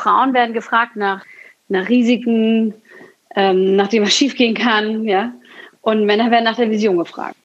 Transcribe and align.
Frauen 0.00 0.32
werden 0.32 0.54
gefragt 0.54 0.96
nach, 0.96 1.22
nach 1.68 1.90
Risiken, 1.90 2.72
ähm, 3.36 3.76
nach 3.76 3.88
dem 3.88 4.02
was 4.02 4.14
schiefgehen 4.14 4.54
kann, 4.54 5.04
ja. 5.04 5.32
Und 5.82 6.06
Männer 6.06 6.30
werden 6.30 6.44
nach 6.44 6.56
der 6.56 6.70
Vision 6.70 6.96
gefragt. 6.96 7.36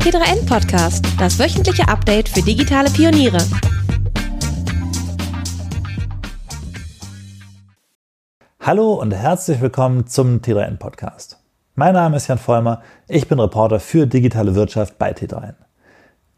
T3N 0.00 0.46
Podcast, 0.46 1.02
das 1.18 1.38
wöchentliche 1.38 1.88
Update 1.88 2.28
für 2.28 2.42
digitale 2.42 2.90
Pioniere. 2.90 3.38
Hallo 8.60 8.94
und 9.00 9.12
herzlich 9.12 9.62
willkommen 9.62 10.06
zum 10.06 10.42
T3N 10.42 10.76
Podcast. 10.76 11.38
Mein 11.74 11.94
Name 11.94 12.16
ist 12.16 12.28
Jan 12.28 12.36
Vollmer, 12.36 12.82
ich 13.08 13.28
bin 13.28 13.40
Reporter 13.40 13.80
für 13.80 14.06
digitale 14.06 14.54
Wirtschaft 14.54 14.98
bei 14.98 15.12
T3N. 15.12 15.54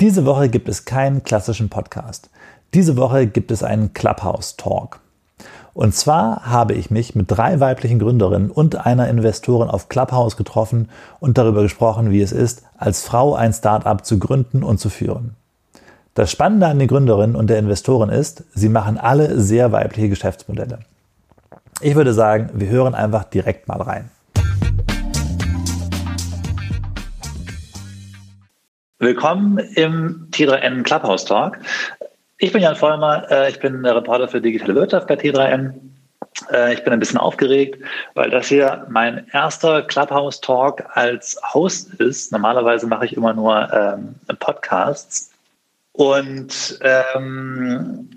Diese 0.00 0.25
Woche 0.25 0.48
gibt 0.48 0.68
es 0.68 0.84
keinen 0.84 1.25
klassischen 1.25 1.70
Podcast. 1.70 2.30
Diese 2.74 2.98
Woche 2.98 3.26
gibt 3.26 3.50
es 3.50 3.62
einen 3.62 3.94
Clubhouse 3.94 4.56
Talk. 4.56 5.00
Und 5.72 5.95
zwar 5.95 6.45
habe 6.45 6.74
ich 6.74 6.90
mich 6.90 7.14
mit 7.14 7.30
drei 7.30 7.60
weiblichen 7.60 7.98
Gründerinnen 7.98 8.50
und 8.50 8.84
einer 8.84 9.09
Investorin 9.09 9.70
auf 9.70 9.88
Clubhouse 9.88 10.36
getroffen 10.36 10.90
und 11.18 11.38
darüber 11.38 11.62
gesprochen, 11.62 12.10
wie 12.10 12.20
es 12.20 12.30
ist, 12.30 12.64
als 12.76 13.06
Frau 13.06 13.34
ein 13.34 13.54
Startup 13.54 14.04
zu 14.04 14.18
gründen 14.18 14.62
und 14.62 14.78
zu 14.78 14.90
führen. 14.90 15.34
Das 16.12 16.30
Spannende 16.30 16.66
an 16.66 16.78
den 16.78 16.88
Gründerinnen 16.88 17.36
und 17.36 17.48
der 17.48 17.59
Investoren 17.59 18.10
ist, 18.10 18.45
sie 18.54 18.68
machen 18.68 18.98
alle 18.98 19.40
sehr 19.40 19.73
weibliche 19.73 20.10
Geschäftsmodelle. 20.10 20.80
Ich 21.80 21.95
würde 21.95 22.12
sagen, 22.12 22.50
wir 22.52 22.68
hören 22.68 22.95
einfach 22.95 23.24
direkt 23.24 23.66
mal 23.66 23.80
rein. 23.80 24.10
Willkommen 29.00 29.59
im 29.76 30.26
T3N 30.32 30.82
Clubhouse 30.82 31.24
Talk. 31.24 31.59
Ich 32.41 32.52
bin 32.52 32.62
Jan 32.62 32.77
Vollmer, 32.77 33.28
äh, 33.33 33.51
ich 33.51 33.59
bin 33.59 33.84
Reporter 33.84 34.28
für 34.28 34.41
digitale 34.41 34.77
Wirtschaft 34.77 35.09
bei 35.09 35.16
T3N. 35.16 35.74
Äh, 36.52 36.74
ich 36.74 36.84
bin 36.84 36.92
ein 36.92 37.01
bisschen 37.01 37.19
aufgeregt, 37.19 37.82
weil 38.15 38.30
das 38.30 38.46
hier 38.46 38.87
mein 38.88 39.26
erster 39.32 39.82
Clubhouse 39.82 40.40
Talk 40.40 40.85
als 40.96 41.37
Host 41.52 41.95
ist. 41.95 42.30
Normalerweise 42.30 42.87
mache 42.87 43.07
ich 43.07 43.16
immer 43.16 43.35
nur 43.35 43.68
ähm, 43.73 44.15
Podcasts. 44.38 45.32
Und 45.95 46.79
ähm, 46.82 48.09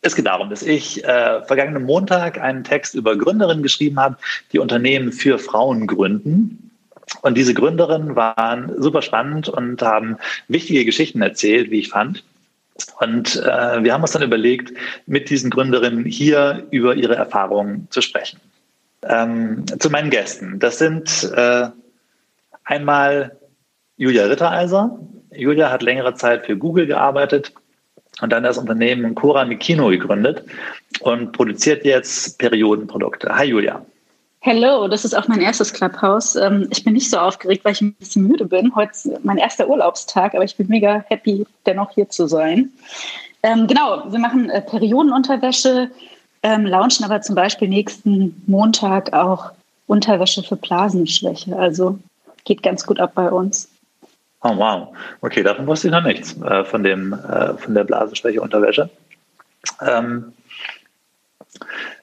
es 0.00 0.16
geht 0.16 0.24
darum, 0.24 0.48
dass 0.48 0.62
ich 0.62 1.04
äh, 1.04 1.42
vergangenen 1.44 1.82
Montag 1.82 2.40
einen 2.40 2.64
Text 2.64 2.94
über 2.94 3.18
Gründerinnen 3.18 3.62
geschrieben 3.62 4.00
habe, 4.00 4.16
die 4.52 4.58
Unternehmen 4.58 5.12
für 5.12 5.38
Frauen 5.38 5.86
gründen. 5.86 6.70
Und 7.20 7.36
diese 7.36 7.52
Gründerinnen 7.52 8.16
waren 8.16 8.80
super 8.80 9.02
spannend 9.02 9.50
und 9.50 9.82
haben 9.82 10.16
wichtige 10.48 10.86
Geschichten 10.86 11.20
erzählt, 11.20 11.70
wie 11.70 11.80
ich 11.80 11.90
fand. 11.90 12.24
Und 13.00 13.36
äh, 13.36 13.82
wir 13.82 13.92
haben 13.92 14.02
uns 14.02 14.12
dann 14.12 14.22
überlegt, 14.22 14.72
mit 15.06 15.30
diesen 15.30 15.50
Gründerinnen 15.50 16.04
hier 16.04 16.66
über 16.70 16.94
ihre 16.94 17.16
Erfahrungen 17.16 17.88
zu 17.90 18.00
sprechen. 18.00 18.40
Ähm, 19.02 19.64
zu 19.78 19.90
meinen 19.90 20.10
Gästen. 20.10 20.58
Das 20.58 20.78
sind 20.78 21.32
äh, 21.34 21.68
einmal 22.64 23.38
Julia 23.96 24.26
Rittereiser. 24.26 24.98
Julia 25.32 25.70
hat 25.70 25.82
längere 25.82 26.14
Zeit 26.14 26.46
für 26.46 26.56
Google 26.56 26.86
gearbeitet 26.86 27.52
und 28.20 28.30
dann 28.30 28.42
das 28.42 28.58
Unternehmen 28.58 29.14
Cora 29.14 29.44
Mikino 29.44 29.88
gegründet 29.88 30.44
und 31.00 31.32
produziert 31.32 31.84
jetzt 31.84 32.38
Periodenprodukte. 32.38 33.34
Hi 33.34 33.46
Julia. 33.46 33.84
Hello, 34.42 34.88
das 34.88 35.04
ist 35.04 35.12
auch 35.12 35.28
mein 35.28 35.42
erstes 35.42 35.74
Clubhouse. 35.74 36.34
Ähm, 36.34 36.66
ich 36.70 36.82
bin 36.82 36.94
nicht 36.94 37.10
so 37.10 37.18
aufgeregt, 37.18 37.62
weil 37.62 37.72
ich 37.72 37.82
ein 37.82 37.92
bisschen 37.92 38.26
müde 38.26 38.46
bin. 38.46 38.74
Heute 38.74 38.92
ist 38.92 39.10
mein 39.22 39.36
erster 39.36 39.68
Urlaubstag, 39.68 40.34
aber 40.34 40.44
ich 40.44 40.56
bin 40.56 40.66
mega 40.68 41.04
happy, 41.08 41.46
dennoch 41.66 41.90
hier 41.90 42.08
zu 42.08 42.26
sein. 42.26 42.70
Ähm, 43.42 43.66
genau, 43.66 44.10
wir 44.10 44.18
machen 44.18 44.48
äh, 44.48 44.62
Periodenunterwäsche, 44.62 45.90
ähm, 46.42 46.64
launchen 46.64 47.04
aber 47.04 47.20
zum 47.20 47.34
Beispiel 47.34 47.68
nächsten 47.68 48.42
Montag 48.46 49.12
auch 49.12 49.52
Unterwäsche 49.86 50.42
für 50.42 50.56
Blasenschwäche. 50.56 51.54
Also 51.54 51.98
geht 52.44 52.62
ganz 52.62 52.86
gut 52.86 52.98
ab 52.98 53.12
bei 53.14 53.30
uns. 53.30 53.68
Oh 54.42 54.56
wow, 54.56 54.88
okay, 55.20 55.42
davon 55.42 55.66
wusste 55.66 55.88
ich 55.88 55.92
noch 55.92 56.02
nichts 56.02 56.40
äh, 56.40 56.64
von 56.64 56.82
dem 56.82 57.12
äh, 57.12 57.58
von 57.58 57.74
der 57.74 57.84
Blasenschwäche 57.84 58.40
Unterwäsche. 58.40 58.88
Ähm, 59.82 60.32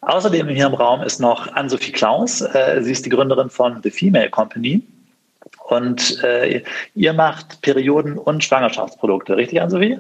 Außerdem 0.02 0.48
hier 0.50 0.68
im 0.68 0.74
Raum 0.74 1.02
ist 1.02 1.20
noch 1.20 1.54
Ann-Sophie 1.54 1.92
Klaus. 1.92 2.42
Äh, 2.42 2.82
sie 2.82 2.92
ist 2.92 3.06
die 3.06 3.10
Gründerin 3.10 3.50
von 3.50 3.82
The 3.84 3.92
Female 3.92 4.30
Company. 4.30 4.82
Und 5.68 6.24
äh, 6.24 6.64
ihr 6.96 7.14
macht 7.14 7.62
Perioden- 7.62 8.18
und 8.18 8.44
Schwangerschaftsprodukte, 8.44 9.36
richtig, 9.36 9.62
Ann-Sophie? 9.62 9.98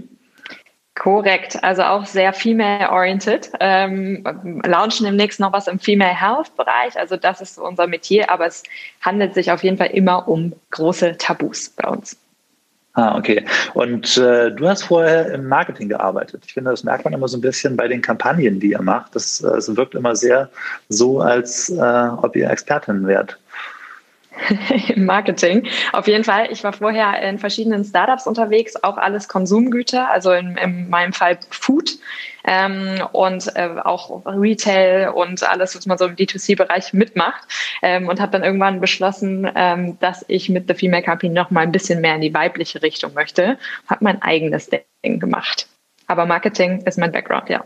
Korrekt, 0.95 1.63
also 1.63 1.83
auch 1.83 2.05
sehr 2.05 2.33
female-oriented. 2.33 3.51
Ähm, 3.59 4.23
launchen 4.65 5.05
demnächst 5.05 5.39
noch 5.39 5.53
was 5.53 5.67
im 5.67 5.77
Female 5.77 6.19
Health-Bereich, 6.19 6.97
also 6.97 7.17
das 7.17 7.39
ist 7.39 7.59
unser 7.59 7.85
Metier, 7.85 8.31
aber 8.31 8.47
es 8.47 8.63
handelt 9.01 9.35
sich 9.35 9.51
auf 9.51 9.63
jeden 9.63 9.77
Fall 9.77 9.91
immer 9.91 10.27
um 10.27 10.53
große 10.71 11.17
Tabus 11.17 11.69
bei 11.69 11.87
uns. 11.87 12.17
Ah, 12.97 13.15
okay. 13.15 13.45
Und 13.75 14.17
äh, 14.17 14.49
du 14.51 14.67
hast 14.67 14.85
vorher 14.85 15.31
im 15.31 15.47
Marketing 15.47 15.87
gearbeitet. 15.87 16.41
Ich 16.47 16.55
finde, 16.55 16.71
das 16.71 16.83
merkt 16.83 17.05
man 17.05 17.13
immer 17.13 17.27
so 17.27 17.37
ein 17.37 17.41
bisschen 17.41 17.77
bei 17.77 17.87
den 17.87 18.01
Kampagnen, 18.01 18.59
die 18.59 18.71
ihr 18.71 18.81
macht. 18.81 19.15
Das, 19.15 19.37
das 19.37 19.69
äh, 19.69 19.77
wirkt 19.77 19.93
immer 19.93 20.15
sehr 20.15 20.49
so, 20.89 21.21
als 21.21 21.69
äh, 21.69 22.09
ob 22.23 22.35
ihr 22.35 22.49
Expertin 22.49 23.05
wärt. 23.05 23.37
Im 24.89 25.05
Marketing. 25.05 25.67
Auf 25.93 26.07
jeden 26.07 26.23
Fall. 26.23 26.51
Ich 26.51 26.63
war 26.63 26.73
vorher 26.73 27.21
in 27.21 27.39
verschiedenen 27.39 27.83
Startups 27.83 28.27
unterwegs, 28.27 28.75
auch 28.83 28.97
alles 28.97 29.27
Konsumgüter, 29.27 30.09
also 30.09 30.31
in, 30.31 30.57
in 30.57 30.89
meinem 30.89 31.13
Fall 31.13 31.39
Food 31.49 31.97
ähm, 32.43 33.01
und 33.11 33.55
äh, 33.55 33.75
auch 33.83 34.25
Retail 34.25 35.09
und 35.09 35.43
alles, 35.43 35.75
was 35.75 35.85
man 35.85 35.97
so 35.97 36.05
im 36.05 36.15
D2C-Bereich 36.15 36.93
mitmacht. 36.93 37.43
Ähm, 37.81 38.07
und 38.07 38.19
habe 38.19 38.31
dann 38.31 38.43
irgendwann 38.43 38.79
beschlossen, 38.79 39.49
ähm, 39.55 39.99
dass 39.99 40.25
ich 40.27 40.49
mit 40.49 40.67
The 40.67 40.73
Female 40.73 41.03
Company 41.03 41.33
noch 41.33 41.51
mal 41.51 41.61
ein 41.61 41.71
bisschen 41.71 42.01
mehr 42.01 42.15
in 42.15 42.21
die 42.21 42.33
weibliche 42.33 42.81
Richtung 42.81 43.13
möchte. 43.13 43.57
Habe 43.87 44.03
mein 44.03 44.21
eigenes 44.21 44.69
Ding 44.69 45.19
gemacht. 45.19 45.67
Aber 46.07 46.25
Marketing 46.25 46.81
ist 46.83 46.97
mein 46.97 47.11
Background, 47.11 47.49
ja. 47.49 47.65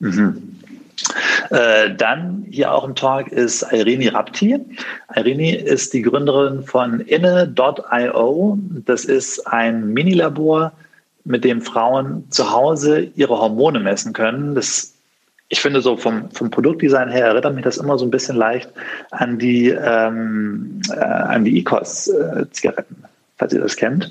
Mhm. 0.00 0.58
Äh, 1.50 1.94
dann 1.94 2.46
hier 2.50 2.72
auch 2.72 2.84
im 2.84 2.94
Talk 2.94 3.28
ist 3.28 3.62
Irene 3.72 4.12
Rapti. 4.12 4.58
Irene 5.14 5.56
ist 5.56 5.92
die 5.92 6.02
Gründerin 6.02 6.62
von 6.64 7.00
inne.io. 7.00 8.58
Das 8.84 9.04
ist 9.04 9.46
ein 9.46 9.92
Minilabor, 9.92 10.72
mit 11.24 11.44
dem 11.44 11.60
Frauen 11.60 12.28
zu 12.30 12.50
Hause 12.50 13.10
ihre 13.14 13.38
Hormone 13.38 13.80
messen 13.80 14.12
können. 14.12 14.54
Das, 14.54 14.94
ich 15.48 15.60
finde 15.60 15.82
so 15.82 15.96
vom, 15.96 16.30
vom 16.30 16.50
Produktdesign 16.50 17.10
her 17.10 17.26
erinnert 17.26 17.54
mich 17.54 17.64
das 17.64 17.76
immer 17.76 17.98
so 17.98 18.06
ein 18.06 18.10
bisschen 18.10 18.36
leicht 18.36 18.70
an 19.10 19.38
die, 19.38 19.68
ähm, 19.68 20.80
äh, 20.90 20.98
an 20.98 21.44
die 21.44 21.58
ICOS-Zigaretten, 21.58 23.04
falls 23.36 23.52
ihr 23.52 23.60
das 23.60 23.76
kennt. 23.76 24.10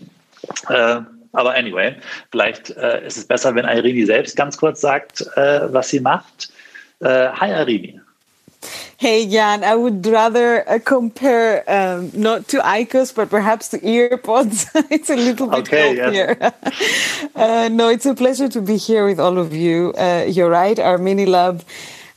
Äh, 0.69 1.01
aber 1.33 1.55
anyway, 1.55 1.95
vielleicht 2.31 2.71
äh, 2.77 3.05
ist 3.05 3.17
es 3.17 3.25
besser, 3.25 3.53
wenn 3.55 3.65
Irene 3.65 4.05
selbst 4.05 4.35
ganz 4.35 4.57
kurz 4.57 4.81
sagt, 4.81 5.21
äh, 5.35 5.61
was 5.73 5.89
sie 5.89 5.99
macht. 5.99 6.51
Äh, 7.00 7.30
hi 7.31 7.53
Irene. 7.53 8.02
Hey 9.00 9.28
Jan, 9.28 9.63
I 9.63 9.75
would 9.75 10.03
rather 10.08 10.68
uh, 10.68 10.80
compare 10.80 11.63
um, 11.68 12.09
not 12.16 12.47
to 12.47 12.58
ICOS, 12.58 13.13
but 13.13 13.30
perhaps 13.30 13.69
to 13.69 13.80
earpods. 13.80 14.68
it's 14.90 15.12
a 15.12 15.16
little 15.16 15.46
bit 15.46 15.59
okay, 15.59 15.96
healthier. 15.96 16.38
Yes. 16.41 17.30
uh, 17.35 17.69
no, 17.72 17.90
it's 17.90 18.08
a 18.08 18.16
pleasure 18.16 18.50
to 18.50 18.62
be 18.62 18.78
here 18.78 19.06
with 19.06 19.19
all 19.19 19.38
of 19.38 19.53
you. 19.53 19.94
Uh, 19.96 20.25
you're 20.28 20.50
right, 20.50 20.80
our 20.80 20.97
mini 20.97 21.28
lab 21.28 21.63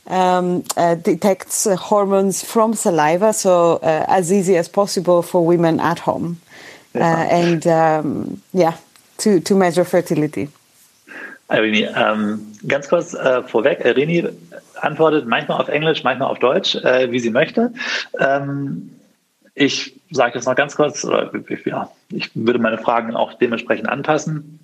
um, 0.07 0.63
uh, 0.75 0.95
detects 0.95 1.65
hormones 1.65 2.43
from 2.43 2.73
saliva, 2.73 3.31
so 3.33 3.75
uh, 3.83 4.05
as 4.07 4.33
easy 4.33 4.57
as 4.57 4.67
possible 4.67 5.21
for 5.21 5.45
women 5.45 5.79
at 5.79 5.99
home. 5.99 6.41
Uh, 6.95 7.03
and 7.29 7.67
um, 7.67 8.41
yeah, 8.53 8.75
to, 9.19 9.39
to 9.39 9.53
measure 9.53 9.85
fertility. 9.85 10.49
Irene, 11.51 11.93
ähm, 11.95 12.55
ganz 12.65 12.87
kurz 12.87 13.13
vorweg, 13.13 13.85
Irene 13.85 14.33
antwortet 14.81 15.27
manchmal 15.27 15.61
auf 15.61 15.69
Englisch, 15.69 16.03
manchmal 16.03 16.29
auf 16.29 16.39
Deutsch, 16.39 16.75
äh, 16.75 17.11
wie 17.11 17.19
sie 17.19 17.29
möchte. 17.29 17.73
Ähm, 18.19 18.91
ich 19.53 19.99
sage 20.11 20.35
jetzt 20.35 20.45
noch 20.45 20.55
ganz 20.55 20.75
kurz, 20.75 21.03
oder 21.03 21.31
ja, 21.65 21.91
ich 22.09 22.29
würde 22.33 22.59
meine 22.59 22.77
Fragen 22.77 23.15
auch 23.15 23.33
dementsprechend 23.33 23.89
anpassen. 23.89 24.59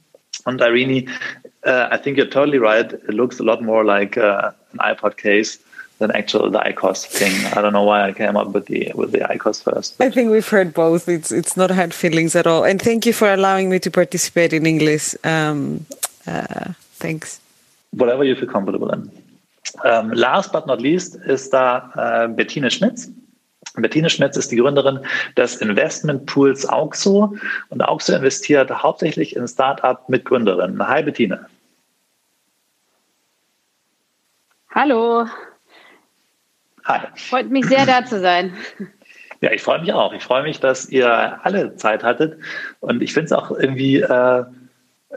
Und 0.46 0.62
Irene, 0.62 1.06
uh, 1.66 1.94
I 1.94 1.98
think 1.98 2.18
you're 2.18 2.30
totally 2.30 2.58
right. 2.58 2.94
It 2.94 3.14
looks 3.14 3.40
a 3.40 3.44
lot 3.44 3.62
more 3.62 3.84
like 3.84 4.18
uh, 4.18 4.52
an 4.74 4.80
iPod 4.80 5.18
case 5.18 5.60
than 6.00 6.12
actual 6.12 6.50
the 6.50 6.60
ICOS 6.60 7.06
thing. 7.06 7.34
I 7.54 7.62
don't 7.62 7.74
know 7.74 7.84
why 7.84 8.08
I 8.08 8.14
came 8.14 8.38
up 8.38 8.54
with 8.54 8.68
the 8.68 8.92
with 8.96 9.12
the 9.12 9.20
ICOS 9.20 9.64
first. 9.64 9.98
But. 9.98 10.08
I 10.08 10.12
think 10.12 10.32
we've 10.32 10.48
heard 10.48 10.74
both. 10.74 11.10
It's 11.10 11.32
it's 11.32 11.58
not 11.58 11.72
hard 11.72 11.94
feelings 11.94 12.36
at 12.36 12.46
all. 12.46 12.64
And 12.64 12.82
thank 12.82 13.06
you 13.06 13.14
for 13.14 13.32
allowing 13.32 13.70
me 13.70 13.80
to 13.80 13.92
participate 13.92 14.54
in 14.54 14.66
English. 14.66 15.16
Um, 15.24 15.86
uh, 16.26 16.74
thanks. 17.00 17.40
Whatever 17.92 18.24
you 18.24 18.36
feel 18.36 18.50
comfortable 18.50 18.90
in. 18.92 19.10
Um, 19.84 20.12
last 20.12 20.52
but 20.52 20.66
not 20.66 20.82
least 20.82 21.16
ist 21.16 21.54
da 21.54 22.26
äh, 22.26 22.28
Bettine 22.28 22.72
Schmitz. 22.72 23.12
Bettine 23.76 24.10
Schmitz 24.10 24.36
ist 24.38 24.52
die 24.52 24.56
Gründerin 24.56 25.00
des 25.36 25.58
Investmentpools 25.58 26.68
Auxo 26.68 27.36
und 27.70 27.82
Auxo 27.82 28.14
investiert 28.14 28.72
hauptsächlich 28.72 29.36
in 29.36 29.48
Start-up 29.48 30.10
mit 30.10 30.26
Gründerinnen. 30.26 30.88
Hi 30.88 31.04
Bettine. 31.04 31.46
Hallo. 34.72 35.28
Hi. 36.86 37.02
Freut 37.16 37.50
mich 37.50 37.66
sehr, 37.66 37.86
da 37.86 38.06
zu 38.06 38.20
sein. 38.20 38.54
Ja, 39.40 39.52
ich 39.52 39.62
freue 39.62 39.80
mich 39.82 39.94
auch. 39.94 40.14
Ich 40.14 40.24
freue 40.24 40.42
mich, 40.42 40.60
dass 40.60 40.90
ihr 40.90 41.40
alle 41.46 41.76
Zeit 41.76 42.04
hattet. 42.04 42.40
Und 42.80 43.04
ich 43.04 43.14
finde 43.14 43.26
es 43.26 43.32
auch 43.34 43.52
irgendwie, 43.52 43.98
äh, 43.98 44.44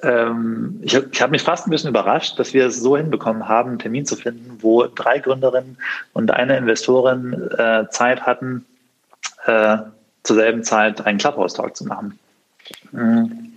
ähm, 0.03 0.81
ich, 0.83 0.95
ich 0.95 1.23
habe 1.23 1.31
mich 1.31 1.43
fast 1.43 1.67
ein 1.67 1.71
bisschen 1.71 1.91
überrascht, 1.91 2.39
dass 2.39 2.55
wir 2.55 2.67
es 2.67 2.81
so 2.81 2.97
hinbekommen 2.97 3.49
haben, 3.49 3.71
einen 3.71 3.79
Termin 3.79 4.07
zu 4.07 4.17
finden, 4.17 4.59
wo 4.61 4.87
drei 4.87 5.19
Gründerinnen 5.19 5.79
und 6.13 6.31
eine 6.31 6.57
Investorin 6.57 7.51
äh, 7.57 7.89
Zeit 7.91 8.23
hatten, 8.23 8.65
äh, 9.47 9.79
zur 10.23 10.37
selben 10.37 10.65
Zeit 10.65 11.05
einen 11.07 11.19
Clubhouse-Talk 11.19 11.77
zu 11.77 11.87
machen. 11.87 12.19
Mhm. 12.93 13.53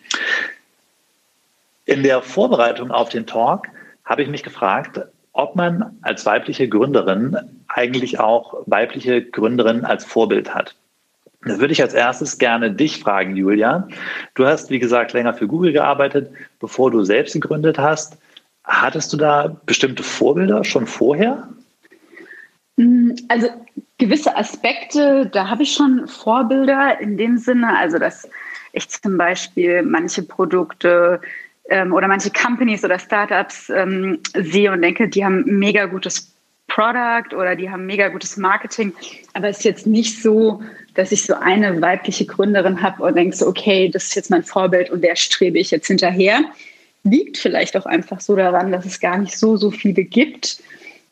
In 1.85 2.03
der 2.03 2.21
Vorbereitung 2.21 2.91
auf 2.91 3.09
den 3.09 3.25
Talk 3.25 3.67
habe 4.05 4.23
ich 4.23 4.29
mich 4.29 4.43
gefragt, 4.43 5.01
ob 5.33 5.55
man 5.55 5.97
als 6.01 6.25
weibliche 6.25 6.69
Gründerin 6.69 7.37
eigentlich 7.67 8.19
auch 8.19 8.63
weibliche 8.65 9.23
Gründerinnen 9.23 9.83
als 9.83 10.05
Vorbild 10.05 10.53
hat. 10.53 10.75
Da 11.45 11.59
würde 11.59 11.73
ich 11.73 11.81
als 11.81 11.93
erstes 11.93 12.37
gerne 12.37 12.71
dich 12.71 12.99
fragen, 12.99 13.35
Julia. 13.35 13.87
Du 14.33 14.45
hast, 14.45 14.69
wie 14.69 14.79
gesagt, 14.79 15.13
länger 15.13 15.33
für 15.33 15.47
Google 15.47 15.73
gearbeitet, 15.73 16.31
bevor 16.59 16.91
du 16.91 17.03
selbst 17.03 17.33
gegründet 17.33 17.77
hast. 17.77 18.17
Hattest 18.63 19.11
du 19.11 19.17
da 19.17 19.55
bestimmte 19.65 20.03
Vorbilder 20.03 20.63
schon 20.63 20.87
vorher? 20.87 21.49
Mm, 22.77 23.11
also 23.27 23.49
gewisse 23.97 24.35
Aspekte, 24.35 25.29
da 25.31 25.49
habe 25.49 25.63
ich 25.63 25.73
schon 25.73 26.07
Vorbilder 26.07 26.99
in 26.99 27.17
dem 27.17 27.37
Sinne, 27.37 27.77
also 27.77 27.97
dass 27.97 28.27
ich 28.71 28.89
zum 28.89 29.17
Beispiel 29.17 29.83
manche 29.83 30.23
Produkte 30.23 31.21
ähm, 31.69 31.93
oder 31.93 32.07
manche 32.07 32.31
Companies 32.31 32.83
oder 32.83 32.99
Startups 32.99 33.69
ähm, 33.69 34.19
sehe 34.33 34.71
und 34.71 34.81
denke, 34.81 35.07
die 35.07 35.23
haben 35.23 35.43
mega 35.45 35.85
gutes 35.85 36.33
Product 36.67 37.35
oder 37.35 37.55
die 37.55 37.69
haben 37.69 37.85
mega 37.85 38.07
gutes 38.07 38.37
Marketing, 38.37 38.93
aber 39.33 39.49
es 39.49 39.59
ist 39.59 39.65
jetzt 39.65 39.87
nicht 39.87 40.21
so, 40.21 40.61
dass 40.93 41.11
ich 41.11 41.23
so 41.23 41.33
eine 41.33 41.81
weibliche 41.81 42.25
Gründerin 42.25 42.81
habe 42.81 43.03
und 43.03 43.15
denke 43.15 43.35
so, 43.35 43.47
okay, 43.47 43.89
das 43.89 44.05
ist 44.05 44.15
jetzt 44.15 44.29
mein 44.29 44.43
Vorbild 44.43 44.89
und 44.89 45.03
der 45.03 45.15
strebe 45.15 45.59
ich 45.59 45.71
jetzt 45.71 45.87
hinterher. 45.87 46.41
Liegt 47.03 47.37
vielleicht 47.37 47.75
auch 47.75 47.85
einfach 47.85 48.21
so 48.21 48.35
daran, 48.35 48.71
dass 48.71 48.85
es 48.85 48.99
gar 48.99 49.17
nicht 49.17 49.37
so, 49.37 49.57
so 49.57 49.71
viele 49.71 50.03
gibt, 50.03 50.61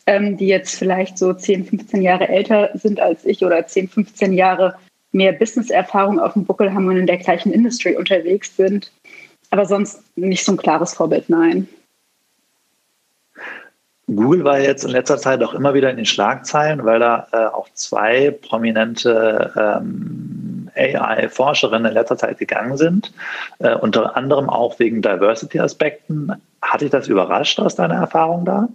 ähm, 0.05 0.37
die 0.37 0.47
jetzt 0.47 0.75
vielleicht 0.75 1.17
so 1.17 1.33
10, 1.33 1.65
15 1.65 2.01
Jahre 2.01 2.29
älter 2.29 2.69
sind 2.75 2.99
als 2.99 3.25
ich 3.25 3.43
oder 3.43 3.65
10, 3.65 3.89
15 3.89 4.33
Jahre 4.33 4.75
mehr 5.11 5.33
Business-Erfahrung 5.33 6.19
auf 6.19 6.33
dem 6.33 6.45
Buckel 6.45 6.73
haben 6.73 6.87
und 6.87 6.97
in 6.97 7.07
der 7.07 7.17
gleichen 7.17 7.51
Industry 7.51 7.95
unterwegs 7.95 8.55
sind. 8.55 8.91
Aber 9.49 9.65
sonst 9.65 10.01
nicht 10.15 10.45
so 10.45 10.53
ein 10.53 10.57
klares 10.57 10.93
Vorbild, 10.93 11.29
nein. 11.29 11.67
Google 14.15 14.43
war 14.43 14.59
jetzt 14.59 14.83
in 14.83 14.91
letzter 14.91 15.17
Zeit 15.17 15.43
auch 15.43 15.53
immer 15.53 15.73
wieder 15.73 15.89
in 15.89 15.97
den 15.97 16.05
Schlagzeilen, 16.05 16.83
weil 16.85 16.99
da 16.99 17.27
äh, 17.31 17.45
auch 17.45 17.67
zwei 17.73 18.31
prominente 18.31 19.51
ähm, 19.55 20.69
AI-Forscherinnen 20.75 21.85
in 21.87 21.93
letzter 21.93 22.17
Zeit 22.17 22.37
gegangen 22.37 22.77
sind, 22.77 23.11
äh, 23.59 23.75
unter 23.75 24.15
anderem 24.15 24.49
auch 24.49 24.79
wegen 24.79 25.01
Diversity-Aspekten. 25.01 26.33
Hat 26.61 26.81
dich 26.81 26.91
das 26.91 27.07
überrascht 27.07 27.59
aus 27.59 27.75
deiner 27.75 27.95
Erfahrung 27.95 28.45
da? 28.45 28.67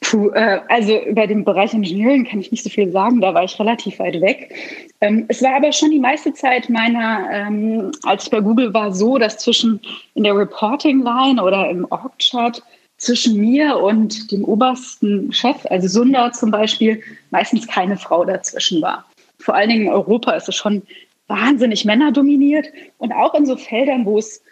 Puh, 0.00 0.30
äh, 0.30 0.60
also 0.68 0.96
über 1.02 1.26
den 1.26 1.44
Bereich 1.44 1.74
Engineering 1.74 2.24
kann 2.24 2.40
ich 2.40 2.50
nicht 2.50 2.62
so 2.62 2.70
viel 2.70 2.90
sagen, 2.90 3.20
da 3.20 3.34
war 3.34 3.44
ich 3.44 3.58
relativ 3.58 3.98
weit 3.98 4.20
weg. 4.20 4.54
Ähm, 5.00 5.24
es 5.28 5.42
war 5.42 5.56
aber 5.56 5.72
schon 5.72 5.90
die 5.90 5.98
meiste 5.98 6.32
Zeit 6.32 6.70
meiner, 6.70 7.28
ähm, 7.30 7.90
als 8.04 8.24
ich 8.24 8.30
bei 8.30 8.40
Google 8.40 8.72
war, 8.72 8.92
so, 8.92 9.18
dass 9.18 9.38
zwischen 9.38 9.80
in 10.14 10.24
der 10.24 10.36
Reporting-Line 10.36 11.42
oder 11.42 11.68
im 11.68 11.86
Org-Chart 11.90 12.62
zwischen 12.98 13.36
mir 13.36 13.78
und 13.78 14.30
dem 14.30 14.44
obersten 14.44 15.32
Chef, 15.32 15.64
also 15.70 15.88
Sundar 15.88 16.32
zum 16.32 16.50
Beispiel, 16.50 17.00
meistens 17.30 17.66
keine 17.66 17.96
Frau 17.96 18.24
dazwischen 18.24 18.82
war. 18.82 19.04
Vor 19.38 19.54
allen 19.54 19.70
Dingen 19.70 19.86
in 19.86 19.92
Europa 19.92 20.32
ist 20.32 20.48
es 20.48 20.56
schon 20.56 20.82
wahnsinnig 21.28 21.84
männerdominiert 21.84 22.66
und 22.98 23.12
auch 23.12 23.34
in 23.34 23.46
so 23.46 23.56
Feldern, 23.56 24.04
wo 24.04 24.18
es 24.18 24.42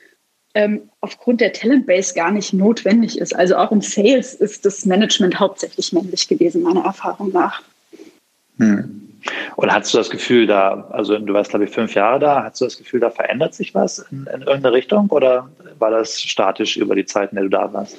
ähm, 0.54 0.88
aufgrund 1.00 1.40
der 1.40 1.52
Talentbase 1.52 2.14
gar 2.14 2.30
nicht 2.30 2.52
notwendig 2.52 3.18
ist. 3.18 3.34
Also 3.34 3.56
auch 3.56 3.72
im 3.72 3.80
Sales 3.80 4.34
ist 4.34 4.64
das 4.64 4.86
Management 4.86 5.38
hauptsächlich 5.38 5.92
männlich 5.92 6.28
gewesen, 6.28 6.62
meiner 6.62 6.84
Erfahrung 6.84 7.32
nach. 7.32 7.62
Hm. 8.58 9.02
Und 9.56 9.72
hast 9.72 9.92
du 9.92 9.98
das 9.98 10.08
Gefühl, 10.08 10.46
da, 10.46 10.86
also 10.92 11.18
du 11.18 11.34
warst, 11.34 11.50
glaube 11.50 11.64
ich, 11.64 11.70
fünf 11.72 11.94
Jahre 11.94 12.20
da, 12.20 12.44
hast 12.44 12.60
du 12.60 12.64
das 12.64 12.78
Gefühl, 12.78 13.00
da 13.00 13.10
verändert 13.10 13.54
sich 13.54 13.74
was 13.74 13.98
in, 14.10 14.26
in 14.32 14.42
irgendeine 14.42 14.72
Richtung 14.72 15.08
oder 15.08 15.50
war 15.78 15.90
das 15.90 16.20
statisch 16.20 16.76
über 16.76 16.94
die 16.94 17.06
Zeit, 17.06 17.32
in 17.32 17.36
der 17.36 17.44
du 17.44 17.50
da 17.50 17.72
warst? 17.72 17.96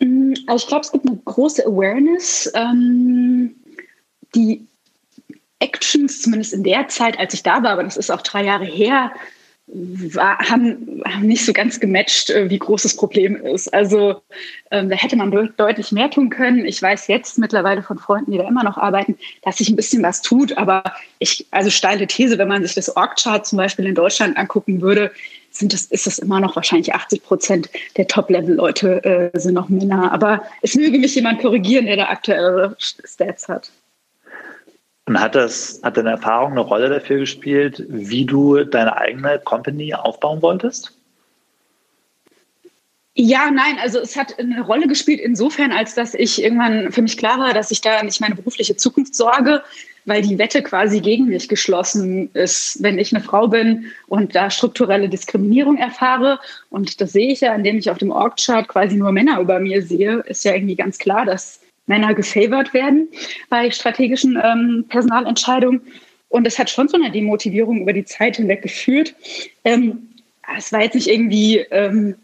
Mm, 0.00 0.34
also 0.46 0.62
ich 0.62 0.68
glaube, 0.68 0.84
es 0.84 0.92
gibt 0.92 1.06
eine 1.06 1.18
große 1.24 1.66
Awareness. 1.66 2.50
Ähm, 2.54 3.54
die 4.34 4.66
Actions, 5.60 6.22
zumindest 6.22 6.52
in 6.52 6.62
der 6.62 6.88
Zeit, 6.88 7.18
als 7.18 7.34
ich 7.34 7.42
da 7.42 7.62
war, 7.62 7.72
aber 7.72 7.84
das 7.84 7.96
ist 7.96 8.10
auch 8.10 8.22
drei 8.22 8.44
Jahre 8.44 8.64
her, 8.64 9.12
war, 9.70 10.38
haben, 10.38 11.02
haben 11.04 11.26
nicht 11.26 11.44
so 11.44 11.52
ganz 11.52 11.78
gematcht, 11.78 12.30
äh, 12.30 12.48
wie 12.48 12.58
groß 12.58 12.84
das 12.84 12.96
Problem 12.96 13.36
ist. 13.36 13.72
Also 13.74 14.22
ähm, 14.70 14.88
da 14.88 14.96
hätte 14.96 15.16
man 15.16 15.30
de 15.30 15.50
deutlich 15.56 15.92
mehr 15.92 16.10
tun 16.10 16.30
können. 16.30 16.64
Ich 16.64 16.80
weiß 16.80 17.06
jetzt 17.08 17.38
mittlerweile 17.38 17.82
von 17.82 17.98
Freunden, 17.98 18.32
die 18.32 18.38
da 18.38 18.48
immer 18.48 18.64
noch 18.64 18.78
arbeiten, 18.78 19.18
dass 19.42 19.58
sich 19.58 19.68
ein 19.68 19.76
bisschen 19.76 20.02
was 20.02 20.22
tut. 20.22 20.56
Aber 20.56 20.84
ich, 21.18 21.46
also 21.50 21.68
steile 21.68 22.06
These, 22.06 22.38
wenn 22.38 22.48
man 22.48 22.62
sich 22.62 22.74
das 22.74 22.96
Org-Chart 22.96 23.46
zum 23.46 23.58
Beispiel 23.58 23.86
in 23.86 23.94
Deutschland 23.94 24.38
angucken 24.38 24.80
würde, 24.80 25.12
sind 25.58 25.72
das, 25.72 25.86
ist 25.86 26.06
das 26.06 26.18
immer 26.18 26.40
noch 26.40 26.56
wahrscheinlich 26.56 26.94
80 26.94 27.22
Prozent 27.22 27.68
der 27.96 28.06
Top-Level-Leute 28.06 29.32
äh, 29.34 29.38
sind 29.38 29.54
noch 29.54 29.68
Männer. 29.68 30.12
Aber 30.12 30.42
es 30.62 30.74
möge 30.74 30.98
mich 30.98 31.14
jemand 31.14 31.40
korrigieren, 31.40 31.86
der 31.86 31.96
da 31.96 32.04
aktuelle 32.08 32.76
Stats 32.78 33.48
hat. 33.48 33.70
Und 35.06 35.18
hat 35.20 35.34
das, 35.34 35.80
hat 35.82 35.96
deine 35.96 36.10
Erfahrung 36.10 36.52
eine 36.52 36.60
Rolle 36.60 36.90
dafür 36.90 37.18
gespielt, 37.18 37.82
wie 37.88 38.26
du 38.26 38.62
deine 38.64 38.96
eigene 38.96 39.38
Company 39.38 39.94
aufbauen 39.94 40.42
wolltest? 40.42 40.94
Ja, 43.14 43.50
nein, 43.50 43.78
also 43.80 43.98
es 43.98 44.16
hat 44.16 44.38
eine 44.38 44.60
Rolle 44.60 44.86
gespielt 44.86 45.18
insofern, 45.18 45.72
als 45.72 45.94
dass 45.94 46.14
ich 46.14 46.40
irgendwann 46.40 46.92
für 46.92 47.02
mich 47.02 47.16
klar 47.16 47.40
war, 47.40 47.52
dass 47.52 47.72
ich 47.72 47.80
da 47.80 48.00
nicht 48.02 48.20
meine 48.20 48.36
berufliche 48.36 48.76
Zukunft 48.76 49.16
sorge, 49.16 49.62
weil 50.08 50.22
die 50.22 50.38
Wette 50.38 50.62
quasi 50.62 51.00
gegen 51.00 51.26
mich 51.26 51.48
geschlossen 51.48 52.30
ist, 52.34 52.82
wenn 52.82 52.98
ich 52.98 53.14
eine 53.14 53.22
Frau 53.22 53.48
bin 53.48 53.86
und 54.06 54.34
da 54.34 54.50
strukturelle 54.50 55.08
Diskriminierung 55.08 55.76
erfahre. 55.76 56.40
Und 56.70 57.00
das 57.00 57.12
sehe 57.12 57.32
ich 57.32 57.42
ja, 57.42 57.54
indem 57.54 57.78
ich 57.78 57.90
auf 57.90 57.98
dem 57.98 58.10
Org-Chart 58.10 58.66
quasi 58.66 58.96
nur 58.96 59.12
Männer 59.12 59.40
über 59.40 59.60
mir 59.60 59.82
sehe, 59.82 60.20
ist 60.26 60.44
ja 60.44 60.54
irgendwie 60.54 60.76
ganz 60.76 60.98
klar, 60.98 61.24
dass 61.26 61.60
Männer 61.86 62.14
gefavored 62.14 62.74
werden 62.74 63.08
bei 63.50 63.70
strategischen 63.70 64.38
ähm, 64.42 64.86
Personalentscheidungen. 64.88 65.82
Und 66.28 66.44
das 66.44 66.58
hat 66.58 66.70
schon 66.70 66.88
zu 66.88 66.96
einer 66.96 67.10
Demotivierung 67.10 67.82
über 67.82 67.92
die 67.92 68.04
Zeit 68.04 68.36
hinweg 68.36 68.62
geführt. 68.62 69.14
Ähm, 69.64 70.08
es 70.56 70.72
war 70.72 70.82
jetzt 70.82 70.94
nicht 70.94 71.08
irgendwie 71.08 71.58
ähm, 71.70 72.16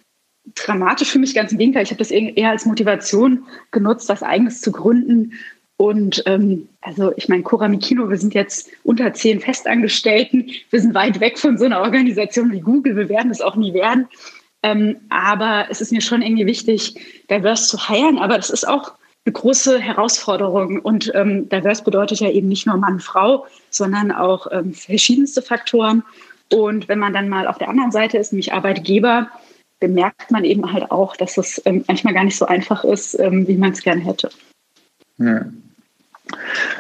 dramatisch 0.55 1.11
für 1.11 1.19
mich, 1.19 1.35
ganz 1.35 1.53
im 1.53 1.59
Gegenteil. 1.59 1.85
Ich 1.85 1.91
habe 1.91 1.99
das 1.99 2.11
eher 2.11 2.51
als 2.51 2.67
Motivation 2.67 3.45
genutzt, 3.71 4.09
was 4.09 4.23
Eigenes 4.23 4.61
zu 4.61 4.73
gründen 4.73 5.33
und 5.77 6.23
ähm, 6.27 6.69
also 6.83 7.13
ich 7.17 7.29
meine, 7.29 7.43
Cora 7.43 7.69
Mikino, 7.69 8.09
wir 8.09 8.17
sind 8.17 8.35
jetzt 8.35 8.69
unter 8.85 9.13
zehn 9.13 9.41
Festangestellten. 9.41 10.51
Wir 10.71 10.81
sind 10.81 10.95
weit 10.95 11.21
weg 11.21 11.39
von 11.39 11.59
so 11.59 11.65
einer 11.65 11.81
Organisation 11.81 12.53
wie 12.53 12.61
Google. 12.61 12.97
Wir 12.97 13.09
werden 13.09 13.31
es 13.31 13.41
auch 13.41 13.57
nie 13.57 13.75
werden. 13.75 14.09
Ähm, 14.63 14.97
aber 15.09 15.67
es 15.71 15.81
ist 15.81 15.91
mir 15.91 16.01
schon 16.01 16.23
irgendwie 16.23 16.47
wichtig, 16.47 16.95
diverse 17.29 17.69
zu 17.69 17.89
heiren. 17.89 18.19
Aber 18.19 18.37
das 18.37 18.51
ist 18.51 18.67
auch 18.67 18.93
eine 19.27 19.33
große 19.33 19.81
Herausforderung. 19.81 20.79
Und 20.79 21.11
ähm, 21.15 21.49
diverse 21.49 21.83
bedeutet 21.83 22.21
ja 22.21 22.31
eben 22.31 22.49
nicht 22.49 22.67
nur 22.67 22.77
Mann, 22.77 23.01
Frau, 23.01 23.47
sondern 23.71 24.13
auch 24.13 24.47
ähm, 24.53 24.75
verschiedenste 24.75 25.43
Faktoren. 25.43 26.05
Und 26.53 26.89
wenn 26.89 27.01
man 27.01 27.13
dann 27.13 27.29
mal 27.29 27.49
auf 27.49 27.59
der 27.59 27.69
anderen 27.69 27.91
Seite 27.91 28.17
ist, 28.19 28.33
nämlich 28.33 28.53
Arbeitgeber, 28.53 29.29
bemerkt 29.81 30.31
man 30.31 30.45
eben 30.45 30.73
halt 30.73 30.91
auch, 30.93 31.17
dass 31.17 31.37
es 31.37 31.61
ähm, 31.65 31.85
manchmal 31.89 32.15
gar 32.15 32.25
nicht 32.25 32.37
so 32.37 32.47
einfach 32.47 32.85
ist, 32.85 33.19
ähm, 33.19 33.49
wie 33.49 33.57
man 33.57 33.73
es 33.73 33.83
gerne 33.83 34.03
hätte. 34.03 34.31
Hm. 35.19 35.64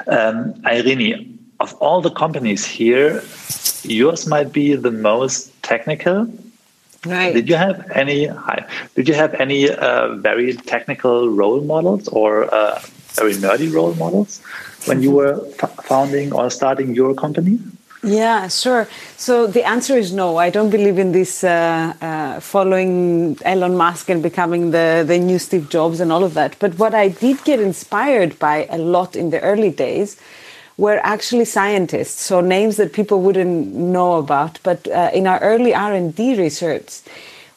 Um, 0.07 0.55
Irene, 0.67 1.39
of 1.61 1.75
all 1.75 2.01
the 2.01 2.11
companies 2.11 2.65
here, 2.65 3.23
yours 3.83 4.27
might 4.27 4.53
be 4.53 4.75
the 4.75 4.91
most 4.91 5.51
technical. 5.63 6.29
Right. 7.07 7.35
Did 7.35 7.49
you 7.49 7.57
have 7.57 7.91
any? 7.91 8.31
Did 8.95 9.09
you 9.09 9.15
have 9.15 9.35
any 9.35 9.71
uh, 9.71 10.15
very 10.17 10.55
technical 10.55 11.29
role 11.29 11.61
models 11.61 12.09
or 12.09 12.53
uh, 12.55 12.81
very 13.13 13.35
nerdy 13.35 13.73
role 13.73 13.95
models 13.95 14.41
when 14.87 15.03
you 15.03 15.11
were 15.11 15.37
founding 15.85 16.33
or 16.33 16.51
starting 16.51 16.95
your 16.95 17.15
company? 17.15 17.59
Yeah, 18.05 18.49
sure. 18.49 18.89
So 19.17 19.47
the 19.47 19.65
answer 19.65 19.97
is 19.97 20.13
no. 20.13 20.37
I 20.37 20.51
don't 20.51 20.71
believe 20.71 20.99
in 20.99 21.13
this 21.13 21.43
uh, 21.43 21.95
uh, 22.03 22.41
following 22.41 23.39
Elon 23.45 23.77
Musk 23.77 24.11
and 24.11 24.23
becoming 24.23 24.73
the, 24.73 25.05
the 25.07 25.19
new 25.19 25.39
Steve 25.39 25.71
Jobs 25.71 26.01
and 26.01 26.13
all 26.13 26.25
of 26.25 26.35
that. 26.35 26.57
But 26.61 26.79
what 26.79 26.95
I 26.95 27.09
did 27.09 27.45
get 27.45 27.61
inspired 27.61 28.39
by 28.39 28.67
a 28.71 28.79
lot 28.79 29.17
in 29.17 29.31
the 29.31 29.41
early 29.41 29.71
days 29.71 30.19
were 30.79 31.01
actually 31.05 31.47
scientists, 31.47 32.21
so 32.23 32.41
names 32.43 32.77
that 32.79 32.93
people 32.93 33.23
wouldn't 33.23 33.75
know 33.75 34.17
about. 34.19 34.61
But 34.63 34.87
uh, 34.89 35.11
in 35.15 35.27
our 35.27 35.41
early 35.41 35.75
R&D 35.75 36.37
research, 36.41 37.01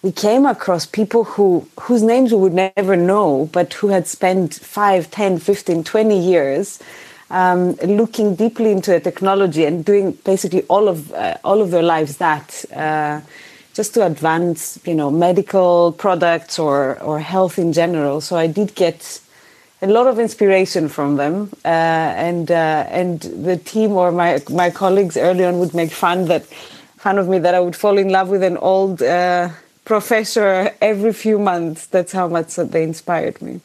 we 0.04 0.12
came 0.14 0.46
across 0.46 0.86
people 0.86 1.26
who 1.26 1.68
whose 1.82 2.04
names 2.04 2.32
we 2.34 2.40
would 2.40 2.54
never 2.54 2.96
know, 2.96 3.50
but 3.52 3.74
who 3.74 3.90
had 3.90 4.08
spent 4.08 4.56
5, 4.56 5.12
10, 5.12 5.40
15, 5.40 5.84
20 5.84 6.20
years 6.20 6.80
um, 7.30 7.74
looking 7.84 8.36
deeply 8.36 8.72
into 8.72 8.92
the 8.92 9.00
technology 9.00 9.66
and 9.66 9.84
doing 9.84 10.14
basically 10.24 10.64
all 10.64 10.88
of 10.88 11.12
uh, 11.14 11.38
all 11.44 11.62
of 11.62 11.72
their 11.72 11.84
lives 11.84 12.18
that 12.18 12.66
uh, 12.74 13.22
just 13.74 13.94
to 13.94 14.06
advance, 14.06 14.80
you 14.86 14.96
know, 14.96 15.12
medical 15.12 15.92
products 15.92 16.58
or 16.60 17.00
or 17.02 17.20
health 17.20 17.60
in 17.60 17.74
general. 17.74 18.22
So 18.22 18.38
I 18.38 18.48
did 18.48 18.76
get 18.76 19.22
a 19.82 19.88
lot 19.88 20.08
of 20.08 20.18
inspiration 20.20 20.90
from 20.90 21.18
them, 21.18 21.50
uh, 21.64 21.68
and 21.68 22.50
uh, 22.50 22.88
and 22.90 23.22
the 23.22 23.58
team 23.58 23.92
or 23.92 24.12
my 24.12 24.42
my 24.50 24.70
colleagues 24.70 25.18
early 25.18 25.46
on 25.46 25.60
would 25.60 25.74
make 25.74 25.92
fun 25.92 26.26
that 26.26 26.46
fun 26.98 27.20
of 27.20 27.28
me 27.28 27.40
that 27.40 27.54
I 27.54 27.60
would 27.60 27.76
fall 27.76 27.98
in 27.98 28.10
love 28.10 28.30
with 28.30 28.44
an 28.44 28.58
old 28.58 29.02
uh, 29.02 29.50
professor 29.86 30.74
every 30.82 31.14
few 31.14 31.38
months. 31.38 31.86
That's 31.86 32.12
how 32.12 32.28
much 32.28 32.56
they 32.56 32.84
inspired 32.84 33.42
me. 33.42 33.62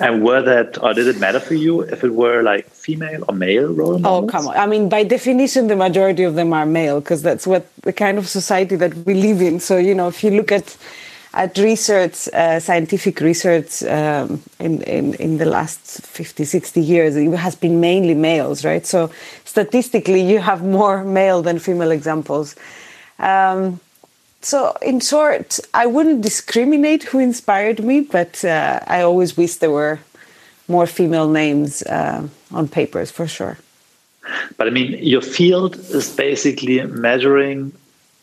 And 0.00 0.24
were 0.24 0.42
that, 0.42 0.82
or 0.82 0.94
did 0.94 1.06
it 1.06 1.18
matter 1.18 1.40
for 1.40 1.54
you 1.54 1.80
if 1.80 2.04
it 2.04 2.14
were 2.14 2.42
like 2.42 2.68
female 2.70 3.24
or 3.28 3.34
male 3.34 3.72
role 3.72 3.98
models? 3.98 4.24
Oh, 4.24 4.32
come 4.32 4.48
on. 4.48 4.56
I 4.56 4.66
mean, 4.66 4.88
by 4.88 5.04
definition, 5.04 5.66
the 5.66 5.76
majority 5.76 6.22
of 6.22 6.34
them 6.34 6.52
are 6.52 6.66
male 6.66 7.00
because 7.00 7.22
that's 7.22 7.46
what 7.46 7.66
the 7.82 7.92
kind 7.92 8.18
of 8.18 8.28
society 8.28 8.76
that 8.76 8.94
we 8.94 9.14
live 9.14 9.40
in. 9.40 9.60
So, 9.60 9.76
you 9.76 9.94
know, 9.94 10.08
if 10.08 10.22
you 10.22 10.30
look 10.30 10.52
at 10.52 10.76
at 11.34 11.58
research, 11.58 12.26
uh, 12.32 12.58
scientific 12.58 13.20
research 13.20 13.82
um, 13.84 14.42
in, 14.58 14.82
in, 14.82 15.14
in 15.14 15.38
the 15.38 15.44
last 15.44 15.78
50, 16.06 16.44
60 16.44 16.80
years, 16.80 17.16
it 17.16 17.30
has 17.32 17.54
been 17.54 17.80
mainly 17.80 18.14
males, 18.14 18.64
right? 18.64 18.86
So 18.86 19.10
statistically, 19.44 20.22
you 20.22 20.38
have 20.38 20.64
more 20.64 21.04
male 21.04 21.42
than 21.42 21.58
female 21.58 21.90
examples. 21.90 22.56
Um, 23.18 23.78
so, 24.40 24.76
in 24.82 25.00
short, 25.00 25.58
I 25.74 25.86
wouldn't 25.86 26.22
discriminate 26.22 27.02
who 27.04 27.18
inspired 27.18 27.82
me, 27.82 28.00
but 28.00 28.44
uh, 28.44 28.80
I 28.86 29.02
always 29.02 29.36
wish 29.36 29.56
there 29.56 29.70
were 29.70 29.98
more 30.68 30.86
female 30.86 31.28
names 31.28 31.82
uh, 31.82 32.28
on 32.52 32.68
papers 32.68 33.10
for 33.10 33.26
sure. 33.26 33.58
But 34.56 34.66
I 34.66 34.70
mean, 34.70 34.98
your 35.02 35.22
field 35.22 35.76
is 35.76 36.14
basically 36.14 36.82
measuring 36.84 37.72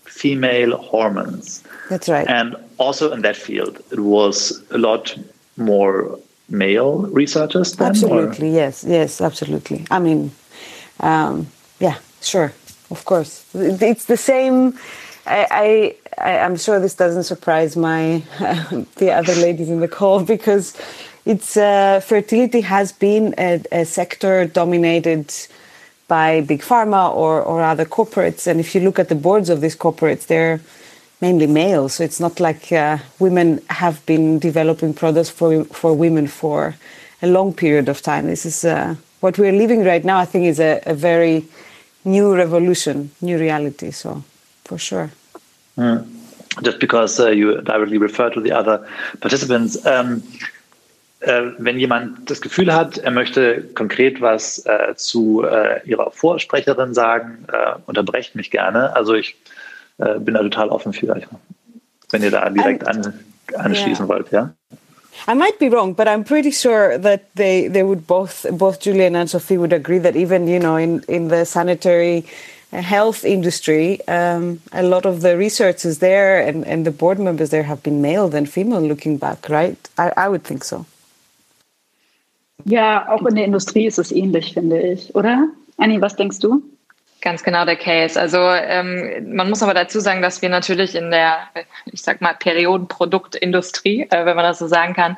female 0.04 0.78
hormones. 0.78 1.64
That's 1.90 2.08
right. 2.08 2.28
And 2.28 2.56
also 2.78 3.12
in 3.12 3.22
that 3.24 3.36
field, 3.36 3.82
it 3.92 4.00
was 4.00 4.64
a 4.72 4.78
lot 4.78 5.18
more 5.58 6.20
male 6.50 7.02
researchers. 7.08 7.74
Then, 7.74 7.90
absolutely, 7.90 8.50
or? 8.50 8.54
yes, 8.54 8.84
yes, 8.88 9.20
absolutely. 9.20 9.86
I 9.92 10.00
mean, 10.00 10.32
um, 11.00 11.48
yeah, 11.80 11.98
sure, 12.22 12.54
of 12.92 13.04
course. 13.06 13.46
It's 13.54 14.06
the 14.06 14.18
same. 14.18 14.78
I, 15.28 15.96
I, 16.18 16.32
am 16.32 16.56
sure 16.58 16.80
this 16.80 16.96
doesn't 16.96 17.24
surprise 17.24 17.76
my 17.76 18.24
the 18.96 19.12
other 19.12 19.36
ladies 19.36 19.70
in 19.70 19.80
the 19.80 19.88
call 19.88 20.24
because 20.24 20.78
it's 21.26 21.58
uh, 21.58 22.00
fertility 22.00 22.62
has 22.62 22.92
been 22.92 23.34
a, 23.38 23.62
a, 23.72 23.86
sector 23.86 24.46
dominated 24.46 25.34
by 26.08 26.42
big 26.42 26.62
pharma 26.62 27.14
or, 27.14 27.42
or 27.42 27.64
other 27.64 27.86
corporates, 27.86 28.46
and 28.48 28.60
if 28.60 28.76
you 28.76 28.82
look 28.82 29.00
at 29.00 29.10
the 29.10 29.16
boards 29.16 29.50
of 29.50 29.62
these 29.62 29.76
corporates, 29.76 30.28
they're 30.28 30.62
mainly 31.22 31.48
male. 31.48 31.90
So 31.90 32.04
it's 32.04 32.20
not 32.20 32.40
like 32.40 32.72
uh, 32.72 33.00
women 33.20 33.62
have 33.70 34.06
been 34.06 34.40
developing 34.40 34.94
products 34.94 35.30
for 35.30 35.64
for 35.66 35.94
women 35.94 36.28
for 36.28 36.76
a 37.22 37.28
long 37.28 37.54
period 37.54 37.90
of 37.90 38.02
time. 38.02 38.28
This 38.28 38.46
is 38.46 38.64
uh, 38.64 38.96
what 39.22 39.38
we're 39.38 39.58
living 39.64 39.84
right 39.84 40.04
now. 40.06 40.20
I 40.20 40.26
think 40.26 40.46
is 40.46 40.60
a, 40.60 40.82
a, 40.86 40.94
very 40.94 41.46
new 42.04 42.36
revolution, 42.36 43.12
new 43.22 43.38
reality. 43.40 43.92
So 43.92 44.24
for 44.64 44.78
sure. 44.78 45.10
Mm. 45.78 46.06
Just 46.64 46.80
because 46.80 47.20
uh, 47.20 47.30
you 47.30 47.62
directly 47.62 47.98
refer 47.98 48.30
to 48.30 48.42
the 48.42 48.54
other 48.54 48.86
participants. 49.20 49.78
Um, 49.86 50.24
äh, 51.26 51.52
wenn 51.58 51.80
jemand 51.80 52.30
das 52.30 52.42
Gefühl 52.42 52.74
hat, 52.74 52.98
er 52.98 53.12
möchte 53.12 53.64
konkret 53.74 54.22
was 54.22 54.66
äh, 54.66 54.96
zu 54.96 55.44
äh, 55.44 55.82
Ihrer 55.86 56.12
Vorsprecherin 56.12 56.94
sagen, 56.94 57.46
äh, 57.52 57.76
unterbrecht 57.88 58.36
mich 58.36 58.52
gerne. 58.52 58.96
Also 58.96 59.16
ich 59.16 59.36
äh, 59.98 60.20
bin 60.20 60.36
da 60.36 60.42
total 60.42 60.70
offen 60.70 60.94
für, 60.94 61.20
wenn 62.12 62.22
ihr 62.24 62.32
da 62.32 62.50
direkt 62.50 62.88
an, 62.88 63.14
anschließen 63.56 64.06
yeah. 64.06 64.08
wollt, 64.08 64.32
ja. 64.32 64.54
I 65.28 65.34
might 65.34 65.58
be 65.60 65.72
wrong, 65.72 65.96
but 65.96 66.08
I'm 66.08 66.24
pretty 66.24 66.52
sure 66.52 67.00
that 67.00 67.22
they, 67.36 67.70
they 67.70 67.84
would 67.84 68.06
both 68.06 68.46
both 68.52 68.80
Julian 68.80 69.16
and 69.16 69.30
Sophie 69.30 69.58
would 69.58 69.74
agree 69.74 70.00
that 70.00 70.16
even 70.16 70.48
you 70.48 70.60
know 70.60 70.76
in, 70.76 71.02
in 71.08 71.30
the 71.30 71.46
sanitary 71.46 72.26
health 72.72 73.24
industry, 73.24 74.00
um, 74.08 74.62
a 74.72 74.84
lot 74.84 75.06
of 75.06 75.22
the 75.22 75.38
researchers 75.38 76.00
there 76.00 76.40
and, 76.40 76.66
and 76.66 76.86
the 76.86 76.92
board 76.92 77.20
members 77.20 77.50
there 77.50 77.64
have 77.64 77.82
been 77.84 78.02
male 78.02 78.28
than 78.30 78.46
female. 78.46 78.82
Looking 78.82 79.18
back, 79.18 79.50
right? 79.50 79.78
I, 79.98 80.12
I 80.18 80.30
would 80.30 80.44
think 80.44 80.64
so. 80.64 80.86
Ja, 82.64 83.08
auch 83.10 83.26
in 83.26 83.36
der 83.36 83.46
Industrie 83.46 83.86
ist 83.86 84.00
es 84.00 84.12
ähnlich, 84.12 84.54
finde 84.54 84.80
ich, 84.80 85.14
oder? 85.14 85.50
Annie, 85.78 86.02
was 86.02 86.16
denkst 86.16 86.40
du? 86.40 86.64
Ganz 87.22 87.44
genau 87.44 87.66
der 87.66 87.76
Case. 87.76 88.20
Also 88.20 88.38
ähm, 88.40 89.36
man 89.36 89.50
muss 89.50 89.64
aber 89.64 89.74
dazu 89.74 90.00
sagen, 90.00 90.22
dass 90.22 90.42
wir 90.42 90.50
natürlich 90.50 90.96
in 90.96 91.12
der, 91.12 91.40
ich 91.92 92.02
sag 92.02 92.22
mal, 92.22 92.34
Periodenproduktindustrie, 92.34 94.08
äh, 94.10 94.26
wenn 94.26 94.36
man 94.36 94.46
das 94.46 94.60
so 94.60 94.68
sagen 94.68 94.94
kann, 94.94 95.18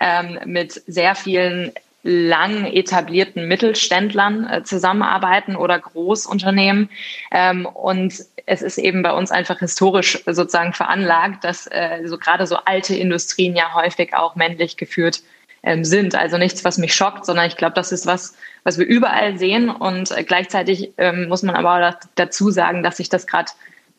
ähm, 0.00 0.38
mit 0.44 0.82
sehr 0.86 1.14
vielen 1.14 1.72
lang 2.02 2.64
etablierten 2.64 3.48
Mittelständlern 3.48 4.46
äh, 4.46 4.62
zusammenarbeiten 4.62 5.56
oder 5.56 5.78
Großunternehmen. 5.78 6.88
Ähm, 7.32 7.66
und 7.66 8.14
es 8.46 8.62
ist 8.62 8.78
eben 8.78 9.02
bei 9.02 9.12
uns 9.12 9.30
einfach 9.30 9.58
historisch 9.58 10.22
sozusagen 10.26 10.72
veranlagt, 10.72 11.44
dass 11.44 11.66
äh, 11.66 12.06
so 12.06 12.18
gerade 12.18 12.46
so 12.46 12.56
alte 12.64 12.94
Industrien 12.94 13.56
ja 13.56 13.74
häufig 13.74 14.14
auch 14.14 14.36
männlich 14.36 14.76
geführt 14.76 15.22
ähm, 15.62 15.84
sind. 15.84 16.14
Also 16.14 16.38
nichts, 16.38 16.64
was 16.64 16.78
mich 16.78 16.94
schockt, 16.94 17.26
sondern 17.26 17.46
ich 17.46 17.56
glaube, 17.56 17.74
das 17.74 17.92
ist 17.92 18.06
was, 18.06 18.36
was 18.62 18.78
wir 18.78 18.86
überall 18.86 19.36
sehen. 19.38 19.68
Und 19.68 20.10
äh, 20.12 20.22
gleichzeitig 20.22 20.92
ähm, 20.98 21.28
muss 21.28 21.42
man 21.42 21.56
aber 21.56 21.88
auch 21.88 21.94
dazu 22.14 22.50
sagen, 22.50 22.82
dass 22.82 22.98
sich 22.98 23.08
das 23.08 23.26
gerade 23.26 23.50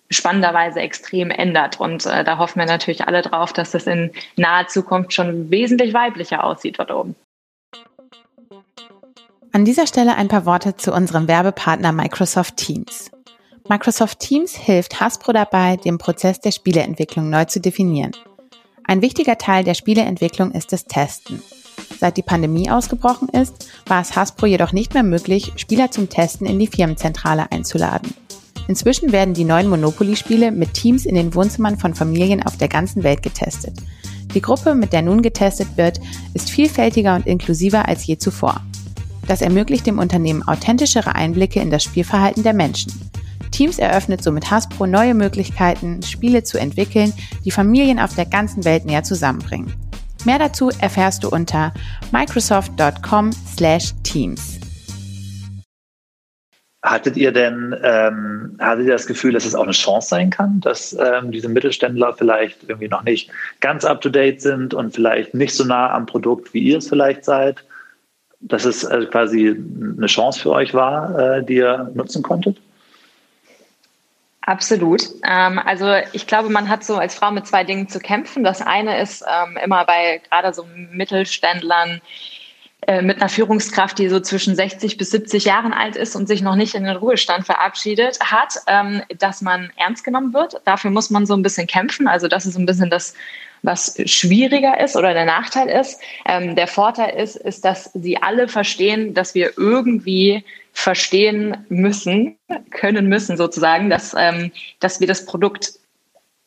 spannenderweise 0.10 0.80
extrem 0.80 1.32
ändert. 1.32 1.80
Und 1.80 2.06
äh, 2.06 2.24
da 2.24 2.38
hoffen 2.38 2.60
wir 2.60 2.66
natürlich 2.66 3.06
alle 3.06 3.22
drauf, 3.22 3.54
dass 3.54 3.72
das 3.72 3.88
in 3.88 4.12
naher 4.38 4.68
Zukunft 4.68 5.14
schon 5.14 5.52
wesentlich 5.52 5.94
weiblicher 5.94 6.44
aussieht 6.44 6.80
dort 6.80 6.92
oben. 6.92 7.16
An 9.52 9.66
dieser 9.66 9.88
Stelle 9.88 10.16
ein 10.16 10.28
paar 10.28 10.46
Worte 10.46 10.76
zu 10.76 10.94
unserem 10.94 11.28
Werbepartner 11.28 11.92
Microsoft 11.92 12.58
Teams. 12.58 13.10
Microsoft 13.68 14.20
Teams 14.20 14.56
hilft 14.56 15.00
Hasbro 15.00 15.34
dabei, 15.34 15.76
den 15.76 15.98
Prozess 15.98 16.40
der 16.40 16.52
Spieleentwicklung 16.52 17.32
neu 17.32 17.46
zu 17.46 17.60
definieren. 17.60 18.12
Ein 18.84 19.02
wichtiger 19.02 19.40
Teil 19.40 19.64
der 19.64 19.74
Spieleentwicklung 19.74 20.52
ist 20.52 20.72
das 20.72 20.86
Testen. 20.86 21.42
Seit 22.00 22.18
die 22.18 22.24
Pandemie 22.24 22.70
ausgebrochen 22.70 23.28
ist, 23.30 23.70
war 23.88 24.02
es 24.02 24.16
Hasbro 24.16 24.46
jedoch 24.46 24.72
nicht 24.72 24.94
mehr 24.94 25.04
möglich, 25.04 25.52
Spieler 25.56 25.90
zum 25.90 26.10
Testen 26.10 26.46
in 26.46 26.60
die 26.60 26.68
Firmenzentrale 26.68 27.52
einzuladen. 27.52 28.14
Inzwischen 28.68 29.12
werden 29.12 29.34
die 29.34 29.46
neuen 29.46 29.68
Monopoly-Spiele 29.68 30.52
mit 30.52 30.76
Teams 30.76 31.08
in 31.08 31.16
den 31.16 31.34
Wohnzimmern 31.34 31.80
von 31.80 31.96
Familien 31.96 32.46
auf 32.46 32.58
der 32.58 32.68
ganzen 32.68 33.02
Welt 33.02 33.24
getestet. 33.24 33.74
Die 34.36 34.42
Gruppe, 34.42 34.76
mit 34.76 34.94
der 34.94 35.02
nun 35.02 35.24
getestet 35.24 35.70
wird, 35.76 36.00
ist 36.36 36.52
vielfältiger 36.52 37.16
und 37.16 37.26
inklusiver 37.26 37.88
als 37.88 38.06
je 38.06 38.20
zuvor. 38.20 38.62
Das 39.30 39.42
ermöglicht 39.42 39.86
dem 39.86 40.00
Unternehmen 40.00 40.42
authentischere 40.42 41.14
Einblicke 41.14 41.60
in 41.60 41.70
das 41.70 41.84
Spielverhalten 41.84 42.42
der 42.42 42.56
Menschen. 42.56 42.92
Teams 43.52 43.78
eröffnet 43.78 44.24
somit 44.24 44.50
Hasbro 44.50 44.88
neue 44.88 45.14
Möglichkeiten, 45.14 46.02
Spiele 46.02 46.42
zu 46.42 46.60
entwickeln, 46.60 47.14
die 47.46 47.52
Familien 47.52 48.00
auf 48.00 48.16
der 48.16 48.26
ganzen 48.26 48.66
Welt 48.66 48.86
näher 48.86 49.04
zusammenbringen. 49.04 49.72
Mehr 50.26 50.40
dazu 50.40 50.72
erfährst 50.80 51.24
du 51.24 51.30
unter 51.30 51.76
microsoft.com/teams. 52.12 54.60
Hattet 56.82 57.16
ihr 57.16 57.32
denn, 57.32 57.76
ähm, 57.84 58.58
hattet 58.60 58.88
ihr 58.88 58.94
das 58.94 59.06
Gefühl, 59.06 59.34
dass 59.34 59.46
es 59.46 59.54
auch 59.54 59.62
eine 59.64 59.74
Chance 59.74 60.08
sein 60.08 60.32
kann, 60.32 60.60
dass 60.62 60.94
ähm, 60.94 61.32
diese 61.32 61.50
Mittelständler 61.50 62.14
vielleicht 62.14 62.68
irgendwie 62.68 62.88
noch 62.88 63.04
nicht 63.04 63.30
ganz 63.60 63.86
up 63.86 64.02
to 64.02 64.10
date 64.10 64.42
sind 64.42 64.74
und 64.74 64.96
vielleicht 64.96 65.36
nicht 65.36 65.54
so 65.54 65.66
nah 65.66 65.94
am 65.94 66.08
Produkt, 66.08 66.56
wie 66.56 66.62
ihr 66.62 66.80
es 66.80 66.90
vielleicht 66.90 67.26
seid? 67.26 67.64
Dass 68.42 68.66
es 68.66 68.86
also 68.86 69.08
quasi 69.08 69.50
eine 69.50 70.08
Chance 70.08 70.40
für 70.40 70.52
euch 70.52 70.74
war, 70.74 71.38
äh, 71.38 71.44
die 71.44 71.56
ihr 71.56 71.92
nutzen 71.94 72.24
konntet? 72.24 72.58
Absolut. 74.42 75.04
Ähm, 75.24 75.60
also 75.60 75.94
ich 76.14 76.26
glaube, 76.26 76.50
man 76.50 76.70
hat 76.70 76.84
so 76.84 76.96
als 76.96 77.14
Frau 77.14 77.30
mit 77.30 77.46
zwei 77.46 77.64
Dingen 77.64 77.88
zu 77.88 78.00
kämpfen. 78.00 78.44
Das 78.44 78.62
eine 78.62 79.00
ist 79.00 79.24
ähm, 79.24 79.58
immer 79.64 79.86
bei 79.86 80.22
gerade 80.28 80.54
so 80.54 80.66
Mittelständlern 80.92 82.02
äh, 82.88 83.04
mit 83.04 83.18
einer 83.18 83.30
Führungskraft, 83.30 84.00
die 84.00 84.10
so 84.10 84.20
zwischen 84.22 84.56
60 84.56 84.98
bis 84.98 85.12
70 85.12 85.46
Jahren 85.46 85.74
alt 85.74 85.96
ist 85.96 86.16
und 86.16 86.28
sich 86.28 86.42
noch 86.42 86.56
nicht 86.56 86.74
in 86.74 86.86
den 86.86 86.96
Ruhestand 86.96 87.46
verabschiedet 87.46 88.20
hat, 88.22 88.56
ähm, 88.66 89.04
dass 89.20 89.42
man 89.42 89.70
ernst 89.76 90.04
genommen 90.04 90.34
wird. 90.34 90.62
Dafür 90.66 90.90
muss 90.90 91.12
man 91.12 91.28
so 91.28 91.36
ein 91.36 91.44
bisschen 91.44 91.68
kämpfen. 91.68 92.08
Also 92.08 92.28
das 92.28 92.48
ist 92.48 92.54
so 92.54 92.60
ein 92.60 92.66
bisschen 92.66 92.90
das 92.90 93.14
was 93.62 93.98
schwieriger 94.06 94.80
ist 94.80 94.96
oder 94.96 95.14
der 95.14 95.26
Nachteil 95.26 95.68
ist. 95.68 96.00
Ähm, 96.26 96.56
der 96.56 96.68
Vorteil 96.68 97.22
ist, 97.22 97.36
ist, 97.36 97.66
dass 97.66 97.92
sie 97.94 98.18
alle 98.18 98.48
verstehen, 98.48 99.14
dass 99.14 99.36
wir 99.36 99.58
irgendwie 99.58 100.44
verstehen 100.74 101.66
müssen, 101.70 102.38
können 102.72 103.08
müssen 103.08 103.38
sozusagen, 103.38 103.90
dass, 103.90 104.16
ähm, 104.18 104.52
dass 104.80 105.00
wir 105.00 105.08
das 105.08 105.26
Produkt 105.26 105.80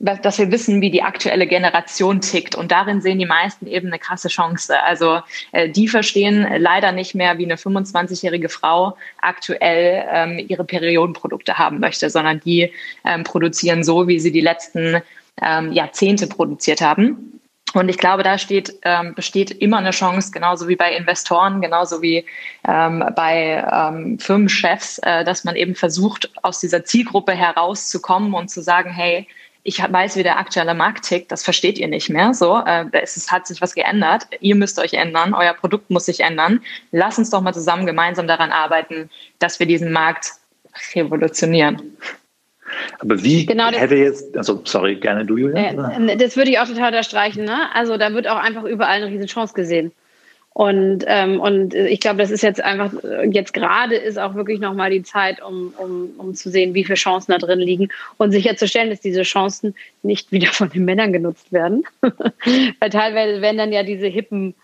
dass 0.02 0.38
wir 0.38 0.50
wissen, 0.50 0.80
wie 0.80 0.90
die 0.90 1.04
aktuelle 1.04 1.46
Generation 1.46 2.20
tickt. 2.20 2.56
Und 2.56 2.72
darin 2.72 3.00
sehen 3.00 3.20
die 3.20 3.26
meisten 3.26 3.68
eben 3.68 3.86
eine 3.86 4.00
krasse 4.00 4.28
Chance. 4.28 4.82
Also 4.82 5.20
äh, 5.52 5.68
die 5.68 5.86
verstehen 5.86 6.44
leider 6.58 6.90
nicht 6.90 7.14
mehr, 7.14 7.38
wie 7.38 7.44
eine 7.44 7.54
25-jährige 7.54 8.48
Frau 8.48 8.96
aktuell 9.20 10.04
ähm, 10.10 10.44
ihre 10.48 10.64
Periodenprodukte 10.64 11.56
haben 11.56 11.78
möchte, 11.78 12.10
sondern 12.10 12.40
die 12.40 12.72
ähm, 13.04 13.22
produzieren 13.22 13.84
so, 13.84 14.08
wie 14.08 14.18
sie 14.18 14.32
die 14.32 14.40
letzten 14.40 15.02
ähm, 15.40 15.72
Jahrzehnte 15.72 16.26
produziert 16.26 16.80
haben. 16.80 17.40
Und 17.74 17.88
ich 17.88 17.96
glaube, 17.96 18.22
da 18.22 18.36
steht, 18.36 18.74
ähm, 18.82 19.14
besteht 19.14 19.50
immer 19.50 19.78
eine 19.78 19.92
Chance, 19.92 20.30
genauso 20.30 20.68
wie 20.68 20.76
bei 20.76 20.94
Investoren, 20.94 21.62
genauso 21.62 22.02
wie 22.02 22.26
ähm, 22.68 23.04
bei 23.16 23.66
ähm, 23.72 24.18
Firmenchefs, 24.18 24.98
äh, 24.98 25.24
dass 25.24 25.44
man 25.44 25.56
eben 25.56 25.74
versucht, 25.74 26.30
aus 26.42 26.60
dieser 26.60 26.84
Zielgruppe 26.84 27.32
herauszukommen 27.32 28.34
und 28.34 28.50
zu 28.50 28.62
sagen, 28.62 28.90
hey, 28.90 29.26
ich 29.64 29.78
weiß, 29.80 30.16
wie 30.16 30.22
der 30.22 30.38
aktuelle 30.38 30.74
Markt 30.74 31.04
tickt, 31.04 31.30
das 31.30 31.44
versteht 31.44 31.78
ihr 31.78 31.88
nicht 31.88 32.10
mehr. 32.10 32.34
So, 32.34 32.62
äh, 32.66 32.86
es 32.92 33.30
hat 33.30 33.46
sich 33.46 33.60
was 33.60 33.74
geändert. 33.74 34.26
Ihr 34.40 34.56
müsst 34.56 34.78
euch 34.78 34.94
ändern, 34.94 35.34
euer 35.34 35.54
Produkt 35.54 35.88
muss 35.88 36.06
sich 36.06 36.20
ändern. 36.20 36.60
Lass 36.90 37.18
uns 37.18 37.30
doch 37.30 37.40
mal 37.40 37.54
zusammen 37.54 37.86
gemeinsam 37.86 38.26
daran 38.26 38.50
arbeiten, 38.50 39.08
dass 39.38 39.60
wir 39.60 39.66
diesen 39.66 39.92
Markt 39.92 40.32
revolutionieren. 40.94 41.96
Aber 42.98 43.22
wie 43.22 43.46
genau, 43.46 43.70
hätte 43.70 43.96
jetzt, 43.96 44.36
also 44.36 44.60
sorry, 44.64 44.96
gerne 44.96 45.24
du, 45.24 45.36
Julia? 45.36 45.96
Äh, 45.96 46.16
das 46.16 46.36
würde 46.36 46.50
ich 46.50 46.58
auch 46.58 46.66
total 46.66 46.88
unterstreichen. 46.88 47.44
Ne? 47.44 47.74
Also 47.74 47.96
da 47.96 48.12
wird 48.12 48.28
auch 48.28 48.36
einfach 48.36 48.64
überall 48.64 49.02
eine 49.02 49.06
riesen 49.06 49.26
Chance 49.26 49.54
gesehen. 49.54 49.92
Und, 50.54 51.04
ähm, 51.06 51.40
und 51.40 51.72
ich 51.72 52.00
glaube, 52.00 52.18
das 52.18 52.30
ist 52.30 52.42
jetzt 52.42 52.62
einfach, 52.62 52.92
jetzt 53.30 53.54
gerade 53.54 53.96
ist 53.96 54.18
auch 54.18 54.34
wirklich 54.34 54.60
nochmal 54.60 54.90
die 54.90 55.02
Zeit, 55.02 55.42
um, 55.42 55.72
um, 55.78 56.10
um 56.18 56.34
zu 56.34 56.50
sehen, 56.50 56.74
wie 56.74 56.84
viele 56.84 56.96
Chancen 56.96 57.32
da 57.32 57.38
drin 57.38 57.60
liegen 57.60 57.88
und 58.18 58.32
sicherzustellen, 58.32 58.90
dass 58.90 59.00
diese 59.00 59.22
Chancen 59.22 59.74
nicht 60.02 60.30
wieder 60.32 60.48
von 60.48 60.68
den 60.68 60.84
Männern 60.84 61.12
genutzt 61.12 61.52
werden. 61.52 61.84
Weil 62.02 62.90
teilweise 62.90 63.40
werden 63.40 63.56
dann 63.56 63.72
ja 63.72 63.82
diese 63.82 64.08
hippen, 64.08 64.54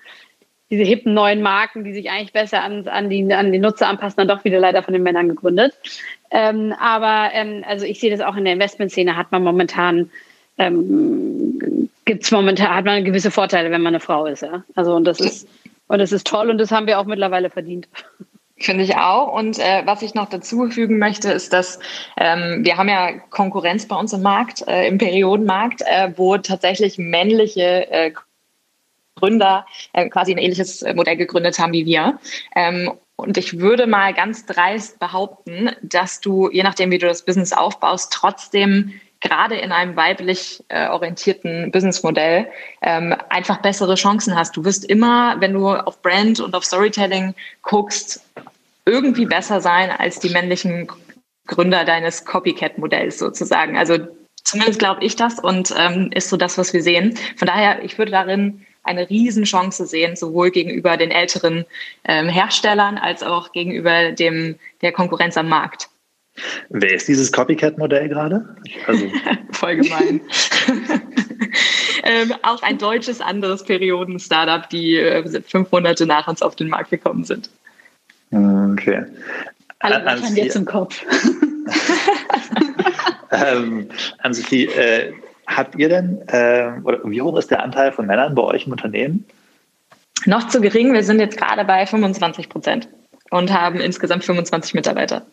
diese 0.71 0.85
hippen 0.85 1.15
neuen 1.15 1.43
Marken, 1.43 1.85
die 1.85 1.93
sich 1.93 2.11
eigentlich 2.11 2.33
besser 2.33 2.63
an, 2.63 2.87
an, 2.89 3.09
die, 3.09 3.33
an 3.33 3.53
die 3.53 3.59
Nutzer 3.59 3.89
anpassen, 3.89 4.17
dann 4.19 4.29
doch 4.29 4.45
wieder 4.45 4.61
leider 4.61 4.83
von 4.83 4.93
den 4.93 5.03
Männern 5.03 5.29
gegründet. 5.29 5.75
Ähm, 6.31 6.75
aber 6.79 7.31
ähm, 7.33 7.65
also 7.67 7.87
ich 7.87 8.01
sehe 8.01 8.11
das 8.11 8.21
auch 8.21 8.37
in 8.37 8.45
der 8.45 8.53
Investmentszene, 8.53 9.17
hat 9.17 9.33
man 9.33 9.43
momentan 9.43 10.11
ähm, 10.59 11.89
gibt's 12.05 12.31
momentan, 12.31 12.75
hat 12.75 12.85
man 12.85 13.05
gewisse 13.05 13.31
Vorteile, 13.31 13.71
wenn 13.71 13.83
man 13.83 13.95
eine 13.95 14.01
Frau 14.01 14.27
ist, 14.27 14.43
ja. 14.43 14.65
Also 14.75 14.95
und 14.95 15.05
das 15.05 15.21
ist 15.21 15.49
und 15.87 15.99
das 15.99 16.13
ist 16.13 16.27
toll 16.27 16.51
und 16.51 16.59
das 16.59 16.71
haben 16.71 16.87
wir 16.87 16.99
auch 16.99 17.07
mittlerweile 17.07 17.49
verdient. 17.49 17.89
Finde 18.61 18.83
ich 18.83 18.97
auch. 18.97 19.33
Und 19.33 19.59
äh, 19.59 19.83
was 19.85 20.03
ich 20.03 20.15
noch 20.15 20.29
dazu 20.29 20.69
fügen 20.69 20.99
möchte, 20.99 21.31
ist, 21.31 21.53
dass 21.53 21.79
ähm, 22.17 22.65
wir 22.65 22.77
haben 22.77 22.89
ja 22.89 23.13
Konkurrenz 23.31 23.87
bei 23.87 23.95
uns 23.95 24.13
im 24.13 24.23
Markt, 24.23 24.67
äh, 24.67 24.89
im 24.89 24.99
Periodenmarkt, 24.99 25.83
äh, 25.83 26.11
wo 26.17 26.37
tatsächlich 26.39 26.99
männliche 26.99 27.91
äh, 27.91 28.13
Gründer 29.19 29.67
äh, 29.93 30.09
quasi 30.09 30.33
ein 30.33 30.39
ähnliches 30.39 30.83
Modell 30.95 31.17
gegründet 31.17 31.59
haben 31.59 31.73
wie 31.73 31.87
wir. 31.87 32.19
Ähm, 32.55 32.93
und 33.17 33.37
ich 33.37 33.59
würde 33.59 33.89
mal 33.89 34.15
ganz 34.15 34.47
dreist 34.47 35.01
behaupten, 35.01 35.71
dass 35.83 36.21
du, 36.21 36.51
je 36.51 36.63
nachdem, 36.63 36.93
wie 36.93 36.99
du 36.99 37.07
das 37.09 37.25
Business 37.25 37.53
aufbaust, 37.53 38.13
trotzdem 38.13 38.93
gerade 39.21 39.57
in 39.57 39.73
einem 39.73 39.97
weiblich 39.97 40.63
äh, 40.69 40.89
orientierten 40.89 41.73
Businessmodell 41.73 42.47
ähm, 42.83 43.17
einfach 43.29 43.61
bessere 43.61 43.97
Chancen 43.97 44.37
hast. 44.37 44.57
Du 44.57 44.65
wirst 44.65 44.85
immer, 44.85 45.41
wenn 45.41 45.53
du 45.53 45.69
auf 45.69 46.01
Brand 46.03 46.39
und 46.39 46.55
auf 46.55 46.65
Storytelling 46.65 47.35
guckst, 47.63 48.25
irgendwie 48.87 49.27
besser 49.27 49.61
sein 49.61 49.91
als 49.91 50.21
die 50.21 50.31
männlichen 50.31 50.89
Gründer 51.47 51.85
deines 51.85 52.25
Copycat-Modells 52.25 53.19
sozusagen. 53.19 53.77
Also 53.77 53.99
zumindest 54.45 54.79
glaube 54.79 55.05
ich 55.05 55.17
das 55.17 55.41
und 55.41 55.75
ähm, 55.77 56.11
ist 56.15 56.29
so 56.29 56.37
das, 56.37 56.57
was 56.57 56.73
wir 56.73 56.83
sehen. 56.83 57.19
Von 57.37 57.49
daher, 57.49 57.83
ich 57.83 57.99
würde 57.99 58.13
darin 58.13 58.65
eine 58.89 59.09
Riesenchance 59.09 59.87
sehen, 59.87 60.17
sowohl 60.17 60.51
gegenüber 60.51 60.97
den 60.97 61.11
älteren 61.11 61.65
ähm, 62.05 62.29
Herstellern 62.29 62.99
als 62.99 63.23
auch 63.23 63.53
gegenüber 63.53 64.13
dem, 64.13 64.57
der 64.83 64.93
Konkurrenz 64.93 65.37
am 65.37 65.49
Markt. 65.49 65.89
Wer 66.69 66.95
ist 66.95 67.09
dieses 67.09 67.33
Copycat-Modell 67.33 68.09
gerade? 68.09 68.57
Also. 68.87 69.11
Voll 69.53 69.77
gemein. 69.77 70.21
ähm, 72.05 72.35
auch 72.43 72.63
ein 72.63 72.79
deutsches 72.79 73.21
anderes 73.21 73.65
Perioden-Startup, 73.65 74.69
die 74.69 74.97
äh, 74.97 75.43
fünf 75.43 75.71
Monate 75.73 76.07
nach 76.07 76.29
uns 76.29 76.43
auf 76.43 76.57
den 76.57 76.69
Markt 76.69 76.91
gekommen 76.91 77.25
sind. 77.25 77.51
Okay. 78.31 79.05
Alle 79.81 80.05
an 80.07 80.37
jetzt 80.37 80.57
im 80.57 80.65
Kopf. 80.65 81.05
ähm, 83.31 83.89
Ann-Sophie, 84.19 84.67
äh, 84.67 85.13
habt 85.49 85.77
ihr 85.77 85.89
denn, 85.89 86.23
äh, 86.29 86.73
oder 86.85 87.01
wie 87.05 87.23
hoch 87.23 87.37
ist 87.39 87.51
der 87.51 87.63
Anteil 87.63 87.91
von 87.91 88.07
Männern 88.07 88.35
bei 88.35 88.43
euch 88.43 88.67
im 88.67 88.73
Unternehmen? 88.73 89.27
Noch 90.27 90.49
zu 90.49 90.61
gering. 90.61 90.93
Wir 90.93 91.03
sind 91.03 91.21
jetzt 91.21 91.39
gerade 91.39 91.65
bei 91.65 91.87
25 91.87 92.49
Prozent 92.49 92.89
und 93.31 93.53
haben 93.53 93.81
insgesamt 93.81 94.25
25 94.25 94.75
Mitarbeiter. 94.75 95.27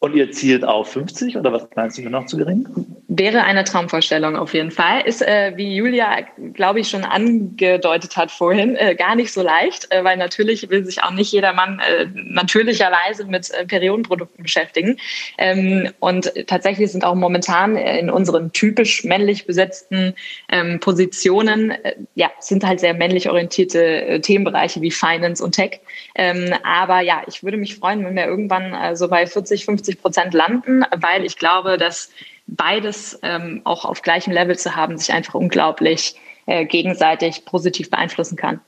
Und 0.00 0.14
ihr 0.14 0.30
zielt 0.30 0.64
auf 0.64 0.92
50 0.92 1.36
oder 1.36 1.52
was 1.52 1.66
meinst 1.74 1.98
du 1.98 2.08
noch 2.08 2.26
zu 2.26 2.36
gering? 2.36 2.68
Wäre 3.08 3.42
eine 3.42 3.64
Traumvorstellung 3.64 4.36
auf 4.36 4.54
jeden 4.54 4.70
Fall. 4.70 5.00
Ist, 5.00 5.22
äh, 5.22 5.54
wie 5.56 5.74
Julia, 5.74 6.20
glaube 6.52 6.78
ich, 6.78 6.88
schon 6.88 7.02
angedeutet 7.02 8.16
hat 8.16 8.30
vorhin, 8.30 8.76
äh, 8.76 8.94
gar 8.94 9.16
nicht 9.16 9.32
so 9.32 9.42
leicht, 9.42 9.90
äh, 9.90 10.04
weil 10.04 10.16
natürlich 10.16 10.70
will 10.70 10.84
sich 10.84 11.02
auch 11.02 11.10
nicht 11.10 11.32
jedermann 11.32 11.80
äh, 11.80 12.06
natürlicherweise 12.14 13.24
mit 13.24 13.50
äh, 13.50 13.66
Periodenprodukten 13.66 14.44
beschäftigen. 14.44 14.98
Ähm, 15.36 15.90
und 15.98 16.32
tatsächlich 16.46 16.92
sind 16.92 17.04
auch 17.04 17.16
momentan 17.16 17.76
in 17.76 18.08
unseren 18.08 18.52
typisch 18.52 19.02
männlich 19.02 19.46
besetzten 19.46 20.14
ähm, 20.48 20.78
Positionen, 20.78 21.72
äh, 21.72 21.96
ja, 22.14 22.30
sind 22.38 22.64
halt 22.64 22.78
sehr 22.78 22.94
männlich 22.94 23.28
orientierte 23.28 24.20
Themenbereiche 24.22 24.80
wie 24.80 24.92
Finance 24.92 25.42
und 25.42 25.56
Tech. 25.56 25.80
Ähm, 26.14 26.54
aber 26.64 27.00
ja, 27.00 27.22
ich 27.26 27.42
würde 27.42 27.56
mich 27.56 27.76
freuen, 27.76 28.04
wenn 28.04 28.16
wir 28.16 28.26
irgendwann 28.26 28.74
äh, 28.74 28.96
so 28.96 29.08
bei 29.08 29.26
40, 29.26 29.64
50 29.64 30.00
Prozent 30.00 30.34
landen, 30.34 30.84
weil 30.96 31.24
ich 31.24 31.36
glaube, 31.36 31.76
dass 31.76 32.10
beides 32.46 33.18
ähm, 33.22 33.60
auch 33.64 33.84
auf 33.84 34.02
gleichem 34.02 34.32
Level 34.32 34.58
zu 34.58 34.74
haben, 34.74 34.98
sich 34.98 35.12
einfach 35.12 35.34
unglaublich 35.34 36.16
äh, 36.46 36.64
gegenseitig 36.64 37.44
positiv 37.44 37.90
beeinflussen 37.90 38.36
kann. 38.36 38.60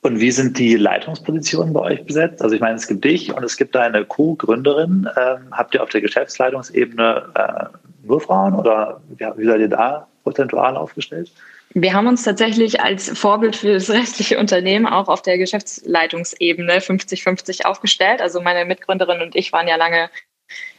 Und 0.00 0.20
wie 0.20 0.30
sind 0.30 0.58
die 0.58 0.76
Leitungspositionen 0.76 1.72
bei 1.72 1.80
euch 1.80 2.04
besetzt? 2.04 2.40
Also 2.40 2.54
ich 2.54 2.60
meine, 2.60 2.76
es 2.76 2.86
gibt 2.86 3.04
dich 3.04 3.34
und 3.34 3.42
es 3.42 3.56
gibt 3.56 3.74
deine 3.74 4.04
Co-Gründerin. 4.04 5.08
Ähm, 5.16 5.48
habt 5.50 5.74
ihr 5.74 5.82
auf 5.82 5.88
der 5.88 6.00
Geschäftsleitungsebene 6.00 7.24
äh, 7.34 7.78
nur 8.06 8.20
Frauen 8.20 8.54
oder 8.54 9.00
ja, 9.18 9.36
wie 9.36 9.44
seid 9.44 9.60
ihr 9.60 9.68
da 9.68 10.06
prozentual 10.22 10.76
aufgestellt? 10.76 11.32
Wir 11.74 11.92
haben 11.92 12.06
uns 12.06 12.22
tatsächlich 12.22 12.80
als 12.80 13.10
Vorbild 13.18 13.54
für 13.54 13.74
das 13.74 13.90
restliche 13.90 14.38
Unternehmen 14.38 14.86
auch 14.86 15.08
auf 15.08 15.22
der 15.22 15.38
Geschäftsleitungsebene 15.38 16.78
50-50 16.78 17.64
aufgestellt. 17.66 18.22
Also 18.22 18.40
meine 18.40 18.64
Mitgründerin 18.64 19.20
und 19.20 19.36
ich 19.36 19.52
waren 19.52 19.68
ja 19.68 19.76
lange 19.76 20.10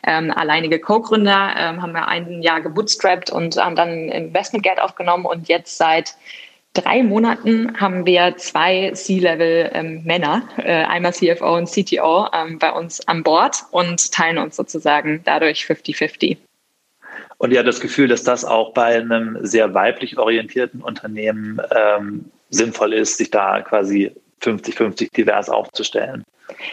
ähm, 0.04 0.32
alleinige 0.32 0.80
Co-Gründer, 0.80 1.54
ähm, 1.58 1.82
haben 1.82 1.93
wir 1.93 2.08
ein 2.08 2.41
Jahr 2.41 2.62
gebootstrapped 2.62 3.30
und 3.30 3.58
haben 3.58 3.75
dann 3.75 4.10
Investmentgeld 4.10 4.82
aufgenommen 4.82 5.25
und 5.25 5.47
jetzt 5.47 5.78
seit 5.78 6.15
drei 6.73 7.04
Monaten 7.04 7.80
haben 7.80 8.06
wir 8.06 8.38
zwei 8.38 8.91
C-Level-Männer, 8.91 10.49
ähm, 10.58 10.65
äh, 10.65 10.86
einmal 10.86 11.13
CFO 11.13 11.56
und 11.58 11.69
CTO, 11.69 12.28
ähm, 12.34 12.60
bei 12.60 12.71
uns 12.71 13.08
an 13.08 13.23
Bord 13.23 13.63
und 13.71 14.12
teilen 14.12 14.38
uns 14.38 14.56
sozusagen 14.56 15.21
dadurch 15.23 15.65
50-50. 15.65 16.38
Und 17.38 17.51
ihr 17.51 17.60
habt 17.60 17.67
das 17.67 17.79
Gefühl, 17.79 18.08
dass 18.08 18.23
das 18.23 18.45
auch 18.45 18.73
bei 18.73 18.95
einem 18.95 19.38
sehr 19.41 19.73
weiblich 19.73 20.17
orientierten 20.17 20.82
Unternehmen 20.82 21.62
ähm, 21.75 22.25
sinnvoll 22.49 22.93
ist, 22.93 23.17
sich 23.17 23.32
da 23.32 23.62
quasi 23.62 24.12
50-50 24.41 25.13
divers 25.13 25.49
aufzustellen. 25.49 26.23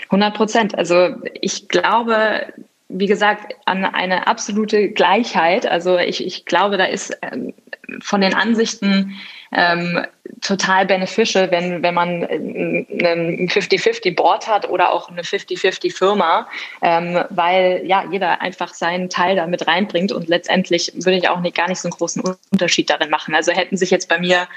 100 0.04 0.34
Prozent. 0.34 0.78
Also 0.78 1.16
ich 1.40 1.68
glaube, 1.68 2.52
wie 2.88 3.06
gesagt, 3.06 3.54
an 3.64 3.84
eine 3.84 4.26
absolute 4.26 4.90
Gleichheit. 4.90 5.66
Also 5.66 5.98
ich, 5.98 6.24
ich 6.24 6.44
glaube, 6.44 6.76
da 6.76 6.84
ist 6.84 7.16
ähm, 7.22 7.52
von 8.00 8.20
den 8.20 8.34
Ansichten 8.34 9.14
ähm, 9.52 10.04
total 10.40 10.86
beneficial, 10.86 11.50
wenn, 11.50 11.82
wenn 11.82 11.94
man 11.94 12.24
einen 12.24 13.48
50-50 13.48 14.14
Board 14.14 14.48
hat 14.48 14.68
oder 14.68 14.92
auch 14.92 15.08
eine 15.08 15.22
50-50 15.22 15.96
Firma, 15.96 16.48
ähm, 16.82 17.24
weil 17.30 17.82
ja 17.84 18.04
jeder 18.10 18.40
einfach 18.40 18.74
seinen 18.74 19.08
Teil 19.08 19.36
damit 19.36 19.66
reinbringt 19.66 20.12
und 20.12 20.28
letztendlich 20.28 20.92
würde 20.94 21.16
ich 21.16 21.28
auch 21.28 21.40
nicht, 21.40 21.56
gar 21.56 21.68
nicht 21.68 21.80
so 21.80 21.88
einen 21.88 21.96
großen 21.96 22.22
Unterschied 22.50 22.90
darin 22.90 23.10
machen. 23.10 23.34
Also 23.34 23.52
hätten 23.52 23.76
sich 23.76 23.90
jetzt 23.90 24.08
bei 24.08 24.18
mir 24.18 24.48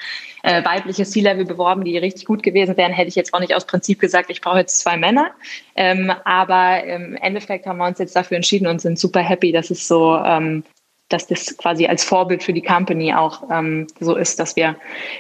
äh, 0.44 0.64
weibliche 0.64 1.06
C-Level 1.06 1.46
beworben, 1.46 1.84
die 1.84 1.98
richtig 1.98 2.26
gut 2.26 2.44
gewesen 2.44 2.78
wären, 2.78 2.92
hätte 2.92 3.10
ich 3.10 3.16
jetzt 3.16 3.34
auch 3.34 3.40
nicht 3.40 3.56
aus 3.56 3.66
Prinzip 3.66 4.00
gesagt, 4.00 4.30
ich 4.30 4.42
brauche 4.42 4.60
jetzt 4.60 4.80
zwei 4.80 4.98
Männer. 4.98 5.32
Ähm, 5.76 6.12
aber 6.24 6.84
im 6.84 7.16
Endeffekt 7.16 7.66
haben 7.66 7.78
wir 7.78 7.88
uns 7.88 8.00
jetzt 8.00 8.16
dafür 8.16 8.38
entschieden 8.38 8.68
und 8.68 8.82
sind 8.82 9.00
super 9.00 9.22
happy, 9.22 9.52
dass 9.52 9.70
es 9.70 9.88
so 9.88 10.18
ähm, 10.18 10.64
dass 11.10 11.28
das 11.28 11.58
quasi 11.58 11.88
als 11.88 12.04
Vorbild 12.04 12.44
für 12.44 12.54
die 12.54 12.62
Company 12.62 13.14
auch 13.14 13.44
ähm, 13.52 13.88
so 14.00 14.16
ist, 14.16 14.40
dass 14.40 14.56
wir 14.56 14.76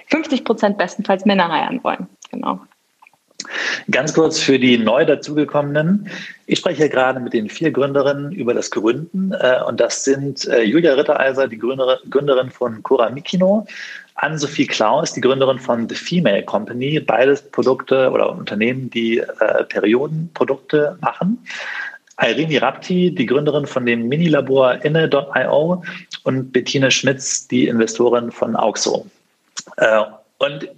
50 0.07 0.45
Prozent 0.45 0.77
bestenfalls 0.77 1.25
Männer 1.25 1.51
heiraten 1.51 1.83
wollen. 1.83 2.07
Genau. 2.31 2.59
Ganz 3.89 4.13
kurz 4.13 4.39
für 4.39 4.59
die 4.59 4.77
neu 4.77 5.05
dazugekommenen. 5.05 6.09
Ich 6.45 6.59
spreche 6.59 6.89
gerade 6.89 7.19
mit 7.19 7.33
den 7.33 7.49
vier 7.49 7.71
Gründerinnen 7.71 8.31
über 8.31 8.53
das 8.53 8.69
Gründen. 8.69 9.31
Äh, 9.31 9.63
und 9.67 9.79
das 9.79 10.03
sind 10.03 10.47
äh, 10.47 10.63
Julia 10.63 10.93
Rittereiser, 10.93 11.47
die 11.47 11.57
Gründerin 11.57 12.49
von 12.51 12.83
Cora 12.83 13.09
Mikino, 13.09 13.65
Ann-Sophie 14.15 14.67
Klaus, 14.67 15.13
die 15.13 15.21
Gründerin 15.21 15.59
von 15.59 15.87
The 15.87 15.95
Female 15.95 16.43
Company, 16.43 16.99
beides 16.99 17.41
Produkte 17.41 18.11
oder 18.11 18.29
Unternehmen, 18.31 18.89
die 18.89 19.19
äh, 19.19 19.63
Periodenprodukte 19.63 20.97
machen. 21.01 21.39
Irene 22.21 22.61
Rapti, 22.61 23.13
die 23.13 23.25
Gründerin 23.25 23.65
von 23.65 23.85
dem 23.85 24.07
Minilabor 24.07 24.83
inne.io 24.83 25.83
und 26.23 26.51
Bettine 26.51 26.91
Schmitz, 26.91 27.47
die 27.47 27.67
Investorin 27.67 28.31
von 28.31 28.55
Auxo. 28.55 29.05
Äh, 29.77 30.01
und 30.37 30.69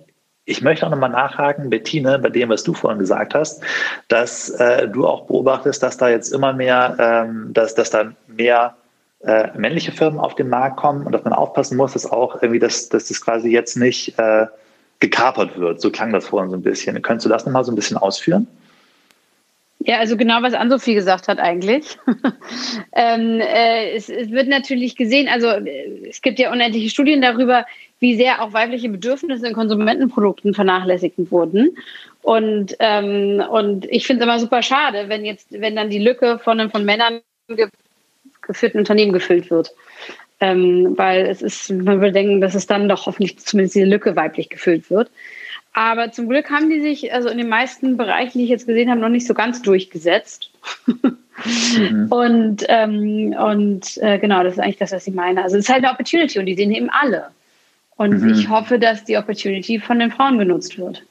ich 0.45 0.61
möchte 0.61 0.85
auch 0.85 0.91
nochmal 0.91 1.09
nachhaken, 1.09 1.69
Bettine, 1.69 2.19
bei 2.19 2.29
dem, 2.29 2.49
was 2.49 2.63
du 2.63 2.73
vorhin 2.73 2.99
gesagt 2.99 3.33
hast, 3.33 3.63
dass 4.07 4.49
äh, 4.49 4.87
du 4.87 5.07
auch 5.07 5.25
beobachtest, 5.25 5.81
dass 5.81 5.97
da 5.97 6.09
jetzt 6.09 6.33
immer 6.33 6.53
mehr, 6.53 6.95
ähm, 6.99 7.53
dass, 7.53 7.75
dass 7.75 7.89
da 7.89 8.11
mehr 8.27 8.75
äh, 9.23 9.49
männliche 9.55 9.91
Firmen 9.91 10.19
auf 10.19 10.35
den 10.35 10.49
Markt 10.49 10.77
kommen 10.77 11.05
und 11.05 11.11
dass 11.11 11.23
man 11.23 11.33
aufpassen 11.33 11.77
muss, 11.77 11.93
dass 11.93 12.11
auch 12.11 12.41
irgendwie, 12.41 12.59
dass, 12.59 12.89
dass 12.89 13.07
das 13.07 13.21
quasi 13.21 13.49
jetzt 13.49 13.77
nicht 13.77 14.17
äh, 14.17 14.47
gekapert 14.99 15.57
wird. 15.57 15.79
So 15.79 15.91
klang 15.91 16.11
das 16.11 16.27
vorhin 16.27 16.49
so 16.49 16.57
ein 16.57 16.63
bisschen. 16.63 16.99
Könntest 17.01 17.25
du 17.25 17.29
das 17.29 17.45
nochmal 17.45 17.63
so 17.63 17.71
ein 17.71 17.75
bisschen 17.75 17.97
ausführen? 17.97 18.47
Ja, 19.83 19.97
also 19.97 20.15
genau, 20.15 20.41
was 20.43 20.53
Ann-Sophie 20.53 20.93
gesagt 20.93 21.27
hat 21.27 21.39
eigentlich. 21.39 21.97
ähm, 22.93 23.39
äh, 23.39 23.91
es, 23.95 24.09
es, 24.09 24.29
wird 24.29 24.47
natürlich 24.47 24.95
gesehen, 24.95 25.27
also 25.27 25.47
äh, 25.47 26.07
es 26.07 26.21
gibt 26.21 26.37
ja 26.37 26.51
unendliche 26.51 26.89
Studien 26.89 27.21
darüber, 27.21 27.65
wie 27.99 28.15
sehr 28.15 28.43
auch 28.43 28.53
weibliche 28.53 28.89
Bedürfnisse 28.89 29.47
in 29.47 29.53
Konsumentenprodukten 29.53 30.53
vernachlässigt 30.53 31.15
wurden. 31.31 31.77
Und, 32.21 32.75
ähm, 32.79 33.43
und 33.49 33.85
ich 33.85 34.05
finde 34.05 34.23
es 34.23 34.25
immer 34.25 34.39
super 34.39 34.61
schade, 34.61 35.05
wenn 35.07 35.25
jetzt, 35.25 35.47
wenn 35.51 35.75
dann 35.75 35.89
die 35.89 35.99
Lücke 35.99 36.37
von 36.37 36.59
einem 36.59 36.69
von 36.69 36.85
Männern 36.85 37.21
ge 37.47 37.67
geführten 38.41 38.79
Unternehmen 38.79 39.13
gefüllt 39.13 39.49
wird. 39.49 39.71
Ähm, 40.39 40.97
weil 40.97 41.27
es 41.27 41.41
ist, 41.41 41.71
man 41.71 42.01
will 42.01 42.11
denken, 42.11 42.41
dass 42.41 42.55
es 42.55 42.65
dann 42.65 42.89
doch 42.89 43.05
hoffentlich 43.05 43.39
zumindest 43.39 43.75
diese 43.75 43.85
Lücke 43.85 44.15
weiblich 44.15 44.49
gefüllt 44.49 44.89
wird. 44.89 45.09
Aber 45.73 46.11
zum 46.11 46.27
Glück 46.27 46.49
haben 46.49 46.69
die 46.69 46.81
sich, 46.81 47.13
also 47.13 47.29
in 47.29 47.37
den 47.37 47.47
meisten 47.47 47.95
Bereichen, 47.95 48.39
die 48.39 48.43
ich 48.43 48.49
jetzt 48.49 48.67
gesehen 48.67 48.89
habe, 48.89 48.99
noch 48.99 49.09
nicht 49.09 49.25
so 49.25 49.33
ganz 49.33 49.61
durchgesetzt. 49.61 50.51
mhm. 50.85 51.17
Und, 52.11 52.65
ähm, 52.67 53.33
und 53.35 53.97
äh, 53.97 54.19
genau, 54.19 54.43
das 54.43 54.53
ist 54.53 54.59
eigentlich 54.59 54.77
das, 54.77 54.91
was 54.91 55.07
ich 55.07 55.13
meine. 55.15 55.41
Also 55.41 55.57
es 55.57 55.63
ist 55.63 55.73
halt 55.73 55.83
eine 55.83 55.91
Opportunity 55.91 56.37
und 56.37 56.45
die 56.45 56.53
sehen 56.53 56.71
eben 56.71 56.91
alle. 56.91 57.29
Und 57.95 58.21
mhm. 58.21 58.33
ich 58.33 58.47
hoffe, 58.47 58.77
dass 58.77 59.05
die 59.05 59.17
Opportunity 59.17 59.79
von 59.79 59.97
den 59.97 60.11
Frauen 60.11 60.37
genutzt 60.37 60.77
wird. 60.77 61.01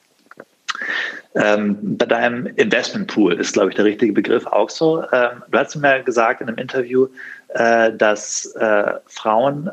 Ähm, 1.35 1.79
bei 1.97 2.07
deinem 2.07 2.47
Investment 2.47 3.07
Pool 3.07 3.35
ist, 3.35 3.53
glaube 3.53 3.71
ich, 3.71 3.77
der 3.77 3.85
richtige 3.85 4.13
Begriff 4.13 4.47
auch 4.47 4.71
so. 4.71 5.03
Ähm, 5.13 5.43
du 5.51 5.59
hast 5.59 5.77
mir 5.77 6.03
gesagt 6.03 6.41
in 6.41 6.49
einem 6.49 6.59
Interview, 6.59 7.09
äh, 7.49 7.93
dass 7.93 8.47
äh, 8.57 8.95
Frauen 9.07 9.71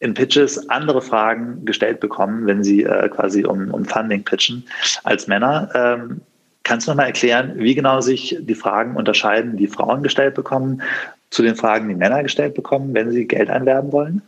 in 0.00 0.14
Pitches 0.14 0.68
andere 0.70 1.02
Fragen 1.02 1.64
gestellt 1.64 2.00
bekommen, 2.00 2.46
wenn 2.46 2.64
sie 2.64 2.82
äh, 2.82 3.08
quasi 3.08 3.44
um, 3.44 3.70
um 3.70 3.84
Funding 3.84 4.24
pitchen, 4.24 4.64
als 5.04 5.26
Männer. 5.26 5.70
Ähm, 5.74 6.22
kannst 6.64 6.86
du 6.86 6.90
noch 6.90 6.96
mal 6.96 7.04
erklären, 7.04 7.52
wie 7.56 7.74
genau 7.74 8.00
sich 8.00 8.36
die 8.40 8.54
Fragen 8.54 8.96
unterscheiden, 8.96 9.56
die 9.56 9.66
Frauen 9.66 10.02
gestellt 10.02 10.34
bekommen, 10.34 10.82
zu 11.30 11.42
den 11.42 11.54
Fragen, 11.54 11.88
die 11.88 11.94
Männer 11.94 12.22
gestellt 12.22 12.54
bekommen, 12.54 12.92
wenn 12.94 13.10
sie 13.10 13.26
Geld 13.26 13.50
einwerben 13.50 13.92
wollen? 13.92 14.22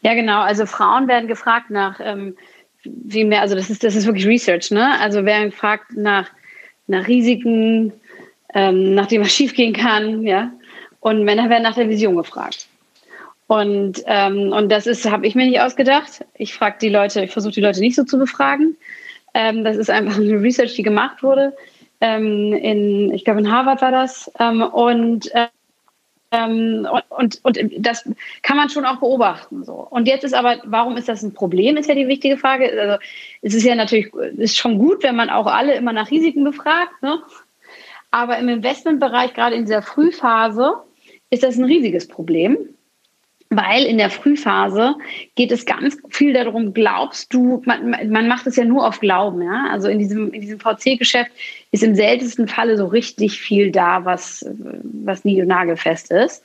Ja, 0.00 0.14
genau. 0.14 0.40
Also 0.40 0.66
Frauen 0.66 1.06
werden 1.06 1.28
gefragt 1.28 1.70
nach 1.70 2.00
ähm, 2.02 2.34
wie 2.84 3.24
mehr, 3.24 3.40
also 3.40 3.54
das 3.54 3.70
ist, 3.70 3.84
das 3.84 3.94
ist 3.94 4.06
wirklich 4.06 4.26
Research, 4.26 4.70
ne? 4.70 4.98
Also 5.00 5.24
werden 5.24 5.50
gefragt 5.50 5.96
nach, 5.96 6.28
nach 6.86 7.06
Risiken, 7.06 7.92
ähm, 8.54 8.94
nach 8.94 9.06
dem 9.06 9.22
was 9.22 9.32
schiefgehen 9.32 9.72
kann, 9.72 10.22
ja. 10.22 10.50
Und 11.00 11.24
Männer 11.24 11.48
werden 11.48 11.62
nach 11.62 11.74
der 11.74 11.88
Vision 11.88 12.16
gefragt. 12.16 12.66
Und, 13.52 14.02
ähm, 14.06 14.50
und 14.50 14.72
das 14.72 14.86
ist, 14.86 15.10
habe 15.10 15.26
ich 15.26 15.34
mir 15.34 15.44
nicht 15.44 15.60
ausgedacht. 15.60 16.24
Ich 16.38 16.54
frage 16.54 16.78
die 16.80 16.88
Leute, 16.88 17.22
ich 17.22 17.32
versuche 17.32 17.52
die 17.52 17.60
Leute 17.60 17.80
nicht 17.80 17.96
so 17.96 18.02
zu 18.02 18.16
befragen. 18.18 18.78
Ähm, 19.34 19.62
das 19.62 19.76
ist 19.76 19.90
einfach 19.90 20.16
eine 20.16 20.40
Research, 20.40 20.72
die 20.74 20.82
gemacht 20.82 21.22
wurde. 21.22 21.54
Ähm, 22.00 22.54
in, 22.54 23.12
ich 23.12 23.26
glaube, 23.26 23.40
in 23.40 23.52
Harvard 23.52 23.82
war 23.82 23.90
das. 23.90 24.32
Ähm, 24.38 24.62
und, 24.62 25.30
ähm, 26.30 26.88
und, 27.10 27.44
und, 27.44 27.58
und 27.58 27.72
das 27.78 28.08
kann 28.40 28.56
man 28.56 28.70
schon 28.70 28.86
auch 28.86 29.00
beobachten. 29.00 29.64
So. 29.64 29.86
Und 29.90 30.08
jetzt 30.08 30.24
ist 30.24 30.32
aber, 30.32 30.56
warum 30.64 30.96
ist 30.96 31.10
das 31.10 31.22
ein 31.22 31.34
Problem, 31.34 31.76
ist 31.76 31.90
ja 31.90 31.94
die 31.94 32.08
wichtige 32.08 32.38
Frage. 32.38 32.72
Also, 32.80 33.04
es 33.42 33.52
ist 33.52 33.64
ja 33.64 33.74
natürlich 33.74 34.14
ist 34.38 34.56
schon 34.56 34.78
gut, 34.78 35.02
wenn 35.02 35.14
man 35.14 35.28
auch 35.28 35.46
alle 35.46 35.74
immer 35.74 35.92
nach 35.92 36.10
Risiken 36.10 36.42
befragt. 36.42 37.02
Ne? 37.02 37.20
Aber 38.12 38.38
im 38.38 38.48
Investmentbereich, 38.48 39.34
gerade 39.34 39.56
in 39.56 39.66
dieser 39.66 39.82
Frühphase, 39.82 40.72
ist 41.28 41.42
das 41.42 41.58
ein 41.58 41.64
riesiges 41.64 42.08
Problem 42.08 42.56
weil 43.56 43.84
in 43.84 43.98
der 43.98 44.10
Frühphase 44.10 44.94
geht 45.34 45.52
es 45.52 45.66
ganz 45.66 45.98
viel 46.08 46.32
darum, 46.32 46.72
glaubst 46.72 47.32
du, 47.34 47.62
man, 47.66 47.90
man 48.10 48.28
macht 48.28 48.46
es 48.46 48.56
ja 48.56 48.64
nur 48.64 48.86
auf 48.86 49.00
Glauben, 49.00 49.42
ja. 49.42 49.66
Also 49.70 49.88
in 49.88 49.98
diesem, 49.98 50.32
in 50.32 50.40
diesem 50.40 50.58
VC-Geschäft 50.58 51.30
ist 51.70 51.82
im 51.82 51.94
seltensten 51.94 52.48
Falle 52.48 52.76
so 52.78 52.86
richtig 52.86 53.40
viel 53.40 53.70
da, 53.70 54.04
was, 54.04 54.46
was 54.82 55.24
nie 55.24 55.40
und 55.40 55.48
nagelfest 55.48 56.10
ist. 56.10 56.42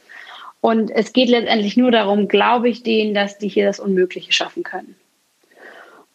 Und 0.59 0.91
es 0.91 1.13
geht 1.13 1.29
letztendlich 1.29 1.77
nur 1.77 1.91
darum, 1.91 2.27
glaube 2.27 2.67
ich 2.67 2.83
denen, 2.83 3.13
dass 3.13 3.37
die 3.37 3.47
hier 3.47 3.65
das 3.65 3.79
Unmögliche 3.79 4.33
schaffen 4.33 4.63
können. 4.63 4.95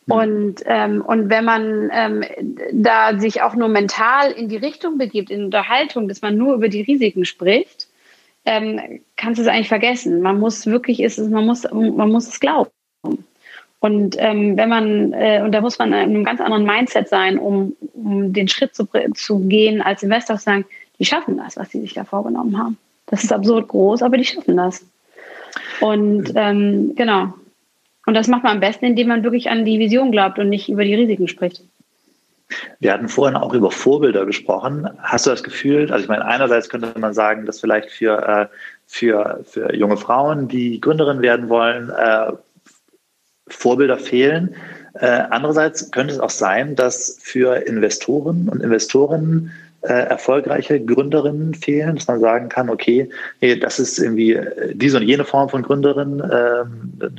Mhm. 0.06 0.12
Und, 0.12 0.54
ähm, 0.66 1.00
und 1.00 1.30
wenn 1.30 1.44
man 1.44 1.90
ähm, 1.92 2.24
da 2.72 3.18
sich 3.18 3.40
auch 3.40 3.54
nur 3.54 3.68
mental 3.68 4.30
in 4.32 4.48
die 4.48 4.56
Richtung 4.56 4.98
begibt, 4.98 5.30
in 5.30 5.44
Unterhaltung, 5.44 6.08
dass 6.08 6.22
man 6.22 6.36
nur 6.36 6.54
über 6.54 6.68
die 6.68 6.82
Risiken 6.82 7.24
spricht, 7.24 7.81
ähm, 8.44 9.00
kannst 9.16 9.38
du 9.38 9.42
es 9.42 9.48
eigentlich 9.48 9.68
vergessen. 9.68 10.20
Man 10.20 10.40
muss 10.40 10.66
wirklich, 10.66 11.00
ist 11.00 11.18
es, 11.18 11.28
man 11.28 11.46
muss, 11.46 11.64
man 11.70 12.10
muss 12.10 12.28
es 12.28 12.40
glauben. 12.40 12.70
Und 13.80 14.16
ähm, 14.18 14.56
wenn 14.56 14.68
man, 14.68 15.12
äh, 15.12 15.42
und 15.44 15.52
da 15.52 15.60
muss 15.60 15.78
man 15.78 15.88
in 15.88 15.94
einem 15.94 16.24
ganz 16.24 16.40
anderen 16.40 16.64
Mindset 16.64 17.08
sein, 17.08 17.38
um, 17.38 17.74
um 17.94 18.32
den 18.32 18.46
Schritt 18.46 18.76
zu, 18.76 18.88
zu 19.14 19.40
gehen, 19.40 19.82
als 19.82 20.04
Investor 20.04 20.36
zu 20.38 20.44
sagen, 20.44 20.64
die 20.98 21.04
schaffen 21.04 21.36
das, 21.36 21.56
was 21.56 21.70
sie 21.70 21.80
sich 21.80 21.92
da 21.92 22.04
vorgenommen 22.04 22.56
haben. 22.58 22.78
Das 23.06 23.24
ist 23.24 23.32
absurd 23.32 23.68
groß, 23.68 24.02
aber 24.02 24.18
die 24.18 24.24
schaffen 24.24 24.56
das. 24.56 24.86
Und 25.80 26.32
ähm, 26.36 26.94
genau. 26.94 27.34
Und 28.06 28.14
das 28.14 28.28
macht 28.28 28.44
man 28.44 28.52
am 28.52 28.60
besten, 28.60 28.84
indem 28.84 29.08
man 29.08 29.24
wirklich 29.24 29.50
an 29.50 29.64
die 29.64 29.78
Vision 29.78 30.12
glaubt 30.12 30.38
und 30.38 30.48
nicht 30.48 30.68
über 30.68 30.84
die 30.84 30.94
Risiken 30.94 31.26
spricht. 31.26 31.62
Wir 32.80 32.92
hatten 32.92 33.08
vorhin 33.08 33.36
auch 33.36 33.54
über 33.54 33.70
Vorbilder 33.70 34.26
gesprochen. 34.26 34.88
Hast 34.98 35.26
du 35.26 35.30
das 35.30 35.42
Gefühl, 35.42 35.90
also 35.90 36.02
ich 36.02 36.08
meine, 36.08 36.24
einerseits 36.24 36.68
könnte 36.68 36.92
man 36.98 37.14
sagen, 37.14 37.46
dass 37.46 37.60
vielleicht 37.60 37.90
für, 37.90 38.26
äh, 38.26 38.46
für, 38.86 39.40
für 39.44 39.74
junge 39.74 39.96
Frauen, 39.96 40.48
die 40.48 40.80
Gründerin 40.80 41.22
werden 41.22 41.48
wollen, 41.48 41.90
äh, 41.90 42.32
Vorbilder 43.48 43.98
fehlen. 43.98 44.54
Äh, 44.94 45.24
andererseits 45.30 45.90
könnte 45.90 46.14
es 46.14 46.20
auch 46.20 46.30
sein, 46.30 46.76
dass 46.76 47.18
für 47.22 47.66
Investoren 47.66 48.48
und 48.48 48.62
Investorinnen 48.62 49.52
äh, 49.82 50.06
erfolgreiche 50.06 50.80
Gründerinnen 50.80 51.54
fehlen, 51.54 51.96
dass 51.96 52.06
man 52.06 52.20
sagen 52.20 52.48
kann, 52.48 52.70
okay, 52.70 53.08
hey, 53.40 53.58
das 53.58 53.80
ist 53.80 53.98
irgendwie 53.98 54.38
diese 54.74 54.98
und 54.98 55.02
jene 55.02 55.24
Form 55.24 55.48
von 55.48 55.62
Gründerin, 55.62 56.20
äh, 56.20 56.64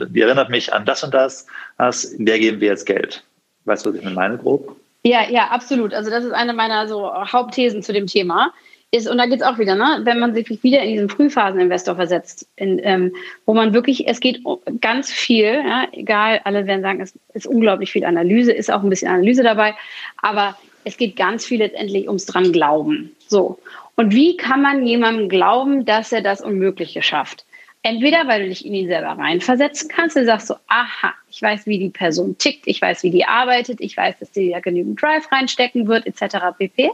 die 0.08 0.22
erinnert 0.22 0.50
mich 0.50 0.74
an 0.74 0.86
das 0.86 1.04
und 1.04 1.14
das, 1.14 1.46
das, 1.78 2.14
der 2.18 2.40
geben 2.40 2.62
wir 2.62 2.70
jetzt 2.70 2.86
Geld. 2.86 3.24
Weißt 3.66 3.86
du, 3.86 3.90
was 3.94 4.00
ich 4.00 4.14
meine, 4.14 4.38
grob? 4.38 4.76
Ja, 5.04 5.30
ja, 5.30 5.48
absolut. 5.48 5.94
Also 5.94 6.10
das 6.10 6.24
ist 6.24 6.32
eine 6.32 6.54
meiner 6.54 6.88
so 6.88 7.14
Hauptthesen 7.14 7.84
zu 7.84 7.94
dem 7.94 8.08
Thema. 8.08 8.54
Ist, 8.92 9.10
und 9.10 9.18
da 9.18 9.26
geht 9.26 9.42
es 9.42 9.46
auch 9.46 9.58
wieder, 9.58 9.74
ne? 9.74 10.02
wenn 10.04 10.20
man 10.20 10.36
sich 10.36 10.48
wieder 10.64 10.84
in 10.84 10.92
diesen 10.92 11.10
Frühphaseninvestor 11.10 11.96
versetzt, 11.96 12.48
in, 12.58 12.80
ähm, 12.84 13.16
wo 13.48 13.56
man 13.56 13.74
wirklich, 13.74 14.08
es 14.08 14.20
geht 14.20 14.44
ganz 14.82 15.12
viel, 15.12 15.46
ja, 15.46 15.88
egal, 15.94 16.42
alle 16.44 16.68
werden 16.68 16.84
sagen, 16.84 17.02
es 17.02 17.18
ist 17.34 17.48
unglaublich 17.48 17.92
viel 17.92 18.06
Analyse, 18.06 18.52
ist 18.52 18.72
auch 18.72 18.84
ein 18.84 18.90
bisschen 18.92 19.10
Analyse 19.10 19.42
dabei, 19.42 19.74
aber 20.22 20.56
es 20.84 20.96
geht 20.98 21.16
ganz 21.16 21.44
viel 21.44 21.58
letztendlich 21.58 22.08
ums 22.08 22.28
dran 22.28 22.52
glauben. 22.52 23.16
So. 23.28 23.58
Und 23.96 24.14
wie 24.14 24.38
kann 24.38 24.62
man 24.62 24.86
jemandem 24.86 25.28
glauben, 25.28 25.86
dass 25.86 26.12
er 26.12 26.22
das 26.22 26.42
Unmögliche 26.42 27.02
schafft? 27.02 27.46
Entweder, 27.86 28.28
weil 28.28 28.44
du 28.44 28.50
dich 28.50 28.66
in 28.66 28.74
ihn 28.74 28.88
selber 28.88 29.10
reinversetzen 29.10 29.90
kannst, 29.90 30.16
du 30.16 30.24
sagst 30.24 30.48
so, 30.48 30.56
aha, 30.68 31.14
ich 31.30 31.42
weiß, 31.42 31.66
wie 31.66 31.78
die 31.78 31.90
Person 31.90 32.38
tickt, 32.38 32.66
ich 32.66 32.82
weiß, 32.82 33.04
wie 33.04 33.12
die 33.12 33.26
arbeitet, 33.26 33.82
ich 33.82 33.98
weiß, 33.98 34.20
dass 34.20 34.32
die 34.32 34.52
da 34.52 34.62
genügend 34.62 35.02
Drive 35.02 35.30
reinstecken 35.30 35.88
wird, 35.88 36.08
etc. 36.08 36.38
pp. 36.58 36.92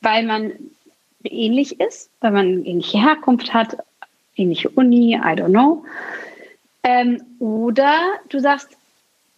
Weil 0.00 0.24
man 0.24 0.52
ähnlich 1.22 1.80
ist, 1.80 2.10
weil 2.20 2.32
man 2.32 2.64
ähnliche 2.64 3.00
Herkunft 3.00 3.54
hat, 3.54 3.76
ähnliche 4.34 4.68
Uni, 4.70 5.14
I 5.14 5.18
don't 5.18 5.50
know. 5.50 5.84
Ähm, 6.82 7.22
oder 7.38 7.96
du 8.28 8.40
sagst, 8.40 8.70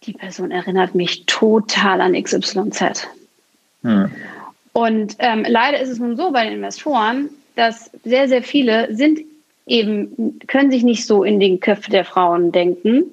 die 0.03 0.13
Person 0.13 0.49
erinnert 0.49 0.95
mich 0.95 1.27
total 1.27 2.01
an 2.01 2.13
XYZ. 2.13 3.07
Hm. 3.83 4.11
Und 4.73 5.15
ähm, 5.19 5.45
leider 5.47 5.79
ist 5.79 5.89
es 5.89 5.99
nun 5.99 6.17
so 6.17 6.31
bei 6.31 6.45
den 6.45 6.53
Investoren, 6.53 7.29
dass 7.55 7.91
sehr, 8.03 8.27
sehr 8.27 8.41
viele 8.41 8.95
sind 8.95 9.19
eben, 9.71 10.39
können 10.47 10.71
sich 10.71 10.83
nicht 10.83 11.05
so 11.05 11.23
in 11.23 11.39
den 11.39 11.59
Köpfen 11.59 11.91
der 11.91 12.05
Frauen 12.05 12.51
denken. 12.51 13.05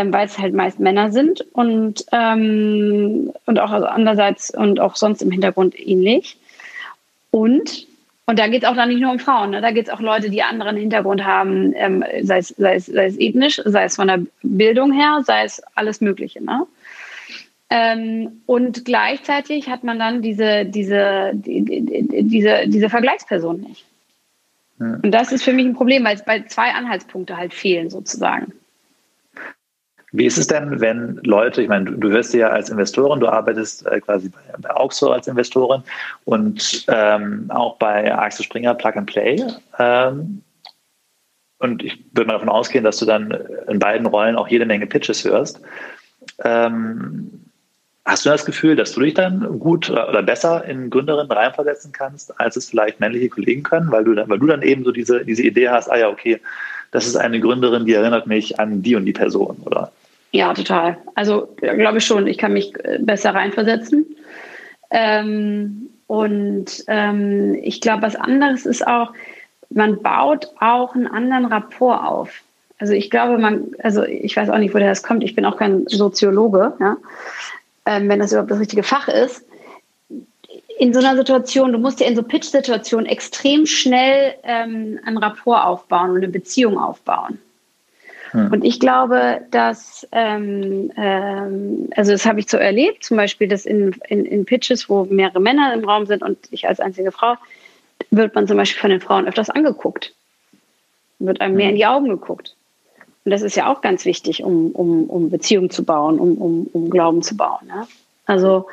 ähm, 0.00 0.12
weil 0.12 0.26
es 0.26 0.38
halt 0.38 0.54
meist 0.54 0.80
Männer 0.80 1.12
sind 1.12 1.44
und, 1.52 2.04
ähm, 2.12 3.32
und 3.46 3.58
auch 3.58 3.70
also 3.70 3.86
andererseits 3.86 4.54
und 4.54 4.80
auch 4.80 4.96
sonst 4.96 5.22
im 5.22 5.30
Hintergrund 5.30 5.78
ähnlich. 5.78 6.36
Und, 7.30 7.86
und 8.26 8.38
da 8.38 8.48
geht 8.48 8.62
es 8.62 8.68
auch 8.68 8.76
dann 8.76 8.88
nicht 8.88 9.00
nur 9.00 9.12
um 9.12 9.18
Frauen, 9.18 9.50
ne? 9.50 9.60
da 9.60 9.72
geht 9.72 9.88
es 9.88 9.92
auch 9.92 10.00
Leute, 10.00 10.30
die 10.30 10.42
anderen 10.42 10.76
Hintergrund 10.76 11.24
haben, 11.24 11.74
ähm, 11.76 12.04
sei, 12.22 12.38
es, 12.38 12.48
sei, 12.48 12.76
es, 12.76 12.86
sei 12.86 13.06
es 13.06 13.18
ethnisch, 13.18 13.60
sei 13.64 13.84
es 13.84 13.96
von 13.96 14.08
der 14.08 14.20
Bildung 14.42 14.92
her, 14.92 15.22
sei 15.24 15.44
es 15.44 15.62
alles 15.74 16.00
Mögliche. 16.00 16.42
Ne? 16.42 16.66
Ähm, 17.68 18.42
und 18.46 18.84
gleichzeitig 18.84 19.68
hat 19.68 19.84
man 19.84 19.98
dann 19.98 20.22
diese, 20.22 20.64
diese, 20.64 21.32
die, 21.34 21.62
die, 21.62 22.22
diese, 22.24 22.62
diese 22.66 22.88
Vergleichsperson 22.88 23.60
nicht. 23.60 23.84
Ja. 24.80 24.98
Und 25.02 25.12
das 25.12 25.30
ist 25.30 25.44
für 25.44 25.52
mich 25.52 25.66
ein 25.66 25.74
Problem, 25.74 26.04
weil 26.04 26.16
es 26.16 26.24
bei 26.24 26.42
zwei 26.42 26.72
Anhaltspunkte 26.72 27.36
halt 27.36 27.54
fehlen 27.54 27.90
sozusagen. 27.90 28.52
Wie 30.12 30.26
ist 30.26 30.38
es 30.38 30.48
denn, 30.48 30.80
wenn 30.80 31.20
Leute, 31.22 31.62
ich 31.62 31.68
meine, 31.68 31.84
du, 31.84 31.92
du 31.92 32.10
hörst 32.10 32.34
ja 32.34 32.48
als 32.48 32.68
Investorin, 32.68 33.20
du 33.20 33.28
arbeitest 33.28 33.86
äh, 33.86 34.00
quasi 34.00 34.28
bei, 34.28 34.40
bei 34.58 34.70
Auxo 34.70 35.12
als 35.12 35.28
Investorin 35.28 35.84
und 36.24 36.84
ähm, 36.88 37.46
auch 37.50 37.76
bei 37.76 38.12
Axel 38.12 38.44
Springer 38.44 38.74
Plug 38.74 38.96
and 38.96 39.06
Play. 39.06 39.44
Ähm, 39.78 40.42
und 41.58 41.84
ich 41.84 42.02
würde 42.12 42.26
mal 42.26 42.32
davon 42.34 42.48
ausgehen, 42.48 42.82
dass 42.82 42.96
du 42.96 43.04
dann 43.04 43.30
in 43.68 43.78
beiden 43.78 44.06
Rollen 44.06 44.36
auch 44.36 44.48
jede 44.48 44.66
Menge 44.66 44.86
Pitches 44.86 45.24
hörst. 45.24 45.60
Ähm, 46.42 47.49
Hast 48.06 48.24
du 48.24 48.30
das 48.30 48.46
Gefühl, 48.46 48.76
dass 48.76 48.92
du 48.92 49.00
dich 49.00 49.14
dann 49.14 49.58
gut 49.58 49.90
oder 49.90 50.22
besser 50.22 50.64
in 50.64 50.88
Gründerinnen 50.88 51.30
reinversetzen 51.30 51.92
kannst, 51.92 52.38
als 52.40 52.56
es 52.56 52.70
vielleicht 52.70 52.98
männliche 52.98 53.28
Kollegen 53.28 53.62
können, 53.62 53.92
weil 53.92 54.04
du 54.04 54.14
dann, 54.14 54.28
weil 54.28 54.38
du 54.38 54.46
dann 54.46 54.62
eben 54.62 54.84
so 54.84 54.90
diese, 54.90 55.24
diese 55.24 55.42
Idee 55.42 55.68
hast, 55.68 55.90
ah 55.90 55.98
ja, 55.98 56.08
okay, 56.08 56.40
das 56.92 57.06
ist 57.06 57.16
eine 57.16 57.40
Gründerin, 57.40 57.84
die 57.84 57.92
erinnert 57.92 58.26
mich 58.26 58.58
an 58.58 58.82
die 58.82 58.96
und 58.96 59.04
die 59.04 59.12
Person, 59.12 59.58
oder? 59.66 59.92
Ja, 60.32 60.54
total. 60.54 60.96
Also 61.14 61.54
glaube 61.56 61.98
ich 61.98 62.06
schon, 62.06 62.26
ich 62.26 62.38
kann 62.38 62.54
mich 62.54 62.72
äh, 62.84 62.98
besser 63.00 63.34
reinversetzen. 63.34 64.06
Ähm, 64.90 65.90
und 66.06 66.84
ähm, 66.88 67.54
ich 67.62 67.80
glaube, 67.80 68.02
was 68.02 68.16
anderes 68.16 68.64
ist 68.64 68.86
auch, 68.86 69.12
man 69.68 70.02
baut 70.02 70.48
auch 70.58 70.94
einen 70.94 71.06
anderen 71.06 71.44
Rapport 71.46 72.02
auf. 72.02 72.42
Also 72.78 72.94
ich 72.94 73.10
glaube, 73.10 73.38
man, 73.38 73.66
also 73.82 74.04
ich 74.04 74.36
weiß 74.36 74.48
auch 74.48 74.58
nicht, 74.58 74.72
woher 74.72 74.88
das 74.88 75.02
kommt, 75.02 75.22
ich 75.22 75.36
bin 75.36 75.44
auch 75.44 75.58
kein 75.58 75.86
Soziologe, 75.86 76.72
ja 76.80 76.96
ähm, 77.86 78.08
wenn 78.08 78.18
das 78.18 78.32
überhaupt 78.32 78.50
das 78.50 78.60
richtige 78.60 78.82
Fach 78.82 79.08
ist, 79.08 79.44
in 80.78 80.94
so 80.94 81.00
einer 81.00 81.16
Situation, 81.16 81.72
du 81.72 81.78
musst 81.78 82.00
ja 82.00 82.06
in 82.06 82.16
so 82.16 82.22
Pitch-Situationen 82.22 83.04
extrem 83.06 83.66
schnell 83.66 84.34
ähm, 84.44 84.98
einen 85.04 85.18
Rapport 85.18 85.64
aufbauen 85.64 86.10
und 86.10 86.16
eine 86.16 86.28
Beziehung 86.28 86.78
aufbauen. 86.78 87.38
Hm. 88.30 88.50
Und 88.52 88.64
ich 88.64 88.80
glaube, 88.80 89.42
dass, 89.50 90.08
ähm, 90.12 90.90
ähm, 90.96 91.90
also 91.96 92.12
das 92.12 92.24
habe 92.24 92.40
ich 92.40 92.48
so 92.48 92.56
erlebt, 92.56 93.04
zum 93.04 93.16
Beispiel, 93.16 93.48
dass 93.48 93.66
in, 93.66 93.94
in, 94.08 94.24
in 94.24 94.44
Pitches, 94.44 94.88
wo 94.88 95.04
mehrere 95.04 95.40
Männer 95.40 95.74
im 95.74 95.84
Raum 95.84 96.06
sind 96.06 96.22
und 96.22 96.38
ich 96.50 96.66
als 96.66 96.80
einzige 96.80 97.12
Frau, 97.12 97.34
wird 98.10 98.34
man 98.34 98.48
zum 98.48 98.56
Beispiel 98.56 98.80
von 98.80 98.90
den 98.90 99.00
Frauen 99.00 99.28
öfters 99.28 99.50
angeguckt. 99.50 100.14
Wird 101.18 101.40
einem 101.40 101.56
mehr 101.56 101.66
hm. 101.66 101.70
in 101.70 101.76
die 101.76 101.86
Augen 101.86 102.08
geguckt. 102.08 102.56
Und 103.24 103.30
das 103.32 103.42
ist 103.42 103.56
ja 103.56 103.70
auch 103.70 103.80
ganz 103.82 104.04
wichtig, 104.04 104.42
um, 104.42 104.70
um, 104.72 105.04
um 105.08 105.30
Beziehungen 105.30 105.70
zu 105.70 105.84
bauen, 105.84 106.18
um, 106.18 106.38
um, 106.38 106.66
um 106.72 106.90
Glauben 106.90 107.22
zu 107.22 107.36
bauen. 107.36 107.66
Ne? 107.66 107.86
Also 108.26 108.66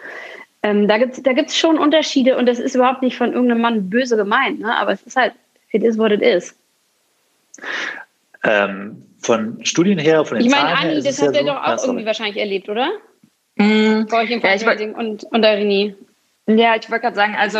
ähm, 0.63 0.87
da 0.87 0.97
gibt 0.97 1.13
es 1.13 1.23
da 1.23 1.33
gibt's 1.33 1.57
schon 1.57 1.77
Unterschiede 1.77 2.37
und 2.37 2.45
das 2.45 2.59
ist 2.59 2.75
überhaupt 2.75 3.01
nicht 3.01 3.17
von 3.17 3.33
irgendeinem 3.33 3.61
Mann 3.61 3.89
böse 3.89 4.15
gemeint, 4.15 4.59
ne? 4.59 4.75
aber 4.75 4.93
es 4.93 5.01
ist 5.03 5.15
halt, 5.15 5.33
it 5.71 5.83
is 5.83 5.97
what 5.97 6.11
it 6.11 6.21
is. 6.21 6.55
Ähm, 8.43 9.03
von 9.19 9.65
Studien 9.65 9.99
her, 9.99 10.23
von 10.23 10.37
den 10.37 10.45
Ich 10.45 10.51
meine, 10.51 10.77
Anni, 10.77 11.01
das 11.01 11.21
habt 11.21 11.35
ihr 11.35 11.43
ja 11.43 11.53
doch 11.53 11.63
auch 11.63 11.83
irgendwie 11.83 12.05
wahrscheinlich 12.05 12.37
erlebt, 12.37 12.69
oder? 12.69 12.89
Mhm. 13.55 14.07
Bei 14.09 14.23
euch 14.23 14.31
im 14.31 14.41
ja, 14.41 14.97
und, 14.97 15.23
und 15.23 15.43
Irini. 15.43 15.95
Ja, 16.49 16.77
ich 16.77 16.89
wollte 16.89 17.01
gerade 17.01 17.15
sagen, 17.15 17.35
also 17.35 17.59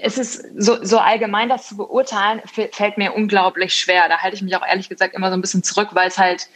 es 0.00 0.16
ist 0.16 0.46
so, 0.56 0.82
so 0.82 0.96
allgemein 0.98 1.50
das 1.50 1.68
zu 1.68 1.76
beurteilen, 1.76 2.40
fällt 2.46 2.96
mir 2.96 3.12
unglaublich 3.12 3.74
schwer. 3.74 4.08
Da 4.08 4.20
halte 4.22 4.36
ich 4.36 4.42
mich 4.42 4.56
auch 4.56 4.66
ehrlich 4.66 4.88
gesagt 4.88 5.14
immer 5.14 5.28
so 5.28 5.34
ein 5.34 5.42
bisschen 5.42 5.62
zurück, 5.62 5.90
weil 5.92 6.08
es 6.08 6.16
halt, 6.16 6.48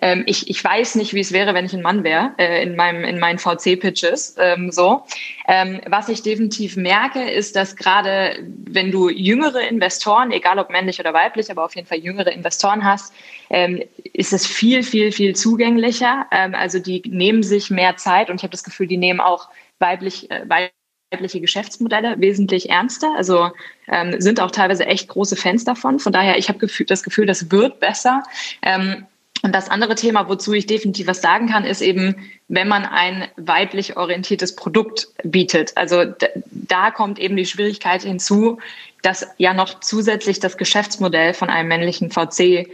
ähm, 0.00 0.22
ich, 0.26 0.48
ich 0.48 0.62
weiß 0.62 0.94
nicht, 0.94 1.14
wie 1.14 1.20
es 1.20 1.32
wäre, 1.32 1.52
wenn 1.52 1.64
ich 1.64 1.72
ein 1.74 1.82
Mann 1.82 2.04
wäre 2.04 2.32
äh, 2.38 2.62
in, 2.62 2.76
meinem, 2.76 3.02
in 3.02 3.18
meinen 3.18 3.40
VC-Pitches. 3.40 4.36
Ähm, 4.38 4.70
so. 4.70 5.02
Ähm, 5.48 5.80
was 5.88 6.08
ich 6.08 6.22
definitiv 6.22 6.76
merke, 6.76 7.28
ist, 7.28 7.56
dass 7.56 7.74
gerade 7.74 8.38
wenn 8.64 8.92
du 8.92 9.08
jüngere 9.08 9.62
Investoren, 9.68 10.30
egal 10.30 10.60
ob 10.60 10.70
männlich 10.70 11.00
oder 11.00 11.12
weiblich, 11.12 11.50
aber 11.50 11.64
auf 11.64 11.74
jeden 11.74 11.88
Fall 11.88 11.98
jüngere 11.98 12.30
Investoren 12.30 12.84
hast, 12.84 13.12
ähm, 13.50 13.82
ist 14.12 14.32
es 14.32 14.46
viel, 14.46 14.84
viel, 14.84 15.10
viel 15.10 15.34
zugänglicher. 15.34 16.26
Ähm, 16.30 16.54
also 16.54 16.78
die 16.78 17.02
nehmen 17.04 17.42
sich 17.42 17.68
mehr 17.70 17.96
Zeit 17.96 18.30
und 18.30 18.36
ich 18.36 18.42
habe 18.44 18.52
das 18.52 18.62
Gefühl, 18.62 18.86
die 18.86 18.96
nehmen 18.96 19.18
auch 19.18 19.48
weiblich, 19.80 20.30
äh, 20.30 20.48
weiblich 20.48 20.75
weibliche 21.10 21.40
Geschäftsmodelle 21.40 22.16
wesentlich 22.18 22.70
ernster. 22.70 23.14
Also 23.16 23.50
ähm, 23.88 24.20
sind 24.20 24.40
auch 24.40 24.50
teilweise 24.50 24.86
echt 24.86 25.08
große 25.08 25.36
Fans 25.36 25.64
davon. 25.64 25.98
Von 25.98 26.12
daher, 26.12 26.38
ich 26.38 26.48
habe 26.48 26.66
das 26.86 27.02
Gefühl, 27.02 27.26
das 27.26 27.50
wird 27.50 27.80
besser. 27.80 28.22
Ähm, 28.62 29.06
und 29.42 29.54
das 29.54 29.68
andere 29.68 29.94
Thema, 29.94 30.28
wozu 30.28 30.54
ich 30.54 30.66
definitiv 30.66 31.06
was 31.06 31.20
sagen 31.20 31.48
kann, 31.48 31.64
ist 31.64 31.80
eben, 31.80 32.16
wenn 32.48 32.66
man 32.66 32.84
ein 32.84 33.28
weiblich 33.36 33.96
orientiertes 33.96 34.56
Produkt 34.56 35.08
bietet. 35.22 35.76
Also 35.76 36.04
da 36.50 36.90
kommt 36.90 37.18
eben 37.18 37.36
die 37.36 37.46
Schwierigkeit 37.46 38.02
hinzu, 38.02 38.58
dass 39.02 39.28
ja 39.36 39.54
noch 39.54 39.78
zusätzlich 39.80 40.40
das 40.40 40.56
Geschäftsmodell 40.56 41.34
von 41.34 41.50
einem 41.50 41.68
männlichen 41.68 42.10
VC 42.10 42.68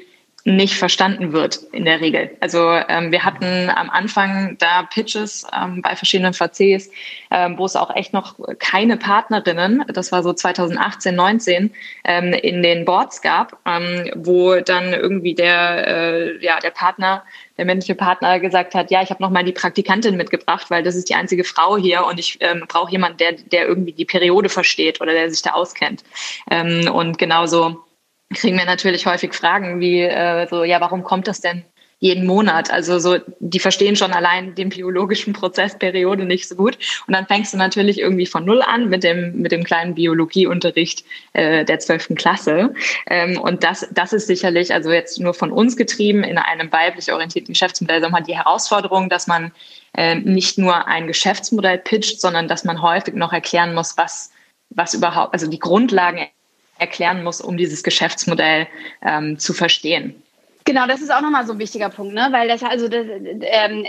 nicht 0.45 0.75
verstanden 0.75 1.33
wird 1.33 1.61
in 1.71 1.85
der 1.85 2.01
Regel. 2.01 2.37
Also 2.41 2.69
ähm, 2.89 3.13
wir 3.13 3.25
hatten 3.25 3.71
am 3.71 3.91
Anfang 3.91 4.57
da 4.59 4.83
Pitches 4.83 5.47
ähm, 5.57 5.83
bei 5.83 5.95
verschiedenen 5.95 6.35
VCs, 6.35 6.91
ähm, 7.31 7.59
wo 7.59 7.65
es 7.65 7.77
auch 7.77 7.95
echt 7.95 8.13
noch 8.13 8.35
keine 8.59 8.97
Partnerinnen, 8.97 9.85
das 9.89 10.11
war 10.11 10.25
so 10.25 10.33
2018, 10.33 11.15
19, 11.15 11.71
ähm, 12.05 12.33
in 12.33 12.63
den 12.63 12.85
Boards 12.85 13.23
gab, 13.23 13.57
ähm, 13.67 14.11
wo 14.17 14.57
dann 14.57 14.93
irgendwie 14.93 15.35
der, 15.35 15.87
äh, 15.87 16.45
ja, 16.45 16.59
der 16.59 16.71
Partner, 16.71 17.23
der 17.57 17.65
männliche 17.65 17.95
Partner 17.95 18.41
gesagt 18.41 18.75
hat, 18.75 18.91
ja, 18.91 19.01
ich 19.01 19.11
habe 19.11 19.23
noch 19.23 19.31
mal 19.31 19.45
die 19.45 19.53
Praktikantin 19.53 20.17
mitgebracht, 20.17 20.71
weil 20.71 20.83
das 20.83 20.97
ist 20.97 21.09
die 21.09 21.15
einzige 21.15 21.45
Frau 21.45 21.77
hier 21.77 22.05
und 22.05 22.19
ich 22.19 22.39
ähm, 22.41 22.65
brauche 22.67 22.91
jemanden, 22.91 23.19
der, 23.19 23.33
der 23.33 23.69
irgendwie 23.69 23.93
die 23.93 24.05
Periode 24.05 24.49
versteht 24.49 25.01
oder 25.01 25.13
der 25.13 25.31
sich 25.31 25.43
da 25.43 25.51
auskennt. 25.51 26.03
Ähm, 26.51 26.91
und 26.93 27.19
genauso 27.19 27.85
kriegen 28.33 28.59
wir 28.59 28.65
natürlich 28.65 29.07
häufig 29.07 29.35
Fragen 29.35 29.81
wie 29.81 30.03
äh, 30.03 30.47
so, 30.49 30.65
ja, 30.65 30.81
warum 30.81 31.03
kommt 31.03 31.29
das 31.29 31.41
denn 31.41 31.65
jeden 32.03 32.27
Monat? 32.27 32.71
Also 32.71 32.99
so, 32.99 33.19
die 33.39 33.61
verstehen 33.61 33.95
schon 33.95 34.13
allein 34.13 34.57
den 34.57 34.71
biologischen 34.71 35.33
Prozessperiode 35.33 36.25
nicht 36.25 36.49
so 36.49 36.57
gut. 36.57 36.77
Und 37.07 37.15
dann 37.15 37.27
fängst 37.27 37.55
du 37.55 37.59
natürlich 37.59 38.01
irgendwie 38.01 38.27
von 38.27 38.45
null 38.45 38.61
an 38.61 38.89
mit 38.89 39.05
dem, 39.05 39.41
mit 39.41 39.53
dem 39.53 39.63
kleinen 39.63 39.95
Biologieunterricht 39.95 41.05
äh, 41.33 41.65
der 41.65 41.79
zwölften 41.79 42.17
Klasse. 42.17 42.75
Ähm, 43.09 43.39
und 43.41 43.63
das, 43.63 43.89
das 43.93 44.13
ist 44.13 44.27
sicherlich, 44.27 44.75
also 44.75 44.91
jetzt 44.91 45.21
nur 45.21 45.33
von 45.33 45.53
uns 45.53 45.77
getrieben, 45.77 46.25
in 46.25 46.39
einem 46.39 46.73
weiblich 46.73 47.13
orientierten 47.13 47.53
Geschäftsmodell, 47.53 48.03
sondern 48.03 48.25
die 48.25 48.37
Herausforderung, 48.37 49.09
dass 49.09 49.29
man 49.29 49.53
äh, 49.95 50.17
nicht 50.17 50.59
nur 50.59 50.89
ein 50.89 51.07
Geschäftsmodell 51.07 51.79
pitcht, 51.79 52.21
sondern 52.21 52.49
dass 52.49 52.65
man 52.65 52.83
häufig 52.83 53.15
noch 53.15 53.33
erklären 53.33 53.75
muss, 53.75 53.97
was, 53.97 54.33
was 54.71 54.95
überhaupt, 54.95 55.35
also 55.35 55.47
die 55.47 55.61
Grundlagen 55.61 56.27
erklären 56.83 57.25
muss, 57.25 57.41
um 57.41 57.57
dieses 57.57 57.83
Geschäftsmodell 57.83 58.67
ähm, 59.03 59.39
zu 59.39 59.53
verstehen. 59.53 60.15
Genau, 60.65 60.87
das 60.87 61.01
ist 61.03 61.13
auch 61.13 61.23
nochmal 61.23 61.47
so 61.47 61.55
ein 61.55 61.59
wichtiger 61.59 61.89
Punkt, 61.89 62.15
ne? 62.15 62.29
Weil 62.31 62.47
das 62.47 62.63
also 62.63 62.89
das, 62.89 63.05
ähm, 63.07 63.85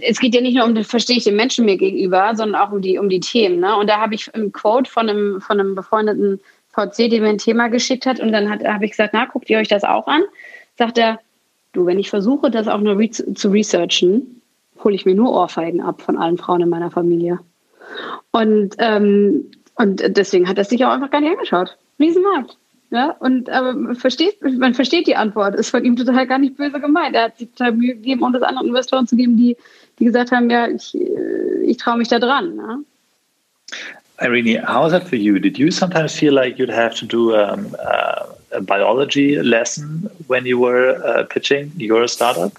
es 0.00 0.18
geht 0.18 0.34
ja 0.34 0.40
nicht 0.40 0.54
nur 0.56 0.64
um 0.64 0.74
das 0.74 0.86
verstehe 0.86 1.16
ich 1.16 1.24
den 1.24 1.36
Menschen 1.36 1.66
mir 1.66 1.76
gegenüber, 1.76 2.34
sondern 2.34 2.60
auch 2.60 2.72
um 2.72 2.80
die 2.80 2.98
um 2.98 3.08
die 3.08 3.20
Themen. 3.20 3.60
Ne? 3.60 3.76
Und 3.76 3.88
da 3.88 4.00
habe 4.00 4.14
ich 4.14 4.34
ein 4.34 4.50
Quote 4.52 4.90
von 4.90 5.10
einem 5.10 5.40
von 5.42 5.60
einem 5.60 5.74
befreundeten 5.74 6.40
VC, 6.70 7.10
der 7.10 7.20
mir 7.20 7.28
ein 7.28 7.38
Thema 7.38 7.68
geschickt 7.68 8.06
hat, 8.06 8.20
und 8.20 8.32
dann 8.32 8.50
habe 8.50 8.84
ich 8.84 8.92
gesagt, 8.92 9.12
na, 9.12 9.26
guckt 9.26 9.50
ihr 9.50 9.58
euch 9.58 9.68
das 9.68 9.84
auch 9.84 10.06
an? 10.06 10.22
Sagt 10.78 10.98
er, 10.98 11.20
du, 11.72 11.86
wenn 11.86 11.98
ich 11.98 12.10
versuche, 12.10 12.50
das 12.50 12.68
auch 12.68 12.80
nur 12.80 12.98
re 12.98 13.10
zu 13.10 13.48
researchen, 13.48 14.40
hole 14.82 14.94
ich 14.94 15.06
mir 15.06 15.14
nur 15.14 15.32
Ohrfeigen 15.32 15.80
ab 15.80 16.02
von 16.02 16.16
allen 16.16 16.38
Frauen 16.38 16.62
in 16.62 16.68
meiner 16.68 16.90
Familie. 16.90 17.40
Und 18.30 18.74
ähm, 18.78 19.50
und 19.76 20.02
deswegen 20.16 20.48
hat 20.48 20.58
er 20.58 20.64
sich 20.64 20.84
auch 20.84 20.90
einfach 20.90 21.10
gar 21.10 21.20
nicht 21.20 21.32
angeschaut. 21.32 21.76
Riesenmarkt. 21.98 22.56
Ja, 22.90 23.16
und 23.18 23.50
aber 23.50 23.74
man 23.74 23.96
versteht, 23.96 24.40
man 24.42 24.72
versteht 24.72 25.08
die 25.08 25.16
Antwort, 25.16 25.56
ist 25.56 25.70
von 25.70 25.84
ihm 25.84 25.96
total 25.96 26.26
gar 26.26 26.38
nicht 26.38 26.56
böse 26.56 26.80
gemeint. 26.80 27.16
Er 27.16 27.24
hat 27.24 27.38
sich 27.38 27.48
total 27.50 27.72
Mühe 27.72 27.94
gegeben, 27.94 28.22
um 28.22 28.32
das 28.32 28.42
anderen 28.42 28.68
Investoren 28.68 29.08
zu 29.08 29.16
geben, 29.16 29.36
die, 29.36 29.56
die 29.98 30.04
gesagt 30.04 30.30
haben, 30.30 30.48
ja, 30.50 30.68
ich, 30.68 30.94
äh, 30.94 31.64
ich 31.64 31.78
traue 31.78 31.98
mich 31.98 32.08
da 32.08 32.20
dran. 32.20 32.54
Ne? 32.54 32.84
Irene, 34.20 34.62
how 34.66 34.86
is 34.86 34.92
that 34.92 35.08
for 35.08 35.16
you? 35.16 35.38
Did 35.38 35.58
you 35.58 35.70
sometimes 35.70 36.12
feel 36.14 36.32
like 36.32 36.58
you'd 36.58 36.70
have 36.70 36.94
to 36.94 37.04
do 37.04 37.34
um, 37.34 37.74
uh, 37.78 38.26
a 38.52 38.60
biology 38.60 39.36
lesson 39.36 40.08
when 40.28 40.46
you 40.46 40.58
were 40.58 40.96
uh, 41.04 41.24
pitching 41.24 41.72
your 41.76 42.06
startup? 42.06 42.52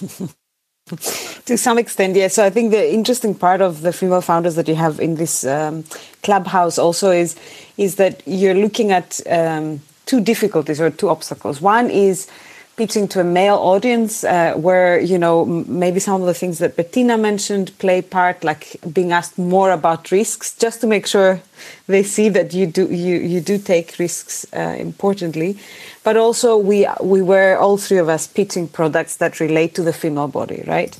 to 1.46 1.58
some 1.58 1.78
extent, 1.78 2.14
yes. 2.14 2.34
So 2.34 2.44
I 2.44 2.50
think 2.50 2.70
the 2.70 2.94
interesting 2.94 3.34
part 3.34 3.60
of 3.60 3.80
the 3.82 3.92
female 3.92 4.20
founders 4.20 4.54
that 4.54 4.68
you 4.68 4.76
have 4.76 5.00
in 5.00 5.16
this 5.16 5.44
um, 5.44 5.84
clubhouse 6.22 6.78
also 6.78 7.10
is 7.10 7.34
is 7.76 7.96
that 7.96 8.22
you're 8.24 8.54
looking 8.54 8.92
at 8.92 9.20
um, 9.28 9.80
two 10.06 10.20
difficulties 10.20 10.80
or 10.80 10.90
two 10.90 11.08
obstacles. 11.08 11.60
One 11.60 11.90
is 11.90 12.28
pitching 12.76 13.08
to 13.08 13.20
a 13.20 13.24
male 13.24 13.56
audience 13.56 14.22
uh, 14.24 14.54
where 14.54 15.00
you 15.00 15.18
know 15.18 15.44
maybe 15.44 15.98
some 15.98 16.20
of 16.20 16.26
the 16.26 16.34
things 16.34 16.58
that 16.58 16.76
bettina 16.76 17.16
mentioned 17.16 17.76
play 17.78 18.02
part 18.02 18.44
like 18.44 18.76
being 18.92 19.12
asked 19.12 19.38
more 19.38 19.70
about 19.70 20.10
risks 20.10 20.54
just 20.54 20.80
to 20.80 20.86
make 20.86 21.06
sure 21.06 21.40
they 21.86 22.02
see 22.02 22.28
that 22.28 22.52
you 22.52 22.66
do 22.66 22.86
you, 22.86 23.16
you 23.16 23.40
do 23.40 23.58
take 23.58 23.98
risks 23.98 24.46
uh, 24.54 24.76
importantly. 24.78 25.58
But 26.04 26.16
also 26.16 26.56
we 26.56 26.86
we 27.02 27.22
were 27.22 27.56
all 27.56 27.78
three 27.78 27.98
of 27.98 28.08
us 28.08 28.26
pitching 28.26 28.68
products 28.68 29.16
that 29.16 29.40
relate 29.40 29.74
to 29.74 29.82
the 29.82 29.92
female 29.92 30.28
body 30.28 30.62
right? 30.66 30.96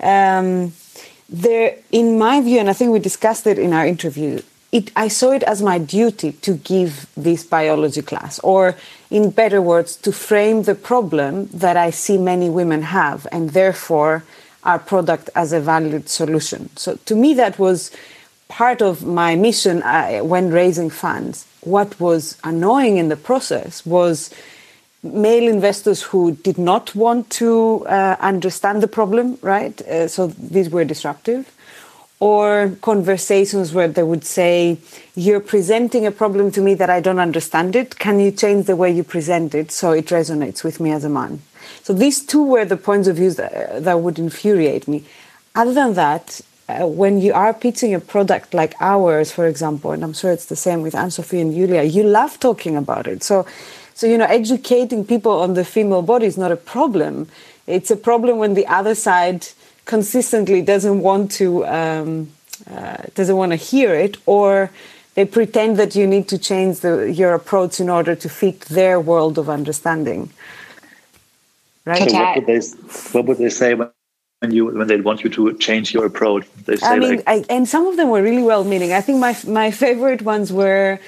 Um, 0.00 0.72
there 1.28 1.76
in 1.90 2.18
my 2.18 2.40
view 2.40 2.60
and 2.60 2.70
i 2.70 2.72
think 2.72 2.92
we 2.92 3.00
discussed 3.00 3.46
it 3.46 3.58
in 3.58 3.72
our 3.72 3.84
interview 3.84 4.40
it, 4.76 4.92
I 4.96 5.08
saw 5.08 5.32
it 5.32 5.42
as 5.42 5.62
my 5.62 5.78
duty 5.78 6.32
to 6.32 6.54
give 6.54 7.06
this 7.16 7.44
biology 7.44 8.02
class, 8.02 8.38
or 8.40 8.76
in 9.10 9.30
better 9.30 9.60
words, 9.62 9.96
to 9.96 10.12
frame 10.12 10.64
the 10.64 10.74
problem 10.74 11.48
that 11.52 11.76
I 11.76 11.90
see 11.90 12.18
many 12.18 12.48
women 12.50 12.82
have, 12.82 13.26
and 13.32 13.50
therefore 13.50 14.24
our 14.64 14.78
product 14.78 15.30
as 15.34 15.52
a 15.52 15.60
valued 15.60 16.08
solution. 16.08 16.70
So 16.76 16.96
to 17.06 17.14
me, 17.14 17.34
that 17.34 17.58
was 17.58 17.90
part 18.48 18.82
of 18.82 19.04
my 19.04 19.36
mission 19.36 19.82
uh, 19.82 20.20
when 20.20 20.50
raising 20.50 20.90
funds. 20.90 21.46
What 21.62 21.98
was 22.00 22.36
annoying 22.44 22.96
in 22.96 23.08
the 23.08 23.16
process 23.16 23.84
was 23.86 24.30
male 25.02 25.48
investors 25.48 26.02
who 26.02 26.32
did 26.32 26.58
not 26.58 26.94
want 26.94 27.30
to 27.30 27.86
uh, 27.86 28.16
understand 28.20 28.82
the 28.82 28.88
problem, 28.88 29.38
right? 29.42 29.80
Uh, 29.82 30.08
so 30.08 30.28
these 30.28 30.70
were 30.70 30.84
disruptive 30.84 31.55
or 32.18 32.76
conversations 32.80 33.72
where 33.72 33.88
they 33.88 34.02
would 34.02 34.24
say, 34.24 34.78
You're 35.14 35.40
presenting 35.40 36.06
a 36.06 36.10
problem 36.10 36.50
to 36.52 36.60
me 36.60 36.74
that 36.74 36.90
I 36.90 37.00
don't 37.00 37.18
understand 37.18 37.76
it. 37.76 37.98
Can 37.98 38.18
you 38.20 38.30
change 38.30 38.66
the 38.66 38.76
way 38.76 38.90
you 38.90 39.04
present 39.04 39.54
it 39.54 39.70
so 39.70 39.92
it 39.92 40.06
resonates 40.06 40.64
with 40.64 40.80
me 40.80 40.92
as 40.92 41.04
a 41.04 41.10
man? 41.10 41.42
So 41.82 41.92
these 41.92 42.24
two 42.24 42.44
were 42.44 42.64
the 42.64 42.76
points 42.76 43.08
of 43.08 43.16
view 43.16 43.30
that, 43.32 43.84
that 43.84 44.00
would 44.00 44.18
infuriate 44.18 44.88
me. 44.88 45.04
Other 45.54 45.74
than 45.74 45.94
that, 45.94 46.40
uh, 46.68 46.86
when 46.86 47.20
you 47.20 47.32
are 47.32 47.54
pitching 47.54 47.94
a 47.94 48.00
product 48.00 48.52
like 48.52 48.74
ours, 48.80 49.30
for 49.30 49.46
example, 49.46 49.92
and 49.92 50.02
I'm 50.02 50.12
sure 50.12 50.32
it's 50.32 50.46
the 50.46 50.56
same 50.56 50.82
with 50.82 50.94
Anne 50.94 51.10
Sophie 51.10 51.40
and 51.40 51.54
Julia, 51.54 51.82
you 51.82 52.02
love 52.02 52.40
talking 52.40 52.76
about 52.76 53.06
it. 53.06 53.22
So, 53.22 53.46
so 53.94 54.06
you 54.06 54.18
know, 54.18 54.24
educating 54.24 55.04
people 55.04 55.32
on 55.32 55.54
the 55.54 55.64
female 55.64 56.02
body 56.02 56.26
is 56.26 56.36
not 56.36 56.50
a 56.50 56.56
problem. 56.56 57.28
It's 57.66 57.90
a 57.90 57.96
problem 57.96 58.38
when 58.38 58.54
the 58.54 58.66
other 58.66 58.94
side 58.94 59.48
consistently 59.86 60.60
doesn't 60.60 61.00
want 61.00 61.30
to 61.32 61.64
um, 61.66 62.30
uh, 62.70 62.98
doesn't 63.14 63.36
want 63.36 63.52
to 63.52 63.56
hear 63.56 63.94
it, 63.94 64.18
or 64.26 64.70
they 65.14 65.24
pretend 65.24 65.78
that 65.78 65.96
you 65.96 66.06
need 66.06 66.28
to 66.28 66.38
change 66.38 66.80
the, 66.80 67.10
your 67.10 67.32
approach 67.34 67.80
in 67.80 67.88
order 67.88 68.14
to 68.14 68.28
fit 68.28 68.60
their 68.62 69.00
world 69.00 69.38
of 69.38 69.48
understanding. 69.48 70.30
Right? 71.86 72.10
So 72.10 72.18
what 72.18 72.36
would 72.36 72.46
they 72.46 72.60
what 73.12 73.24
would 73.26 73.38
they 73.38 73.50
say 73.50 73.74
when? 73.74 73.90
when 74.40 74.52
you 74.52 74.66
when 74.66 74.86
they 74.86 75.00
want 75.00 75.24
you 75.24 75.30
to 75.30 75.56
change 75.56 75.94
your 75.94 76.04
approach 76.04 76.46
they 76.66 76.76
say 76.76 76.86
i 76.86 76.98
mean 76.98 77.16
like, 77.16 77.22
I, 77.26 77.44
and 77.48 77.66
some 77.66 77.86
of 77.86 77.96
them 77.96 78.10
were 78.10 78.22
really 78.22 78.42
well 78.42 78.64
meaning 78.64 78.92
i 78.92 79.00
think 79.00 79.18
my 79.18 79.34
my 79.46 79.70
favorite 79.70 80.22
ones 80.22 80.52
were 80.52 80.98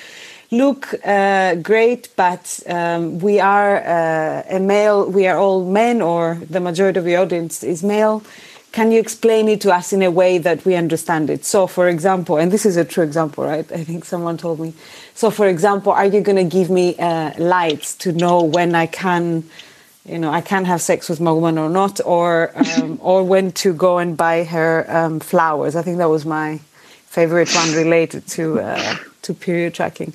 look 0.50 0.94
uh, 1.04 1.56
great 1.56 2.08
but 2.16 2.60
um, 2.68 3.18
we 3.18 3.38
are 3.38 3.76
uh, 3.84 4.56
a 4.56 4.58
male 4.58 5.10
we 5.10 5.26
are 5.26 5.36
all 5.36 5.62
men 5.64 6.00
or 6.00 6.38
the 6.48 6.60
majority 6.60 6.98
of 6.98 7.04
the 7.04 7.16
audience 7.16 7.62
is 7.62 7.82
male 7.82 8.22
can 8.78 8.92
you 8.92 9.00
explain 9.00 9.48
it 9.48 9.60
to 9.60 9.74
us 9.74 9.92
in 9.92 10.02
a 10.02 10.10
way 10.20 10.38
that 10.38 10.64
we 10.64 10.76
understand 10.76 11.30
it? 11.30 11.44
So, 11.44 11.66
for 11.66 11.88
example, 11.88 12.36
and 12.36 12.52
this 12.52 12.64
is 12.64 12.76
a 12.76 12.84
true 12.84 13.02
example, 13.02 13.42
right? 13.42 13.66
I 13.72 13.82
think 13.82 14.04
someone 14.04 14.36
told 14.38 14.60
me. 14.60 14.72
So, 15.14 15.32
for 15.32 15.48
example, 15.48 15.90
are 15.90 16.06
you 16.06 16.20
going 16.20 16.42
to 16.48 16.56
give 16.58 16.70
me 16.70 16.94
uh, 16.96 17.32
lights 17.38 17.96
to 18.04 18.12
know 18.12 18.44
when 18.44 18.76
I 18.76 18.86
can, 18.86 19.42
you 20.06 20.20
know, 20.20 20.30
I 20.30 20.42
can 20.42 20.64
have 20.64 20.80
sex 20.80 21.08
with 21.08 21.20
my 21.20 21.32
woman 21.32 21.58
or 21.58 21.68
not, 21.68 22.00
or 22.04 22.52
um, 22.54 23.00
or 23.10 23.24
when 23.24 23.50
to 23.62 23.72
go 23.72 23.98
and 23.98 24.16
buy 24.16 24.44
her 24.44 24.86
um, 24.88 25.18
flowers? 25.18 25.74
I 25.74 25.82
think 25.82 25.98
that 25.98 26.10
was 26.16 26.24
my 26.24 26.60
favorite 27.16 27.52
one 27.52 27.72
related 27.74 28.28
to 28.36 28.60
uh, 28.60 28.94
to 29.22 29.34
period 29.34 29.74
tracking, 29.74 30.14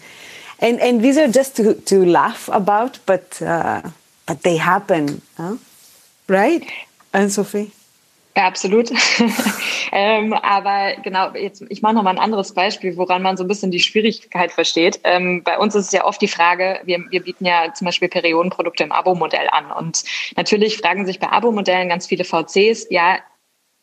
and 0.60 0.80
and 0.80 1.04
these 1.04 1.18
are 1.18 1.28
just 1.28 1.58
to 1.58 1.74
to 1.92 2.06
laugh 2.06 2.48
about, 2.48 3.00
but 3.06 3.42
uh, 3.42 3.82
but 4.26 4.44
they 4.44 4.56
happen, 4.56 5.22
huh? 5.36 5.58
right? 6.30 6.64
And 7.12 7.30
Sophie. 7.30 7.74
Absolut. 8.36 8.92
ähm, 9.92 10.34
aber 10.34 10.96
genau, 11.04 11.34
jetzt 11.36 11.64
ich 11.70 11.82
mache 11.82 11.94
noch 11.94 12.04
mal 12.04 12.12
ein 12.12 12.20
anderes 12.20 12.54
Beispiel, 12.54 12.98
woran 12.98 13.22
man 13.22 13.38
so 13.38 13.44
ein 13.44 13.48
bisschen 13.48 13.72
die 13.72 13.80
Schwierigkeit 13.80 14.52
versteht. 14.52 15.00
Ähm, 15.04 15.44
bei 15.44 15.58
uns 15.58 15.76
ist 15.76 15.88
es 15.88 15.92
ja 15.92 16.06
oft 16.06 16.22
die 16.22 16.28
Frage, 16.28 16.80
wir, 16.84 17.04
wir 17.10 17.24
bieten 17.24 17.46
ja 17.46 17.74
zum 17.74 17.86
Beispiel 17.86 18.10
Periodenprodukte 18.10 18.84
im 18.84 18.92
Abo-Modell 18.92 19.50
an. 19.50 19.72
Und 19.72 20.04
natürlich 20.36 20.78
fragen 20.78 21.06
sich 21.06 21.20
bei 21.20 21.30
Abo-Modellen 21.30 21.90
ganz 21.90 22.08
viele 22.08 22.24
VCs, 22.24 22.88
ja, 22.90 23.20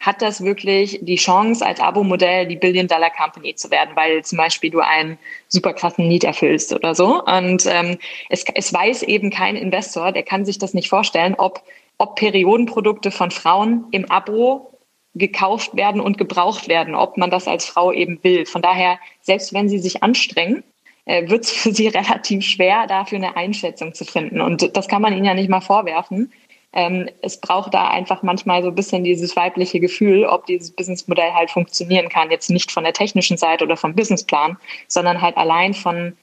hat 0.01 0.23
das 0.23 0.43
wirklich 0.43 0.99
die 1.03 1.17
Chance, 1.17 1.65
als 1.65 1.79
Abo-Modell 1.79 2.47
die 2.47 2.57
Billion-Dollar-Company 2.57 3.55
zu 3.55 3.71
werden, 3.71 3.95
weil 3.95 4.25
zum 4.25 4.39
Beispiel 4.39 4.71
du 4.71 4.81
einen 4.81 5.19
super 5.47 5.75
krassen 5.75 6.09
Need 6.09 6.25
erfüllst 6.25 6.73
oder 6.73 6.95
so. 6.95 7.23
Und 7.23 7.67
ähm, 7.67 7.99
es, 8.31 8.45
es 8.55 8.73
weiß 8.73 9.03
eben 9.03 9.31
kein 9.31 9.57
Investor, 9.57 10.11
der 10.11 10.23
kann 10.23 10.47
sich 10.47 10.59
das 10.59 10.73
nicht 10.73 10.89
vorstellen, 10.89 11.35
ob 11.37 11.63
ob 12.01 12.17
Periodenprodukte 12.17 13.11
von 13.11 13.31
Frauen 13.31 13.85
im 13.91 14.11
Abo 14.11 14.79
gekauft 15.15 15.77
werden 15.77 16.01
und 16.01 16.17
gebraucht 16.17 16.67
werden, 16.67 16.95
ob 16.95 17.19
man 17.19 17.31
das 17.31 17.47
als 17.47 17.67
Frau 17.67 17.93
eben 17.93 18.19
will. 18.23 18.47
Von 18.47 18.63
daher, 18.63 18.99
selbst 19.21 19.53
wenn 19.53 19.69
sie 19.69 19.79
sich 19.79 20.03
anstrengen, 20.03 20.65
äh, 21.05 21.29
wird 21.29 21.45
es 21.45 21.51
für 21.63 21.73
sie 21.75 21.89
relativ 21.89 22.45
schwer, 22.45 22.87
dafür 22.87 23.19
eine 23.19 23.37
Einschätzung 23.37 23.93
zu 23.93 24.07
finden. 24.07 24.41
Und 24.41 24.75
das 24.77 24.89
kann 24.89 25.03
man 25.03 25.13
ihnen 25.13 25.27
ja 25.27 25.35
nicht 25.35 25.51
mal 25.51 25.61
vorwerfen. 25.61 26.33
Ähm, 26.73 27.11
es 27.21 27.39
braucht 27.39 27.75
da 27.75 27.89
einfach 27.89 28.23
manchmal 28.23 28.63
so 28.63 28.69
ein 28.69 28.75
bisschen 28.75 29.05
dieses 29.05 29.37
weibliche 29.37 29.79
Gefühl, 29.79 30.25
ob 30.25 30.47
dieses 30.47 30.71
Businessmodell 30.71 31.33
halt 31.33 31.51
funktionieren 31.51 32.09
kann. 32.09 32.31
Jetzt 32.31 32.49
nicht 32.49 32.71
von 32.71 32.85
der 32.85 32.95
technischen 32.95 33.37
Seite 33.37 33.65
oder 33.65 33.77
vom 33.77 33.95
Businessplan, 33.95 34.57
sondern 34.89 35.21
halt 35.21 35.37
allein 35.37 35.75
von, 35.75 36.17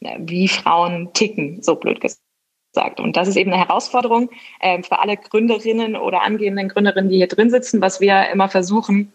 wie 0.00 0.48
Frauen 0.48 1.10
ticken, 1.14 1.62
so 1.62 1.76
blöd 1.76 2.00
gesagt 2.00 2.18
sagt. 2.72 3.00
Und 3.00 3.16
das 3.16 3.28
ist 3.28 3.36
eben 3.36 3.52
eine 3.52 3.62
Herausforderung 3.62 4.30
äh, 4.60 4.82
für 4.82 4.98
alle 4.98 5.16
Gründerinnen 5.16 5.96
oder 5.96 6.22
angehenden 6.22 6.68
Gründerinnen, 6.68 7.10
die 7.10 7.16
hier 7.16 7.28
drin 7.28 7.50
sitzen. 7.50 7.80
Was 7.80 8.00
wir 8.00 8.30
immer 8.30 8.48
versuchen, 8.48 9.12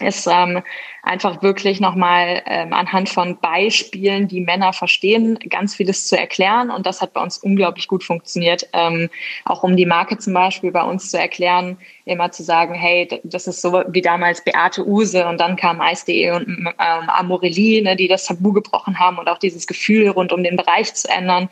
ist 0.00 0.26
ähm, 0.26 0.62
einfach 1.02 1.42
wirklich 1.42 1.80
nochmal 1.80 2.42
ähm, 2.46 2.74
anhand 2.74 3.08
von 3.08 3.38
Beispielen, 3.38 4.28
die 4.28 4.42
Männer 4.42 4.74
verstehen, 4.74 5.38
ganz 5.48 5.74
vieles 5.74 6.06
zu 6.06 6.18
erklären. 6.18 6.70
Und 6.70 6.84
das 6.84 7.00
hat 7.00 7.14
bei 7.14 7.22
uns 7.22 7.38
unglaublich 7.38 7.88
gut 7.88 8.04
funktioniert. 8.04 8.68
Ähm, 8.74 9.08
auch 9.46 9.62
um 9.62 9.74
die 9.74 9.86
Marke 9.86 10.18
zum 10.18 10.34
Beispiel 10.34 10.70
bei 10.70 10.82
uns 10.82 11.10
zu 11.10 11.18
erklären, 11.18 11.78
immer 12.04 12.30
zu 12.30 12.42
sagen, 12.42 12.74
hey, 12.74 13.08
das 13.24 13.46
ist 13.46 13.62
so 13.62 13.82
wie 13.88 14.02
damals 14.02 14.44
Beate 14.44 14.86
Use 14.86 15.26
und 15.26 15.40
dann 15.40 15.56
kam 15.56 15.80
Eis.de 15.80 16.32
und 16.32 16.46
ähm, 16.46 17.84
ne, 17.84 17.96
die 17.96 18.08
das 18.08 18.26
Tabu 18.26 18.52
gebrochen 18.52 18.98
haben 18.98 19.18
und 19.18 19.28
auch 19.28 19.38
dieses 19.38 19.66
Gefühl 19.66 20.08
rund 20.10 20.30
um 20.30 20.42
den 20.42 20.56
Bereich 20.56 20.92
zu 20.92 21.08
ändern 21.08 21.48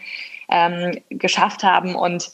ähm, 0.55 1.01
geschafft 1.11 1.65
haben. 1.65 1.97
Und 1.97 2.31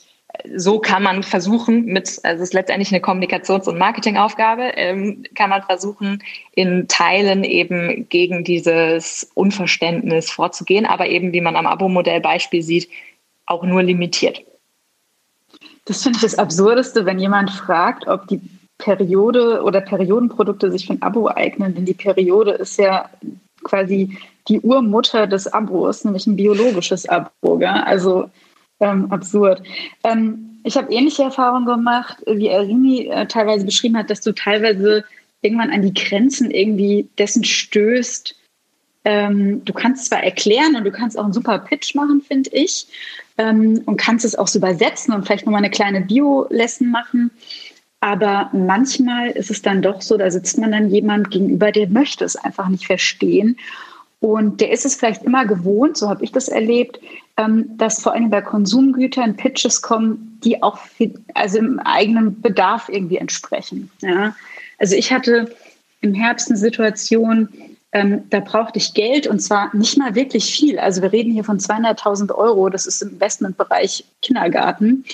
so 0.54 0.78
kann 0.78 1.02
man 1.02 1.22
versuchen, 1.22 1.86
mit, 1.86 2.20
also 2.22 2.42
es 2.42 2.50
ist 2.50 2.54
letztendlich 2.54 2.92
eine 2.92 3.02
Kommunikations- 3.02 3.68
und 3.68 3.78
Marketingaufgabe, 3.78 4.72
ähm, 4.76 5.24
kann 5.34 5.50
man 5.50 5.62
versuchen, 5.62 6.22
in 6.52 6.86
Teilen 6.86 7.42
eben 7.42 8.08
gegen 8.10 8.44
dieses 8.44 9.30
Unverständnis 9.34 10.30
vorzugehen, 10.30 10.86
aber 10.86 11.08
eben, 11.08 11.32
wie 11.32 11.40
man 11.40 11.56
am 11.56 11.66
Abo-Modell 11.66 12.20
Beispiel 12.20 12.62
sieht, 12.62 12.88
auch 13.46 13.64
nur 13.64 13.82
limitiert. 13.82 14.42
Das 15.86 16.02
finde 16.02 16.18
ich 16.18 16.22
das 16.22 16.38
Absurdeste, 16.38 17.06
wenn 17.06 17.18
jemand 17.18 17.50
fragt, 17.50 18.06
ob 18.06 18.28
die 18.28 18.40
Periode 18.78 19.62
oder 19.62 19.80
Periodenprodukte 19.80 20.70
sich 20.70 20.86
für 20.86 20.92
ein 20.92 21.02
Abo 21.02 21.28
eignen, 21.28 21.74
denn 21.74 21.84
die 21.84 21.94
Periode 21.94 22.52
ist 22.52 22.78
ja 22.78 23.10
quasi 23.64 24.16
die 24.50 24.60
Urmutter 24.60 25.26
des 25.26 25.46
Abos, 25.46 26.04
nämlich 26.04 26.26
ein 26.26 26.36
biologisches 26.36 27.08
Abo. 27.08 27.56
Gell? 27.56 27.68
Also 27.68 28.28
ähm, 28.80 29.10
absurd. 29.10 29.62
Ähm, 30.04 30.60
ich 30.64 30.76
habe 30.76 30.92
ähnliche 30.92 31.22
Erfahrungen 31.22 31.66
gemacht, 31.66 32.18
wie 32.26 32.48
Erini 32.48 33.06
äh, 33.06 33.26
teilweise 33.26 33.64
beschrieben 33.64 33.96
hat, 33.96 34.10
dass 34.10 34.20
du 34.20 34.32
teilweise 34.32 35.04
irgendwann 35.42 35.70
an 35.70 35.82
die 35.82 35.94
Grenzen 35.94 36.50
irgendwie 36.50 37.08
dessen 37.18 37.44
stößt. 37.44 38.36
Ähm, 39.06 39.64
du 39.64 39.72
kannst 39.72 40.06
zwar 40.06 40.22
erklären 40.22 40.76
und 40.76 40.84
du 40.84 40.90
kannst 40.90 41.18
auch 41.18 41.24
einen 41.24 41.32
super 41.32 41.58
Pitch 41.58 41.94
machen, 41.94 42.20
finde 42.20 42.50
ich, 42.52 42.86
ähm, 43.38 43.80
und 43.86 43.96
kannst 43.96 44.26
es 44.26 44.36
auch 44.36 44.48
so 44.48 44.58
übersetzen 44.58 45.14
und 45.14 45.24
vielleicht 45.24 45.46
nochmal 45.46 45.62
eine 45.62 45.70
kleine 45.70 46.02
Bio-Lesson 46.02 46.90
machen. 46.90 47.30
Aber 48.00 48.50
manchmal 48.52 49.30
ist 49.30 49.50
es 49.50 49.62
dann 49.62 49.82
doch 49.82 50.02
so, 50.02 50.16
da 50.16 50.30
sitzt 50.30 50.58
man 50.58 50.72
dann 50.72 50.90
jemand 50.90 51.30
gegenüber, 51.30 51.70
der 51.70 51.88
möchte 51.88 52.24
es 52.24 52.36
einfach 52.36 52.68
nicht 52.68 52.86
verstehen. 52.86 53.58
Und 54.20 54.60
der 54.60 54.70
ist 54.70 54.84
es 54.84 54.94
vielleicht 54.94 55.22
immer 55.22 55.46
gewohnt, 55.46 55.96
so 55.96 56.08
habe 56.08 56.22
ich 56.22 56.30
das 56.30 56.48
erlebt, 56.48 57.00
ähm, 57.38 57.76
dass 57.78 58.02
vor 58.02 58.12
allem 58.12 58.30
bei 58.30 58.42
Konsumgütern 58.42 59.36
Pitches 59.36 59.80
kommen, 59.80 60.38
die 60.44 60.62
auch 60.62 60.78
viel, 60.78 61.14
also 61.34 61.58
im 61.58 61.80
eigenen 61.80 62.40
Bedarf 62.40 62.88
irgendwie 62.88 63.16
entsprechen. 63.16 63.90
Ja? 64.02 64.36
Also 64.78 64.94
ich 64.94 65.12
hatte 65.12 65.54
im 66.02 66.14
Herbst 66.14 66.48
eine 66.48 66.58
Situation, 66.58 67.48
ähm, 67.92 68.24
da 68.30 68.40
brauchte 68.40 68.78
ich 68.78 68.94
Geld 68.94 69.26
und 69.26 69.40
zwar 69.40 69.74
nicht 69.74 69.96
mal 69.98 70.14
wirklich 70.14 70.54
viel. 70.54 70.78
Also 70.78 71.02
wir 71.02 71.12
reden 71.12 71.32
hier 71.32 71.44
von 71.44 71.58
200.000 71.58 72.32
Euro, 72.34 72.68
das 72.68 72.86
ist 72.86 73.02
im 73.02 73.10
Investmentbereich 73.10 74.04
Kindergarten, 74.22 75.04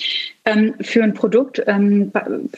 ähm, 0.44 0.74
für 0.80 1.02
ein 1.02 1.14
Produkt 1.14 1.62
ähm, 1.66 2.12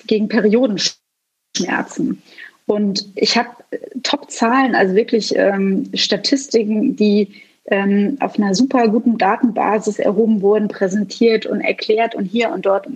gegen 0.07 0.29
Periodenschmerzen. 0.29 2.23
Und 2.69 3.09
ich 3.17 3.37
habe 3.37 3.49
äh, 3.71 3.79
Top-Zahlen, 4.03 4.75
also 4.75 4.95
wirklich 4.95 5.35
ähm, 5.35 5.91
Statistiken, 5.95 6.95
die 6.95 7.43
ähm, 7.65 8.19
auf 8.21 8.39
einer 8.39 8.55
super 8.55 8.89
guten 8.89 9.19
Datenbasis 9.19 9.99
erhoben 9.99 10.43
wurden, 10.43 10.69
präsentiert 10.69 11.47
und 11.47 11.63
erklärt 11.63 12.15
und 12.15 12.27
hier 12.27 12.51
und 12.51 12.67
dort 12.67 12.87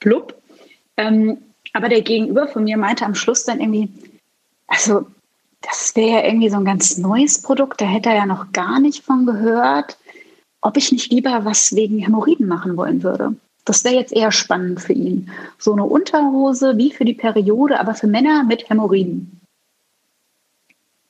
blub. 0.00 0.34
Ähm, 0.98 1.38
aber 1.72 1.88
der 1.88 2.02
Gegenüber 2.02 2.46
von 2.46 2.64
mir 2.64 2.76
meinte 2.76 3.06
am 3.06 3.14
Schluss 3.14 3.44
dann 3.44 3.60
irgendwie, 3.60 3.88
also 4.66 5.06
das 5.62 5.96
wäre 5.96 6.20
ja 6.20 6.24
irgendwie 6.24 6.50
so 6.50 6.56
ein 6.56 6.64
ganz 6.64 6.98
neues 6.98 7.40
Produkt, 7.40 7.80
da 7.80 7.86
hätte 7.86 8.10
er 8.10 8.16
ja 8.16 8.26
noch 8.26 8.52
gar 8.52 8.80
nicht 8.80 9.02
von 9.02 9.24
gehört, 9.24 9.96
ob 10.60 10.76
ich 10.76 10.92
nicht 10.92 11.10
lieber 11.10 11.46
was 11.46 11.74
wegen 11.74 11.98
Hämorrhoiden 11.98 12.46
machen 12.46 12.76
wollen 12.76 13.02
würde. 13.02 13.34
Das 13.64 13.84
wäre 13.84 13.94
jetzt 13.94 14.12
eher 14.12 14.32
spannend 14.32 14.80
für 14.80 14.92
ihn. 14.92 15.30
So 15.58 15.72
eine 15.72 15.84
Unterhose 15.84 16.76
wie 16.76 16.92
für 16.92 17.04
die 17.04 17.14
Periode, 17.14 17.78
aber 17.78 17.94
für 17.94 18.06
Männer 18.06 18.44
mit 18.44 18.68
Hämorrhoiden. 18.68 19.40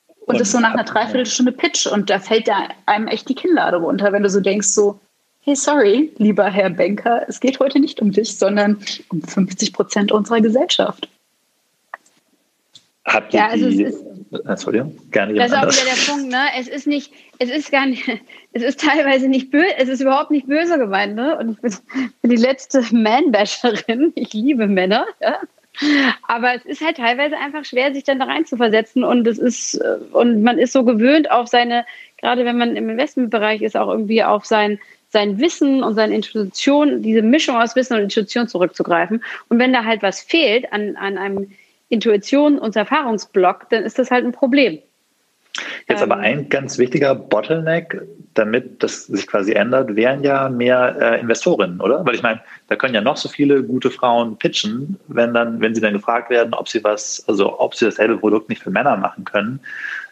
Und, 0.09 0.29
und 0.29 0.41
das 0.41 0.49
ist 0.49 0.53
so 0.53 0.61
nach 0.61 0.73
einer 0.73 0.85
Dreiviertelstunde 0.85 1.53
Pitch 1.53 1.87
und 1.87 2.11
da 2.11 2.19
fällt 2.19 2.49
da 2.49 2.69
einem 2.87 3.09
echt 3.09 3.29
die 3.29 3.35
Kinnlade 3.35 3.79
runter, 3.79 4.13
wenn 4.13 4.23
du 4.23 4.29
so 4.29 4.41
denkst, 4.41 4.69
so, 4.69 5.01
hey, 5.43 5.57
sorry, 5.57 6.13
lieber 6.19 6.47
Herr 6.51 6.71
Banker, 6.71 7.25
es 7.29 7.41
geht 7.41 7.61
heute 7.61 7.81
nicht 7.81 8.01
um 8.01 8.13
dich, 8.13 8.37
sondern 8.37 8.79
um 9.09 9.23
50 9.23 9.73
Prozent 9.73 10.13
unserer 10.13 10.41
Gesellschaft. 10.41 11.09
Habt 13.07 13.33
ihr 13.33 13.41
ja, 13.41 13.49
also 13.49 13.69
die, 13.69 13.85
es 13.85 13.95
ist, 13.95 14.05
Entschuldigung, 14.47 14.97
gerne 15.11 15.35
Das 15.35 15.51
ist 15.51 15.57
auch 15.57 15.63
wieder 15.63 15.95
der 15.95 16.13
Punkt, 16.13 16.31
ne? 16.31 16.47
Es 16.59 16.69
ist 16.69 16.87
nicht, 16.87 17.13
es 17.39 17.51
ist 17.51 17.73
gar 17.73 17.87
nicht, 17.87 18.07
es 18.53 18.63
ist 18.63 18.81
teilweise 18.81 19.29
nicht 19.29 19.51
böse, 19.51 19.77
es 19.79 19.89
ist 19.89 20.01
überhaupt 20.01 20.31
nicht 20.31 20.47
böse 20.47 20.79
gemeint, 20.79 21.15
ne? 21.15 21.37
Und 21.39 21.53
ich 21.53 21.61
bin, 21.61 21.75
bin 22.23 22.31
die 22.31 22.37
letzte 22.37 22.83
Man-Basherin. 22.95 24.13
Ich 24.21 24.33
liebe 24.33 24.67
Männer, 24.67 25.07
ja? 25.21 25.39
Aber 26.29 26.55
es 26.55 26.65
ist 26.65 26.85
halt 26.85 26.99
teilweise 26.99 27.37
einfach 27.39 27.65
schwer, 27.65 27.93
sich 27.95 28.05
dann 28.05 28.19
da 28.19 28.27
rein 28.27 28.45
zu 28.45 28.57
versetzen. 28.57 29.03
Und 29.03 29.27
es 29.27 29.39
ist, 29.39 29.75
äh, 29.75 29.97
und 30.13 30.43
man 30.43 30.59
ist 30.59 30.73
so 30.73 30.85
gewöhnt 30.85 31.31
auf 31.31 31.49
seine, 31.49 31.87
gerade 32.19 32.45
wenn 32.45 32.59
man 32.59 32.77
im 32.77 32.91
Investmentbereich 32.91 33.63
ist, 33.63 33.77
auch 33.77 33.89
irgendwie 33.89 34.23
auf 34.23 34.45
sein, 34.45 34.79
sein 35.09 35.41
Wissen 35.41 35.83
und 35.83 35.95
seine 35.95 36.15
Institution, 36.15 37.03
diese 37.03 37.23
Mischung 37.23 37.57
aus 37.57 37.77
Wissen 37.77 37.95
und 37.95 38.03
Institution 38.03 38.47
zurückzugreifen. 38.47 39.25
Und 39.49 39.59
wenn 39.59 39.73
da 39.73 39.85
halt 39.85 40.03
was 40.03 40.21
fehlt 40.21 40.73
an, 40.73 40.97
an 40.97 41.17
einem 41.17 41.51
Intuition 41.91 42.59
und 42.59 42.74
Erfahrungsblock, 42.76 43.68
dann 43.68 43.84
ist 43.84 43.99
das 43.99 44.11
halt 44.11 44.24
ein 44.24 44.32
Problem. 44.32 44.78
Jetzt 45.88 46.03
aber 46.03 46.16
ähm. 46.18 46.22
ein 46.22 46.49
ganz 46.49 46.78
wichtiger 46.78 47.14
Bottleneck, 47.14 48.01
damit 48.34 48.82
das 48.82 49.07
sich 49.07 49.26
quasi 49.26 49.53
ändert, 49.53 49.97
wären 49.97 50.22
ja 50.22 50.49
mehr 50.49 50.97
äh, 51.01 51.20
Investorinnen, 51.20 51.80
oder? 51.80 52.07
Weil 52.07 52.14
ich 52.14 52.22
meine, 52.22 52.41
da 52.68 52.76
können 52.76 52.95
ja 52.95 53.01
noch 53.01 53.16
so 53.16 53.28
viele 53.28 53.62
gute 53.62 53.91
Frauen 53.91 54.38
pitchen, 54.38 54.99
wenn 55.09 55.34
dann, 55.34 55.61
wenn 55.61 55.74
sie 55.74 55.80
dann 55.80 55.93
gefragt 55.93 56.30
werden, 56.30 56.55
ob 56.55 56.68
sie 56.68 56.82
was, 56.84 57.24
also 57.26 57.59
ob 57.59 57.74
sie 57.74 57.86
dasselbe 57.86 58.16
Produkt 58.16 58.49
nicht 58.49 58.62
für 58.62 58.70
Männer 58.70 58.97
machen 58.97 59.24
können, 59.24 59.61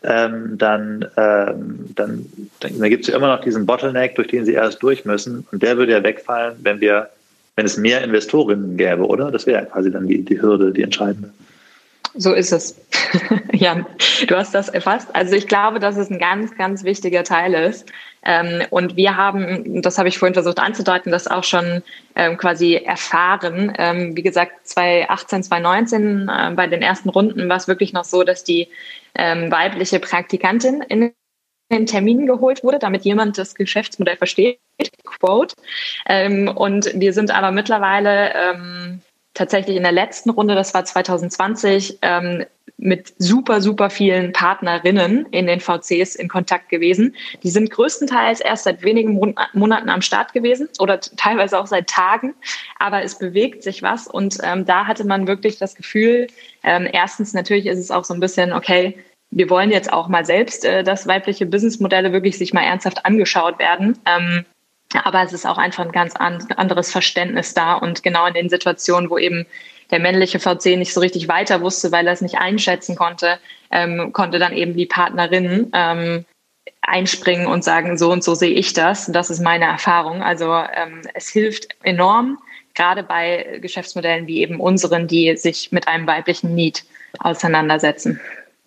ähm, 0.02 0.58
dann, 0.58 1.06
ähm, 1.16 1.90
dann, 1.94 2.26
dann, 2.60 2.78
dann 2.78 2.90
gibt 2.90 3.04
es 3.04 3.10
ja 3.10 3.16
immer 3.16 3.28
noch 3.28 3.40
diesen 3.40 3.66
Bottleneck, 3.66 4.16
durch 4.16 4.28
den 4.28 4.44
sie 4.44 4.54
erst 4.54 4.82
durch 4.82 5.04
müssen. 5.04 5.46
Und 5.52 5.62
der 5.62 5.76
würde 5.76 5.92
ja 5.92 6.02
wegfallen, 6.02 6.56
wenn 6.62 6.80
wir, 6.80 7.10
wenn 7.54 7.66
es 7.66 7.76
mehr 7.76 8.02
Investorinnen 8.02 8.76
gäbe, 8.76 9.06
oder? 9.06 9.30
Das 9.30 9.46
wäre 9.46 9.60
ja 9.62 9.66
quasi 9.66 9.90
dann 9.92 10.08
die, 10.08 10.24
die 10.24 10.40
Hürde, 10.40 10.72
die 10.72 10.82
entscheidende. 10.82 11.30
So 12.14 12.32
ist 12.32 12.52
es. 12.52 12.80
Jan, 13.52 13.86
du 14.26 14.36
hast 14.36 14.54
das 14.54 14.68
erfasst. 14.68 15.08
Also 15.14 15.34
ich 15.34 15.46
glaube, 15.46 15.80
dass 15.80 15.96
es 15.96 16.10
ein 16.10 16.18
ganz, 16.18 16.56
ganz 16.56 16.84
wichtiger 16.84 17.24
Teil 17.24 17.54
ist. 17.54 17.90
Ähm, 18.24 18.62
und 18.70 18.96
wir 18.96 19.16
haben, 19.16 19.82
das 19.82 19.98
habe 19.98 20.08
ich 20.08 20.18
vorhin 20.18 20.34
versucht 20.34 20.58
anzudeuten, 20.58 21.12
das 21.12 21.26
auch 21.28 21.44
schon 21.44 21.82
ähm, 22.14 22.36
quasi 22.36 22.74
erfahren. 22.74 23.72
Ähm, 23.78 24.16
wie 24.16 24.22
gesagt, 24.22 24.66
2018, 24.66 25.44
2019 25.44 26.28
äh, 26.28 26.50
bei 26.54 26.66
den 26.66 26.82
ersten 26.82 27.08
Runden 27.08 27.48
war 27.48 27.56
es 27.56 27.68
wirklich 27.68 27.92
noch 27.92 28.04
so, 28.04 28.22
dass 28.22 28.44
die 28.44 28.68
weibliche 29.14 29.98
Praktikantin 29.98 30.80
in 30.82 31.12
den 31.72 31.86
Termin 31.86 32.28
geholt 32.28 32.62
wurde, 32.62 32.78
damit 32.78 33.04
jemand 33.04 33.36
das 33.36 33.56
Geschäftsmodell 33.56 34.16
versteht. 34.16 34.60
Quote. 35.04 35.56
und 36.54 36.92
wir 36.94 37.12
sind 37.12 37.32
aber 37.32 37.50
mittlerweile 37.50 39.00
tatsächlich 39.34 39.76
in 39.76 39.82
der 39.82 39.92
letzten 39.92 40.30
Runde, 40.30 40.54
das 40.54 40.74
war 40.74 40.84
2020, 40.84 41.98
ähm, 42.02 42.44
mit 42.78 43.12
super, 43.18 43.60
super 43.60 43.90
vielen 43.90 44.32
Partnerinnen 44.32 45.26
in 45.32 45.46
den 45.46 45.58
VCs 45.60 46.14
in 46.14 46.28
Kontakt 46.28 46.68
gewesen. 46.68 47.16
Die 47.42 47.50
sind 47.50 47.70
größtenteils 47.70 48.40
erst 48.40 48.64
seit 48.64 48.84
wenigen 48.84 49.34
Monaten 49.52 49.88
am 49.88 50.00
Start 50.00 50.32
gewesen 50.32 50.68
oder 50.78 51.00
teilweise 51.00 51.58
auch 51.58 51.66
seit 51.66 51.88
Tagen, 51.88 52.34
aber 52.78 53.02
es 53.02 53.18
bewegt 53.18 53.64
sich 53.64 53.82
was 53.82 54.06
und 54.06 54.38
ähm, 54.44 54.64
da 54.64 54.86
hatte 54.86 55.04
man 55.04 55.26
wirklich 55.26 55.58
das 55.58 55.74
Gefühl, 55.74 56.28
ähm, 56.62 56.88
erstens 56.90 57.34
natürlich 57.34 57.66
ist 57.66 57.80
es 57.80 57.90
auch 57.90 58.04
so 58.04 58.14
ein 58.14 58.20
bisschen, 58.20 58.52
okay, 58.52 58.96
wir 59.30 59.50
wollen 59.50 59.70
jetzt 59.70 59.92
auch 59.92 60.08
mal 60.08 60.24
selbst, 60.24 60.64
äh, 60.64 60.84
dass 60.84 61.08
weibliche 61.08 61.46
Businessmodelle 61.46 62.12
wirklich 62.12 62.38
sich 62.38 62.54
mal 62.54 62.62
ernsthaft 62.62 63.04
angeschaut 63.04 63.58
werden. 63.58 63.98
Ähm, 64.06 64.44
aber 64.94 65.22
es 65.22 65.32
ist 65.32 65.46
auch 65.46 65.58
einfach 65.58 65.84
ein 65.84 65.92
ganz 65.92 66.14
anderes 66.16 66.90
Verständnis 66.90 67.54
da. 67.54 67.74
Und 67.74 68.02
genau 68.02 68.26
in 68.26 68.34
den 68.34 68.48
Situationen, 68.48 69.10
wo 69.10 69.18
eben 69.18 69.46
der 69.90 70.00
männliche 70.00 70.38
VC 70.38 70.76
nicht 70.76 70.92
so 70.92 71.00
richtig 71.00 71.28
weiter 71.28 71.60
wusste, 71.60 71.92
weil 71.92 72.06
er 72.06 72.12
es 72.12 72.20
nicht 72.20 72.38
einschätzen 72.38 72.96
konnte, 72.96 73.38
ähm, 73.70 74.12
konnte 74.12 74.38
dann 74.38 74.52
eben 74.52 74.74
die 74.74 74.86
Partnerin 74.86 75.70
ähm, 75.74 76.24
einspringen 76.82 77.46
und 77.46 77.64
sagen, 77.64 77.98
so 77.98 78.10
und 78.10 78.24
so 78.24 78.34
sehe 78.34 78.52
ich 78.52 78.72
das. 78.72 79.06
Das 79.06 79.30
ist 79.30 79.40
meine 79.40 79.64
Erfahrung. 79.64 80.22
Also 80.22 80.52
ähm, 80.52 81.02
es 81.14 81.28
hilft 81.28 81.68
enorm, 81.82 82.38
gerade 82.74 83.02
bei 83.02 83.58
Geschäftsmodellen 83.60 84.26
wie 84.26 84.40
eben 84.40 84.60
unseren, 84.60 85.06
die 85.06 85.36
sich 85.36 85.72
mit 85.72 85.88
einem 85.88 86.06
weiblichen 86.06 86.54
Need 86.54 86.84
auseinandersetzen. 87.20 88.20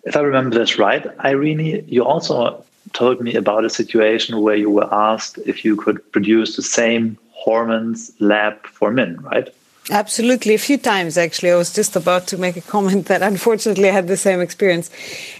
If 0.06 0.16
I 0.16 0.20
remember 0.20 0.58
this 0.58 0.78
right, 0.78 1.06
Irene, 1.22 1.84
you 1.86 2.04
also 2.04 2.64
told 2.92 3.20
me 3.20 3.34
about 3.34 3.64
a 3.64 3.70
situation 3.70 4.40
where 4.40 4.56
you 4.56 4.70
were 4.70 4.92
asked 4.92 5.38
if 5.46 5.64
you 5.64 5.76
could 5.76 5.98
produce 6.12 6.56
the 6.56 6.62
same 6.62 7.18
hormones 7.30 8.12
lab 8.20 8.64
for 8.66 8.90
men, 8.90 9.20
right? 9.22 9.48
Absolutely, 9.90 10.54
a 10.54 10.58
few 10.58 10.78
times 10.78 11.18
actually. 11.18 11.50
I 11.50 11.56
was 11.56 11.72
just 11.72 11.96
about 11.96 12.28
to 12.28 12.38
make 12.38 12.56
a 12.56 12.60
comment 12.60 13.06
that 13.06 13.22
unfortunately 13.22 13.88
I 13.88 13.92
had 13.92 14.06
the 14.06 14.16
same 14.16 14.40
experience. 14.40 14.90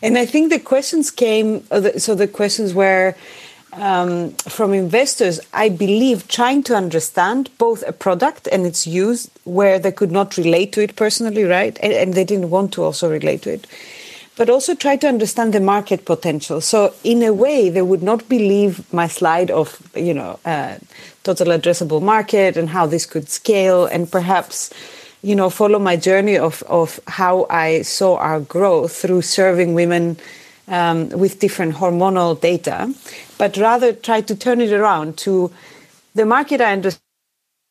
And 0.03 0.19
I 0.19 0.27
think 0.27 0.51
the 0.51 0.59
questions 0.59 1.11
came, 1.11 1.65
so 1.99 2.15
the 2.15 2.27
questions 2.27 2.75
were 2.75 3.15
um, 3.75 4.33
from 4.33 4.75
investors, 4.75 5.41
I 5.53 5.69
believe, 5.69 6.29
trying 6.29 6.63
to 6.65 6.75
understand 6.75 7.51
both 7.57 7.85
a 7.87 7.93
product 7.93 8.49
and 8.51 8.67
its 8.67 8.87
use 8.87 9.31
where 9.45 9.79
they 9.79 9.93
could 9.93 10.11
not 10.11 10.37
relate 10.37 10.73
to 10.73 10.83
it 10.83 10.97
personally, 10.97 11.45
right? 11.45 11.79
And, 11.81 11.93
and 11.93 12.15
they 12.15 12.25
didn't 12.25 12.51
want 12.51 12.73
to 12.75 12.83
also 12.83 13.09
relate 13.09 13.43
to 13.43 13.53
it 13.53 13.67
but 14.37 14.49
also 14.49 14.75
try 14.75 14.97
to 14.97 15.09
understand 15.09 15.53
the 15.53 15.61
market 15.61 16.05
potential. 16.05 16.61
So 16.61 16.95
in 17.05 17.23
a 17.23 17.33
way, 17.33 17.69
they 17.69 17.83
would 17.83 18.03
not 18.03 18.29
believe 18.29 18.91
my 18.93 19.07
slide 19.07 19.51
of, 19.51 19.81
you 19.95 20.15
know, 20.15 20.39
uh, 20.45 20.77
total 21.23 21.49
addressable 21.49 22.03
market 22.03 22.57
and 22.57 22.71
how 22.71 22.87
this 22.87 23.07
could 23.07 23.29
scale 23.29 23.87
and 23.87 24.11
perhaps, 24.11 24.73
you 25.23 25.37
know, 25.37 25.51
follow 25.51 25.79
my 25.79 25.97
journey 25.97 26.39
of, 26.39 26.63
of 26.65 26.99
how 27.07 27.47
I 27.51 27.83
saw 27.83 28.17
our 28.17 28.41
growth 28.41 28.97
through 28.97 29.23
serving 29.23 29.75
women 29.75 30.17
um, 30.69 31.11
with 31.11 31.39
different 31.39 31.75
hormonal 31.75 32.41
data, 32.41 32.93
but 33.37 33.57
rather 33.57 33.93
try 33.93 34.23
to 34.23 34.35
turn 34.35 34.61
it 34.61 34.73
around 34.73 35.19
to 35.19 35.53
the 36.15 36.25
market 36.25 36.61
I 36.61 36.73
understand 36.73 37.03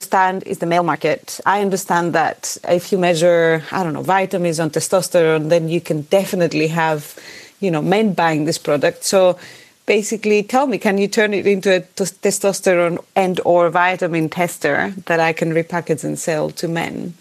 understand 0.02 0.44
is 0.48 0.58
the 0.58 0.66
male 0.66 0.84
market. 0.84 1.40
I 1.46 1.62
understand 1.62 2.14
that 2.14 2.58
if 2.68 2.92
you 2.92 2.98
measure, 2.98 3.64
I 3.72 3.84
don't 3.84 3.94
know, 3.94 4.02
vitamins 4.02 4.60
on 4.60 4.72
testosterone, 4.72 5.50
then 5.50 5.70
you 5.70 5.80
can 5.80 6.02
definitely 6.10 6.68
have, 6.68 7.16
you 7.60 7.70
know, 7.70 7.82
men 7.82 8.14
buying 8.14 8.46
this 8.46 8.58
product. 8.58 9.04
So 9.04 9.38
basically 9.86 10.44
tell 10.44 10.66
me, 10.66 10.80
can 10.80 10.98
you 10.98 11.08
turn 11.08 11.34
it 11.34 11.46
into 11.46 11.76
a 11.76 11.82
testosterone 11.82 12.98
and 13.16 13.40
or 13.46 13.70
vitamin 13.70 14.30
tester 14.30 14.94
that 15.06 15.20
I 15.20 15.34
can 15.34 15.54
repackage 15.54 16.04
and 16.04 16.18
sell 16.18 16.50
to 16.52 16.68
men? 16.68 17.14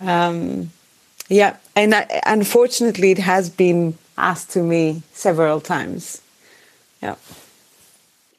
Um, 0.00 0.70
yeah, 1.28 1.56
and 1.76 1.94
I, 1.94 2.20
unfortunately, 2.26 3.12
it 3.12 3.18
has 3.18 3.50
been 3.50 3.96
asked 4.18 4.50
to 4.52 4.62
me 4.62 5.02
several 5.12 5.60
times. 5.60 6.20
Yeah. 7.02 7.14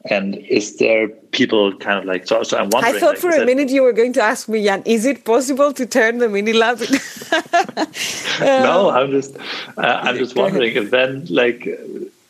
And 0.10 0.36
is 0.36 0.78
there 0.78 1.10
people 1.32 1.76
kind 1.78 1.99
of 1.99 2.05
like 2.05 2.28
so? 2.28 2.43
So 2.43 2.58
I'm 2.58 2.70
wondering. 2.70 2.95
I 2.95 2.99
thought 2.99 3.16
like, 3.16 3.18
for 3.20 3.30
a 3.30 3.45
minute 3.45 3.70
you 3.70 3.84
were 3.84 3.93
going 3.93 4.14
to 4.14 4.22
ask 4.22 4.47
me, 4.47 4.64
Jan, 4.64 4.84
is 4.86 5.05
it 5.05 5.26
possible 5.26 5.74
to 5.74 5.86
turn 5.86 6.20
the 6.20 6.30
mini 6.30 6.53
lab? 6.53 6.80
no, 8.39 8.89
I'm 8.89 9.12
just 9.12 9.38
uh, 9.78 9.99
I'm 10.03 10.18
just 10.18 10.36
wondering 10.36 10.76
if 10.76 10.91
then 10.91 11.26
like 11.30 11.66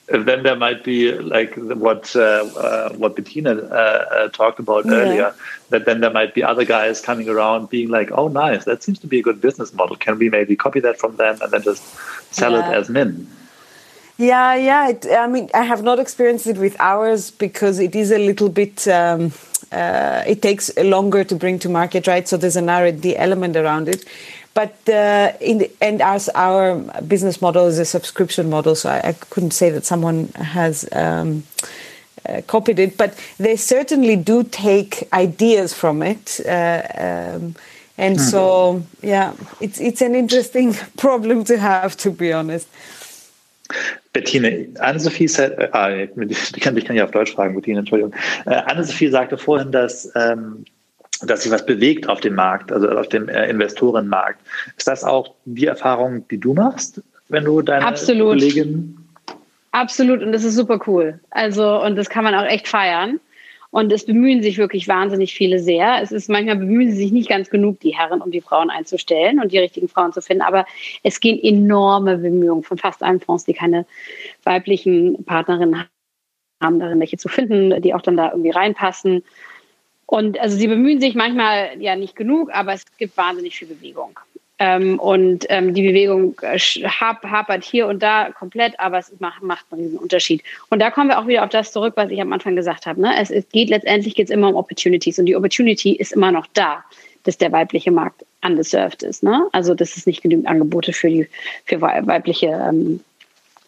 if 0.10 0.26
then 0.26 0.44
there 0.44 0.56
might 0.56 0.84
be 0.84 1.12
like 1.14 1.56
what 1.56 2.16
uh, 2.16 2.46
uh, 2.58 2.94
what 2.94 3.16
Bettina 3.16 3.52
uh, 3.52 4.06
uh, 4.12 4.28
talked 4.30 4.60
about 4.60 4.86
yeah. 4.86 4.94
earlier. 4.94 5.36
That 5.70 5.86
then 5.86 6.00
there 6.00 6.12
might 6.12 6.34
be 6.34 6.44
other 6.44 6.64
guys 6.64 7.02
coming 7.02 7.28
around 7.28 7.70
being 7.70 7.90
like, 7.90 8.10
"Oh, 8.12 8.28
nice, 8.30 8.66
that 8.66 8.84
seems 8.84 9.00
to 9.00 9.08
be 9.08 9.20
a 9.20 9.24
good 9.24 9.42
business 9.42 9.74
model. 9.74 9.98
Can 9.98 10.18
we 10.18 10.30
maybe 10.30 10.56
copy 10.56 10.80
that 10.80 10.98
from 10.98 11.18
them 11.18 11.38
and 11.42 11.52
then 11.52 11.62
just 11.62 11.84
sell 12.34 12.54
yeah. 12.54 12.70
it 12.70 12.76
as 12.76 12.90
min?" 12.90 13.28
Yeah, 14.18 14.56
yeah. 14.56 14.90
It, 14.90 15.06
I 15.12 15.28
mean, 15.28 15.50
I 15.54 15.64
have 15.64 15.84
not 15.84 16.00
experienced 16.00 16.48
it 16.48 16.58
with 16.58 16.76
ours 16.80 17.30
because 17.30 17.80
it 17.80 17.96
is 17.96 18.12
a 18.12 18.18
little 18.18 18.50
bit. 18.50 18.88
Um, 18.88 19.32
uh, 19.72 20.24
it 20.26 20.42
takes 20.42 20.76
longer 20.78 21.24
to 21.24 21.36
bring 21.36 21.60
to 21.60 21.70
market, 21.70 22.08
right? 22.08 22.28
So 22.28 22.38
there's 22.38 22.56
an 22.56 22.70
R&D 22.70 23.16
element 23.18 23.56
around 23.56 23.90
it. 23.90 24.06
But 24.54 24.78
uh, 24.90 25.34
in 25.40 25.60
the, 25.60 25.72
and 25.82 26.02
as 26.02 26.30
our 26.34 26.78
business 27.02 27.42
model 27.42 27.68
is 27.68 27.78
a 27.78 27.86
subscription 27.86 28.50
model, 28.50 28.74
so 28.74 28.90
I, 28.90 29.10
I 29.10 29.14
couldn't 29.14 29.52
say 29.52 29.70
that 29.70 29.86
someone 29.86 30.30
has 30.30 30.90
um, 30.94 31.44
uh, 32.28 32.42
copied 32.48 32.80
it, 32.80 32.98
but 32.98 33.16
they 33.38 33.56
certainly 33.56 34.16
do 34.16 34.44
take 34.44 35.08
ideas 35.14 35.76
from 35.76 36.02
it. 36.02 36.40
Uh, 36.44 36.82
um, 36.96 37.56
and 38.00 38.18
mm. 38.18 38.20
so, 38.20 38.84
yeah, 39.04 39.34
it's 39.62 39.80
it's 39.80 40.02
an 40.02 40.16
interesting 40.16 40.74
problem 40.98 41.44
to 41.44 41.58
have, 41.60 41.96
to 41.98 42.10
be 42.10 42.34
honest. 42.34 42.68
Bettine, 44.18 44.68
Anne-Sophie, 44.80 45.30
äh, 45.38 45.70
ah, 45.72 45.90
ich 45.92 46.62
kann, 46.62 46.76
ich 46.76 46.86
kann 46.86 46.96
ja 46.96 47.04
auf 47.04 47.12
Deutsch 47.12 47.34
fragen, 47.34 47.56
Bettine, 47.56 47.80
Entschuldigung. 47.80 48.14
Äh, 48.46 48.56
Anne-Sophie 48.66 49.10
sagte 49.10 49.38
vorhin, 49.38 49.72
dass, 49.72 50.12
ähm, 50.16 50.66
dass 51.22 51.44
sich 51.44 51.52
was 51.52 51.66
bewegt 51.66 52.10
auf 52.10 52.20
dem 52.22 52.36
Markt, 52.36 52.72
also 52.72 52.90
auf 52.90 53.10
dem 53.10 53.30
äh, 53.30 53.48
Investorenmarkt. 53.50 54.40
Ist 54.76 54.88
das 54.88 55.04
auch 55.04 55.36
die 55.46 55.68
Erfahrung, 55.68 56.28
die 56.30 56.40
du 56.40 56.54
machst, 56.54 57.02
wenn 57.30 57.46
du 57.46 57.62
deine 57.62 57.86
Absolut. 57.86 58.40
Kollegin 58.40 58.98
Absolut, 59.72 60.24
und 60.24 60.32
das 60.32 60.44
ist 60.44 60.56
super 60.56 60.80
cool. 60.88 61.20
Also, 61.30 61.84
und 61.84 61.96
das 61.98 62.10
kann 62.10 62.24
man 62.24 62.34
auch 62.34 62.46
echt 62.46 62.68
feiern. 62.68 63.20
Und 63.78 63.92
es 63.92 64.08
bemühen 64.08 64.42
sich 64.42 64.58
wirklich 64.58 64.88
wahnsinnig 64.88 65.36
viele 65.36 65.60
sehr. 65.60 66.02
Es 66.02 66.12
ist 66.12 66.30
manchmal 66.30 66.56
bemühen 66.56 66.90
sie 66.90 66.98
sich 66.98 67.12
nicht 67.12 67.30
ganz 67.30 67.52
genug, 67.52 67.80
die 67.80 67.96
Herren 67.96 68.24
um 68.24 68.32
die 68.32 68.42
Frauen 68.42 68.72
einzustellen 68.72 69.40
und 69.40 69.52
die 69.52 69.60
richtigen 69.60 69.88
Frauen 69.88 70.12
zu 70.12 70.20
finden. 70.20 70.42
Aber 70.42 70.66
es 71.04 71.20
gehen 71.20 71.40
enorme 71.40 72.18
Bemühungen 72.18 72.64
von 72.64 72.80
fast 72.80 73.04
allen 73.04 73.20
Fonds, 73.20 73.46
die 73.46 73.54
keine 73.54 73.86
weiblichen 74.42 75.24
Partnerinnen 75.26 75.86
haben, 76.60 76.80
darin 76.80 77.00
welche 77.00 77.18
zu 77.18 77.30
finden, 77.30 77.80
die 77.84 77.94
auch 77.94 78.02
dann 78.02 78.18
da 78.18 78.32
irgendwie 78.32 78.50
reinpassen. 78.50 79.24
Und 80.08 80.40
also 80.40 80.58
sie 80.58 80.68
bemühen 80.68 81.00
sich 81.00 81.14
manchmal 81.14 81.80
ja 81.80 81.96
nicht 81.96 82.16
genug, 82.16 82.50
aber 82.52 82.74
es 82.74 82.84
gibt 82.98 83.16
wahnsinnig 83.16 83.60
viel 83.60 83.68
Bewegung. 83.68 84.20
Ähm, 84.60 84.98
und 84.98 85.46
ähm, 85.50 85.74
die 85.74 85.84
Bewegung 85.84 86.36
äh, 86.42 86.58
hapert 86.58 87.64
hier 87.64 87.88
und 87.88 88.02
da 88.02 88.32
komplett, 88.32 88.80
aber 88.80 88.98
es 88.98 89.12
macht, 89.20 89.44
macht 89.44 89.66
einen 89.72 89.98
Unterschied. 89.98 90.42
Und 90.70 90.80
da 90.80 90.90
kommen 90.90 91.10
wir 91.10 91.20
auch 91.20 91.28
wieder 91.28 91.44
auf 91.44 91.50
das 91.50 91.72
zurück, 91.72 91.94
was 91.96 92.10
ich 92.10 92.20
am 92.20 92.34
Anfang 92.34 92.56
gesagt 92.56 92.88
habe. 92.88 93.00
Ne? 93.00 93.14
Es, 93.20 93.30
es 93.30 93.48
geht 93.50 93.70
letztendlich 93.70 94.16
geht's 94.16 94.32
immer 94.32 94.50
um 94.50 94.56
Opportunities 94.56 95.20
und 95.20 95.28
die 95.28 95.36
Opportunity 95.36 95.92
ist 95.96 96.14
immer 96.14 96.32
noch 96.32 96.48
da, 96.54 96.84
dass 97.24 97.38
der 97.38 97.52
weibliche 97.52 97.92
Markt 97.92 98.26
undeserved 98.44 99.04
ist. 99.04 99.22
Ne? 99.22 99.48
Also 99.52 99.76
dass 99.76 99.96
es 99.96 100.08
nicht 100.08 100.24
genügend 100.24 100.48
Angebote 100.48 100.92
für 100.92 101.10
die 101.10 101.28
für 101.66 101.80
weibliche 101.82 102.48
ähm, 102.48 103.02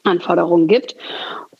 Anforderungen 0.03 0.67
gibt. 0.67 0.95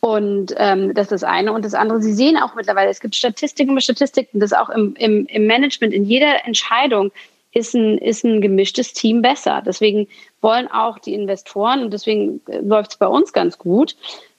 Und 0.00 0.54
ähm, 0.56 0.94
das 0.94 1.04
ist 1.04 1.12
das 1.12 1.24
eine. 1.24 1.52
Und 1.52 1.64
das 1.64 1.74
andere, 1.74 2.00
Sie 2.00 2.14
sehen 2.14 2.38
auch 2.38 2.54
mittlerweile, 2.54 2.90
es 2.90 3.00
gibt 3.00 3.14
Statistiken 3.14 3.72
über 3.72 3.82
Statistiken, 3.82 4.40
dass 4.40 4.54
auch 4.54 4.70
im, 4.70 4.94
im, 4.96 5.26
im 5.26 5.46
Management, 5.46 5.92
in 5.92 6.04
jeder 6.04 6.46
Entscheidung 6.46 7.12
ist 7.52 7.74
ein, 7.74 7.98
ist 7.98 8.24
ein 8.24 8.40
gemischtes 8.40 8.92
Team 8.92 9.22
besser. 9.22 9.62
Deswegen 9.64 10.08
wollen 10.40 10.68
auch 10.68 10.98
die 10.98 11.14
Investoren, 11.14 11.82
und 11.82 11.92
deswegen 11.92 12.40
äh, 12.48 12.58
läuft 12.58 12.92
es 12.92 12.96
bei 12.96 13.06
uns 13.06 13.32
ganz 13.32 13.58
gut, 13.58 13.96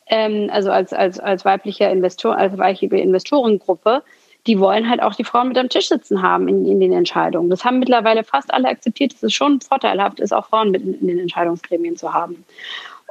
ähm, 0.07 0.49
also 0.51 0.71
als, 0.71 0.93
als, 0.93 1.19
als 1.19 1.45
weiblicher 1.45 1.89
Investor, 1.91 2.35
als 2.35 2.57
weibliche 2.57 2.97
Investorengruppe, 2.97 4.03
die 4.47 4.59
wollen 4.59 4.89
halt 4.89 5.01
auch 5.01 5.13
die 5.13 5.23
Frauen 5.23 5.49
mit 5.49 5.57
am 5.57 5.69
Tisch 5.69 5.87
sitzen 5.87 6.21
haben 6.21 6.47
in, 6.47 6.65
in 6.65 6.79
den 6.79 6.93
Entscheidungen. 6.93 7.49
Das 7.49 7.63
haben 7.63 7.79
mittlerweile 7.79 8.23
fast 8.23 8.53
alle 8.53 8.69
akzeptiert, 8.69 9.13
dass 9.13 9.23
es 9.23 9.33
schon 9.33 9.61
vorteilhaft 9.61 10.19
ist, 10.19 10.33
auch 10.33 10.47
Frauen 10.47 10.71
mit 10.71 10.81
in, 10.81 10.99
in 10.99 11.07
den 11.07 11.19
Entscheidungsgremien 11.19 11.95
zu 11.95 12.13
haben. 12.13 12.43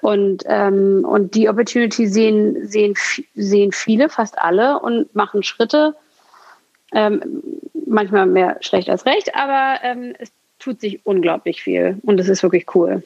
Und, 0.03 0.45
ähm, 0.47 1.05
und 1.07 1.35
die 1.35 1.49
Opportunity 1.49 2.07
sehen, 2.07 2.67
sehen, 2.67 2.95
sehen 3.35 3.71
viele, 3.71 4.09
fast 4.09 4.39
alle 4.39 4.81
und 4.81 5.15
machen 5.15 5.43
Schritte. 5.43 5.95
Ähm, 6.93 7.43
manchmal 7.87 8.27
mehr 8.27 8.57
schlecht 8.61 8.89
als 8.91 9.07
recht, 9.07 9.35
aber 9.35 9.81
ähm, 9.83 10.15
es 10.19 10.33
tut 10.59 10.81
sich 10.81 11.01
unglaublich 11.05 11.63
viel 11.63 11.99
und 12.03 12.21
es 12.21 12.29
ist 12.29 12.43
wirklich 12.43 12.75
cool. 12.75 13.03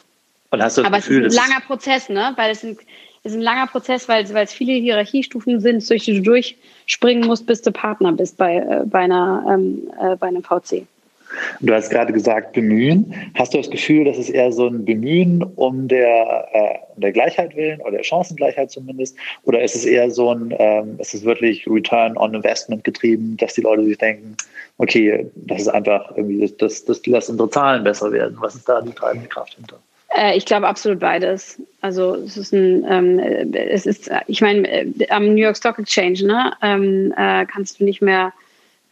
Und 0.51 0.63
hast 0.63 0.77
du 0.77 0.83
das 0.83 0.89
aber 0.89 0.99
Gefühl, 0.99 1.25
es 1.25 1.35
ist 1.35 1.41
ein 1.41 1.49
langer 1.49 1.61
Prozess, 1.61 2.09
ne? 2.09 2.33
Weil 2.37 2.51
es, 2.51 2.63
ein, 2.63 2.79
es 3.23 3.33
ist 3.33 3.39
ein 3.39 3.43
langer 3.43 3.67
Prozess, 3.67 4.09
weil, 4.09 4.33
weil 4.33 4.45
es 4.45 4.53
viele 4.53 4.73
Hierarchiestufen 4.73 5.61
sind, 5.61 5.89
durch 5.89 6.05
die 6.05 6.15
du 6.15 6.23
durchspringen 6.23 7.27
musst, 7.27 7.47
bis 7.47 7.63
du 7.63 7.73
Partner 7.73 8.13
bist 8.13 8.37
bei, 8.37 8.57
äh, 8.57 8.83
bei, 8.85 9.01
einer, 9.01 9.45
ähm, 9.49 9.91
äh, 10.01 10.17
bei 10.17 10.29
einem 10.29 10.43
VC. 10.43 10.87
Du 11.61 11.73
hast 11.75 11.91
gerade 11.91 12.13
gesagt, 12.13 12.53
bemühen. 12.53 13.15
Hast 13.35 13.55
du 13.55 13.59
das 13.59 13.71
Gefühl, 13.71 14.05
dass 14.05 14.19
es 14.19 14.31
eher 14.31 14.53
so 14.53 14.67
ein 14.67 14.85
Bemühen 14.85 15.43
um 15.43 15.89
der, 15.89 16.49
äh, 16.53 17.01
der 17.01 17.13
Gleichheit 17.13 17.57
willen 17.57 17.81
oder 17.81 17.93
der 17.93 18.05
Chancengleichheit 18.05 18.71
zumindest? 18.71 19.17
Oder 19.45 19.63
ist 19.63 19.75
es 19.75 19.85
eher 19.85 20.11
so 20.11 20.35
ein, 20.35 20.55
ähm, 20.59 20.97
ist 20.99 21.15
es 21.15 21.25
wirklich 21.25 21.67
Return 21.67 22.17
on 22.17 22.35
Investment 22.35 22.85
getrieben, 22.85 23.37
dass 23.39 23.55
die 23.55 23.63
Leute 23.63 23.85
sich 23.85 23.99
denken, 23.99 24.37
okay, 24.79 25.27
das 25.35 25.63
ist 25.63 25.69
einfach 25.69 26.11
irgendwie, 26.17 26.53
das, 26.59 26.85
das, 26.85 27.03
das 27.03 27.29
unsere 27.29 27.51
Zahlen 27.51 27.85
besser 27.85 28.13
werden. 28.13 28.37
Was 28.41 28.55
ist 28.55 28.69
da 28.69 28.81
die 28.81 28.93
treibende 28.93 29.29
Kraft 29.29 29.55
hinter? 29.55 29.79
Äh, 30.17 30.37
ich 30.37 30.45
glaube 30.45 30.67
absolut 30.69 31.01
beides. 31.01 31.61
Also 31.81 32.15
es 32.15 32.37
ist 32.37 32.53
ein, 32.53 32.85
ähm, 32.89 33.53
es 33.53 33.87
ist, 33.87 34.11
ich 34.27 34.41
meine, 34.41 34.69
äh, 34.69 35.09
am 35.11 35.35
New 35.35 35.43
York 35.43 35.57
Stock 35.57 35.79
Exchange, 35.79 36.25
ne, 36.25 36.53
ähm, 36.63 37.13
äh, 37.17 37.45
kannst 37.47 37.81
du 37.81 37.85
nicht 37.85 38.03
mehr 38.03 38.33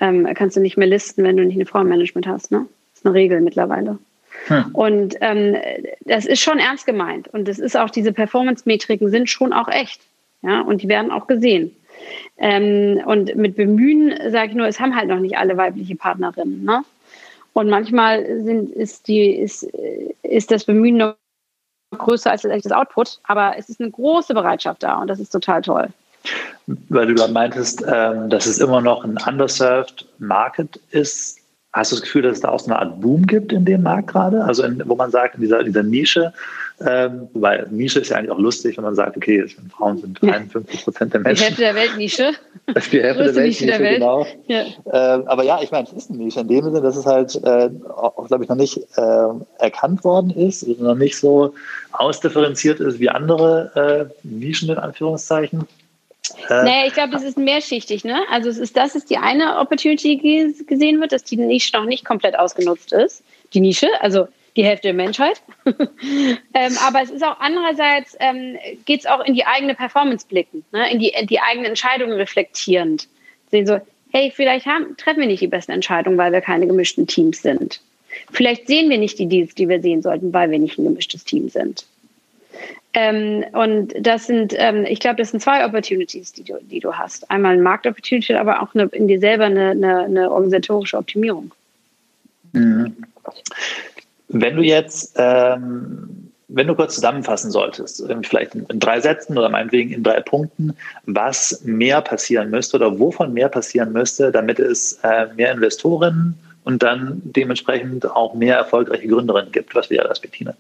ähm, 0.02 0.28
kannst 0.34 0.56
du 0.56 0.60
nicht 0.60 0.76
mehr 0.76 0.88
listen, 0.88 1.22
wenn 1.22 1.36
du 1.36 1.44
nicht 1.44 1.58
ein 1.58 1.64
Frauenmanagement 1.64 2.26
hast. 2.26 2.50
Ne? 2.50 2.66
Das 2.90 3.00
ist 3.00 3.06
eine 3.06 3.14
Regel 3.14 3.40
mittlerweile. 3.40 3.98
Hm. 4.46 4.64
Und 4.72 5.16
ähm, 5.20 5.56
das 6.00 6.26
ist 6.26 6.40
schon 6.40 6.58
ernst 6.58 6.86
gemeint. 6.86 7.28
Und 7.28 7.46
das 7.46 7.60
ist 7.60 7.76
auch, 7.76 7.88
diese 7.88 8.12
Performance-Metriken 8.12 9.10
sind 9.10 9.30
schon 9.30 9.52
auch 9.52 9.68
echt. 9.68 10.02
Ja, 10.42 10.62
und 10.62 10.82
die 10.82 10.88
werden 10.88 11.12
auch 11.12 11.28
gesehen. 11.28 11.76
Ähm, 12.36 13.00
und 13.06 13.36
mit 13.36 13.54
Bemühen 13.54 14.12
sage 14.32 14.50
ich 14.50 14.54
nur, 14.56 14.66
es 14.66 14.80
haben 14.80 14.96
halt 14.96 15.08
noch 15.08 15.20
nicht 15.20 15.38
alle 15.38 15.56
weibliche 15.56 15.94
Partnerinnen. 15.94 16.64
Ne? 16.64 16.82
Und 17.52 17.70
manchmal 17.70 18.42
sind, 18.42 18.72
ist, 18.72 19.06
die, 19.06 19.36
ist, 19.36 19.62
ist 20.24 20.50
das 20.50 20.64
Bemühen 20.64 20.96
noch 20.96 21.14
größer 21.96 22.30
als 22.30 22.42
das 22.42 22.72
Output, 22.72 23.20
aber 23.22 23.54
es 23.56 23.68
ist 23.68 23.80
eine 23.80 23.90
große 23.90 24.34
Bereitschaft 24.34 24.82
da 24.82 24.96
und 24.96 25.08
das 25.08 25.20
ist 25.20 25.30
total 25.30 25.62
toll. 25.62 25.90
Weil 26.88 27.06
du 27.06 27.14
gerade 27.14 27.32
meintest, 27.32 27.84
ähm, 27.86 28.30
dass 28.30 28.46
es 28.46 28.58
immer 28.58 28.80
noch 28.80 29.04
ein 29.04 29.18
underserved 29.26 30.06
Market 30.18 30.80
ist. 30.90 31.38
Hast 31.72 31.90
du 31.90 31.96
das 31.96 32.02
Gefühl, 32.02 32.22
dass 32.22 32.34
es 32.34 32.40
da 32.40 32.50
auch 32.50 32.60
so 32.60 32.66
eine 32.66 32.78
Art 32.78 33.00
Boom 33.00 33.26
gibt 33.26 33.52
in 33.52 33.64
dem 33.64 33.82
Markt 33.82 34.08
gerade? 34.08 34.44
Also 34.44 34.62
in, 34.62 34.82
wo 34.86 34.94
man 34.94 35.10
sagt, 35.10 35.36
in 35.36 35.40
dieser, 35.40 35.64
dieser 35.64 35.82
Nische, 35.82 36.32
ähm, 36.86 37.28
wobei 37.32 37.64
Nische 37.70 38.00
ist 38.00 38.08
ja 38.08 38.16
eigentlich 38.16 38.30
auch 38.30 38.38
lustig, 38.38 38.76
wenn 38.76 38.84
man 38.84 38.94
sagt, 38.94 39.16
okay, 39.16 39.46
Frauen 39.76 39.98
sind 39.98 40.20
53 40.20 40.84
Prozent 40.84 41.12
der 41.12 41.20
Menschen. 41.20 41.36
Die 41.38 41.44
Hälfte 41.44 41.62
der 41.62 41.74
Weltnische. 41.74 42.32
Die 42.68 42.74
Hälfte 42.74 43.24
der 43.24 43.34
Weltnische, 43.34 43.66
der 43.66 43.80
Welt. 43.80 43.94
genau. 43.94 44.26
Ja. 44.46 44.64
Ähm, 44.92 45.26
aber 45.26 45.44
ja, 45.44 45.60
ich 45.62 45.70
meine, 45.70 45.86
es 45.86 45.92
ist 45.92 46.10
eine 46.10 46.18
Nische 46.18 46.40
in 46.40 46.48
dem 46.48 46.64
Sinne, 46.64 46.80
dass 46.80 46.96
es 46.96 47.06
halt 47.06 47.34
äh, 47.44 47.70
auch, 47.96 48.26
glaube 48.26 48.44
ich, 48.44 48.48
noch 48.48 48.56
nicht 48.56 48.78
äh, 48.96 49.28
erkannt 49.58 50.04
worden 50.04 50.30
ist, 50.30 50.66
also 50.66 50.82
noch 50.82 50.94
nicht 50.94 51.16
so 51.16 51.54
ausdifferenziert 51.92 52.80
ist 52.80 52.98
wie 52.98 53.10
andere 53.10 54.10
äh, 54.22 54.26
Nischen 54.26 54.70
in 54.70 54.78
Anführungszeichen. 54.78 55.66
Naja, 56.48 56.86
ich 56.86 56.94
glaube, 56.94 57.12
das 57.12 57.22
ist 57.22 57.36
mehrschichtig. 57.36 58.04
Ne? 58.04 58.22
Also 58.30 58.48
es 58.48 58.58
ist, 58.58 58.76
das 58.76 58.94
ist 58.94 59.10
die 59.10 59.18
eine 59.18 59.58
Opportunity, 59.58 60.16
gesehen 60.66 61.00
wird, 61.00 61.12
dass 61.12 61.24
die 61.24 61.36
Nische 61.36 61.76
noch 61.76 61.84
nicht 61.84 62.04
komplett 62.04 62.38
ausgenutzt 62.38 62.92
ist. 62.92 63.22
Die 63.54 63.60
Nische, 63.60 63.88
also 64.00 64.28
die 64.56 64.64
Hälfte 64.64 64.88
der 64.88 64.94
Menschheit. 64.94 65.42
ähm, 65.66 66.76
aber 66.86 67.02
es 67.02 67.10
ist 67.10 67.24
auch 67.24 67.40
andererseits, 67.40 68.16
ähm, 68.20 68.58
geht 68.84 69.00
es 69.00 69.06
auch 69.06 69.24
in 69.24 69.34
die 69.34 69.46
eigene 69.46 69.74
Performance 69.74 70.26
blicken, 70.28 70.64
ne? 70.72 70.90
in, 70.92 70.98
die, 70.98 71.08
in 71.08 71.26
die 71.26 71.40
eigenen 71.40 71.66
Entscheidungen 71.66 72.12
reflektierend. 72.12 73.08
Sehen 73.50 73.66
so, 73.66 73.80
hey, 74.12 74.32
vielleicht 74.34 74.66
haben, 74.66 74.96
treffen 74.96 75.20
wir 75.20 75.26
nicht 75.26 75.42
die 75.42 75.48
beste 75.48 75.72
Entscheidung, 75.72 76.18
weil 76.18 76.32
wir 76.32 76.40
keine 76.40 76.66
gemischten 76.66 77.06
Teams 77.06 77.42
sind. 77.42 77.80
Vielleicht 78.30 78.66
sehen 78.66 78.90
wir 78.90 78.98
nicht 78.98 79.18
die 79.18 79.26
Deals, 79.26 79.54
die 79.54 79.68
wir 79.68 79.80
sehen 79.80 80.02
sollten, 80.02 80.32
weil 80.32 80.50
wir 80.50 80.58
nicht 80.58 80.78
ein 80.78 80.84
gemischtes 80.84 81.24
Team 81.24 81.48
sind. 81.48 81.86
Ähm, 82.94 83.44
und 83.52 83.94
das 83.98 84.26
sind, 84.26 84.54
ähm, 84.56 84.84
ich 84.84 85.00
glaube, 85.00 85.16
das 85.16 85.30
sind 85.30 85.40
zwei 85.40 85.64
Opportunities, 85.64 86.32
die 86.32 86.44
du, 86.44 86.58
die 86.62 86.80
du 86.80 86.92
hast. 86.92 87.30
Einmal 87.30 87.54
eine 87.54 87.62
Marktopportunity, 87.62 88.34
aber 88.34 88.62
auch 88.62 88.74
eine, 88.74 88.84
in 88.92 89.08
dir 89.08 89.18
selber 89.18 89.44
eine, 89.44 89.70
eine, 89.70 90.00
eine 90.00 90.30
organisatorische 90.30 90.98
Optimierung. 90.98 91.52
Mhm. 92.52 92.94
Wenn 94.28 94.56
du 94.56 94.62
jetzt, 94.62 95.14
ähm, 95.16 96.32
wenn 96.48 96.66
du 96.66 96.74
kurz 96.74 96.94
zusammenfassen 96.94 97.50
solltest, 97.50 98.04
vielleicht 98.24 98.54
in, 98.54 98.66
in, 98.66 98.78
drei 98.78 99.00
Sätzen 99.00 99.38
oder 99.38 99.48
meinetwegen 99.48 99.90
in 99.92 100.02
drei 100.02 100.20
Punkten, 100.20 100.76
was 101.06 101.62
mehr 101.64 102.02
passieren 102.02 102.50
müsste 102.50 102.76
oder 102.76 102.98
wovon 102.98 103.32
mehr 103.32 103.48
passieren 103.48 103.92
müsste, 103.92 104.30
damit 104.30 104.58
es 104.58 105.00
äh, 105.02 105.28
mehr 105.34 105.52
Investoren 105.52 106.38
und 106.64 106.82
dann 106.82 107.22
dementsprechend 107.24 108.10
auch 108.10 108.34
mehr 108.34 108.56
erfolgreiche 108.56 109.08
Gründerinnen 109.08 109.50
gibt, 109.50 109.74
was 109.74 109.88
wäre 109.88 110.08
das, 110.08 110.20
Bettina? 110.20 110.54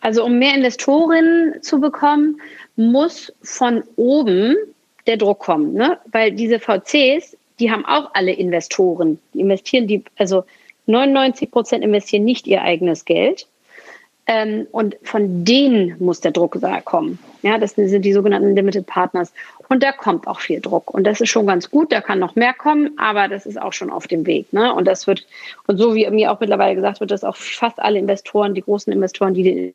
Also 0.00 0.24
um 0.24 0.38
mehr 0.38 0.54
Investorinnen 0.54 1.62
zu 1.62 1.80
bekommen, 1.80 2.40
muss 2.76 3.32
von 3.42 3.82
oben 3.96 4.56
der 5.06 5.16
Druck 5.16 5.40
kommen, 5.40 5.74
ne? 5.74 5.98
weil 6.12 6.32
diese 6.32 6.58
VCs, 6.58 7.36
die 7.58 7.70
haben 7.70 7.84
auch 7.86 8.10
alle 8.14 8.32
Investoren. 8.32 9.18
Die 9.32 9.40
investieren 9.40 9.86
die, 9.86 10.04
also 10.16 10.44
99 10.86 11.50
Prozent 11.50 11.84
investieren 11.84 12.24
nicht 12.24 12.46
ihr 12.46 12.62
eigenes 12.62 13.04
Geld. 13.04 13.46
Ähm, 14.28 14.66
und 14.72 14.96
von 15.04 15.44
denen 15.44 15.94
muss 16.00 16.20
der 16.20 16.32
Druck 16.32 16.58
kommen. 16.84 17.20
Ja, 17.42 17.58
das 17.58 17.76
sind 17.76 18.02
die 18.02 18.12
sogenannten 18.12 18.56
Limited 18.56 18.84
Partners. 18.86 19.32
Und 19.68 19.84
da 19.84 19.92
kommt 19.92 20.26
auch 20.26 20.40
viel 20.40 20.60
Druck. 20.60 20.92
Und 20.92 21.04
das 21.04 21.20
ist 21.20 21.28
schon 21.28 21.46
ganz 21.46 21.70
gut. 21.70 21.92
Da 21.92 22.00
kann 22.00 22.18
noch 22.18 22.34
mehr 22.34 22.52
kommen, 22.52 22.90
aber 22.98 23.28
das 23.28 23.46
ist 23.46 23.60
auch 23.60 23.72
schon 23.72 23.90
auf 23.90 24.08
dem 24.08 24.26
Weg. 24.26 24.52
Ne? 24.52 24.74
Und 24.74 24.86
das 24.86 25.06
wird, 25.06 25.26
und 25.68 25.78
so 25.78 25.94
wie 25.94 26.10
mir 26.10 26.32
auch 26.32 26.40
mittlerweile 26.40 26.74
gesagt 26.74 26.98
wird, 26.98 27.12
dass 27.12 27.22
auch 27.22 27.36
fast 27.36 27.78
alle 27.78 28.00
Investoren, 28.00 28.54
die 28.54 28.62
großen 28.62 28.92
Investoren, 28.92 29.34
die 29.34 29.42
den 29.44 29.74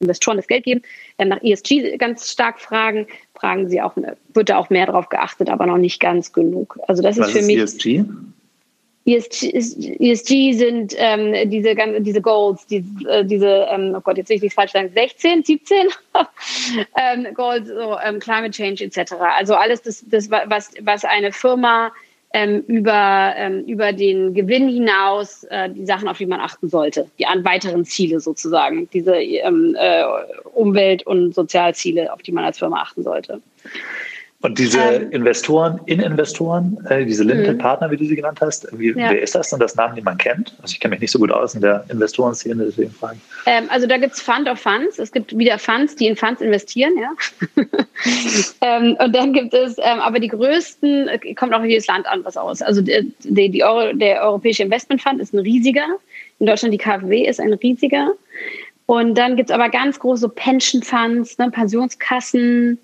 Investoren 0.00 0.36
das 0.36 0.46
Geld 0.46 0.64
geben, 0.64 0.82
nach 1.18 1.42
ESG 1.42 1.96
ganz 1.96 2.30
stark 2.30 2.60
fragen, 2.60 3.06
fragen 3.34 3.68
sie 3.68 3.80
auch, 3.80 3.96
wird 4.34 4.48
da 4.48 4.58
auch 4.58 4.70
mehr 4.70 4.86
drauf 4.86 5.08
geachtet, 5.08 5.48
aber 5.48 5.66
noch 5.66 5.78
nicht 5.78 6.00
ganz 6.00 6.32
genug. 6.32 6.78
Also 6.86 7.02
das 7.02 7.18
Was 7.18 7.28
ist 7.28 7.32
für 7.32 7.38
ist 7.38 7.46
mich. 7.46 7.56
ESG? 7.56 8.04
ESG, 9.06 9.52
ESG 10.00 10.52
sind 10.52 10.94
ähm, 10.96 11.48
diese, 11.48 11.76
diese 12.00 12.20
Goals, 12.20 12.66
die, 12.66 12.84
äh, 13.08 13.24
diese, 13.24 13.68
ähm, 13.70 13.94
oh 13.96 14.00
Gott, 14.00 14.16
jetzt 14.16 14.28
will 14.28 14.36
ich 14.36 14.42
nicht 14.42 14.54
falsch 14.54 14.72
sagen, 14.72 14.90
16, 14.92 15.44
17 15.44 15.88
ähm, 16.96 17.32
Goals, 17.32 17.68
so, 17.68 17.96
ähm, 18.04 18.18
Climate 18.18 18.50
Change 18.50 18.84
etc. 18.84 19.12
Also 19.12 19.54
alles, 19.54 19.82
das, 19.82 20.04
das 20.08 20.28
was, 20.28 20.72
was 20.80 21.04
eine 21.04 21.30
Firma 21.30 21.92
ähm, 22.36 22.60
über, 22.66 23.32
ähm, 23.34 23.64
über 23.64 23.94
den 23.94 24.34
Gewinn 24.34 24.68
hinaus 24.68 25.44
äh, 25.44 25.70
die 25.70 25.86
Sachen, 25.86 26.06
auf 26.06 26.18
die 26.18 26.26
man 26.26 26.38
achten 26.38 26.68
sollte, 26.68 27.10
die 27.18 27.24
an 27.24 27.42
weiteren 27.46 27.86
Ziele 27.86 28.20
sozusagen, 28.20 28.90
diese 28.92 29.16
ähm, 29.16 29.74
äh, 29.78 30.04
Umwelt- 30.52 31.06
und 31.06 31.34
Sozialziele, 31.34 32.12
auf 32.12 32.20
die 32.20 32.32
man 32.32 32.44
als 32.44 32.58
Firma 32.58 32.82
achten 32.82 33.02
sollte. 33.02 33.40
Und 34.46 34.60
diese 34.60 34.78
ähm, 34.78 35.10
Investoren, 35.10 35.80
In-Investoren, 35.86 36.78
äh, 36.88 37.04
diese 37.04 37.24
Limited 37.24 37.54
mhm. 37.54 37.58
Partner, 37.58 37.90
wie 37.90 37.96
du 37.96 38.04
sie 38.04 38.14
genannt 38.14 38.38
hast, 38.40 38.68
wie, 38.78 38.90
ja. 38.90 39.10
wer 39.10 39.20
ist 39.20 39.34
das? 39.34 39.52
Und 39.52 39.58
das 39.58 39.74
Namen, 39.74 39.96
die 39.96 40.02
man 40.02 40.16
kennt? 40.18 40.54
Also 40.62 40.72
ich 40.72 40.78
kenne 40.78 40.92
mich 40.92 41.00
nicht 41.00 41.10
so 41.10 41.18
gut 41.18 41.32
aus 41.32 41.56
in 41.56 41.62
der 41.62 41.84
Investorenszene, 41.88 42.64
deswegen 42.64 42.92
frage 42.92 43.16
ich. 43.16 43.52
Ähm, 43.52 43.64
also 43.70 43.88
da 43.88 43.98
gibt 43.98 44.14
es 44.14 44.20
Fund 44.22 44.48
of 44.48 44.60
Funds. 44.60 45.00
Es 45.00 45.10
gibt 45.10 45.36
wieder 45.36 45.58
Funds, 45.58 45.96
die 45.96 46.06
in 46.06 46.14
Funds 46.14 46.40
investieren, 46.40 46.92
ja. 46.96 47.10
ähm, 48.60 48.96
und 49.00 49.16
dann 49.16 49.32
gibt 49.32 49.52
es, 49.52 49.78
ähm, 49.78 49.98
aber 49.98 50.20
die 50.20 50.28
größten, 50.28 51.08
äh, 51.08 51.34
kommt 51.34 51.52
auch 51.52 51.64
jedes 51.64 51.88
Land 51.88 52.06
anders 52.06 52.36
aus. 52.36 52.62
Also 52.62 52.82
die, 52.82 53.12
die, 53.24 53.50
die 53.50 53.64
Euro, 53.64 53.94
der 53.94 54.22
Europäische 54.22 54.62
Investment 54.62 55.02
Fund 55.02 55.20
ist 55.20 55.34
ein 55.34 55.40
riesiger. 55.40 55.86
In 56.38 56.46
Deutschland 56.46 56.72
die 56.72 56.78
KfW 56.78 57.26
ist 57.26 57.40
ein 57.40 57.52
riesiger. 57.52 58.12
Und 58.86 59.18
dann 59.18 59.34
gibt 59.34 59.50
es 59.50 59.54
aber 59.54 59.70
ganz 59.70 59.98
große 59.98 60.28
Pension 60.28 60.84
Funds, 60.84 61.36
ne, 61.38 61.50
Pensionskassen, 61.50 62.78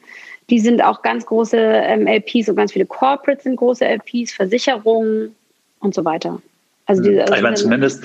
die 0.52 0.60
sind 0.60 0.84
auch 0.84 1.00
ganz 1.00 1.24
große 1.24 1.56
ähm, 1.56 2.06
LPs 2.06 2.50
und 2.50 2.56
ganz 2.56 2.72
viele 2.72 2.84
Corporates 2.84 3.44
sind 3.44 3.56
große 3.56 3.86
LPs, 3.86 4.34
Versicherungen 4.34 5.34
und 5.80 5.94
so 5.94 6.04
weiter. 6.04 6.42
Also, 6.84 7.02
diese, 7.02 7.22
also 7.22 7.34
ich 7.34 7.40
meine, 7.40 7.56
zumindest 7.56 8.04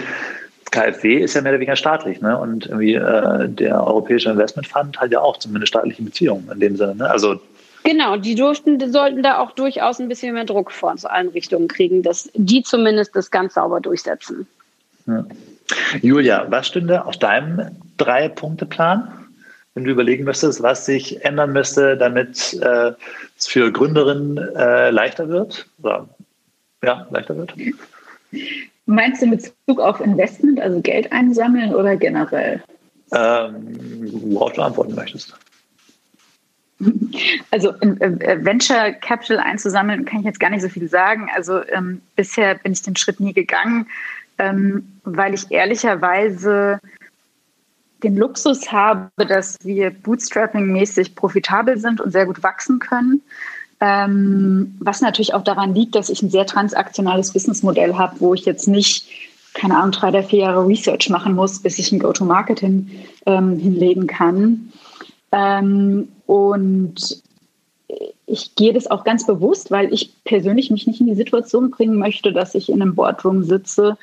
KfW 0.71 1.17
ist 1.17 1.33
ja 1.33 1.41
mehr 1.41 1.51
oder 1.51 1.59
weniger 1.59 1.75
staatlich, 1.75 2.21
ne? 2.21 2.39
Und 2.39 2.67
irgendwie 2.67 2.93
äh, 2.93 3.49
der 3.49 3.85
Europäische 3.85 4.29
Investment 4.29 4.65
Fund 4.65 4.97
hat 4.97 5.11
ja 5.11 5.19
auch 5.19 5.35
zumindest 5.35 5.71
staatliche 5.73 6.01
Beziehungen 6.01 6.49
in 6.49 6.61
dem 6.61 6.77
Sinne. 6.77 6.95
Ne? 6.95 7.09
Also 7.09 7.37
Genau, 7.83 8.15
die 8.15 8.35
durften, 8.35 8.79
die 8.79 8.87
sollten 8.87 9.23
da 9.23 9.39
auch 9.39 9.51
durchaus 9.51 9.99
ein 9.99 10.07
bisschen 10.07 10.33
mehr 10.33 10.45
Druck 10.45 10.71
von 10.71 10.93
aus 10.93 11.03
allen 11.03 11.29
Richtungen 11.29 11.67
kriegen, 11.67 12.01
dass 12.01 12.29
die 12.33 12.63
zumindest 12.63 13.13
das 13.13 13.29
ganz 13.29 13.55
sauber 13.55 13.81
durchsetzen. 13.81 14.47
Ja. 15.05 15.25
Julia, 16.01 16.45
was 16.49 16.67
stünde 16.67 17.05
auf 17.05 17.17
deinem 17.17 17.75
Drei-Punkte-Plan? 17.97 19.26
Wenn 19.77 19.83
du 19.83 19.91
überlegen 19.91 20.23
müsstest, 20.23 20.63
was 20.63 20.87
sich 20.87 21.23
ändern 21.23 21.53
müsste, 21.53 21.95
damit 21.95 22.59
äh, 22.63 22.93
es 23.37 23.45
für 23.45 23.71
Gründerinnen 23.71 24.35
äh, 24.55 24.89
leichter 24.89 25.29
wird? 25.29 25.67
Oder 25.83 26.09
ja, 26.83 27.05
leichter 27.11 27.37
wird? 27.37 27.53
Meinst 28.87 29.21
du 29.21 29.25
in 29.25 29.31
Bezug 29.31 29.79
auf 29.79 30.01
Investment, 30.01 30.59
also 30.59 30.81
Geld 30.81 31.11
einsammeln 31.11 31.75
oder 31.75 31.95
generell? 31.95 32.59
Ähm, 33.13 33.77
worauf 34.33 34.53
du 34.53 34.63
antworten 34.63 34.95
möchtest. 34.95 35.37
Also 37.49 37.71
äh, 37.79 38.45
Venture 38.45 38.91
Capital 39.01 39.39
einzusammeln, 39.39 40.05
kann 40.05 40.19
ich 40.19 40.25
jetzt 40.25 40.39
gar 40.39 40.51
nicht 40.51 40.61
so 40.61 40.69
viel 40.69 40.87
sagen. 40.87 41.27
Also 41.33 41.65
ähm, 41.69 42.01
bisher 42.15 42.53
bin 42.53 42.71
ich 42.71 42.83
den 42.83 42.95
Schritt 42.95 43.19
nie 43.19 43.33
gegangen, 43.33 43.87
ähm, 44.37 44.87
weil 45.03 45.33
ich 45.33 45.49
ehrlicherweise 45.49 46.79
den 48.03 48.15
Luxus 48.15 48.71
habe, 48.71 49.09
dass 49.17 49.57
wir 49.63 49.91
bootstrapping-mäßig 49.91 51.15
profitabel 51.15 51.77
sind 51.77 52.01
und 52.01 52.11
sehr 52.11 52.25
gut 52.25 52.43
wachsen 52.43 52.79
können. 52.79 53.21
Ähm, 53.79 54.75
was 54.79 55.01
natürlich 55.01 55.33
auch 55.33 55.43
daran 55.43 55.75
liegt, 55.75 55.95
dass 55.95 56.09
ich 56.09 56.21
ein 56.21 56.29
sehr 56.29 56.45
transaktionales 56.45 57.33
Businessmodell 57.33 57.95
habe, 57.95 58.15
wo 58.19 58.33
ich 58.33 58.45
jetzt 58.45 58.67
nicht, 58.67 59.07
keine 59.53 59.77
Ahnung, 59.77 59.91
drei 59.91 60.09
oder 60.09 60.23
vier 60.23 60.39
Jahre 60.39 60.67
Research 60.67 61.09
machen 61.09 61.35
muss, 61.35 61.59
bis 61.59 61.77
ich 61.77 61.91
ein 61.91 61.99
Go-to-Market 61.99 62.59
hin, 62.59 62.89
ähm, 63.25 63.57
hinlegen 63.59 64.07
kann. 64.07 64.71
Ähm, 65.31 66.07
und 66.25 67.21
ich 68.25 68.55
gehe 68.55 68.73
das 68.73 68.87
auch 68.87 69.03
ganz 69.05 69.25
bewusst, 69.25 69.71
weil 69.71 69.93
ich 69.93 70.11
persönlich 70.25 70.69
mich 70.69 70.87
nicht 70.87 70.99
in 70.99 71.07
die 71.07 71.15
Situation 71.15 71.71
bringen 71.71 71.97
möchte, 71.97 72.33
dass 72.33 72.53
ich 72.53 72.69
in 72.69 72.81
einem 72.81 72.95
Boardroom 72.95 73.43
sitze 73.43 73.97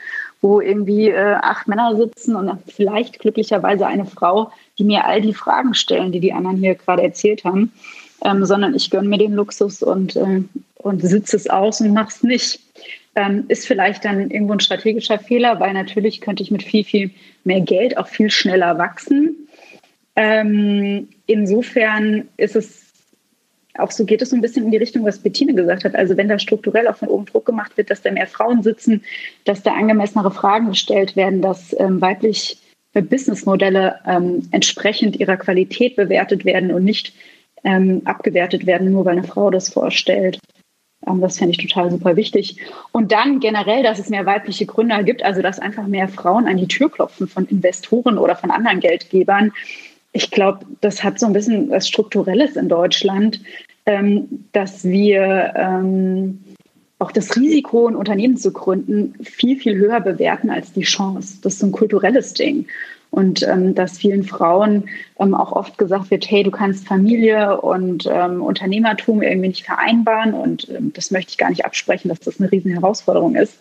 wo 0.45 0.61
irgendwie 0.61 1.09
äh, 1.09 1.37
acht 1.41 1.67
Männer 1.69 1.97
sitzen 1.97 2.37
und 2.37 2.53
vielleicht 2.71 3.19
glücklicherweise 3.19 3.87
eine 3.87 4.05
Frau, 4.05 4.53
die 4.79 4.85
mir 4.85 5.07
all 5.07 5.23
die 5.23 5.33
Fragen 5.33 5.73
stellen, 5.73 6.13
die 6.13 6.21
die 6.21 6.35
anderen 6.35 6.59
hier 6.59 6.75
gerade 6.75 7.03
erzählt 7.03 7.45
haben, 7.45 7.73
ähm, 8.23 8.45
sondern 8.45 8.75
ich 8.75 8.91
gönne 8.91 9.09
mir 9.09 9.17
den 9.17 9.33
Luxus 9.33 9.83
und, 9.83 10.17
äh, 10.17 10.43
und 10.77 11.01
sitze 11.01 11.37
es 11.37 11.49
aus 11.49 11.81
und 11.81 11.95
mache 11.95 12.11
es 12.11 12.23
nicht. 12.23 12.61
Ähm, 13.17 13.45
ist 13.49 13.67
vielleicht 13.67 14.05
dann 14.05 14.31
irgendwo 14.31 14.53
ein 14.53 14.61
strategischer 14.61 15.19
Fehler, 15.19 15.61
weil 15.61 15.73
natürlich 15.73 16.21
könnte 16.21 16.43
ich 16.43 16.51
mit 16.51 16.63
viel, 16.63 16.85
viel 16.85 17.11
mehr 17.45 17.63
Geld 17.63 17.97
auch 17.97 18.09
viel 18.09 18.31
schneller 18.31 18.77
wachsen. 18.77 19.49
Ähm, 20.15 21.09
insofern 21.27 22.29
ist 22.37 22.55
es 22.55 22.84
auch 23.79 23.91
so 23.91 24.05
geht 24.05 24.23
es 24.23 24.31
so 24.31 24.37
ein 24.37 24.43
bisschen 24.43 24.65
in 24.65 24.71
die 24.71 24.77
Richtung, 24.77 25.05
was 25.05 25.19
Bettine 25.19 25.55
gesagt 25.55 25.85
hat. 25.85 25.95
Also 25.95 26.17
wenn 26.17 26.29
da 26.29 26.39
strukturell 26.39 26.87
auch 26.87 26.97
von 26.97 27.09
oben 27.09 27.27
Druck 27.27 27.45
gemacht 27.45 27.77
wird, 27.77 27.91
dass 27.91 28.03
da 28.03 28.11
mehr 28.11 28.27
Frauen 28.27 28.63
sitzen, 28.63 29.03
dass 29.45 29.63
da 29.63 29.75
angemessenere 29.75 30.31
Fragen 30.31 30.69
gestellt 30.69 31.17
werden, 31.17 31.43
dass 31.43 31.75
ähm, 31.79 32.01
weibliche 32.01 32.57
Businessmodelle 32.95 34.01
ähm, 34.07 34.49
entsprechend 34.53 35.17
ihrer 35.17 35.37
Qualität 35.37 35.97
bewertet 35.97 36.45
werden 36.45 36.71
und 36.71 36.85
nicht 36.85 37.13
ähm, 37.65 38.03
abgewertet 38.05 38.67
werden, 38.67 38.93
nur 38.93 39.05
weil 39.05 39.19
eine 39.19 39.27
Frau 39.27 39.51
das 39.51 39.69
vorstellt. 39.73 40.39
Ähm, 41.05 41.21
das 41.21 41.39
fände 41.39 41.51
ich 41.51 41.59
total 41.59 41.91
super 41.91 42.15
wichtig. 42.15 42.59
Und 42.93 43.11
dann 43.11 43.41
generell, 43.41 43.83
dass 43.83 43.99
es 43.99 44.09
mehr 44.09 44.27
weibliche 44.27 44.67
Gründer 44.67 45.03
gibt, 45.03 45.25
also 45.25 45.43
dass 45.43 45.59
einfach 45.59 45.89
mehr 45.89 46.09
Frauen 46.09 46.47
an 46.47 46.59
die 46.59 46.69
Tür 46.69 46.91
klopfen 46.91 47.27
von 47.27 47.47
Investoren 47.47 48.19
oder 48.19 48.37
von 48.37 48.53
anderen 48.53 48.79
Geldgebern 48.79 49.53
ich 50.15 50.31
glaube, 50.31 50.65
das 50.81 51.03
hat 51.03 51.19
so 51.19 51.27
ein 51.27 51.33
bisschen 51.33 51.69
was 51.71 51.89
Strukturelles 51.89 52.55
in 52.55 52.69
Deutschland, 52.69 53.41
dass 54.53 54.85
wir 54.85 55.53
ähm, 55.57 56.43
auch 56.99 57.13
das 57.13 57.37
Risiko, 57.37 57.87
ein 57.87 57.97
Unternehmen 57.97 58.37
zu 58.37 58.53
gründen, 58.53 59.15
viel, 59.23 59.59
viel 59.59 59.77
höher 59.77 60.01
bewerten 60.01 60.49
als 60.49 60.73
die 60.73 60.83
Chance. 60.83 61.39
Das 61.43 61.55
ist 61.55 61.59
so 61.59 61.67
ein 61.67 61.73
kulturelles 61.73 62.33
Ding. 62.33 62.67
Und 63.11 63.47
ähm, 63.47 63.75
dass 63.75 63.99
vielen 63.99 64.25
Frauen 64.25 64.85
ähm, 65.21 65.35
auch 65.35 65.53
oft 65.53 65.79
gesagt 65.79 66.11
wird, 66.11 66.29
hey, 66.29 66.43
du 66.43 66.51
kannst 66.51 66.89
Familie 66.89 67.61
und 67.61 68.09
ähm, 68.11 68.43
Unternehmertum 68.43 69.23
irgendwie 69.23 69.49
nicht 69.49 69.67
vereinbaren. 69.67 70.35
Und 70.35 70.69
ähm, 70.71 70.93
das 70.95 71.11
möchte 71.11 71.31
ich 71.31 71.39
gar 71.39 71.51
nicht 71.51 71.65
absprechen, 71.65 72.09
dass 72.09 72.21
das 72.21 72.41
eine 72.41 72.51
riesen 72.51 72.73
Herausforderung 72.73 73.37
ist 73.37 73.59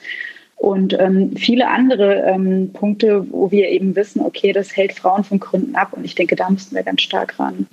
und 0.64 0.98
ähm, 0.98 1.36
viele 1.36 1.68
andere 1.68 2.22
ähm, 2.22 2.72
Punkte, 2.72 3.30
wo 3.32 3.52
wir 3.52 3.68
eben 3.68 3.98
wissen, 3.98 4.22
okay, 4.22 4.54
das 4.54 4.78
hält 4.78 4.94
Frauen 4.94 5.26
von 5.26 5.38
Gründen 5.38 5.76
ab 5.76 5.92
und 5.92 6.06
ich 6.06 6.16
denke, 6.16 6.38
da 6.38 6.50
müssen 6.50 6.74
wir 6.74 6.84
ganz 6.84 7.02
stark 7.02 7.38
ran. 7.38 7.68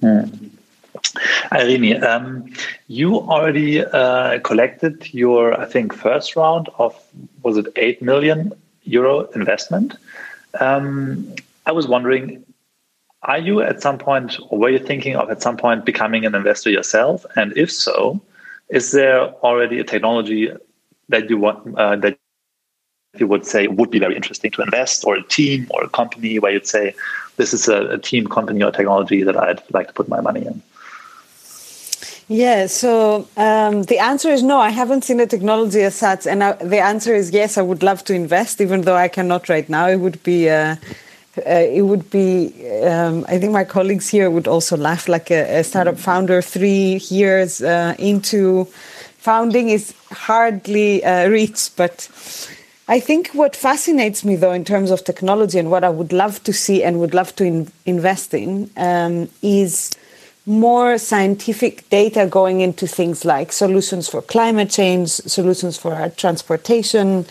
Hm. 0.00 0.55
Irene, 1.52 2.02
um, 2.04 2.52
you 2.88 3.16
already 3.16 3.84
uh, 3.84 4.38
collected 4.40 5.12
your, 5.12 5.58
I 5.58 5.66
think, 5.66 5.92
first 5.92 6.36
round 6.36 6.68
of, 6.78 6.94
was 7.42 7.56
it 7.56 7.66
8 7.76 8.02
million 8.02 8.52
euro 8.84 9.26
investment? 9.30 9.94
Um, 10.60 11.34
I 11.66 11.72
was 11.72 11.86
wondering, 11.88 12.44
are 13.22 13.38
you 13.38 13.60
at 13.60 13.82
some 13.82 13.98
point, 13.98 14.38
or 14.48 14.58
were 14.58 14.70
you 14.70 14.78
thinking 14.78 15.16
of 15.16 15.30
at 15.30 15.42
some 15.42 15.56
point 15.56 15.84
becoming 15.84 16.24
an 16.24 16.34
investor 16.34 16.70
yourself? 16.70 17.26
And 17.34 17.56
if 17.56 17.72
so, 17.72 18.20
is 18.68 18.92
there 18.92 19.20
already 19.20 19.80
a 19.80 19.84
technology 19.84 20.50
that 21.08 21.30
you 21.30 21.38
want 21.38 21.78
uh, 21.78 21.96
that 21.96 22.18
you 23.16 23.26
would 23.26 23.46
say 23.46 23.66
would 23.66 23.90
be 23.90 23.98
very 23.98 24.14
interesting 24.14 24.50
to 24.52 24.62
invest, 24.62 25.04
or 25.04 25.16
a 25.16 25.22
team 25.22 25.66
or 25.70 25.84
a 25.84 25.88
company 25.88 26.38
where 26.38 26.52
you'd 26.52 26.66
say 26.66 26.94
this 27.36 27.54
is 27.54 27.68
a, 27.68 27.86
a 27.88 27.98
team, 27.98 28.26
company, 28.26 28.62
or 28.62 28.70
technology 28.70 29.22
that 29.22 29.36
I'd 29.36 29.62
like 29.72 29.88
to 29.88 29.92
put 29.92 30.08
my 30.08 30.20
money 30.20 30.46
in? 30.46 30.62
Yeah, 32.28 32.66
so 32.66 33.28
um, 33.36 33.84
the 33.84 34.00
answer 34.00 34.30
is 34.30 34.42
no. 34.42 34.58
I 34.58 34.70
haven't 34.70 35.04
seen 35.04 35.20
a 35.20 35.26
technology 35.26 35.82
as 35.82 35.94
such, 35.94 36.26
and 36.26 36.42
I, 36.42 36.52
the 36.54 36.80
answer 36.80 37.14
is 37.14 37.30
yes. 37.30 37.56
I 37.56 37.62
would 37.62 37.84
love 37.84 38.02
to 38.04 38.14
invest, 38.14 38.60
even 38.60 38.82
though 38.82 38.96
I 38.96 39.06
cannot 39.06 39.48
right 39.48 39.68
now. 39.68 39.86
It 39.86 39.98
would 39.98 40.20
be, 40.24 40.50
uh, 40.50 40.74
uh, 41.38 41.50
it 41.50 41.82
would 41.82 42.10
be. 42.10 42.52
Um, 42.82 43.24
I 43.28 43.38
think 43.38 43.52
my 43.52 43.62
colleagues 43.62 44.08
here 44.08 44.28
would 44.28 44.48
also 44.48 44.76
laugh. 44.76 45.06
Like 45.06 45.30
a, 45.30 45.60
a 45.60 45.62
startup 45.62 45.98
founder, 45.98 46.42
three 46.42 47.00
years 47.10 47.62
uh, 47.62 47.94
into 47.96 48.64
founding 49.18 49.68
is 49.68 49.94
hardly 50.10 51.04
uh, 51.04 51.28
reached, 51.28 51.76
but 51.76 52.08
I 52.88 52.98
think 52.98 53.28
what 53.34 53.54
fascinates 53.54 54.24
me, 54.24 54.34
though, 54.34 54.52
in 54.52 54.64
terms 54.64 54.90
of 54.90 55.04
technology 55.04 55.60
and 55.60 55.70
what 55.70 55.84
I 55.84 55.90
would 55.90 56.12
love 56.12 56.42
to 56.42 56.52
see 56.52 56.82
and 56.82 56.98
would 56.98 57.14
love 57.14 57.36
to 57.36 57.44
in 57.44 57.70
invest 57.84 58.34
in, 58.34 58.70
um, 58.76 59.28
is 59.42 59.90
more 60.46 60.96
scientific 60.96 61.88
data 61.90 62.26
going 62.26 62.60
into 62.60 62.86
things 62.86 63.24
like 63.24 63.52
solutions 63.52 64.08
for 64.08 64.22
climate 64.22 64.70
change, 64.70 65.10
solutions 65.10 65.76
for 65.76 65.92
our 65.92 66.08
transportation, 66.10 67.26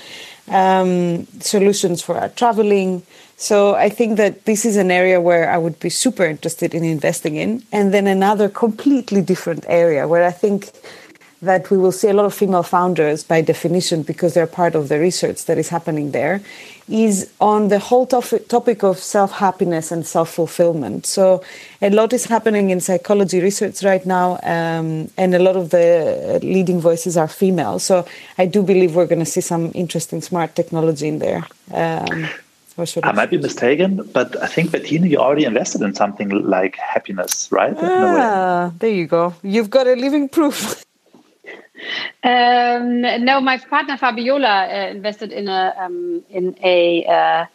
um, 0.49 1.26
solutions 1.39 2.01
for 2.01 2.18
our 2.18 2.30
traveling. 2.30 3.03
So 3.38 3.76
I 3.76 3.89
think 3.89 4.18
that 4.18 4.45
this 4.45 4.66
is 4.66 4.76
an 4.76 4.91
area 4.91 5.20
where 5.20 5.49
I 5.49 5.57
would 5.57 5.80
be 5.80 5.89
super 5.89 6.26
interested 6.26 6.74
in 6.74 6.84
investing 6.84 7.38
in. 7.38 7.63
And 7.72 7.93
then 7.93 8.05
another 8.05 8.49
completely 8.49 9.22
different 9.22 9.66
area 9.68 10.07
where 10.07 10.26
I 10.26 10.32
think 10.32 10.72
that 11.45 11.71
we 11.71 11.77
will 11.77 11.91
see 11.91 12.09
a 12.09 12.13
lot 12.13 12.25
of 12.25 12.33
female 12.33 12.63
founders 12.63 13.23
by 13.23 13.41
definition 13.41 14.03
because 14.03 14.33
they're 14.33 14.47
part 14.47 14.75
of 14.75 14.89
the 14.89 14.99
research 14.99 15.45
that 15.45 15.57
is 15.57 15.69
happening 15.69 16.11
there 16.11 16.41
is 16.89 17.31
on 17.39 17.69
the 17.69 17.79
whole 17.79 18.05
topic 18.05 18.83
of 18.83 18.99
self-happiness 18.99 19.91
and 19.91 20.05
self-fulfillment 20.05 21.05
so 21.05 21.43
a 21.81 21.89
lot 21.89 22.13
is 22.13 22.25
happening 22.25 22.69
in 22.69 22.79
psychology 22.79 23.39
research 23.39 23.83
right 23.83 24.05
now 24.05 24.39
um, 24.43 25.09
and 25.17 25.33
a 25.33 25.39
lot 25.39 25.55
of 25.55 25.69
the 25.69 26.39
leading 26.43 26.79
voices 26.79 27.17
are 27.17 27.27
female 27.27 27.79
so 27.79 28.05
i 28.37 28.45
do 28.45 28.61
believe 28.61 28.95
we're 28.95 29.07
going 29.07 29.19
to 29.19 29.25
see 29.25 29.41
some 29.41 29.71
interesting 29.73 30.21
smart 30.21 30.55
technology 30.55 31.07
in 31.07 31.19
there 31.19 31.45
um, 31.73 32.27
I 32.77 33.13
might 33.13 33.29
be 33.29 33.37
mistaken, 33.37 34.03
but 34.11 34.35
I 34.43 34.47
think 34.47 34.71
Bettina, 34.71 35.07
you 35.07 35.17
already 35.17 35.45
invested 35.45 35.81
in 35.81 35.95
something 35.95 36.27
like 36.29 36.75
happiness, 36.75 37.47
right? 37.49 37.73
Ah, 37.77 38.73
there 38.79 38.89
you 38.89 39.07
go. 39.07 39.33
You've 39.43 39.69
got 39.69 39.87
a 39.87 39.95
living 39.95 40.27
proof. 40.27 40.83
Um, 42.23 43.01
no, 43.01 43.41
my 43.41 43.57
partner 43.57 43.97
Fabiola 43.97 44.67
uh, 44.67 44.89
invested 44.91 45.32
in 45.32 45.47
a 45.47 45.73
um, 45.80 46.23
in 46.30 46.55
a 46.63 47.05
uh, 47.05 47.45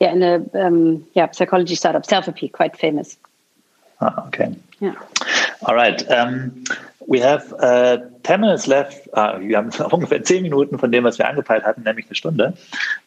yeah 0.00 0.12
in 0.12 0.22
a 0.22 0.66
um, 0.66 1.06
yeah 1.14 1.30
psychology 1.30 1.74
startup, 1.74 2.06
Selfie, 2.06 2.52
quite 2.52 2.76
famous. 2.76 3.16
Ah, 4.00 4.26
okay. 4.26 4.54
Yeah. 4.80 4.94
All 5.64 5.74
right. 5.74 6.02
We 7.06 7.20
have 7.20 7.52
uh, 7.58 7.98
10 8.22 8.40
minutes 8.40 8.66
left. 8.66 9.08
Uh, 9.12 9.38
wir 9.40 9.56
haben 9.56 9.70
ungefähr 9.90 10.22
10 10.22 10.42
Minuten 10.42 10.78
von 10.78 10.92
dem, 10.92 11.04
was 11.04 11.18
wir 11.18 11.28
angepeilt 11.28 11.64
hatten, 11.64 11.82
nämlich 11.82 12.06
eine 12.06 12.14
Stunde. 12.14 12.54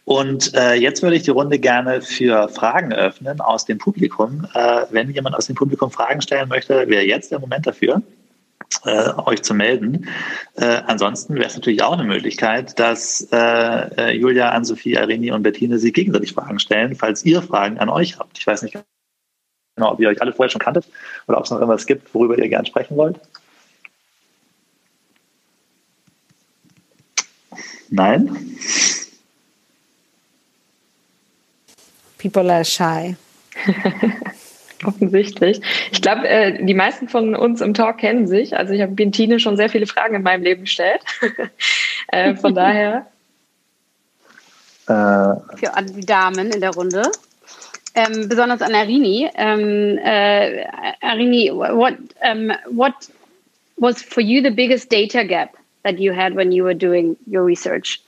Und 0.05 0.53
äh, 0.53 0.73
jetzt 0.73 1.01
würde 1.01 1.15
ich 1.15 1.23
die 1.23 1.31
Runde 1.31 1.59
gerne 1.59 2.01
für 2.01 2.49
Fragen 2.49 2.93
öffnen 2.93 3.41
aus 3.41 3.65
dem 3.65 3.77
Publikum. 3.77 4.47
Äh, 4.53 4.85
wenn 4.91 5.11
jemand 5.11 5.35
aus 5.35 5.47
dem 5.47 5.55
Publikum 5.55 5.91
Fragen 5.91 6.21
stellen 6.21 6.49
möchte, 6.49 6.87
wäre 6.89 7.03
jetzt 7.03 7.31
der 7.31 7.39
Moment 7.39 7.67
dafür 7.67 8.01
äh, 8.85 9.11
euch 9.25 9.41
zu 9.43 9.53
melden. 9.53 10.07
Äh, 10.55 10.81
ansonsten 10.85 11.35
wäre 11.35 11.47
es 11.47 11.55
natürlich 11.55 11.83
auch 11.83 11.93
eine 11.93 12.03
Möglichkeit, 12.03 12.79
dass 12.79 13.27
äh, 13.31 13.37
äh, 13.37 14.11
Julia, 14.11 14.49
Ann-Sophie, 14.49 14.97
Arini 14.97 15.31
und 15.31 15.43
Bettine 15.43 15.79
sich 15.79 15.93
gegenseitig 15.93 16.33
Fragen 16.33 16.59
stellen, 16.59 16.95
falls 16.95 17.25
ihr 17.25 17.41
Fragen 17.41 17.77
an 17.79 17.89
euch 17.89 18.19
habt. 18.19 18.37
Ich 18.37 18.45
weiß 18.45 18.61
nicht 18.63 18.77
genau, 19.75 19.91
ob 19.91 19.99
ihr 19.99 20.09
euch 20.09 20.21
alle 20.21 20.33
vorher 20.33 20.49
schon 20.49 20.61
kanntet 20.61 20.85
oder 21.27 21.37
ob 21.37 21.45
es 21.45 21.51
noch 21.51 21.59
irgendwas 21.59 21.85
gibt, 21.85 22.13
worüber 22.13 22.37
ihr 22.37 22.49
gerne 22.49 22.67
sprechen 22.67 22.97
wollt. 22.97 23.19
Nein? 27.89 28.57
People 32.17 32.51
are 32.51 32.65
shy. 32.65 33.15
Offensichtlich. 34.85 35.61
Ich 35.91 36.01
glaube, 36.01 36.27
äh, 36.27 36.63
die 36.63 36.73
meisten 36.73 37.09
von 37.09 37.35
uns 37.35 37.61
im 37.61 37.73
Talk 37.73 37.97
kennen 37.97 38.27
sich. 38.27 38.55
Also 38.55 38.73
ich 38.73 38.81
habe 38.81 38.91
Bintine 38.91 39.39
schon 39.39 39.57
sehr 39.57 39.69
viele 39.69 39.87
Fragen 39.87 40.15
in 40.15 40.23
meinem 40.23 40.43
Leben 40.43 40.61
gestellt. 40.61 41.01
äh, 42.07 42.35
von 42.35 42.53
daher. 42.55 43.07
Äh. 44.87 44.91
Für 44.91 45.71
die 45.83 46.05
Damen 46.05 46.51
in 46.51 46.61
der 46.61 46.71
Runde. 46.71 47.03
Ähm, 47.95 48.27
besonders 48.27 48.61
an 48.61 48.75
Arini. 48.75 49.29
Ähm, 49.35 49.97
äh, 49.97 50.65
Arini, 51.01 51.49
what, 51.51 51.95
um, 52.21 52.51
what 52.69 52.93
was 53.77 54.01
for 54.01 54.21
you 54.21 54.41
the 54.41 54.51
biggest 54.51 54.91
data 54.91 55.23
gap 55.23 55.55
that 55.83 55.99
you 55.99 56.13
had 56.13 56.35
when 56.35 56.51
you 56.51 56.63
were 56.63 56.75
doing 56.75 57.15
your 57.25 57.43
research? 57.43 58.01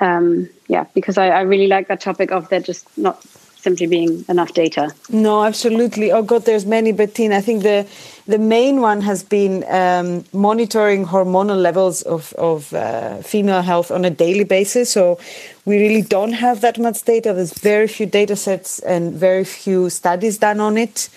Um, 0.00 0.48
yeah, 0.68 0.86
because 0.94 1.18
I, 1.18 1.28
I 1.28 1.42
really 1.42 1.66
like 1.66 1.88
that 1.88 2.00
topic 2.00 2.32
of 2.32 2.48
there 2.48 2.60
just 2.60 2.86
not 2.96 3.22
simply 3.62 3.86
being 3.86 4.24
enough 4.28 4.52
data. 4.54 4.90
No, 5.10 5.44
absolutely. 5.44 6.10
Oh 6.12 6.22
God, 6.22 6.44
there's 6.44 6.66
many, 6.66 6.92
but 6.92 7.08
Bettina. 7.08 7.36
I 7.36 7.40
think 7.40 7.62
the 7.62 7.86
the 8.26 8.38
main 8.38 8.80
one 8.80 9.00
has 9.02 9.22
been 9.22 9.64
um, 9.68 10.24
monitoring 10.32 11.06
hormonal 11.06 11.60
levels 11.60 12.02
of 12.02 12.32
of 12.34 12.72
uh, 12.72 13.16
female 13.22 13.62
health 13.62 13.90
on 13.90 14.04
a 14.04 14.10
daily 14.10 14.44
basis. 14.44 14.90
So 14.90 15.18
we 15.64 15.80
really 15.80 16.02
don't 16.02 16.32
have 16.32 16.60
that 16.60 16.78
much 16.78 17.02
data. 17.02 17.32
There's 17.32 17.52
very 17.58 17.88
few 17.88 18.06
data 18.06 18.36
sets 18.36 18.78
and 18.80 19.12
very 19.14 19.44
few 19.44 19.90
studies 19.90 20.38
done 20.38 20.60
on 20.60 20.76
it. 20.78 21.08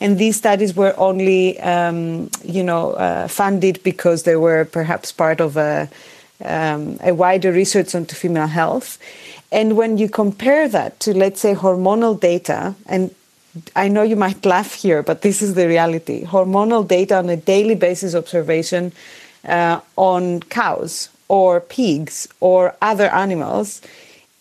And 0.00 0.18
these 0.18 0.36
studies 0.36 0.76
were 0.76 0.94
only, 0.96 1.58
um, 1.60 2.30
you 2.44 2.62
know, 2.62 2.92
uh, 2.92 3.26
funded 3.28 3.82
because 3.82 4.22
they 4.22 4.36
were 4.36 4.64
perhaps 4.64 5.10
part 5.12 5.40
of 5.40 5.56
a 5.56 5.88
um, 6.44 6.98
a 7.02 7.12
wider 7.12 7.52
research 7.52 7.94
into 7.94 8.14
female 8.14 8.46
health. 8.46 8.98
And 9.50 9.76
when 9.76 9.96
you 9.98 10.08
compare 10.08 10.68
that 10.68 11.00
to, 11.00 11.14
let's 11.14 11.40
say, 11.40 11.54
hormonal 11.54 12.18
data, 12.18 12.74
and 12.86 13.14
I 13.74 13.88
know 13.88 14.02
you 14.02 14.16
might 14.16 14.44
laugh 14.44 14.74
here, 14.74 15.02
but 15.02 15.22
this 15.22 15.40
is 15.42 15.54
the 15.54 15.66
reality 15.66 16.24
hormonal 16.24 16.86
data 16.86 17.16
on 17.16 17.28
a 17.28 17.36
daily 17.36 17.74
basis 17.74 18.14
observation 18.14 18.92
uh, 19.44 19.80
on 19.96 20.40
cows 20.40 21.08
or 21.28 21.60
pigs 21.60 22.28
or 22.40 22.76
other 22.82 23.08
animals. 23.12 23.80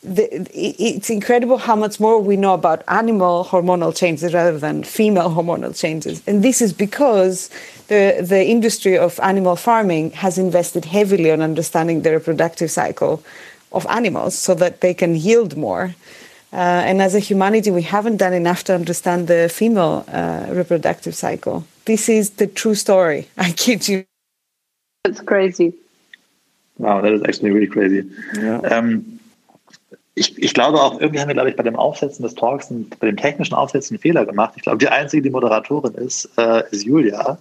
The, 0.03 0.47
it's 0.53 1.09
incredible 1.09 1.57
how 1.57 1.75
much 1.75 1.99
more 1.99 2.21
we 2.21 2.37
know 2.37 2.53
about 2.53 2.83
animal 2.87 3.45
hormonal 3.45 3.95
changes 3.95 4.33
rather 4.33 4.59
than 4.59 4.83
female 4.83 5.29
hormonal 5.29 5.77
changes. 5.77 6.21
And 6.27 6.43
this 6.43 6.61
is 6.61 6.71
because 6.71 7.49
the, 7.87 8.17
the 8.21 8.45
industry 8.45 8.97
of 8.97 9.19
animal 9.21 9.55
farming 9.55 10.11
has 10.11 10.37
invested 10.37 10.85
heavily 10.85 11.31
on 11.31 11.41
understanding 11.41 12.01
the 12.01 12.11
reproductive 12.11 12.69
cycle 12.69 13.23
of 13.71 13.85
animals 13.87 14.37
so 14.37 14.53
that 14.55 14.81
they 14.81 14.93
can 14.93 15.15
yield 15.15 15.57
more. 15.57 15.95
Uh, 16.53 16.55
and 16.55 17.01
as 17.01 17.13
a 17.13 17.19
humanity, 17.19 17.71
we 17.71 17.81
haven't 17.81 18.17
done 18.17 18.33
enough 18.33 18.63
to 18.63 18.73
understand 18.73 19.27
the 19.27 19.49
female 19.49 20.05
uh, 20.07 20.45
reproductive 20.49 21.13
cycle. 21.13 21.65
This 21.85 22.07
is 22.09 22.31
the 22.31 22.47
true 22.47 22.75
story. 22.75 23.27
I 23.37 23.51
kid 23.51 23.87
you. 23.87 24.05
That's 25.03 25.21
crazy. 25.21 25.73
Wow, 26.77 27.01
that 27.01 27.11
is 27.11 27.21
actually 27.23 27.51
really 27.51 27.67
crazy. 27.67 28.09
Yeah. 28.35 28.61
Ähm, 28.63 29.19
ich, 30.15 30.35
ich, 30.41 30.53
glaube 30.53 30.81
auch, 30.81 30.99
irgendwie 30.99 31.19
haben 31.19 31.27
wir, 31.27 31.35
glaube 31.35 31.49
ich, 31.49 31.55
bei 31.55 31.63
dem 31.63 31.75
Aufsetzen 31.75 32.23
des 32.23 32.33
Talks, 32.33 32.71
und 32.71 32.99
bei 32.99 33.07
dem 33.07 33.17
technischen 33.17 33.53
Aufsetzen 33.53 33.95
einen 33.95 34.01
Fehler 34.01 34.25
gemacht. 34.25 34.53
Ich 34.55 34.63
glaube, 34.63 34.79
die 34.79 34.87
einzige, 34.87 35.21
die 35.21 35.29
Moderatorin 35.29 35.93
ist, 35.93 36.29
äh, 36.37 36.63
ist 36.71 36.85
Julia. 36.85 37.37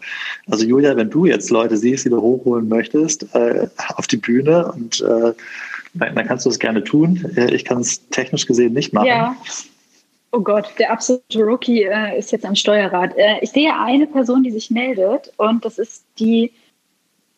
Also 0.50 0.66
Julia, 0.66 0.94
wenn 0.96 1.08
du 1.08 1.24
jetzt 1.24 1.50
Leute 1.50 1.76
siehst, 1.76 2.04
die 2.04 2.10
du 2.10 2.20
hochholen 2.20 2.68
möchtest, 2.68 3.34
äh, 3.34 3.68
auf 3.94 4.06
die 4.06 4.18
Bühne 4.18 4.70
und 4.72 5.00
äh, 5.00 5.32
dann, 5.98 6.26
kannst 6.26 6.46
du 6.46 6.50
es 6.50 6.58
gerne 6.58 6.84
tun. 6.84 7.24
Äh, 7.36 7.54
ich 7.54 7.64
kann 7.64 7.80
es 7.80 8.08
technisch 8.08 8.46
gesehen 8.46 8.72
nicht 8.72 8.92
machen. 8.92 9.06
Ja. 9.06 9.36
Oh 10.32 10.40
Gott, 10.40 10.68
der 10.78 10.92
absolute 10.92 11.42
Rookie 11.42 11.84
äh, 11.84 12.18
ist 12.18 12.32
jetzt 12.32 12.44
am 12.44 12.54
Steuerrad. 12.54 13.16
Äh, 13.16 13.38
ich 13.40 13.50
sehe 13.50 13.74
eine 13.74 14.06
Person, 14.06 14.42
die 14.42 14.50
sich 14.50 14.70
meldet 14.70 15.32
und 15.36 15.64
das 15.64 15.78
ist 15.78 16.04
die 16.18 16.52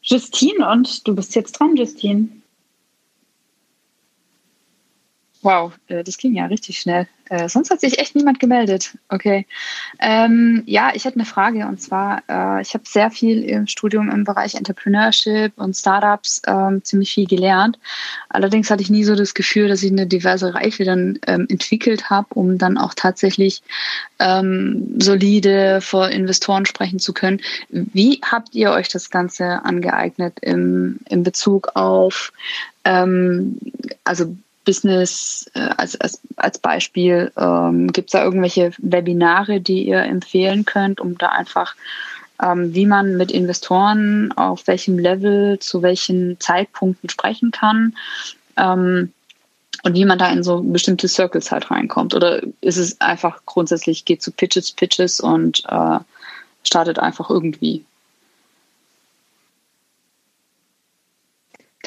Justine 0.02 0.70
und 0.70 1.06
du 1.06 1.14
bist 1.14 1.34
jetzt 1.34 1.52
dran, 1.52 1.76
Justine. 1.76 2.28
Wow, 5.42 5.72
äh, 5.86 6.02
das 6.02 6.18
ging 6.18 6.34
ja 6.34 6.46
richtig 6.46 6.78
schnell. 6.78 7.06
Äh, 7.30 7.48
sonst 7.48 7.70
hat 7.70 7.80
sich 7.80 7.98
echt 7.98 8.14
niemand 8.14 8.40
gemeldet. 8.40 8.96
Okay. 9.08 9.46
Ähm, 9.98 10.62
ja, 10.66 10.92
ich 10.94 11.04
hätte 11.04 11.16
eine 11.16 11.24
Frage 11.24 11.66
und 11.66 11.80
zwar, 11.80 12.22
äh, 12.28 12.62
ich 12.62 12.74
habe 12.74 12.84
sehr 12.86 13.10
viel 13.10 13.42
im 13.44 13.66
Studium 13.66 14.10
im 14.10 14.24
Bereich 14.24 14.54
Entrepreneurship 14.54 15.52
und 15.56 15.76
Startups 15.76 16.42
ähm, 16.46 16.82
ziemlich 16.84 17.12
viel 17.12 17.26
gelernt. 17.26 17.78
Allerdings 18.28 18.70
hatte 18.70 18.82
ich 18.82 18.90
nie 18.90 19.04
so 19.04 19.14
das 19.14 19.34
Gefühl, 19.34 19.68
dass 19.68 19.82
ich 19.82 19.90
eine 19.90 20.06
diverse 20.06 20.54
Reife 20.54 20.84
dann 20.84 21.18
ähm, 21.26 21.46
entwickelt 21.50 22.08
habe, 22.08 22.28
um 22.34 22.58
dann 22.58 22.78
auch 22.78 22.94
tatsächlich 22.94 23.62
ähm, 24.18 24.96
solide 24.98 25.80
vor 25.80 26.08
Investoren 26.08 26.66
sprechen 26.66 26.98
zu 26.98 27.12
können. 27.12 27.40
Wie 27.68 28.20
habt 28.24 28.54
ihr 28.54 28.70
euch 28.70 28.88
das 28.88 29.10
Ganze 29.10 29.64
angeeignet 29.64 30.38
im, 30.40 30.98
in 31.08 31.22
Bezug 31.22 31.70
auf 31.74 32.32
ähm, 32.84 33.58
also 34.04 34.34
Business 34.68 35.50
äh, 35.54 35.60
als, 35.78 35.98
als, 35.98 36.20
als 36.36 36.58
Beispiel? 36.58 37.32
Ähm, 37.38 37.90
Gibt 37.90 38.10
es 38.10 38.12
da 38.12 38.22
irgendwelche 38.22 38.72
Webinare, 38.76 39.62
die 39.62 39.88
ihr 39.88 40.02
empfehlen 40.02 40.66
könnt, 40.66 41.00
um 41.00 41.16
da 41.16 41.30
einfach, 41.30 41.74
ähm, 42.42 42.74
wie 42.74 42.84
man 42.84 43.16
mit 43.16 43.32
Investoren 43.32 44.30
auf 44.32 44.66
welchem 44.66 44.98
Level 44.98 45.58
zu 45.58 45.80
welchen 45.80 46.38
Zeitpunkten 46.38 47.08
sprechen 47.08 47.50
kann? 47.50 47.96
Ähm, 48.58 49.14
und 49.84 49.94
wie 49.94 50.04
man 50.04 50.18
da 50.18 50.30
in 50.30 50.42
so 50.42 50.60
bestimmte 50.60 51.08
Circles 51.08 51.50
halt 51.50 51.70
reinkommt? 51.70 52.14
Oder 52.14 52.42
ist 52.60 52.76
es 52.76 53.00
einfach 53.00 53.40
grundsätzlich, 53.46 54.04
geht 54.04 54.20
zu 54.20 54.32
Pitches, 54.32 54.72
Pitches 54.72 55.18
und 55.18 55.62
äh, 55.66 55.98
startet 56.62 56.98
einfach 56.98 57.30
irgendwie? 57.30 57.86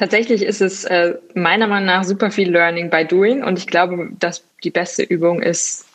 Tatsächlich 0.01 0.41
ist 0.41 0.61
es 0.61 0.83
äh, 0.85 1.13
meiner 1.35 1.67
Meinung 1.67 1.85
nach 1.85 2.03
super 2.03 2.31
viel 2.31 2.49
Learning 2.49 2.89
by 2.89 3.05
Doing 3.05 3.43
und 3.43 3.59
ich 3.59 3.67
glaube, 3.67 4.09
dass 4.17 4.43
die 4.63 4.71
beste 4.71 5.03
Übung 5.03 5.43
ist, 5.43 5.85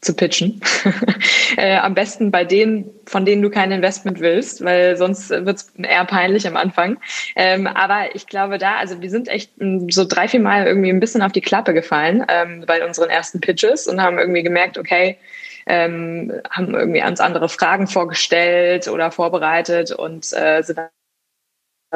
zu 0.00 0.14
pitchen. 0.14 0.60
äh, 1.56 1.76
am 1.78 1.94
besten 1.94 2.30
bei 2.30 2.44
denen, 2.44 2.88
von 3.06 3.24
denen 3.24 3.42
du 3.42 3.50
kein 3.50 3.72
Investment 3.72 4.20
willst, 4.20 4.64
weil 4.64 4.96
sonst 4.96 5.30
wird 5.30 5.48
es 5.56 5.72
eher 5.76 6.04
peinlich 6.04 6.46
am 6.46 6.56
Anfang. 6.56 6.98
Ähm, 7.34 7.66
aber 7.66 8.14
ich 8.14 8.28
glaube 8.28 8.58
da, 8.58 8.76
also 8.76 9.02
wir 9.02 9.10
sind 9.10 9.26
echt 9.26 9.60
mm, 9.60 9.88
so 9.88 10.04
drei, 10.04 10.28
vier 10.28 10.38
Mal 10.38 10.68
irgendwie 10.68 10.90
ein 10.90 11.00
bisschen 11.00 11.20
auf 11.20 11.32
die 11.32 11.40
Klappe 11.40 11.74
gefallen 11.74 12.24
ähm, 12.28 12.62
bei 12.68 12.86
unseren 12.86 13.10
ersten 13.10 13.40
Pitches 13.40 13.88
und 13.88 14.00
haben 14.00 14.16
irgendwie 14.16 14.44
gemerkt, 14.44 14.78
okay, 14.78 15.18
ähm, 15.66 16.32
haben 16.48 16.72
irgendwie 16.72 17.02
ans 17.02 17.18
andere 17.18 17.48
Fragen 17.48 17.88
vorgestellt 17.88 18.86
oder 18.86 19.10
vorbereitet 19.10 19.90
und 19.90 20.32
äh, 20.34 20.62
sind 20.62 20.78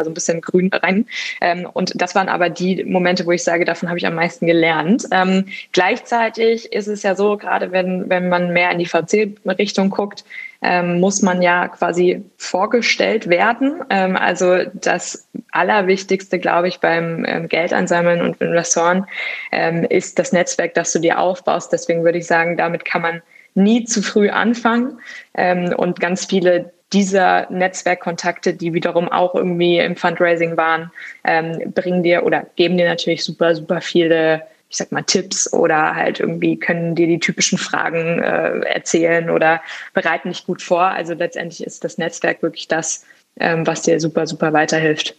so 0.02 0.10
ein 0.10 0.14
bisschen 0.14 0.40
grün 0.40 0.70
rein. 0.72 1.06
Ähm, 1.40 1.68
und 1.72 1.92
das 1.94 2.14
waren 2.14 2.28
aber 2.28 2.48
die 2.48 2.84
Momente, 2.84 3.26
wo 3.26 3.32
ich 3.32 3.44
sage, 3.44 3.64
davon 3.64 3.88
habe 3.88 3.98
ich 3.98 4.06
am 4.06 4.14
meisten 4.14 4.46
gelernt. 4.46 5.06
Ähm, 5.12 5.46
gleichzeitig 5.72 6.72
ist 6.72 6.88
es 6.88 7.02
ja 7.02 7.14
so, 7.14 7.36
gerade 7.36 7.70
wenn, 7.70 8.08
wenn 8.10 8.28
man 8.28 8.52
mehr 8.52 8.70
in 8.70 8.78
die 8.78 8.86
VC-Richtung 8.86 9.90
guckt, 9.90 10.24
ähm, 10.62 10.98
muss 10.98 11.22
man 11.22 11.42
ja 11.42 11.68
quasi 11.68 12.24
vorgestellt 12.38 13.28
werden. 13.28 13.82
Ähm, 13.90 14.16
also 14.16 14.64
das 14.72 15.28
Allerwichtigste, 15.52 16.38
glaube 16.38 16.68
ich, 16.68 16.80
beim 16.80 17.24
ähm, 17.28 17.48
Geld 17.48 17.72
einsammeln 17.72 18.22
und 18.22 18.40
Investoren 18.40 19.06
ähm, 19.52 19.84
ist 19.84 20.18
das 20.18 20.32
Netzwerk, 20.32 20.74
das 20.74 20.92
du 20.92 20.98
dir 20.98 21.20
aufbaust. 21.20 21.72
Deswegen 21.72 22.02
würde 22.02 22.18
ich 22.18 22.26
sagen, 22.26 22.56
damit 22.56 22.84
kann 22.84 23.02
man 23.02 23.22
nie 23.54 23.84
zu 23.84 24.02
früh 24.02 24.30
anfangen. 24.30 24.98
Ähm, 25.34 25.72
und 25.76 26.00
ganz 26.00 26.24
viele 26.24 26.72
dieser 26.94 27.50
Netzwerkkontakte, 27.50 28.54
die 28.54 28.72
wiederum 28.72 29.10
auch 29.10 29.34
irgendwie 29.34 29.78
im 29.78 29.96
Fundraising 29.96 30.56
waren, 30.56 30.90
ähm, 31.24 31.72
bringen 31.74 32.02
dir 32.02 32.24
oder 32.24 32.46
geben 32.56 32.78
dir 32.78 32.88
natürlich 32.88 33.24
super, 33.24 33.54
super 33.54 33.80
viele, 33.80 34.42
ich 34.70 34.76
sag 34.76 34.92
mal, 34.92 35.02
Tipps 35.02 35.52
oder 35.52 35.94
halt 35.94 36.20
irgendwie 36.20 36.56
können 36.56 36.94
dir 36.94 37.08
die 37.08 37.18
typischen 37.18 37.58
Fragen 37.58 38.22
äh, 38.22 38.60
erzählen 38.60 39.28
oder 39.28 39.60
bereiten 39.92 40.30
dich 40.30 40.46
gut 40.46 40.62
vor. 40.62 40.82
Also 40.82 41.14
letztendlich 41.14 41.66
ist 41.66 41.82
das 41.84 41.98
Netzwerk 41.98 42.42
wirklich 42.42 42.68
das, 42.68 43.04
ähm, 43.40 43.66
was 43.66 43.82
dir 43.82 43.98
super, 44.00 44.26
super 44.26 44.52
weiterhilft. 44.52 45.16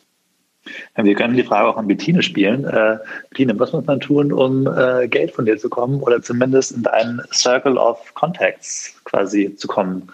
Wir 0.96 1.14
können 1.14 1.36
die 1.36 1.44
Frage 1.44 1.68
auch 1.68 1.78
an 1.78 1.88
Bettine 1.88 2.24
spielen. 2.24 2.66
Äh, 2.66 2.98
Bettine, 3.30 3.60
was 3.60 3.72
muss 3.72 3.86
man 3.86 4.00
tun, 4.00 4.32
um 4.32 4.66
äh, 4.66 5.08
Geld 5.08 5.32
von 5.32 5.46
dir 5.46 5.58
zu 5.58 5.70
kommen 5.70 6.02
oder 6.02 6.22
zumindest 6.22 6.72
in 6.72 6.84
deinen 6.84 7.22
Circle 7.32 7.78
of 7.78 8.14
Contacts 8.16 9.00
quasi 9.04 9.56
zu 9.56 9.68
kommen? 9.68 10.10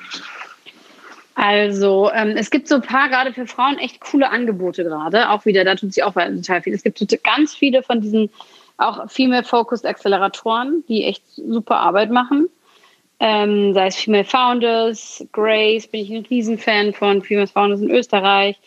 Also 1.35 2.11
ähm, 2.13 2.35
es 2.35 2.51
gibt 2.51 2.67
so 2.67 2.75
ein 2.75 2.81
paar 2.81 3.09
gerade 3.09 3.33
für 3.33 3.47
Frauen 3.47 3.77
echt 3.77 4.01
coole 4.01 4.29
Angebote 4.29 4.83
gerade. 4.83 5.29
Auch 5.29 5.45
wieder, 5.45 5.63
da 5.63 5.75
tut 5.75 5.93
sich 5.93 6.03
auch 6.03 6.13
total 6.13 6.61
viel. 6.61 6.73
Es 6.73 6.83
gibt 6.83 7.23
ganz 7.23 7.55
viele 7.55 7.83
von 7.83 8.01
diesen 8.01 8.29
auch 8.77 9.09
Female-Focused 9.09 9.85
Acceleratoren, 9.85 10.83
die 10.87 11.05
echt 11.05 11.23
super 11.35 11.77
Arbeit 11.77 12.09
machen. 12.09 12.49
Ähm, 13.19 13.73
sei 13.73 13.87
es 13.87 13.97
Female 13.97 14.23
Founders, 14.23 15.23
Grace, 15.31 15.87
bin 15.87 16.01
ich 16.01 16.11
ein 16.11 16.25
Riesenfan 16.25 16.93
von 16.93 17.21
Female 17.21 17.47
Founders 17.47 17.81
in 17.81 17.91
Österreich. 17.91 18.59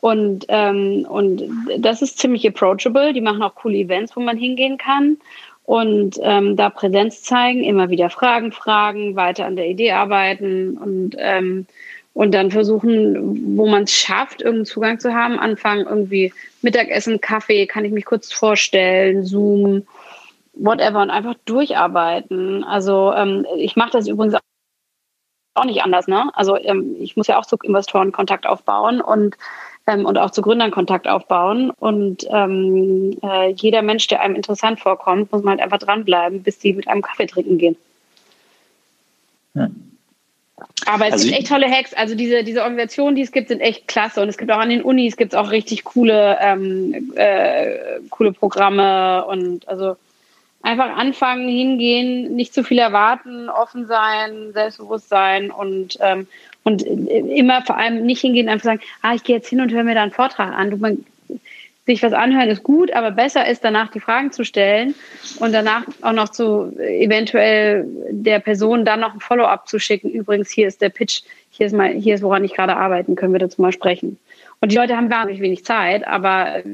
Und, 0.00 0.46
ähm, 0.48 1.06
und 1.08 1.42
das 1.78 2.02
ist 2.02 2.18
ziemlich 2.18 2.46
approachable. 2.48 3.12
Die 3.12 3.20
machen 3.20 3.42
auch 3.42 3.54
coole 3.54 3.76
Events, 3.76 4.16
wo 4.16 4.20
man 4.20 4.38
hingehen 4.38 4.78
kann 4.78 5.18
und 5.68 6.18
ähm, 6.22 6.56
da 6.56 6.70
Präsenz 6.70 7.22
zeigen, 7.22 7.62
immer 7.62 7.90
wieder 7.90 8.08
Fragen 8.08 8.52
fragen, 8.52 9.16
weiter 9.16 9.44
an 9.44 9.54
der 9.54 9.66
Idee 9.66 9.92
arbeiten 9.92 10.78
und 10.78 11.14
ähm, 11.18 11.66
und 12.18 12.32
dann 12.32 12.50
versuchen, 12.50 13.56
wo 13.56 13.68
man 13.68 13.84
es 13.84 13.92
schafft, 13.92 14.42
irgendeinen 14.42 14.66
Zugang 14.66 14.98
zu 14.98 15.14
haben, 15.14 15.38
anfangen 15.38 15.86
irgendwie 15.86 16.32
Mittagessen, 16.62 17.20
Kaffee, 17.20 17.68
kann 17.68 17.84
ich 17.84 17.92
mich 17.92 18.04
kurz 18.06 18.32
vorstellen, 18.32 19.24
Zoom, 19.24 19.86
whatever 20.52 21.00
und 21.00 21.10
einfach 21.10 21.36
durcharbeiten. 21.44 22.64
Also 22.64 23.12
ähm, 23.14 23.46
ich 23.56 23.76
mache 23.76 23.92
das 23.92 24.08
übrigens 24.08 24.34
auch 25.54 25.64
nicht 25.64 25.84
anders, 25.84 26.08
ne? 26.08 26.28
Also 26.34 26.56
ähm, 26.56 26.96
ich 26.98 27.16
muss 27.16 27.28
ja 27.28 27.38
auch 27.38 27.46
zu 27.46 27.56
Investoren 27.62 28.10
Kontakt 28.10 28.48
aufbauen 28.48 29.00
und 29.00 29.36
ähm, 29.86 30.04
und 30.04 30.18
auch 30.18 30.32
zu 30.32 30.42
Gründern 30.42 30.72
Kontakt 30.72 31.06
aufbauen. 31.06 31.70
Und 31.70 32.26
ähm, 32.30 33.16
äh, 33.22 33.52
jeder 33.52 33.82
Mensch, 33.82 34.08
der 34.08 34.22
einem 34.22 34.34
interessant 34.34 34.80
vorkommt, 34.80 35.30
muss 35.30 35.44
man 35.44 35.52
halt 35.52 35.62
einfach 35.62 35.78
dranbleiben, 35.78 36.42
bis 36.42 36.58
die 36.58 36.72
mit 36.72 36.88
einem 36.88 37.02
Kaffee 37.02 37.26
trinken 37.26 37.58
gehen. 37.58 37.76
Aber 40.86 41.06
es 41.06 41.12
also 41.14 41.24
gibt 41.26 41.38
echt 41.38 41.48
tolle 41.48 41.70
Hacks. 41.70 41.92
Also 41.94 42.14
diese, 42.14 42.44
diese 42.44 42.62
Organisationen, 42.62 43.16
die 43.16 43.22
es 43.22 43.32
gibt, 43.32 43.48
sind 43.48 43.60
echt 43.60 43.88
klasse. 43.88 44.20
Und 44.22 44.28
es 44.28 44.38
gibt 44.38 44.50
auch 44.50 44.58
an 44.58 44.70
den 44.70 44.82
Unis 44.82 45.16
gibt 45.16 45.34
auch 45.34 45.50
richtig 45.50 45.84
coole, 45.84 46.38
ähm, 46.40 47.12
äh, 47.16 48.00
coole 48.10 48.32
Programme. 48.32 49.24
Und 49.26 49.68
also 49.68 49.96
einfach 50.62 50.96
anfangen, 50.96 51.48
hingehen, 51.48 52.34
nicht 52.34 52.54
zu 52.54 52.64
viel 52.64 52.78
erwarten, 52.78 53.48
offen 53.48 53.86
sein, 53.86 54.52
selbstbewusst 54.52 55.08
sein 55.08 55.50
und, 55.50 55.98
ähm, 56.00 56.26
und 56.64 56.82
immer 56.82 57.62
vor 57.62 57.76
allem 57.76 58.04
nicht 58.04 58.20
hingehen, 58.20 58.48
einfach 58.48 58.64
sagen, 58.64 58.80
ah, 59.02 59.14
ich 59.14 59.22
gehe 59.22 59.36
jetzt 59.36 59.48
hin 59.48 59.60
und 59.60 59.72
höre 59.72 59.84
mir 59.84 59.94
da 59.94 60.02
einen 60.02 60.12
Vortrag 60.12 60.52
an. 60.52 60.70
Du, 60.70 60.76
man, 60.76 61.04
sich 61.88 62.02
was 62.02 62.12
anhören 62.12 62.50
ist 62.50 62.62
gut, 62.62 62.92
aber 62.92 63.10
besser 63.10 63.48
ist 63.48 63.64
danach 63.64 63.90
die 63.90 64.00
Fragen 64.00 64.30
zu 64.30 64.44
stellen 64.44 64.94
und 65.40 65.52
danach 65.52 65.84
auch 66.02 66.12
noch 66.12 66.28
zu 66.28 66.78
eventuell 66.78 67.86
der 68.10 68.40
Person 68.40 68.84
dann 68.84 69.00
noch 69.00 69.14
ein 69.14 69.20
Follow-up 69.20 69.66
zu 69.66 69.78
schicken. 69.78 70.10
Übrigens, 70.10 70.50
hier 70.50 70.68
ist 70.68 70.82
der 70.82 70.90
Pitch, 70.90 71.22
hier 71.48 71.66
ist 71.66 71.72
mal, 71.72 71.90
hier 71.92 72.14
ist, 72.14 72.22
woran 72.22 72.44
ich 72.44 72.52
gerade 72.52 72.76
arbeiten, 72.76 73.16
können 73.16 73.32
wir 73.32 73.40
dazu 73.40 73.62
mal 73.62 73.72
sprechen. 73.72 74.18
Und 74.60 74.70
die 74.70 74.76
Leute 74.76 74.96
haben 74.96 75.10
wahnsinnig 75.10 75.40
wenig 75.40 75.64
Zeit, 75.64 76.06
aber 76.06 76.56
äh, 76.56 76.64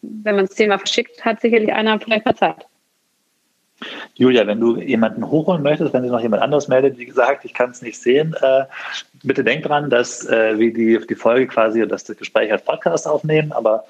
wenn 0.00 0.34
man 0.34 0.46
es 0.46 0.52
zehnmal 0.52 0.78
verschickt, 0.78 1.22
hat 1.24 1.42
sicherlich 1.42 1.70
einer 1.72 2.00
vielleicht 2.00 2.24
mal 2.24 2.34
Zeit. 2.34 2.66
Julia, 4.14 4.46
wenn 4.46 4.60
du 4.60 4.78
jemanden 4.78 5.28
hochholen 5.28 5.62
möchtest, 5.62 5.92
wenn 5.92 6.02
sich 6.02 6.10
noch 6.10 6.20
jemand 6.20 6.42
anderes 6.42 6.68
meldet, 6.68 6.96
wie 6.96 7.04
gesagt, 7.04 7.44
ich 7.44 7.52
kann 7.52 7.70
es 7.70 7.82
nicht 7.82 8.00
sehen, 8.00 8.34
äh, 8.40 8.64
bitte 9.24 9.44
denk 9.44 9.64
dran, 9.64 9.90
dass 9.90 10.26
äh, 10.26 10.58
wir 10.58 10.72
die, 10.72 11.04
die 11.06 11.14
Folge 11.16 11.48
quasi, 11.48 11.86
das 11.86 12.04
Gespräch 12.04 12.50
als 12.50 12.64
Podcast 12.64 13.06
aufnehmen, 13.06 13.52
aber 13.52 13.84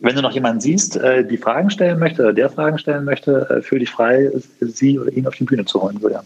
wenn 0.00 0.16
du 0.16 0.22
noch 0.22 0.32
jemanden 0.32 0.60
siehst, 0.60 0.96
äh, 0.96 1.24
die 1.24 1.36
Fragen 1.36 1.70
stellen 1.70 1.98
möchte 1.98 2.22
oder 2.22 2.32
der 2.32 2.50
Fragen 2.50 2.78
stellen 2.78 3.04
möchte, 3.04 3.48
äh, 3.50 3.62
fühl 3.62 3.80
dich 3.80 3.90
frei, 3.90 4.30
sie 4.60 4.98
oder 4.98 5.12
ihn 5.12 5.26
auf 5.26 5.34
die 5.34 5.44
Bühne 5.44 5.64
zu 5.64 5.80
holen, 5.80 5.98
Julia. 6.00 6.24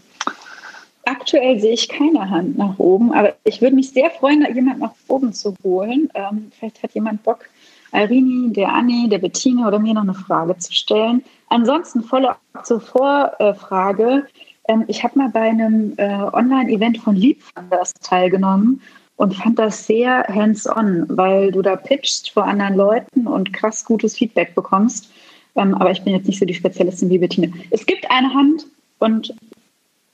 Aktuell 1.05 1.59
sehe 1.59 1.73
ich 1.73 1.87
keine 1.87 2.29
Hand 2.29 2.57
nach 2.57 2.79
oben, 2.79 3.13
aber 3.13 3.35
ich 3.43 3.61
würde 3.61 3.75
mich 3.75 3.91
sehr 3.91 4.09
freuen, 4.09 4.41
da 4.41 4.49
jemand 4.49 4.79
nach 4.79 4.93
oben 5.07 5.33
zu 5.33 5.55
holen. 5.63 6.09
Ähm, 6.15 6.51
vielleicht 6.57 6.81
hat 6.81 6.93
jemand 6.93 7.21
Bock, 7.23 7.45
Irini, 7.93 8.51
der 8.51 8.73
Anni, 8.73 9.07
der 9.07 9.19
Bettine 9.19 9.67
oder 9.67 9.77
mir 9.77 9.93
noch 9.93 10.01
eine 10.01 10.15
Frage 10.15 10.57
zu 10.57 10.73
stellen. 10.73 11.23
Ansonsten 11.49 12.03
volle 12.03 12.35
zur 12.63 12.81
Vorfrage. 12.81 14.25
Ähm, 14.67 14.85
ich 14.87 15.03
habe 15.03 15.19
mal 15.19 15.29
bei 15.29 15.41
einem 15.41 15.93
äh, 15.97 16.07
Online-Event 16.07 16.97
von 16.97 17.15
Leadfunders 17.15 17.93
teilgenommen 18.01 18.81
und 19.17 19.35
fand 19.35 19.59
das 19.59 19.85
sehr 19.85 20.25
hands-on, 20.27 21.05
weil 21.09 21.51
du 21.51 21.61
da 21.61 21.75
pitchst 21.75 22.31
vor 22.31 22.45
anderen 22.45 22.75
Leuten 22.75 23.27
und 23.27 23.53
krass 23.53 23.85
gutes 23.85 24.17
Feedback 24.17 24.55
bekommst. 24.55 25.09
Ähm, 25.55 25.73
aber 25.75 25.91
ich 25.91 26.03
bin 26.03 26.13
jetzt 26.13 26.27
nicht 26.27 26.39
so 26.39 26.45
die 26.45 26.53
Spezialistin 26.53 27.09
wie 27.09 27.17
Bettine. 27.17 27.51
Es 27.69 27.85
gibt 27.85 28.09
eine 28.11 28.33
Hand 28.33 28.65
und 28.99 29.33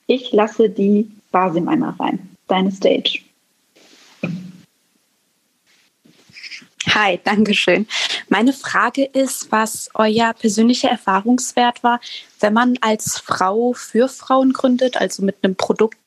ich 0.08 0.32
lasse 0.32 0.70
die 0.70 1.10
Basim 1.32 1.68
einmal 1.68 1.92
rein. 2.00 2.20
Deine 2.48 2.72
Stage. 2.72 3.20
Hi, 6.90 7.20
danke 7.24 7.54
schön. 7.54 7.88
Meine 8.28 8.54
Frage 8.54 9.06
ist, 9.06 9.52
was 9.52 9.90
euer 9.94 10.34
persönlicher 10.34 10.90
Erfahrungswert 10.90 11.84
war, 11.84 12.02
wenn 12.40 12.54
man 12.54 12.78
als 12.82 13.18
Frau 13.18 13.74
für 13.74 14.10
Frauen 14.10 14.52
gründet, 14.52 14.98
also 14.98 15.24
mit 15.24 15.38
einem 15.42 15.56
Produkt, 15.56 15.98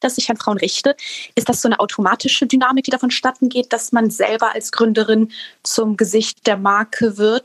das 0.00 0.16
sich 0.16 0.30
an 0.30 0.36
Frauen 0.36 0.58
richtet, 0.58 1.00
ist 1.34 1.48
das 1.48 1.62
so 1.62 1.68
eine 1.68 1.80
automatische 1.80 2.46
Dynamik, 2.46 2.84
die 2.84 2.90
davon 2.90 3.10
statten 3.10 3.48
geht, 3.48 3.72
dass 3.72 3.92
man 3.92 4.10
selber 4.10 4.54
als 4.54 4.72
Gründerin 4.72 5.30
zum 5.62 5.96
Gesicht 5.96 6.46
der 6.46 6.56
Marke 6.56 7.18
wird, 7.18 7.44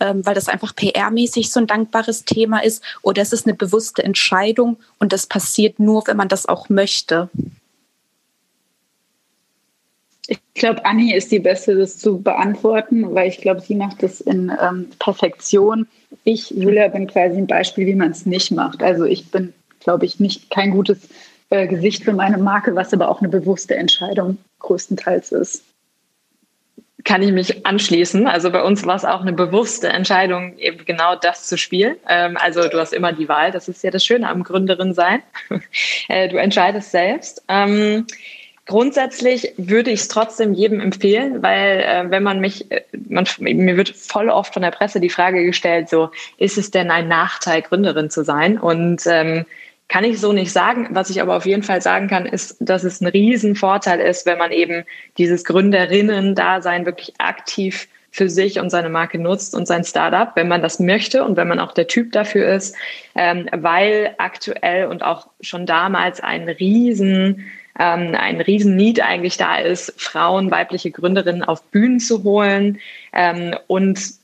ähm, 0.00 0.24
weil 0.26 0.34
das 0.34 0.48
einfach 0.48 0.74
PR-mäßig 0.74 1.50
so 1.50 1.60
ein 1.60 1.66
dankbares 1.66 2.24
Thema 2.24 2.62
ist? 2.62 2.82
Oder 3.02 3.22
ist 3.22 3.32
es 3.32 3.46
eine 3.46 3.54
bewusste 3.54 4.02
Entscheidung 4.02 4.78
und 4.98 5.12
das 5.12 5.26
passiert 5.26 5.78
nur, 5.78 6.06
wenn 6.06 6.16
man 6.16 6.28
das 6.28 6.46
auch 6.46 6.68
möchte? 6.68 7.30
Ich 10.28 10.38
glaube, 10.54 10.84
Anni 10.84 11.14
ist 11.14 11.32
die 11.32 11.40
Beste, 11.40 11.76
das 11.76 11.98
zu 11.98 12.20
beantworten, 12.20 13.14
weil 13.14 13.28
ich 13.28 13.38
glaube, 13.38 13.60
sie 13.60 13.74
macht 13.74 14.02
das 14.02 14.20
in 14.20 14.52
ähm, 14.60 14.88
Perfektion. 14.98 15.86
Ich, 16.24 16.50
Julia, 16.50 16.88
bin 16.88 17.06
quasi 17.06 17.36
ein 17.36 17.46
Beispiel, 17.46 17.86
wie 17.86 17.94
man 17.94 18.12
es 18.12 18.24
nicht 18.24 18.50
macht. 18.50 18.82
Also 18.82 19.04
ich 19.04 19.30
bin, 19.30 19.52
glaube 19.80 20.04
ich, 20.04 20.20
nicht 20.20 20.50
kein 20.50 20.70
gutes 20.70 21.08
äh, 21.52 21.66
Gesicht 21.66 22.04
für 22.04 22.12
meine 22.12 22.38
Marke, 22.38 22.74
was 22.74 22.92
aber 22.92 23.08
auch 23.08 23.20
eine 23.20 23.28
bewusste 23.28 23.76
Entscheidung 23.76 24.38
größtenteils 24.60 25.32
ist. 25.32 25.64
Kann 27.04 27.22
ich 27.22 27.32
mich 27.32 27.66
anschließen. 27.66 28.26
Also 28.26 28.50
bei 28.50 28.62
uns 28.62 28.86
war 28.86 28.96
es 28.96 29.04
auch 29.04 29.20
eine 29.20 29.32
bewusste 29.32 29.88
Entscheidung, 29.88 30.56
eben 30.58 30.84
genau 30.84 31.14
das 31.16 31.46
zu 31.46 31.58
spielen. 31.58 31.96
Ähm, 32.08 32.38
also 32.40 32.68
du 32.68 32.78
hast 32.78 32.92
immer 32.92 33.12
die 33.12 33.28
Wahl. 33.28 33.50
Das 33.50 33.68
ist 33.68 33.84
ja 33.84 33.90
das 33.90 34.04
Schöne 34.04 34.28
am 34.28 34.44
Gründerin 34.44 34.94
sein. 34.94 35.22
äh, 36.08 36.28
du 36.28 36.38
entscheidest 36.38 36.90
selbst. 36.90 37.42
Ähm, 37.48 38.06
Grundsätzlich 38.64 39.54
würde 39.56 39.90
ich 39.90 40.02
es 40.02 40.08
trotzdem 40.08 40.54
jedem 40.54 40.78
empfehlen, 40.78 41.42
weil 41.42 41.80
äh, 41.80 42.10
wenn 42.10 42.22
man 42.22 42.38
mich, 42.38 42.70
äh, 42.70 42.82
man, 43.08 43.26
mir 43.40 43.76
wird 43.76 43.90
voll 43.90 44.28
oft 44.30 44.54
von 44.54 44.62
der 44.62 44.70
Presse 44.70 45.00
die 45.00 45.10
Frage 45.10 45.44
gestellt, 45.44 45.88
so 45.88 46.10
ist 46.38 46.58
es 46.58 46.70
denn 46.70 46.92
ein 46.92 47.08
Nachteil, 47.08 47.62
Gründerin 47.62 48.08
zu 48.08 48.22
sein? 48.22 48.58
Und 48.58 49.02
ähm, 49.06 49.46
kann 49.92 50.04
ich 50.04 50.20
so 50.20 50.32
nicht 50.32 50.50
sagen. 50.50 50.88
Was 50.92 51.10
ich 51.10 51.20
aber 51.20 51.36
auf 51.36 51.44
jeden 51.44 51.62
Fall 51.62 51.82
sagen 51.82 52.08
kann, 52.08 52.24
ist, 52.24 52.56
dass 52.60 52.82
es 52.82 53.02
ein 53.02 53.08
Riesenvorteil 53.08 54.00
ist, 54.00 54.24
wenn 54.24 54.38
man 54.38 54.50
eben 54.50 54.84
dieses 55.18 55.44
Gründerinnen-Dasein 55.44 56.86
wirklich 56.86 57.12
aktiv 57.18 57.88
für 58.10 58.30
sich 58.30 58.58
und 58.58 58.70
seine 58.70 58.88
Marke 58.88 59.18
nutzt 59.18 59.54
und 59.54 59.66
sein 59.66 59.84
Startup, 59.84 60.34
wenn 60.34 60.48
man 60.48 60.62
das 60.62 60.80
möchte 60.80 61.22
und 61.24 61.36
wenn 61.36 61.46
man 61.46 61.58
auch 61.58 61.72
der 61.72 61.88
Typ 61.88 62.10
dafür 62.12 62.54
ist, 62.54 62.74
ähm, 63.14 63.50
weil 63.52 64.14
aktuell 64.16 64.86
und 64.86 65.02
auch 65.02 65.28
schon 65.42 65.66
damals 65.66 66.20
ein 66.20 66.48
riesen 66.48 67.50
ähm, 67.78 68.14
ein 68.14 68.40
riesen 68.40 68.76
Need 68.76 69.00
eigentlich 69.00 69.36
da 69.36 69.56
ist, 69.56 69.94
Frauen, 69.98 70.50
weibliche 70.50 70.90
Gründerinnen 70.90 71.42
auf 71.42 71.62
Bühnen 71.64 72.00
zu 72.00 72.22
holen 72.22 72.78
ähm, 73.12 73.56
und 73.66 74.21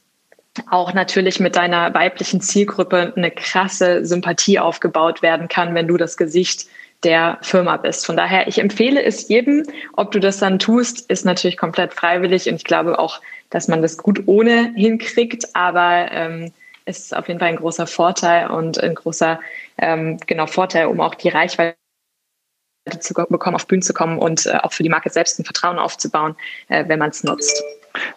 auch 0.71 0.95
natürlich 0.95 1.41
mit 1.41 1.57
deiner 1.57 1.93
weiblichen 1.95 2.41
Zielgruppe 2.41 3.13
eine 3.17 3.31
krasse 3.31 4.05
Sympathie 4.05 4.59
aufgebaut 4.59 5.23
werden 5.23 5.49
kann, 5.49 5.75
wenn 5.75 5.89
du 5.89 5.97
das 5.97 6.17
Gesicht 6.17 6.67
der 7.05 7.39
Firma 7.43 7.77
bist. 7.77 8.07
Von 8.07 8.17
daher, 8.17 8.49
ich 8.49 8.59
empfehle 8.59 9.03
es 9.03 9.29
jedem. 9.29 9.65
Ob 9.95 10.11
du 10.11 10.21
das 10.21 10.39
dann 10.39 10.59
tust, 10.59 11.09
ist 11.11 11.25
natürlich 11.25 11.57
komplett 11.57 11.95
freiwillig 11.95 12.49
und 12.49 12.57
ich 12.57 12.65
glaube 12.65 12.99
auch, 12.99 13.21
dass 13.51 13.69
man 13.69 13.83
das 13.83 13.97
gut 13.97 14.23
ohne 14.27 14.73
hinkriegt, 14.75 15.55
aber 15.55 16.11
ähm, 16.11 16.53
es 16.85 17.01
ist 17.01 17.17
auf 17.17 17.29
jeden 17.29 17.39
Fall 17.39 17.51
ein 17.51 17.57
großer 17.57 17.87
Vorteil 17.87 18.51
und 18.51 18.83
ein 18.83 18.95
großer 18.95 19.41
ähm, 19.79 20.19
genau 20.27 20.47
Vorteil, 20.47 20.87
um 20.87 21.01
auch 21.01 21.15
die 21.15 21.29
Reichweite 21.29 21.77
zu 23.01 23.15
bekommen, 23.15 23.57
auf 23.57 23.67
Bühnen 23.67 23.83
zu 23.83 23.93
kommen 23.93 24.19
und 24.19 24.47
äh, 24.47 24.59
auch 24.63 24.73
für 24.73 24.83
die 24.83 24.89
Marke 24.89 25.11
selbst 25.11 25.39
ein 25.39 25.45
Vertrauen 25.45 25.79
aufzubauen, 25.79 26.35
äh, 26.69 26.89
wenn 26.89 26.99
man 26.99 27.11
es 27.11 27.23
nutzt. 27.23 27.63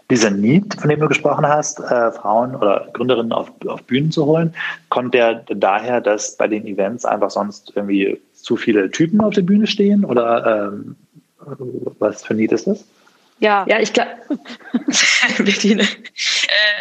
Dieser 0.09 0.29
Need, 0.29 0.75
von 0.79 0.89
dem 0.89 0.99
du 0.99 1.07
gesprochen 1.07 1.47
hast, 1.47 1.79
äh, 1.79 2.11
Frauen 2.11 2.55
oder 2.55 2.89
Gründerinnen 2.93 3.31
auf, 3.31 3.51
auf 3.65 3.83
Bühnen 3.83 4.11
zu 4.11 4.25
holen, 4.25 4.53
kommt 4.89 5.13
der 5.13 5.43
daher, 5.47 6.01
dass 6.01 6.35
bei 6.35 6.47
den 6.47 6.65
Events 6.67 7.05
einfach 7.05 7.31
sonst 7.31 7.73
irgendwie 7.75 8.19
zu 8.33 8.57
viele 8.57 8.91
Typen 8.91 9.21
auf 9.21 9.33
der 9.33 9.43
Bühne 9.43 9.67
stehen? 9.67 10.03
Oder 10.03 10.71
ähm, 10.73 10.95
was 11.99 12.23
für 12.23 12.33
ein 12.33 12.37
Need 12.37 12.51
ist 12.51 12.67
das? 12.67 12.85
Ja, 13.41 13.65
ja, 13.67 13.79
ich 13.79 13.91
glaube, 13.91 14.11
Bettina 15.39 15.83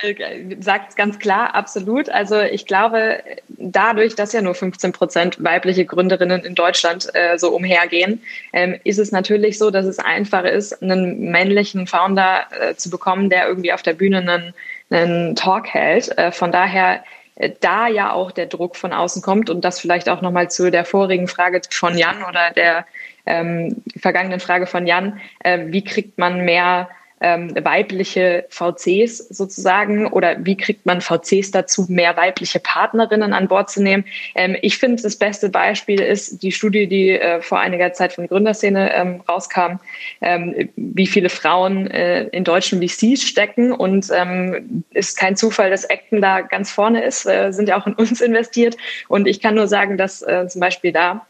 äh, 0.03 0.57
sagt 0.61 0.95
ganz 0.95 1.19
klar, 1.19 1.55
absolut. 1.55 2.11
Also 2.11 2.39
ich 2.39 2.67
glaube, 2.67 3.23
dadurch, 3.49 4.15
dass 4.15 4.35
ja 4.35 4.43
nur 4.43 4.55
15 4.55 4.93
Prozent 4.93 5.43
weibliche 5.43 5.87
Gründerinnen 5.87 6.45
in 6.45 6.55
Deutschland 6.55 7.09
äh, 7.15 7.39
so 7.39 7.49
umhergehen, 7.49 8.21
ähm, 8.53 8.79
ist 8.85 8.99
es 8.99 9.11
natürlich 9.11 9.57
so, 9.57 9.71
dass 9.71 9.87
es 9.87 9.99
einfach 9.99 10.45
ist, 10.45 10.83
einen 10.83 11.31
männlichen 11.31 11.87
Founder 11.87 12.45
äh, 12.51 12.75
zu 12.75 12.91
bekommen, 12.91 13.31
der 13.31 13.49
irgendwie 13.49 13.73
auf 13.73 13.81
der 13.81 13.95
Bühne 13.95 14.19
einen, 14.19 14.55
einen 14.91 15.37
Talk 15.37 15.67
hält. 15.67 16.17
Äh, 16.19 16.31
von 16.31 16.53
daher 16.53 17.03
äh, 17.37 17.53
da 17.61 17.89
ja 17.89 18.13
auch 18.13 18.33
der 18.33 18.47
Druck 18.47 18.77
von 18.77 18.93
außen 18.93 19.23
kommt 19.23 19.49
und 19.49 19.65
das 19.65 19.81
vielleicht 19.81 20.11
auch 20.11 20.21
nochmal 20.21 20.51
zu 20.51 20.71
der 20.71 20.85
vorigen 20.85 21.27
Frage 21.27 21.63
von 21.71 21.97
Jan 21.97 22.23
oder 22.23 22.51
der 22.55 22.85
ähm, 23.27 23.83
vergangenen 23.99 24.41
Frage 24.41 24.67
von 24.67 24.87
Jan, 24.87 25.21
äh, 25.41 25.67
wie 25.67 25.85
kriegt 25.85 26.19
man 26.19 26.45
mehr 26.45 26.89
ähm, 27.21 27.53
weibliche 27.63 28.47
VCs 28.49 29.19
sozusagen? 29.29 30.07
Oder 30.07 30.45
wie 30.45 30.57
kriegt 30.57 30.87
man 30.87 31.01
VCs 31.01 31.51
dazu, 31.51 31.87
mehr 31.89 32.17
weibliche 32.17 32.61
Partnerinnen 32.61 33.33
an 33.33 33.49
Bord 33.49 33.71
zu 33.71 33.83
nehmen? 33.83 34.05
Ähm, 34.35 34.57
ich 34.63 34.79
finde, 34.79 35.03
das 35.03 35.17
beste 35.17 35.51
Beispiel 35.51 36.01
ist 36.01 36.43
die 36.43 36.53
Studie, 36.53 36.87
die 36.87 37.11
äh, 37.11 37.43
vor 37.43 37.61
einiger 37.61 37.93
Zeit 37.93 38.15
von 38.15 38.27
Gründerszene 38.27 38.95
ähm, 38.95 39.23
rauskam, 39.29 39.79
ähm, 40.23 40.71
wie 40.77 41.07
viele 41.07 41.29
Frauen 41.29 41.91
äh, 41.91 42.25
in 42.29 42.45
deutschen 42.45 42.81
VCs 42.81 43.23
stecken. 43.23 43.73
Und 43.73 44.09
ähm, 44.15 44.85
ist 44.91 45.19
kein 45.19 45.37
Zufall, 45.37 45.71
dass 45.71 45.89
Acton 45.89 46.23
da 46.23 46.41
ganz 46.41 46.71
vorne 46.71 47.05
ist, 47.05 47.27
äh, 47.27 47.53
sind 47.53 47.69
ja 47.69 47.79
auch 47.81 47.87
in 47.87 47.95
uns 47.95 48.21
investiert. 48.21 48.77
Und 49.09 49.29
ich 49.29 49.41
kann 49.41 49.55
nur 49.55 49.69
sagen, 49.69 49.99
dass 49.99 50.23
äh, 50.23 50.47
zum 50.49 50.61
Beispiel 50.61 50.93
da 50.93 51.27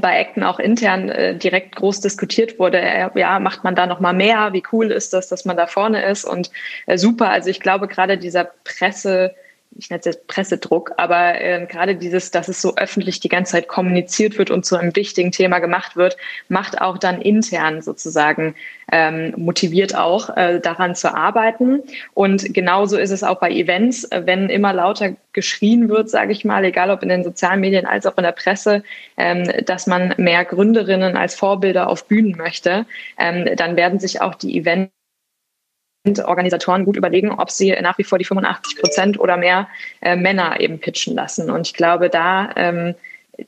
bei 0.00 0.20
Acton 0.20 0.42
auch 0.42 0.58
intern 0.58 1.08
äh, 1.08 1.36
direkt 1.36 1.76
groß 1.76 2.00
diskutiert 2.00 2.58
wurde, 2.58 2.80
äh, 2.80 3.08
ja, 3.14 3.38
macht 3.38 3.64
man 3.64 3.74
da 3.74 3.86
noch 3.86 4.00
mal 4.00 4.14
mehr? 4.14 4.52
Wie 4.52 4.62
cool 4.72 4.90
ist 4.90 5.12
das, 5.12 5.28
dass 5.28 5.44
man 5.44 5.56
da 5.56 5.66
vorne 5.66 6.04
ist? 6.04 6.24
Und 6.24 6.50
äh, 6.86 6.96
super, 6.96 7.30
also 7.30 7.50
ich 7.50 7.60
glaube 7.60 7.88
gerade 7.88 8.16
dieser 8.18 8.50
Presse 8.64 9.34
ich 9.76 9.90
nenne 9.90 10.00
es 10.00 10.06
jetzt 10.06 10.26
Pressedruck, 10.26 10.92
aber 10.96 11.40
äh, 11.40 11.66
gerade 11.66 11.96
dieses, 11.96 12.30
dass 12.30 12.48
es 12.48 12.60
so 12.60 12.76
öffentlich 12.76 13.20
die 13.20 13.28
ganze 13.28 13.52
Zeit 13.52 13.68
kommuniziert 13.68 14.38
wird 14.38 14.50
und 14.50 14.64
zu 14.64 14.76
einem 14.76 14.94
wichtigen 14.94 15.32
Thema 15.32 15.58
gemacht 15.58 15.96
wird, 15.96 16.16
macht 16.48 16.80
auch 16.80 16.98
dann 16.98 17.20
intern 17.20 17.82
sozusagen 17.82 18.54
ähm, 18.90 19.34
motiviert 19.36 19.94
auch 19.94 20.36
äh, 20.36 20.60
daran 20.60 20.94
zu 20.94 21.14
arbeiten. 21.14 21.82
Und 22.14 22.52
genauso 22.52 22.98
ist 22.98 23.10
es 23.10 23.22
auch 23.22 23.40
bei 23.40 23.50
Events, 23.50 24.08
wenn 24.10 24.50
immer 24.50 24.72
lauter 24.72 25.16
geschrien 25.32 25.88
wird, 25.88 26.10
sage 26.10 26.32
ich 26.32 26.44
mal, 26.44 26.64
egal 26.64 26.90
ob 26.90 27.02
in 27.02 27.08
den 27.08 27.24
sozialen 27.24 27.60
Medien 27.60 27.86
als 27.86 28.06
auch 28.06 28.16
in 28.18 28.24
der 28.24 28.32
Presse, 28.32 28.82
ähm, 29.16 29.44
dass 29.64 29.86
man 29.86 30.14
mehr 30.18 30.44
Gründerinnen 30.44 31.16
als 31.16 31.34
Vorbilder 31.34 31.88
auf 31.88 32.06
Bühnen 32.06 32.36
möchte, 32.36 32.86
ähm, 33.18 33.56
dann 33.56 33.76
werden 33.76 33.98
sich 33.98 34.20
auch 34.20 34.34
die 34.34 34.58
Events 34.58 34.92
Organisatoren 36.04 36.84
gut 36.84 36.96
überlegen, 36.96 37.30
ob 37.30 37.50
sie 37.50 37.70
nach 37.80 37.96
wie 37.98 38.04
vor 38.04 38.18
die 38.18 38.24
85 38.24 38.78
Prozent 38.80 39.20
oder 39.20 39.36
mehr 39.36 39.68
äh, 40.00 40.16
Männer 40.16 40.60
eben 40.60 40.80
pitchen 40.80 41.14
lassen. 41.14 41.50
Und 41.50 41.66
ich 41.68 41.74
glaube, 41.74 42.10
da 42.10 42.50
ähm, 42.56 42.94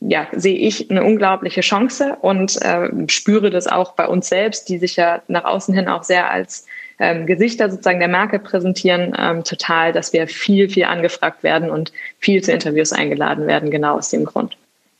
ja, 0.01 0.29
sehe 0.33 0.57
ich 0.57 0.91
eine 0.91 1.05
unglaubliche 1.05 1.61
Chance 1.61 2.17
und 2.21 2.61
äh, 2.63 2.89
spüre 3.09 3.51
das 3.51 3.67
auch 3.67 3.93
bei 3.93 4.07
uns 4.07 4.29
selbst, 4.29 4.69
die 4.69 4.79
sich 4.79 4.97
ja 4.97 5.23
nach 5.29 5.45
außen 5.45 5.75
hin 5.75 5.89
auch 5.89 6.05
sehr 6.05 6.31
als 6.31 6.67
ähm, 6.99 7.27
Gesichter 7.27 7.71
sozusagen 7.71 7.99
der 7.99 8.09
Marke 8.09 8.39
präsentieren, 8.39 9.15
ähm, 9.19 9.43
total, 9.45 9.93
dass 9.93 10.13
wir 10.13 10.29
viel, 10.29 10.69
viel 10.69 10.85
angefragt 10.85 11.43
werden 11.43 11.71
und 11.71 11.93
viel 12.21 12.43
zu 12.43 12.53
Interviews 12.53 12.93
eingeladen 12.93 13.47
werden, 13.47 13.71
genau 13.71 13.97
aus 13.97 14.11
dem 14.11 14.25
Grund. 14.25 14.57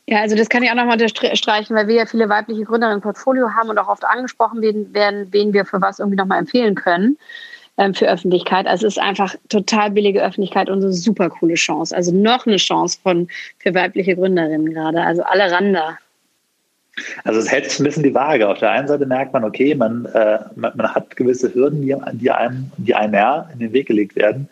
Ja, 0.07 0.21
also 0.21 0.35
das 0.35 0.49
kann 0.49 0.61
ich 0.61 0.69
auch 0.69 0.75
nochmal 0.75 1.01
unterstreichen, 1.01 1.75
weil 1.75 1.87
wir 1.87 1.95
ja 1.95 2.05
viele 2.05 2.29
weibliche 2.29 2.63
Gründerinnen 2.63 2.99
im 2.99 3.01
Portfolio 3.01 3.49
haben 3.49 3.69
und 3.69 3.79
auch 3.79 3.87
oft 3.87 4.05
angesprochen 4.05 4.61
werden, 4.61 5.27
wen 5.31 5.51
wir 5.51 5.65
für 5.65 5.81
was 5.81 5.97
irgendwie 5.99 6.17
nochmal 6.17 6.39
empfehlen 6.39 6.75
können 6.75 7.17
ähm, 7.77 7.95
für 7.95 8.07
Öffentlichkeit. 8.07 8.67
Also 8.67 8.85
es 8.85 8.97
ist 8.97 9.01
einfach 9.01 9.33
total 9.49 9.91
billige 9.91 10.23
Öffentlichkeit 10.23 10.69
und 10.69 10.81
so 10.81 10.91
super 10.91 11.31
coole 11.31 11.55
Chance. 11.55 11.95
Also 11.95 12.11
noch 12.13 12.45
eine 12.45 12.57
Chance 12.57 12.99
von, 13.01 13.27
für 13.57 13.73
weibliche 13.73 14.15
Gründerinnen 14.15 14.73
gerade. 14.73 15.01
Also 15.01 15.23
alle 15.23 15.51
Randa. 15.51 15.97
Also 17.23 17.39
es 17.39 17.51
hält 17.51 17.69
sich 17.69 17.79
ein 17.79 17.85
bisschen 17.85 18.03
die 18.03 18.13
Waage. 18.13 18.47
Auf 18.47 18.59
der 18.59 18.71
einen 18.71 18.87
Seite 18.87 19.07
merkt 19.07 19.33
man, 19.33 19.43
okay, 19.43 19.73
man, 19.73 20.05
äh, 20.05 20.37
man, 20.55 20.71
man, 20.77 20.93
hat 20.93 21.15
gewisse 21.15 21.53
Hürden, 21.53 21.81
die, 21.81 21.95
die, 22.13 22.29
einem, 22.29 22.71
die 22.77 22.93
einem 22.93 23.11
mehr 23.11 23.49
in 23.53 23.59
den 23.59 23.73
Weg 23.73 23.87
gelegt 23.87 24.15
werden 24.15 24.47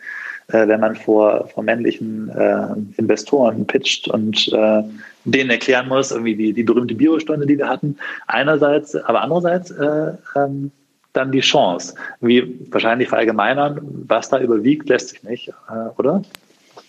äh, 0.48 0.68
wenn 0.68 0.80
man 0.80 0.96
vor, 0.96 1.48
vor 1.48 1.62
männlichen 1.62 2.28
äh, 2.28 2.66
Investoren 2.98 3.66
pitcht 3.66 4.08
und 4.08 4.48
äh, 4.52 4.82
denen 5.24 5.50
erklären 5.50 5.88
muss, 5.88 6.10
irgendwie 6.10 6.34
die, 6.34 6.52
die 6.52 6.62
berühmte 6.62 6.94
Biostunde, 6.94 7.46
die 7.46 7.58
wir 7.58 7.68
hatten. 7.68 7.96
Einerseits, 8.26 8.94
aber 8.94 9.22
andererseits 9.22 9.70
äh, 9.70 10.12
ähm, 10.36 10.70
dann 11.12 11.32
die 11.32 11.40
Chance. 11.40 11.94
Wie 12.20 12.58
wahrscheinlich 12.70 13.08
verallgemeinern, 13.08 13.80
was 14.06 14.28
da 14.28 14.40
überwiegt, 14.40 14.88
lässt 14.88 15.10
sich 15.10 15.22
nicht, 15.22 15.48
äh, 15.48 15.88
oder? 15.96 16.22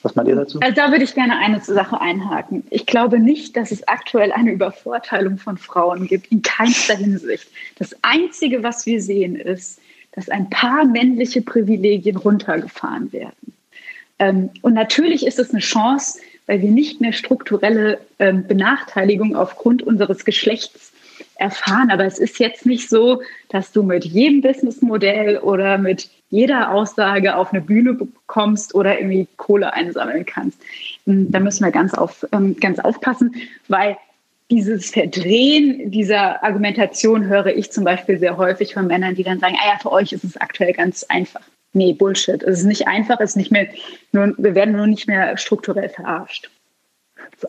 Was 0.02 0.16
meint 0.16 0.28
ihr 0.28 0.36
dazu? 0.36 0.60
Also 0.60 0.76
da 0.76 0.92
würde 0.92 1.04
ich 1.04 1.16
gerne 1.16 1.38
eine 1.38 1.60
Sache 1.62 2.00
einhaken. 2.00 2.64
Ich 2.70 2.86
glaube 2.86 3.20
nicht, 3.20 3.56
dass 3.56 3.72
es 3.72 3.88
aktuell 3.88 4.32
eine 4.32 4.52
Übervorteilung 4.52 5.38
von 5.38 5.58
Frauen 5.58 6.08
gibt, 6.08 6.32
in 6.32 6.42
keinster 6.42 6.96
Hinsicht. 6.96 7.48
Das 7.78 7.96
Einzige, 8.02 8.62
was 8.62 8.86
wir 8.86 9.02
sehen, 9.02 9.36
ist, 9.36 9.80
dass 10.12 10.30
ein 10.30 10.50
paar 10.50 10.86
männliche 10.86 11.42
Privilegien 11.42 12.18
runtergefahren 12.18 13.12
werden. 13.14 13.54
Ähm, 14.20 14.50
und 14.62 14.74
natürlich 14.74 15.26
ist 15.26 15.40
es 15.40 15.52
eine 15.52 15.60
Chance, 15.60 16.20
weil 16.48 16.62
wir 16.62 16.72
nicht 16.72 17.02
mehr 17.02 17.14
strukturelle 17.14 18.00
ähm, 18.20 18.48
Benachteiligung 18.48 19.36
aufgrund 19.36 19.84
unseres 19.84 20.26
Geschlechts 20.26 20.92
erfahren. 21.36 21.92
Aber 21.92 22.06
es 22.06 22.20
ist 22.20 22.40
jetzt 22.40 22.66
nicht 22.66 22.90
so, 22.90 23.22
dass 23.50 23.72
du 23.72 23.84
mit 23.84 24.06
jedem 24.06 24.42
Businessmodell 24.42 25.38
oder 25.40 25.78
mit 25.78 26.10
jeder 26.30 26.72
Aussage 26.72 27.36
auf 27.36 27.54
eine 27.54 27.62
Bühne 27.62 27.94
bekommst 27.94 28.76
oder 28.76 29.00
irgendwie 29.00 29.28
Kohle 29.38 29.74
einsammeln 29.74 30.26
kannst. 30.26 30.60
Hm, 31.06 31.32
da 31.32 31.40
müssen 31.40 31.64
wir 31.64 31.72
ganz, 31.72 31.94
auf, 31.94 32.26
ähm, 32.32 32.56
ganz 32.60 32.80
aufpassen, 32.80 33.36
weil 33.68 33.98
dieses 34.52 34.92
Verdrehen 34.92 35.90
dieser 35.90 36.44
Argumentation 36.44 37.26
höre 37.26 37.48
ich 37.48 37.72
zum 37.72 37.84
Beispiel 37.84 38.20
sehr 38.20 38.38
häufig 38.38 38.74
von 38.74 38.88
Männern, 38.88 39.16
die 39.16 39.24
dann 39.24 39.40
sagen, 39.40 39.56
ah 39.60 39.74
ja, 39.74 39.80
für 39.80 39.92
euch 39.92 40.12
ist 40.12 40.24
es 40.24 40.38
aktuell 40.38 40.74
ganz 40.74 41.04
einfach. 41.04 41.42
Nee, 41.76 41.94
Bullshit. 41.94 42.42
Es 42.42 42.60
ist 42.60 42.66
nicht 42.66 42.88
einfach, 42.88 43.20
es 43.20 43.32
ist 43.32 43.36
nicht 43.36 43.52
mehr, 43.52 43.68
nur, 44.14 44.34
wir 44.38 44.56
werden 44.56 44.76
nur 44.76 44.88
nicht 44.88 45.08
mehr 45.08 45.38
strukturell 45.38 45.90
verarscht. 45.90 46.50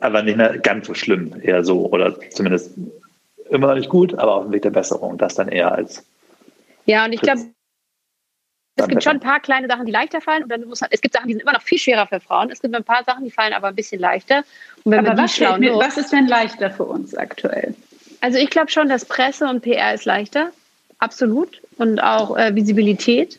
Aber 0.01 0.23
nicht 0.23 0.37
mehr 0.37 0.59
ganz 0.59 0.87
so 0.87 0.95
schlimm, 0.95 1.35
eher 1.43 1.65
so, 1.65 1.87
oder 1.87 2.19
zumindest 2.31 2.73
immer 3.51 3.69
noch 3.69 3.77
nicht 3.77 3.89
gut, 3.89 4.15
aber 4.15 4.35
auf 4.35 4.45
dem 4.45 4.53
Weg 4.53 4.63
der 4.63 4.71
Besserung. 4.71 5.17
Das 5.17 5.37
dann 5.37 5.49
eher 5.49 5.73
als. 5.73 6.05
Ja, 6.87 7.05
und 7.05 7.13
ich 7.13 7.21
glaube, 7.21 7.43
es 8.77 8.89
gibt 8.89 9.03
schon 9.05 9.15
ein 9.15 9.21
paar 9.21 9.41
kleine 9.41 9.69
Sachen, 9.69 9.87
die 9.87 9.93
leichter 9.93 10.21
fallen. 10.21 10.43
Und 10.43 10.51
dann 10.51 10.65
muss 10.65 10.81
man, 10.81 10.91
es 10.93 11.01
gibt 11.01 11.15
Sachen, 11.15 11.29
die 11.29 11.35
sind 11.35 11.43
immer 11.43 11.53
noch 11.53 11.63
viel 11.63 11.79
schwerer 11.79 12.07
für 12.07 12.21
Frauen. 12.21 12.51
Es 12.51 12.61
gibt 12.61 12.75
ein 12.75 12.85
paar 12.85 13.05
Sachen, 13.05 13.25
die 13.25 13.31
fallen 13.31 13.53
aber 13.53 13.69
ein 13.69 13.75
bisschen 13.75 14.01
leichter. 14.01 14.43
aber 14.85 15.17
was, 15.17 15.37
schauen, 15.37 15.61
mir, 15.61 15.75
was 15.77 15.97
ist 15.97 16.13
denn 16.13 16.27
leichter 16.27 16.71
für 16.71 16.85
uns 16.85 17.15
aktuell? 17.15 17.75
Also 18.21 18.39
ich 18.39 18.51
glaube 18.51 18.71
schon, 18.71 18.89
dass 18.89 19.05
Presse 19.05 19.47
und 19.49 19.63
PR 19.63 19.95
ist 19.95 20.05
leichter, 20.05 20.51
absolut. 20.99 21.63
Und 21.79 22.01
auch 22.01 22.37
äh, 22.37 22.55
Visibilität. 22.55 23.39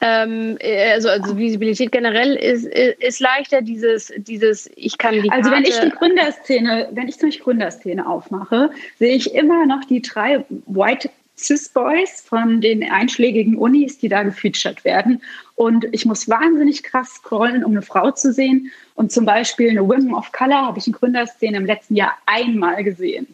Ähm, 0.00 0.56
äh, 0.60 0.92
also, 0.92 1.08
also 1.08 1.36
Visibilität 1.36 1.90
generell 1.90 2.34
ist, 2.36 2.66
ist 2.66 3.20
leichter, 3.20 3.62
dieses, 3.62 4.12
dieses, 4.16 4.70
ich 4.76 4.96
kann 4.96 5.20
die 5.20 5.30
Also 5.30 5.50
wenn 5.50 5.64
ich 5.64 5.78
die 5.78 5.90
Gründerszene, 5.90 6.88
wenn 6.92 7.08
ich 7.08 7.18
zum 7.18 7.28
Beispiel 7.28 7.44
Gründerszene 7.44 8.06
aufmache, 8.06 8.70
sehe 8.98 9.14
ich 9.14 9.34
immer 9.34 9.66
noch 9.66 9.84
die 9.84 10.02
drei 10.02 10.44
White 10.66 11.10
Cis-Boys 11.38 12.20
von 12.20 12.60
den 12.60 12.90
einschlägigen 12.90 13.56
Unis, 13.56 13.98
die 13.98 14.08
da 14.08 14.22
gefeatured 14.22 14.84
werden. 14.84 15.22
Und 15.54 15.86
ich 15.92 16.04
muss 16.04 16.28
wahnsinnig 16.28 16.82
krass 16.82 17.14
scrollen, 17.14 17.64
um 17.64 17.72
eine 17.72 17.82
Frau 17.82 18.10
zu 18.10 18.32
sehen. 18.32 18.70
Und 18.94 19.12
zum 19.12 19.24
Beispiel 19.24 19.70
eine 19.70 19.88
Women 19.88 20.14
of 20.14 20.32
Color 20.32 20.66
habe 20.66 20.78
ich 20.78 20.86
in 20.86 20.92
Gründerszene 20.92 21.56
im 21.56 21.66
letzten 21.66 21.94
Jahr 21.94 22.16
einmal 22.26 22.82
gesehen. 22.84 23.26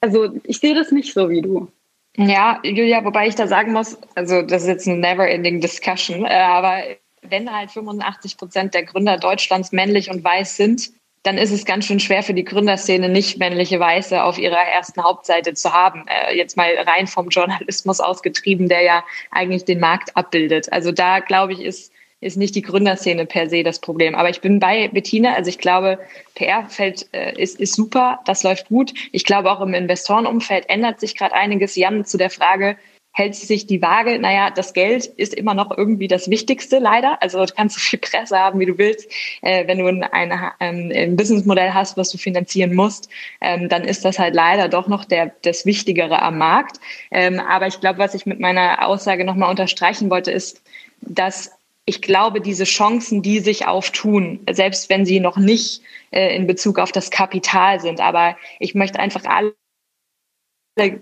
Also 0.00 0.34
ich 0.44 0.58
sehe 0.58 0.74
das 0.74 0.90
nicht 0.90 1.12
so 1.12 1.28
wie 1.28 1.42
du. 1.42 1.68
Ja, 2.16 2.60
Julia, 2.62 3.04
wobei 3.04 3.26
ich 3.26 3.34
da 3.34 3.46
sagen 3.46 3.72
muss, 3.72 3.98
also 4.14 4.42
das 4.42 4.62
ist 4.62 4.68
jetzt 4.68 4.88
eine 4.88 4.98
never-ending 4.98 5.60
Discussion, 5.60 6.26
äh, 6.26 6.34
aber 6.34 6.82
wenn 7.22 7.50
halt 7.50 7.70
85 7.70 8.36
Prozent 8.36 8.74
der 8.74 8.84
Gründer 8.84 9.16
Deutschlands 9.16 9.72
männlich 9.72 10.10
und 10.10 10.22
weiß 10.22 10.56
sind, 10.56 10.90
dann 11.22 11.38
ist 11.38 11.52
es 11.52 11.64
ganz 11.64 11.86
schön 11.86 12.00
schwer 12.00 12.22
für 12.22 12.34
die 12.34 12.44
Gründerszene, 12.44 13.08
nicht 13.08 13.38
männliche 13.38 13.78
Weiße 13.78 14.22
auf 14.22 14.38
ihrer 14.38 14.58
ersten 14.58 15.02
Hauptseite 15.02 15.54
zu 15.54 15.72
haben. 15.72 16.04
Äh, 16.08 16.36
jetzt 16.36 16.56
mal 16.56 16.74
rein 16.74 17.06
vom 17.06 17.28
Journalismus 17.28 18.00
ausgetrieben, 18.00 18.68
der 18.68 18.82
ja 18.82 19.04
eigentlich 19.30 19.64
den 19.64 19.80
Markt 19.80 20.16
abbildet. 20.16 20.72
Also 20.72 20.90
da, 20.90 21.20
glaube 21.20 21.52
ich, 21.52 21.60
ist, 21.60 21.92
ist 22.22 22.36
nicht 22.36 22.54
die 22.54 22.62
Gründerszene 22.62 23.26
per 23.26 23.50
se 23.50 23.62
das 23.62 23.80
Problem. 23.80 24.14
Aber 24.14 24.30
ich 24.30 24.40
bin 24.40 24.60
bei 24.60 24.88
Bettina. 24.88 25.34
Also 25.34 25.50
ich 25.50 25.58
glaube, 25.58 25.98
PR-Feld 26.34 27.08
äh, 27.12 27.40
ist, 27.40 27.60
ist 27.60 27.74
super, 27.74 28.20
das 28.24 28.42
läuft 28.42 28.68
gut. 28.68 28.94
Ich 29.12 29.24
glaube, 29.24 29.50
auch 29.50 29.60
im 29.60 29.74
Investorenumfeld 29.74 30.68
ändert 30.68 31.00
sich 31.00 31.16
gerade 31.16 31.34
einiges. 31.34 31.76
Jan, 31.76 32.04
zu 32.04 32.16
der 32.16 32.30
Frage, 32.30 32.76
hält 33.12 33.34
sich 33.34 33.66
die 33.66 33.82
Waage. 33.82 34.18
Naja, 34.18 34.50
das 34.50 34.72
Geld 34.72 35.06
ist 35.06 35.34
immer 35.34 35.54
noch 35.54 35.76
irgendwie 35.76 36.08
das 36.08 36.30
Wichtigste, 36.30 36.78
leider. 36.78 37.22
Also 37.22 37.44
du 37.44 37.52
kannst 37.54 37.76
so 37.76 37.80
viel 37.80 37.98
Presse 37.98 38.38
haben, 38.38 38.58
wie 38.58 38.66
du 38.66 38.78
willst. 38.78 39.10
Äh, 39.42 39.66
wenn 39.66 39.78
du 39.78 39.86
ein, 39.86 40.02
eine, 40.02 40.52
ähm, 40.60 40.90
ein 40.94 41.16
Businessmodell 41.16 41.74
hast, 41.74 41.96
was 41.96 42.10
du 42.10 42.18
finanzieren 42.18 42.74
musst, 42.74 43.10
ähm, 43.40 43.68
dann 43.68 43.84
ist 43.84 44.04
das 44.04 44.18
halt 44.18 44.34
leider 44.34 44.68
doch 44.68 44.88
noch 44.88 45.04
der, 45.04 45.32
das 45.42 45.66
Wichtigere 45.66 46.22
am 46.22 46.38
Markt. 46.38 46.78
Ähm, 47.10 47.38
aber 47.38 47.66
ich 47.66 47.80
glaube, 47.80 47.98
was 47.98 48.14
ich 48.14 48.26
mit 48.26 48.40
meiner 48.40 48.86
Aussage 48.86 49.24
nochmal 49.24 49.50
unterstreichen 49.50 50.08
wollte, 50.08 50.30
ist, 50.30 50.62
dass 51.02 51.50
ich 51.84 52.00
glaube, 52.00 52.40
diese 52.40 52.64
Chancen, 52.64 53.22
die 53.22 53.40
sich 53.40 53.66
auftun, 53.66 54.40
selbst 54.50 54.88
wenn 54.88 55.04
sie 55.04 55.18
noch 55.18 55.36
nicht 55.36 55.82
äh, 56.12 56.34
in 56.36 56.46
Bezug 56.46 56.78
auf 56.78 56.92
das 56.92 57.10
Kapital 57.10 57.80
sind, 57.80 58.00
aber 58.00 58.36
ich 58.60 58.74
möchte 58.74 59.00
einfach 59.00 59.24
alle 59.24 59.54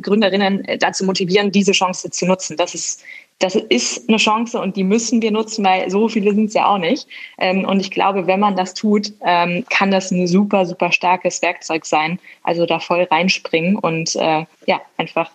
Gründerinnen 0.00 0.64
äh, 0.64 0.78
dazu 0.78 1.04
motivieren, 1.04 1.52
diese 1.52 1.72
Chance 1.72 2.10
zu 2.10 2.26
nutzen. 2.26 2.56
Das 2.56 2.74
ist, 2.74 3.04
das 3.40 3.56
ist 3.56 4.08
eine 4.08 4.16
Chance 4.16 4.58
und 4.58 4.74
die 4.74 4.82
müssen 4.82 5.20
wir 5.20 5.30
nutzen, 5.30 5.64
weil 5.66 5.90
so 5.90 6.08
viele 6.08 6.34
sind 6.34 6.46
es 6.46 6.54
ja 6.54 6.66
auch 6.66 6.78
nicht. 6.78 7.06
Ähm, 7.36 7.66
und 7.66 7.80
ich 7.80 7.90
glaube, 7.90 8.26
wenn 8.26 8.40
man 8.40 8.56
das 8.56 8.72
tut, 8.72 9.12
ähm, 9.22 9.66
kann 9.68 9.90
das 9.90 10.10
ein 10.10 10.26
super, 10.26 10.64
super 10.64 10.92
starkes 10.92 11.42
Werkzeug 11.42 11.84
sein. 11.84 12.18
Also 12.42 12.64
da 12.64 12.80
voll 12.80 13.02
reinspringen 13.02 13.76
und 13.76 14.16
äh, 14.16 14.46
ja, 14.66 14.80
einfach, 14.96 15.30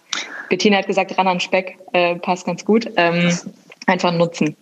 Bettina 0.50 0.78
hat 0.78 0.88
gesagt, 0.88 1.16
ran 1.18 1.28
an 1.28 1.40
Speck, 1.40 1.78
passt 2.22 2.46
ganz 2.46 2.66
gut. 2.66 2.92
Ähm, 2.98 3.32
einfach 3.88 4.12
nutzen 4.12 4.56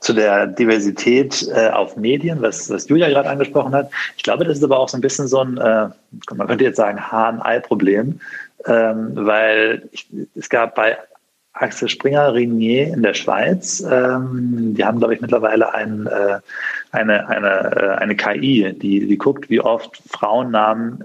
zu 0.00 0.12
der 0.12 0.46
Diversität 0.46 1.48
äh, 1.54 1.68
auf 1.70 1.96
Medien, 1.96 2.42
was, 2.42 2.68
was 2.70 2.88
Julia 2.88 3.08
gerade 3.08 3.30
angesprochen 3.30 3.74
hat. 3.74 3.90
Ich 4.16 4.24
glaube, 4.24 4.44
das 4.44 4.58
ist 4.58 4.64
aber 4.64 4.78
auch 4.78 4.88
so 4.88 4.98
ein 4.98 5.00
bisschen 5.00 5.28
so 5.28 5.40
ein, 5.40 5.56
äh, 5.58 5.88
man 6.34 6.46
könnte 6.46 6.64
jetzt 6.64 6.76
sagen, 6.76 7.00
Hahn-Ei-Problem 7.00 8.18
ähm, 8.66 9.12
weil 9.14 9.88
ich, 9.92 10.08
es 10.34 10.48
gab 10.48 10.74
bei 10.74 10.96
Axel 11.52 11.88
Springer 11.88 12.34
Renier 12.34 12.88
in 12.88 13.02
der 13.02 13.14
Schweiz, 13.14 13.80
ähm, 13.80 14.74
die 14.74 14.84
haben, 14.84 14.98
glaube 14.98 15.14
ich, 15.14 15.20
mittlerweile 15.20 15.72
ein, 15.72 16.06
äh, 16.06 16.40
eine, 16.92 17.28
eine, 17.28 17.48
äh, 17.48 17.88
eine 17.96 18.16
KI, 18.16 18.74
die, 18.74 19.06
die 19.06 19.18
guckt, 19.18 19.48
wie 19.48 19.60
oft 19.60 20.02
Frauennamen 20.08 21.04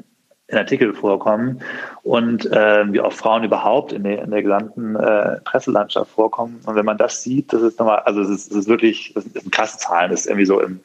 in 0.52 0.58
Artikeln 0.58 0.94
vorkommen 0.94 1.62
und 2.04 2.46
äh, 2.52 2.92
wie 2.92 3.00
oft 3.00 3.18
Frauen 3.18 3.44
überhaupt 3.44 3.94
in 3.94 4.04
der, 4.04 4.22
in 4.24 4.32
der 4.32 4.44
gesamten 4.44 4.96
äh, 4.96 5.38
Presselandschaft 5.46 6.12
vorkommen. 6.12 6.60
Und 6.66 6.76
wenn 6.76 6.86
man 6.86 6.98
das 6.98 7.24
sieht, 7.24 7.54
das 7.54 7.62
ist 7.62 7.80
nochmal, 7.80 8.00
also 8.00 8.22
es 8.22 8.30
ist, 8.30 8.52
ist 8.52 8.68
wirklich, 8.68 9.14
das 9.16 9.24
sind 9.24 9.52
krasse 9.52 9.78
Zahlen, 9.78 10.12
das 10.12 10.22
ist 10.22 10.26
irgendwie 10.28 10.46
so 10.46 10.60
im, 10.62 10.82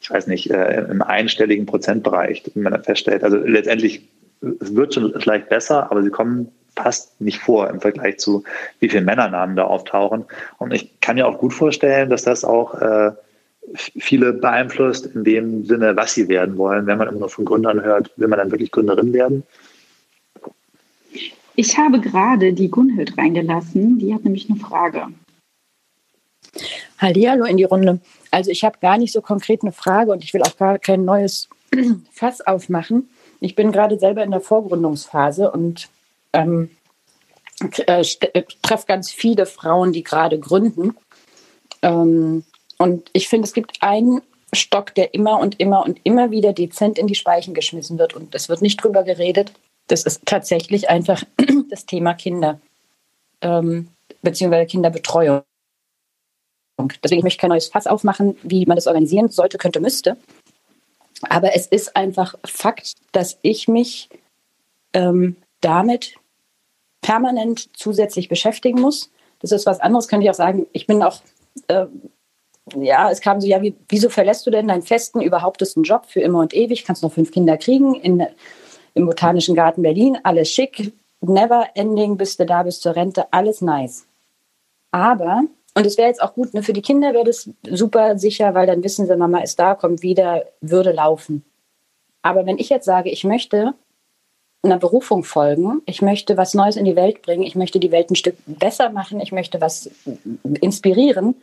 ich 0.00 0.10
weiß 0.10 0.28
nicht, 0.28 0.50
äh, 0.50 0.84
im 0.84 1.02
einstelligen 1.02 1.66
Prozentbereich, 1.66 2.44
wenn 2.54 2.62
man 2.62 2.72
das 2.72 2.86
feststellt. 2.86 3.24
Also 3.24 3.36
letztendlich 3.38 4.08
es 4.60 4.74
wird 4.74 4.94
schon 4.94 5.12
vielleicht 5.18 5.48
besser, 5.48 5.90
aber 5.90 6.02
sie 6.02 6.10
kommen 6.10 6.52
fast 6.76 7.20
nicht 7.20 7.40
vor 7.40 7.68
im 7.68 7.80
Vergleich 7.80 8.18
zu, 8.18 8.44
wie 8.78 8.88
viele 8.88 9.02
Männernamen 9.02 9.56
da 9.56 9.64
auftauchen. 9.64 10.24
Und 10.58 10.72
ich 10.72 11.00
kann 11.00 11.16
mir 11.16 11.26
auch 11.26 11.38
gut 11.38 11.52
vorstellen, 11.52 12.08
dass 12.08 12.22
das 12.22 12.44
auch 12.44 12.74
äh, 12.74 13.10
viele 13.74 14.32
beeinflusst 14.32 15.06
in 15.06 15.24
dem 15.24 15.64
Sinne, 15.64 15.96
was 15.96 16.14
sie 16.14 16.28
werden 16.28 16.56
wollen. 16.56 16.86
Wenn 16.86 16.98
man 16.98 17.08
immer 17.08 17.20
nur 17.20 17.28
von 17.28 17.44
Gründern 17.44 17.82
hört, 17.82 18.10
will 18.16 18.28
man 18.28 18.38
dann 18.38 18.50
wirklich 18.50 18.70
Gründerin 18.70 19.12
werden? 19.12 19.42
Ich 21.54 21.76
habe 21.76 22.00
gerade 22.00 22.52
die 22.52 22.70
Gunhild 22.70 23.18
reingelassen. 23.18 23.98
Die 23.98 24.14
hat 24.14 24.24
nämlich 24.24 24.48
eine 24.48 24.58
Frage. 24.58 25.08
Hallihallo 26.98 27.44
in 27.44 27.56
die 27.56 27.64
Runde. 27.64 28.00
Also 28.30 28.50
ich 28.50 28.64
habe 28.64 28.78
gar 28.80 28.98
nicht 28.98 29.12
so 29.12 29.20
konkret 29.20 29.62
eine 29.62 29.72
Frage 29.72 30.12
und 30.12 30.24
ich 30.24 30.32
will 30.34 30.42
auch 30.42 30.56
gar 30.56 30.78
kein 30.78 31.04
neues 31.04 31.48
Fass 32.12 32.40
aufmachen. 32.40 33.08
Ich 33.40 33.54
bin 33.54 33.72
gerade 33.72 33.98
selber 33.98 34.22
in 34.24 34.30
der 34.30 34.40
Vorgründungsphase 34.40 35.50
und 35.50 35.88
ähm, 36.32 36.70
äh, 37.86 38.02
äh, 38.02 38.42
treffe 38.62 38.86
ganz 38.86 39.10
viele 39.10 39.46
Frauen, 39.46 39.92
die 39.92 40.02
gerade 40.02 40.38
gründen. 40.38 40.96
Ähm, 41.82 42.44
und 42.78 43.10
ich 43.12 43.28
finde, 43.28 43.46
es 43.46 43.52
gibt 43.52 43.78
einen 43.80 44.22
Stock, 44.52 44.94
der 44.94 45.14
immer 45.14 45.38
und 45.40 45.60
immer 45.60 45.84
und 45.84 46.00
immer 46.04 46.30
wieder 46.30 46.52
dezent 46.52 46.98
in 46.98 47.06
die 47.06 47.14
Speichen 47.14 47.54
geschmissen 47.54 47.98
wird. 47.98 48.14
Und 48.14 48.34
es 48.34 48.48
wird 48.48 48.62
nicht 48.62 48.82
drüber 48.82 49.02
geredet. 49.02 49.52
Das 49.88 50.04
ist 50.04 50.22
tatsächlich 50.24 50.88
einfach 50.88 51.22
das 51.70 51.86
Thema 51.86 52.14
Kinder, 52.14 52.60
ähm, 53.40 53.88
beziehungsweise 54.22 54.66
Kinderbetreuung. 54.66 55.42
Deswegen 57.02 57.22
möchte 57.22 57.36
ich 57.36 57.38
kein 57.38 57.50
neues 57.50 57.68
Fass 57.68 57.88
aufmachen, 57.88 58.36
wie 58.42 58.64
man 58.64 58.76
das 58.76 58.86
organisieren 58.86 59.28
sollte, 59.28 59.58
könnte, 59.58 59.80
müsste. 59.80 60.16
Aber 61.22 61.54
es 61.54 61.66
ist 61.66 61.96
einfach 61.96 62.36
Fakt, 62.44 62.94
dass 63.10 63.38
ich 63.42 63.66
mich 63.66 64.08
ähm, 64.92 65.36
damit 65.60 66.14
permanent 67.00 67.76
zusätzlich 67.76 68.28
beschäftigen 68.28 68.80
muss. 68.80 69.10
Das 69.40 69.50
ist 69.50 69.66
was 69.66 69.80
anderes, 69.80 70.06
könnte 70.08 70.24
ich 70.24 70.30
auch 70.30 70.34
sagen. 70.34 70.66
Ich 70.72 70.86
bin 70.86 71.02
auch, 71.02 71.20
äh, 71.66 71.86
ja, 72.76 73.10
es 73.10 73.20
kam 73.20 73.40
so, 73.40 73.46
ja, 73.46 73.62
wie, 73.62 73.74
wieso 73.88 74.08
verlässt 74.08 74.46
du 74.46 74.50
denn 74.50 74.68
deinen 74.68 74.82
festen, 74.82 75.20
überhaupt 75.20 75.62
ist 75.62 75.76
ein 75.76 75.82
Job 75.82 76.06
für 76.06 76.20
immer 76.20 76.40
und 76.40 76.54
ewig? 76.54 76.84
Kannst 76.84 77.02
noch 77.02 77.12
fünf 77.12 77.30
Kinder 77.30 77.56
kriegen 77.56 77.94
in, 77.94 78.26
im 78.94 79.06
Botanischen 79.06 79.54
Garten 79.54 79.82
Berlin, 79.82 80.18
alles 80.22 80.50
schick, 80.50 80.92
never 81.20 81.66
ending, 81.74 82.16
bist 82.16 82.40
du 82.40 82.46
da 82.46 82.62
bis 82.62 82.80
zur 82.80 82.96
Rente, 82.96 83.32
alles 83.32 83.60
nice. 83.60 84.06
Aber 84.90 85.42
und 85.78 85.86
es 85.86 85.96
wäre 85.96 86.08
jetzt 86.08 86.20
auch 86.20 86.34
gut, 86.34 86.54
ne, 86.54 86.64
für 86.64 86.72
die 86.72 86.82
Kinder 86.82 87.14
wäre 87.14 87.22
das 87.22 87.48
super 87.70 88.18
sicher, 88.18 88.52
weil 88.54 88.66
dann 88.66 88.82
wissen 88.82 89.06
sie, 89.06 89.16
Mama 89.16 89.38
ist 89.38 89.60
da, 89.60 89.76
kommt 89.76 90.02
wieder, 90.02 90.44
würde 90.60 90.90
laufen. 90.90 91.44
Aber 92.20 92.46
wenn 92.46 92.58
ich 92.58 92.68
jetzt 92.68 92.84
sage, 92.84 93.10
ich 93.10 93.22
möchte 93.22 93.74
einer 94.62 94.78
Berufung 94.78 95.22
folgen, 95.22 95.82
ich 95.86 96.02
möchte 96.02 96.36
was 96.36 96.54
Neues 96.54 96.74
in 96.74 96.84
die 96.84 96.96
Welt 96.96 97.22
bringen, 97.22 97.44
ich 97.44 97.54
möchte 97.54 97.78
die 97.78 97.92
Welt 97.92 98.10
ein 98.10 98.16
Stück 98.16 98.34
besser 98.46 98.90
machen, 98.90 99.20
ich 99.20 99.30
möchte 99.30 99.60
was 99.60 99.88
inspirieren, 100.60 101.36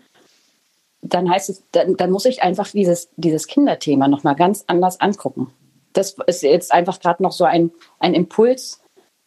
dann 1.02 1.30
heißt 1.30 1.50
es, 1.50 1.64
dann, 1.72 1.98
dann 1.98 2.12
muss 2.12 2.26
ich 2.26 2.42
einfach 2.42 2.70
dieses, 2.70 3.10
dieses 3.16 3.48
Kinderthema 3.48 4.08
nochmal 4.08 4.36
ganz 4.36 4.64
anders 4.68 5.00
angucken. 5.00 5.54
Das 5.94 6.16
ist 6.28 6.44
jetzt 6.44 6.74
einfach 6.74 7.00
gerade 7.00 7.24
noch 7.24 7.32
so 7.32 7.46
ein, 7.46 7.72
ein 8.00 8.14
Impuls, 8.14 8.82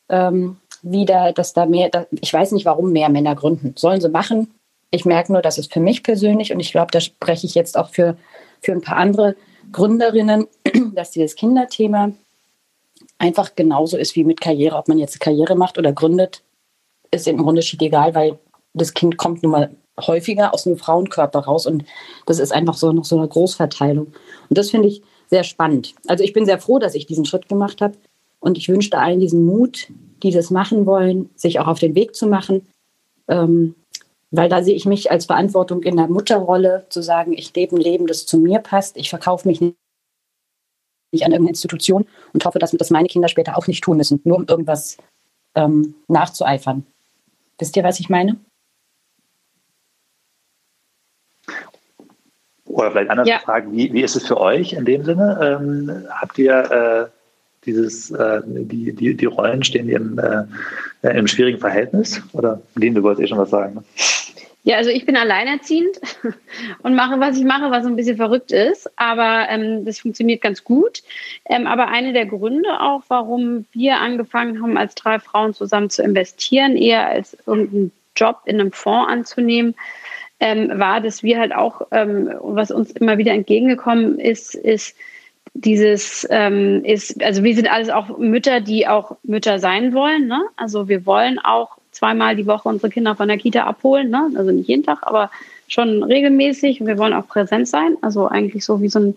ähm, 0.08 0.56
wieder, 0.82 1.32
dass 1.32 1.52
da 1.52 1.66
mehr, 1.66 1.88
da, 1.90 2.06
ich 2.10 2.32
weiß 2.32 2.52
nicht, 2.52 2.64
warum 2.64 2.92
mehr 2.92 3.08
Männer 3.08 3.34
gründen. 3.34 3.74
Sollen 3.76 4.00
sie 4.00 4.08
machen, 4.08 4.52
ich 4.90 5.04
merke 5.04 5.32
nur, 5.32 5.42
dass 5.42 5.58
es 5.58 5.66
für 5.66 5.80
mich 5.80 6.02
persönlich, 6.02 6.52
und 6.52 6.60
ich 6.60 6.72
glaube, 6.72 6.90
da 6.90 7.00
spreche 7.00 7.46
ich 7.46 7.54
jetzt 7.54 7.76
auch 7.76 7.90
für, 7.90 8.16
für 8.60 8.72
ein 8.72 8.80
paar 8.80 8.96
andere 8.96 9.36
Gründerinnen, 9.72 10.46
dass 10.94 11.10
dieses 11.10 11.36
Kinderthema 11.36 12.12
einfach 13.18 13.54
genauso 13.54 13.96
ist 13.96 14.16
wie 14.16 14.24
mit 14.24 14.40
Karriere. 14.40 14.76
Ob 14.76 14.88
man 14.88 14.98
jetzt 14.98 15.20
Karriere 15.20 15.56
macht 15.56 15.78
oder 15.78 15.92
gründet, 15.92 16.42
ist 17.10 17.28
im 17.28 17.44
Unterschied 17.44 17.82
egal, 17.82 18.14
weil 18.14 18.38
das 18.74 18.94
Kind 18.94 19.16
kommt 19.16 19.42
nun 19.42 19.52
mal 19.52 19.70
häufiger 20.06 20.54
aus 20.54 20.64
dem 20.64 20.76
Frauenkörper 20.76 21.40
raus 21.40 21.66
und 21.66 21.84
das 22.26 22.38
ist 22.38 22.52
einfach 22.52 22.74
so 22.74 22.92
noch 22.92 23.04
so 23.04 23.18
eine 23.18 23.28
Großverteilung. 23.28 24.06
Und 24.06 24.58
das 24.58 24.70
finde 24.70 24.88
ich 24.88 25.02
sehr 25.28 25.44
spannend. 25.44 25.94
Also 26.06 26.24
ich 26.24 26.32
bin 26.32 26.46
sehr 26.46 26.58
froh, 26.58 26.78
dass 26.78 26.94
ich 26.94 27.06
diesen 27.06 27.24
Schritt 27.24 27.48
gemacht 27.48 27.80
habe 27.80 27.94
und 28.40 28.56
ich 28.56 28.68
wünsche 28.68 28.96
allen 28.96 29.20
diesen 29.20 29.44
Mut, 29.44 29.88
die 30.22 30.30
das 30.30 30.50
machen 30.50 30.86
wollen, 30.86 31.30
sich 31.34 31.60
auch 31.60 31.66
auf 31.66 31.78
den 31.78 31.94
Weg 31.94 32.14
zu 32.14 32.26
machen. 32.26 32.66
Ähm, 33.28 33.74
weil 34.30 34.48
da 34.48 34.62
sehe 34.62 34.74
ich 34.74 34.84
mich 34.84 35.10
als 35.10 35.26
Verantwortung 35.26 35.82
in 35.82 35.96
der 35.96 36.08
Mutterrolle, 36.08 36.86
zu 36.90 37.02
sagen, 37.02 37.32
ich 37.32 37.54
lebe 37.54 37.76
ein 37.76 37.80
Leben, 37.80 38.06
das 38.06 38.26
zu 38.26 38.38
mir 38.38 38.58
passt. 38.58 38.96
Ich 38.96 39.08
verkaufe 39.08 39.48
mich 39.48 39.60
nicht 39.60 39.74
an 41.24 41.32
irgendeine 41.32 41.48
Institution 41.50 42.06
und 42.34 42.44
hoffe, 42.44 42.58
dass 42.58 42.72
das 42.72 42.90
meine 42.90 43.08
Kinder 43.08 43.28
später 43.28 43.56
auch 43.56 43.66
nicht 43.66 43.82
tun 43.82 43.96
müssen, 43.96 44.20
nur 44.24 44.36
um 44.36 44.46
irgendwas 44.46 44.98
ähm, 45.54 45.94
nachzueifern. 46.08 46.84
Wisst 47.58 47.76
ihr, 47.76 47.84
was 47.84 48.00
ich 48.00 48.10
meine? 48.10 48.36
Oder 52.78 52.92
vielleicht 52.92 53.10
anders 53.10 53.28
ja. 53.28 53.38
gefragt, 53.38 53.66
wie, 53.72 53.92
wie 53.92 54.02
ist 54.02 54.14
es 54.14 54.26
für 54.26 54.40
euch 54.40 54.72
in 54.72 54.84
dem 54.84 55.04
Sinne? 55.04 55.58
Ähm, 55.60 56.06
habt 56.10 56.38
ihr 56.38 57.10
äh, 57.10 57.64
dieses, 57.66 58.12
äh, 58.12 58.40
die, 58.46 58.92
die, 58.92 59.14
die 59.14 59.26
Rollen 59.26 59.64
stehen 59.64 59.88
im, 59.88 60.18
äh, 60.18 61.10
im 61.10 61.26
schwierigen 61.26 61.58
Verhältnis? 61.58 62.22
Oder 62.32 62.62
Lien, 62.76 62.94
du 62.94 63.02
wolltest 63.02 63.24
eh 63.24 63.28
schon 63.28 63.38
was 63.38 63.50
sagen. 63.50 63.74
Ne? 63.74 63.84
Ja, 64.62 64.76
also 64.76 64.90
ich 64.90 65.06
bin 65.06 65.16
alleinerziehend 65.16 65.98
und 66.82 66.94
mache, 66.94 67.18
was 67.18 67.36
ich 67.36 67.44
mache, 67.44 67.70
was 67.72 67.84
ein 67.84 67.96
bisschen 67.96 68.16
verrückt 68.16 68.52
ist, 68.52 68.88
aber 68.96 69.48
ähm, 69.48 69.84
das 69.84 69.98
funktioniert 69.98 70.40
ganz 70.40 70.62
gut. 70.62 71.02
Ähm, 71.46 71.66
aber 71.66 71.88
eine 71.88 72.12
der 72.12 72.26
Gründe 72.26 72.80
auch, 72.80 73.02
warum 73.08 73.64
wir 73.72 73.98
angefangen 73.98 74.62
haben, 74.62 74.76
als 74.76 74.94
drei 74.94 75.18
Frauen 75.18 75.52
zusammen 75.52 75.90
zu 75.90 76.02
investieren, 76.02 76.76
eher 76.76 77.08
als 77.08 77.36
irgendeinen 77.46 77.92
Job 78.14 78.42
in 78.44 78.60
einem 78.60 78.70
Fonds 78.70 79.10
anzunehmen, 79.10 79.74
ähm, 80.40 80.78
war, 80.78 81.00
dass 81.00 81.22
wir 81.22 81.38
halt 81.38 81.54
auch, 81.54 81.82
ähm, 81.90 82.30
was 82.40 82.70
uns 82.70 82.92
immer 82.92 83.18
wieder 83.18 83.32
entgegengekommen 83.32 84.18
ist, 84.18 84.54
ist 84.54 84.96
dieses, 85.54 86.26
ähm, 86.30 86.84
ist, 86.84 87.22
also 87.22 87.42
wir 87.42 87.54
sind 87.54 87.70
alles 87.70 87.88
auch 87.88 88.18
Mütter, 88.18 88.60
die 88.60 88.86
auch 88.86 89.16
Mütter 89.24 89.58
sein 89.58 89.92
wollen. 89.92 90.26
Ne? 90.26 90.40
Also 90.56 90.88
wir 90.88 91.06
wollen 91.06 91.38
auch 91.38 91.78
zweimal 91.90 92.36
die 92.36 92.46
Woche 92.46 92.68
unsere 92.68 92.90
Kinder 92.90 93.16
von 93.16 93.28
der 93.28 93.38
Kita 93.38 93.64
abholen. 93.64 94.10
Ne? 94.10 94.30
Also 94.36 94.52
nicht 94.52 94.68
jeden 94.68 94.84
Tag, 94.84 94.98
aber 95.02 95.30
schon 95.66 96.02
regelmäßig. 96.02 96.84
Wir 96.84 96.98
wollen 96.98 97.12
auch 97.12 97.26
präsent 97.26 97.66
sein. 97.66 97.96
Also 98.02 98.28
eigentlich 98.28 98.64
so 98.64 98.80
wie 98.80 98.88
so 98.88 99.00
ein 99.00 99.16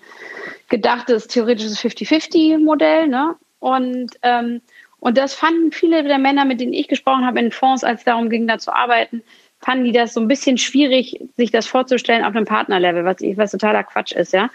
gedachtes, 0.70 1.28
theoretisches 1.28 1.80
50-50-Modell. 1.80 3.08
Ne? 3.08 3.36
Und, 3.60 4.12
ähm, 4.24 4.62
und 5.00 5.18
das 5.18 5.34
fanden 5.34 5.72
viele 5.72 6.04
der 6.04 6.18
Männer, 6.18 6.46
mit 6.46 6.60
denen 6.60 6.74
ich 6.74 6.88
gesprochen 6.88 7.26
habe 7.26 7.40
in 7.40 7.52
Fonds, 7.52 7.84
als 7.84 8.02
es 8.02 8.06
darum 8.06 8.30
ging, 8.30 8.48
da 8.48 8.58
zu 8.58 8.74
arbeiten, 8.74 9.22
fanden 9.62 9.86
die 9.86 9.92
das 9.92 10.14
so 10.14 10.20
ein 10.20 10.28
bisschen 10.28 10.58
schwierig, 10.58 11.20
sich 11.38 11.52
das 11.52 11.68
vorzustellen 11.68 12.26
auf 12.26 12.36
einem 12.36 12.46
Partnerlevel, 12.46 13.06
was, 13.06 13.18
was 13.38 13.52
totaler 13.52 13.84
Quatsch 13.84 14.12
ist, 14.12 14.34
ja. 14.34 14.50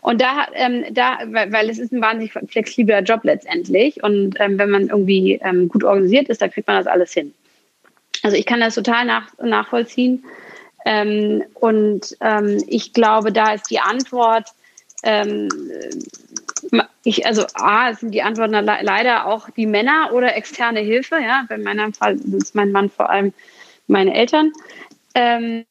Und 0.00 0.20
da, 0.20 0.46
ähm, 0.54 0.84
da, 0.92 1.18
weil, 1.26 1.68
es 1.68 1.78
ist 1.78 1.92
ein 1.92 2.00
wahnsinnig 2.00 2.32
flexibler 2.32 3.00
Job 3.00 3.24
letztendlich 3.24 4.02
und 4.02 4.36
ähm, 4.38 4.58
wenn 4.58 4.70
man 4.70 4.88
irgendwie 4.88 5.40
ähm, 5.42 5.68
gut 5.68 5.84
organisiert 5.84 6.28
ist, 6.28 6.42
dann 6.42 6.50
kriegt 6.50 6.68
man 6.68 6.76
das 6.76 6.86
alles 6.86 7.12
hin. 7.12 7.34
Also 8.22 8.36
ich 8.36 8.46
kann 8.46 8.60
das 8.60 8.74
total 8.74 9.04
nach, 9.04 9.36
nachvollziehen. 9.38 10.24
Ähm, 10.84 11.44
und 11.54 12.16
ähm, 12.20 12.62
ich 12.66 12.92
glaube, 12.92 13.32
da 13.32 13.54
ist 13.54 13.70
die 13.70 13.80
Antwort, 13.80 14.48
ähm, 15.02 15.48
ich, 17.04 17.26
also 17.26 17.44
A, 17.54 17.92
sind 17.94 18.12
die 18.12 18.22
Antworten 18.22 18.52
leider 18.52 19.26
auch 19.26 19.50
die 19.50 19.66
Männer 19.66 20.10
oder 20.12 20.36
externe 20.36 20.80
Hilfe. 20.80 21.16
Ja, 21.20 21.44
bei 21.48 21.58
meinem 21.58 21.92
Fall 21.92 22.16
ist 22.16 22.54
mein 22.54 22.72
Mann 22.72 22.90
vor 22.90 23.10
allem 23.10 23.32
meine 23.92 24.14
Eltern. 24.14 24.52
Ähm, 25.14 25.64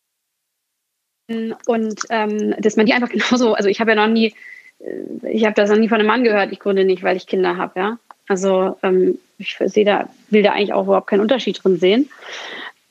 und 1.66 2.00
ähm, 2.10 2.56
dass 2.60 2.78
man 2.78 2.86
die 2.86 2.94
einfach 2.94 3.10
genauso, 3.12 3.54
also 3.54 3.70
ich 3.70 3.80
habe 3.80 3.92
ja 3.92 3.96
noch 3.96 4.12
nie, 4.12 4.34
äh, 4.80 5.30
ich 5.30 5.46
habe 5.46 5.56
das 5.56 5.70
noch 5.70 5.78
nie 5.78 5.90
von 5.90 6.00
einem 6.00 6.08
Mann 6.08 6.24
gehört, 6.24 6.52
ich 6.52 6.60
gründe 6.60 6.86
nicht, 6.86 7.04
weil 7.04 7.18
ich 7.18 7.28
Kinder 7.28 7.58
habe, 7.58 7.80
ja. 7.80 7.98
Also 8.28 8.78
ähm, 8.84 9.18
ich 9.38 9.58
sehe 9.66 9.84
da, 9.84 10.10
will 10.30 10.44
da 10.44 10.54
eigentlich 10.54 10.74
auch 10.74 10.86
überhaupt 10.86 11.08
keinen 11.08 11.22
Unterschied 11.22 11.62
drin 11.62 11.78
sehen. 11.78 12.10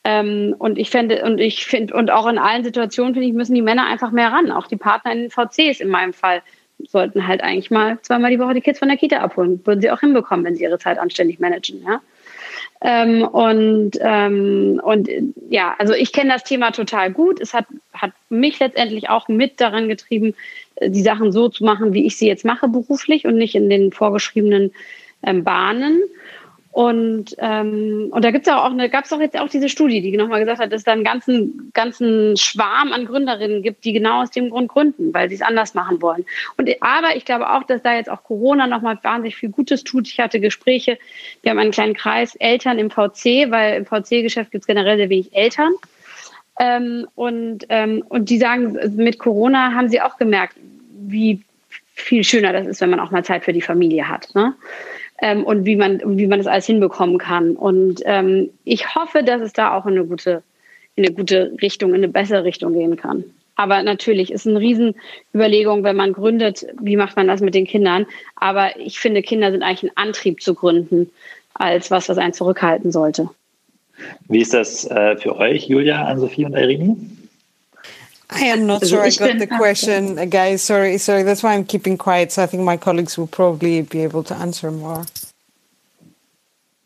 Ähm, 0.02 0.55
und 0.59 0.78
ich 0.78 0.90
finde, 0.90 1.23
und 1.24 1.39
ich 1.39 1.66
finde, 1.66 1.94
und 1.94 2.11
auch 2.11 2.27
in 2.27 2.39
allen 2.39 2.65
Situationen, 2.65 3.15
finde 3.15 3.28
ich, 3.28 3.35
müssen 3.35 3.55
die 3.55 3.62
Männer 3.62 3.86
einfach 3.86 4.11
mehr 4.11 4.32
ran. 4.32 4.51
Auch 4.51 4.66
die 4.66 4.77
Partner 4.77 5.12
in 5.12 5.19
den 5.20 5.31
VCs 5.31 5.81
in 5.81 5.89
meinem 5.89 6.12
Fall 6.12 6.43
sollten 6.89 7.27
halt 7.27 7.43
eigentlich 7.43 7.70
mal 7.70 7.98
zweimal 8.02 8.31
die 8.31 8.39
Woche 8.39 8.55
die 8.55 8.62
Kids 8.62 8.78
von 8.78 8.89
der 8.89 8.97
Kita 8.97 9.19
abholen. 9.19 9.61
Würden 9.65 9.81
sie 9.81 9.90
auch 9.90 10.01
hinbekommen, 10.01 10.44
wenn 10.44 10.57
sie 10.57 10.65
ihre 10.65 10.78
Zeit 10.78 10.98
anständig 10.98 11.39
managen, 11.39 11.82
ja. 11.85 12.01
Ähm, 12.82 13.23
und, 13.24 13.98
ähm, 14.01 14.81
und 14.82 15.09
ja, 15.51 15.74
also 15.78 15.93
ich 15.93 16.12
kenne 16.12 16.32
das 16.32 16.44
Thema 16.44 16.70
total 16.70 17.12
gut. 17.12 17.40
Es 17.40 17.52
hat, 17.52 17.66
hat 17.93 18.12
mich 18.31 18.59
letztendlich 18.59 19.11
auch 19.11 19.28
mit 19.28 19.61
daran 19.61 19.89
getrieben, 19.89 20.35
die 20.81 21.02
Sachen 21.02 21.31
so 21.31 21.48
zu 21.48 21.65
machen, 21.65 21.93
wie 21.93 22.07
ich 22.07 22.16
sie 22.16 22.27
jetzt 22.27 22.44
mache 22.44 22.69
beruflich 22.69 23.27
und 23.27 23.36
nicht 23.36 23.55
in 23.55 23.69
den 23.69 23.93
vorgeschriebenen 23.93 24.73
ähm, 25.23 25.44
Bahnen. 25.44 26.01
Und, 26.72 27.34
ähm, 27.38 28.09
und 28.12 28.24
da 28.24 28.30
gibt's 28.30 28.48
auch, 28.48 28.64
auch 28.64 28.70
eine, 28.70 28.88
gab 28.88 29.05
es 29.05 29.12
auch 29.12 29.20
jetzt 29.20 29.36
auch 29.36 29.48
diese 29.48 29.68
Studie, 29.68 30.01
die 30.01 30.16
nochmal 30.16 30.38
gesagt 30.38 30.60
hat, 30.60 30.72
dass 30.72 30.82
es 30.82 30.84
da 30.84 30.92
einen 30.92 31.02
ganzen, 31.02 31.72
ganzen 31.74 32.36
Schwarm 32.36 32.92
an 32.92 33.06
Gründerinnen 33.06 33.62
gibt, 33.62 33.84
die 33.84 33.92
genau 33.92 34.22
aus 34.22 34.30
dem 34.30 34.51
Grund 34.51 34.68
gründen, 34.68 35.12
weil 35.12 35.28
sie 35.28 35.34
es 35.34 35.42
anders 35.42 35.74
machen 35.74 36.01
wollen. 36.01 36.24
Und 36.56 36.70
aber 36.80 37.16
ich 37.16 37.24
glaube 37.24 37.51
auch, 37.51 37.64
dass 37.64 37.82
da 37.82 37.97
jetzt 37.97 38.09
auch 38.09 38.22
Corona 38.22 38.68
nochmal 38.68 38.98
wahnsinnig 39.02 39.34
viel 39.34 39.48
Gutes 39.48 39.82
tut. 39.82 40.06
Ich 40.06 40.20
hatte 40.20 40.38
Gespräche, 40.38 40.97
wir 41.42 41.51
haben 41.51 41.59
einen 41.59 41.72
kleinen 41.72 41.94
Kreis 41.94 42.36
Eltern 42.36 42.78
im 42.78 42.90
VC, 42.90 43.51
weil 43.51 43.76
im 43.78 43.86
VC-Geschäft 43.86 44.52
gibt 44.52 44.62
es 44.62 44.68
generell 44.68 44.97
sehr 44.97 45.10
wenig 45.10 45.34
Eltern. 45.34 45.72
Ähm, 46.60 47.09
und, 47.16 47.66
ähm, 47.68 48.05
und 48.09 48.30
die 48.30 48.38
sagen, 48.38 48.78
mit 48.94 49.18
Corona 49.18 49.74
haben 49.74 49.88
sie 49.88 50.01
auch 50.01 50.18
gemerkt, 50.18 50.55
wie 50.92 51.42
viel 51.94 52.22
schöner 52.22 52.52
das 52.52 52.66
ist, 52.66 52.80
wenn 52.80 52.90
man 52.90 53.01
auch 53.01 53.10
mal 53.10 53.24
Zeit 53.24 53.44
für 53.44 53.52
die 53.52 53.60
Familie 53.60 54.09
hat. 54.09 54.28
Ne? 54.34 54.55
Ähm, 55.20 55.44
und 55.44 55.64
wie 55.64 55.76
man, 55.76 56.01
wie 56.18 56.26
man 56.26 56.38
das 56.38 56.47
alles 56.47 56.66
hinbekommen 56.66 57.18
kann. 57.18 57.56
Und 57.56 58.02
ähm, 58.05 58.51
ich 58.64 58.94
hoffe, 58.94 59.22
dass 59.22 59.40
es 59.40 59.52
da 59.52 59.76
auch 59.76 59.86
in 59.86 59.92
eine 59.92 60.05
gute, 60.05 60.42
in 60.97 61.05
eine 61.05 61.14
gute 61.14 61.52
Richtung, 61.62 61.90
in 61.90 61.97
eine 61.97 62.09
bessere 62.09 62.44
Richtung 62.44 62.72
gehen 62.72 62.97
kann. 62.97 63.24
Aber 63.56 63.82
natürlich 63.82 64.32
ist 64.32 64.47
eine 64.47 64.59
Riesenüberlegung, 64.59 65.84
wenn 65.84 65.97
man 65.97 66.14
gründet, 66.14 66.66
wie 66.80 66.97
macht 66.97 67.16
man 67.16 67.28
das 67.28 67.42
mit 67.42 67.55
den 67.55 67.66
Kindern. 67.66 68.06
Aber 68.36 68.78
ich 68.78 68.98
finde, 68.98 69.20
Kinder 69.20 69.51
sind 69.51 69.62
eigentlich 69.62 69.90
ein 69.90 69.97
Antrieb 69.97 70.40
zu 70.40 70.55
gründen, 70.55 71.10
als 71.52 71.90
was, 71.90 72.09
was 72.09 72.16
einen 72.16 72.32
zurückhalten 72.32 72.90
sollte. 72.90 73.28
Wie 74.28 74.40
ist 74.40 74.55
das 74.55 74.86
äh, 74.90 75.16
für 75.16 75.36
euch, 75.36 75.68
Julia, 75.68 76.06
Ann-Sophie 76.06 76.47
und 76.47 76.55
Irini? 76.55 76.97
I 78.31 78.44
am 78.44 78.66
not 78.66 78.86
sure 78.86 79.02
I 79.02 79.11
got 79.11 79.39
the 79.39 79.47
question, 79.47 80.19
uh, 80.19 80.24
guys. 80.24 80.62
Sorry, 80.62 80.98
sorry. 80.98 81.23
That's 81.23 81.43
why 81.43 81.55
I'm 81.55 81.65
keeping 81.65 81.98
quiet. 81.98 82.32
So 82.32 82.43
I 82.43 82.47
think 82.47 82.62
my 82.62 82.77
colleagues 82.77 83.19
will 83.19 83.27
probably 83.27 83.82
be 83.82 84.02
able 84.02 84.23
to 84.24 84.35
answer 84.35 84.70
more. 84.70 85.05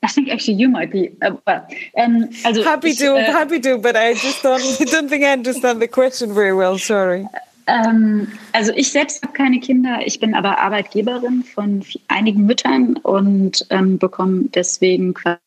I 0.02 0.08
think 0.08 0.28
actually 0.28 0.54
you 0.54 0.68
might 0.68 0.90
be. 0.90 1.10
Uh, 1.22 1.36
well, 1.46 1.66
um, 1.96 2.28
also 2.44 2.62
happy 2.62 2.92
to, 2.94 3.16
uh, 3.16 3.32
happy 3.32 3.60
to, 3.60 3.78
but 3.78 3.96
I 3.96 4.14
just 4.14 4.42
don't, 4.42 4.62
don't 4.90 5.08
think 5.08 5.24
I 5.24 5.32
understand 5.32 5.80
the 5.80 5.88
question 5.88 6.34
very 6.34 6.52
well. 6.52 6.78
Sorry. 6.78 7.26
Ähm, 7.66 8.28
also 8.52 8.72
ich 8.74 8.92
selbst 8.92 9.22
habe 9.22 9.32
keine 9.32 9.58
Kinder, 9.60 10.00
ich 10.04 10.20
bin 10.20 10.34
aber 10.34 10.58
Arbeitgeberin 10.58 11.42
von 11.44 11.82
einigen 12.08 12.44
Müttern 12.44 12.96
und 12.98 13.64
ähm, 13.70 13.98
bekomme 13.98 14.44
deswegen 14.54 15.14
quasi 15.14 15.43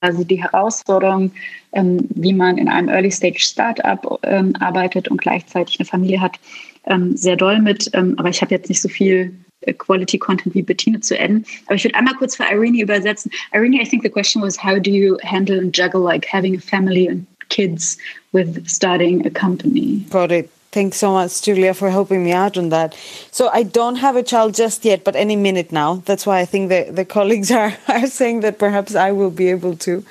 quasi 0.00 0.24
die 0.24 0.42
Herausforderung, 0.42 1.32
ähm, 1.72 1.98
wie 2.10 2.32
man 2.32 2.58
in 2.58 2.68
einem 2.68 2.88
Early-Stage-Startup 2.88 4.18
ähm, 4.22 4.54
arbeitet 4.60 5.08
und 5.08 5.20
gleichzeitig 5.20 5.78
eine 5.78 5.86
Familie 5.86 6.20
hat, 6.20 6.38
ähm, 6.86 7.16
sehr 7.16 7.36
doll 7.36 7.60
mit. 7.60 7.90
Ähm, 7.94 8.14
aber 8.18 8.28
ich 8.28 8.40
habe 8.40 8.54
jetzt 8.54 8.68
nicht 8.68 8.80
so 8.80 8.88
viel 8.88 9.34
äh, 9.62 9.72
Quality 9.72 10.18
Content 10.18 10.54
wie 10.54 10.62
Bettine 10.62 11.00
zu 11.00 11.18
enden. 11.18 11.44
Aber 11.66 11.74
ich 11.74 11.84
würde 11.84 11.96
einmal 11.96 12.14
kurz 12.14 12.36
für 12.36 12.44
Irene 12.44 12.82
übersetzen. 12.82 13.30
Irene, 13.52 13.80
I 13.82 13.84
think 13.84 14.02
the 14.02 14.10
question 14.10 14.42
was, 14.42 14.62
how 14.62 14.80
do 14.80 14.90
you 14.90 15.18
handle 15.24 15.58
and 15.58 15.76
juggle 15.76 16.02
like 16.02 16.26
having 16.26 16.56
a 16.56 16.60
family 16.60 17.08
and 17.08 17.26
kids 17.48 17.98
with 18.32 18.66
starting 18.68 19.26
a 19.26 19.30
company? 19.30 20.04
Got 20.10 20.30
it. 20.32 20.50
Thanks 20.70 20.98
so 20.98 21.12
much, 21.12 21.40
Julia, 21.40 21.72
for 21.72 21.90
helping 21.90 22.22
me 22.22 22.32
out 22.32 22.58
on 22.58 22.68
that. 22.68 22.94
So 23.30 23.48
I 23.48 23.62
don't 23.62 23.96
have 23.96 24.16
a 24.16 24.22
child 24.22 24.54
just 24.54 24.84
yet, 24.84 25.02
but 25.02 25.16
any 25.16 25.34
minute 25.34 25.72
now. 25.72 26.02
That's 26.04 26.26
why 26.26 26.40
I 26.40 26.44
think 26.44 26.68
the, 26.68 26.88
the 26.90 27.06
colleagues 27.06 27.50
are, 27.60 27.74
are 27.88 28.06
saying 28.06 28.40
that 28.40 28.58
perhaps 28.58 28.94
I 28.94 29.12
will 29.12 29.30
be 29.30 29.48
able 29.48 29.76
to 29.76 30.04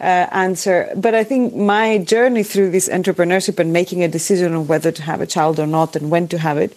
uh, 0.00 0.26
answer. 0.30 0.92
But 0.94 1.14
I 1.14 1.24
think 1.24 1.54
my 1.54 1.98
journey 1.98 2.42
through 2.42 2.70
this 2.70 2.88
entrepreneurship 2.90 3.58
and 3.58 3.72
making 3.72 4.02
a 4.02 4.08
decision 4.08 4.52
on 4.52 4.66
whether 4.66 4.92
to 4.92 5.02
have 5.02 5.22
a 5.22 5.26
child 5.26 5.58
or 5.58 5.66
not 5.66 5.96
and 5.96 6.10
when 6.10 6.28
to 6.28 6.38
have 6.38 6.58
it 6.58 6.76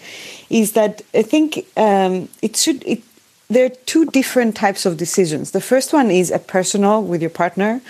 is 0.49 0.72
that 0.74 1.02
I 1.14 1.24
think 1.24 1.66
um, 1.76 2.30
it 2.41 2.56
should. 2.56 2.86
It, 2.86 3.04
there 3.49 3.66
are 3.66 3.76
two 3.86 4.06
different 4.06 4.56
types 4.56 4.86
of 4.86 4.98
decisions. 4.98 5.52
The 5.52 5.62
first 5.62 5.94
one 5.94 6.12
is 6.12 6.32
a 6.32 6.40
personal 6.40 7.02
with 7.02 7.22
your 7.22 7.30
partner 7.30 7.82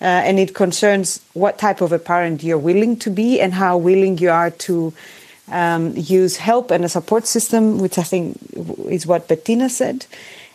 uh, 0.00 0.04
and 0.04 0.38
it 0.38 0.54
concerns 0.54 1.20
what 1.34 1.58
type 1.58 1.80
of 1.80 1.92
a 1.92 1.98
parent 1.98 2.42
you're 2.42 2.58
willing 2.58 2.96
to 2.96 3.10
be 3.10 3.40
and 3.40 3.52
how 3.52 3.76
willing 3.76 4.16
you 4.18 4.30
are 4.30 4.50
to 4.50 4.92
um, 5.48 5.92
use 5.96 6.36
help 6.36 6.70
and 6.70 6.84
a 6.84 6.88
support 6.88 7.26
system, 7.26 7.78
which 7.78 7.98
I 7.98 8.02
think 8.02 8.38
is 8.86 9.06
what 9.06 9.28
Bettina 9.28 9.68
said. 9.68 10.06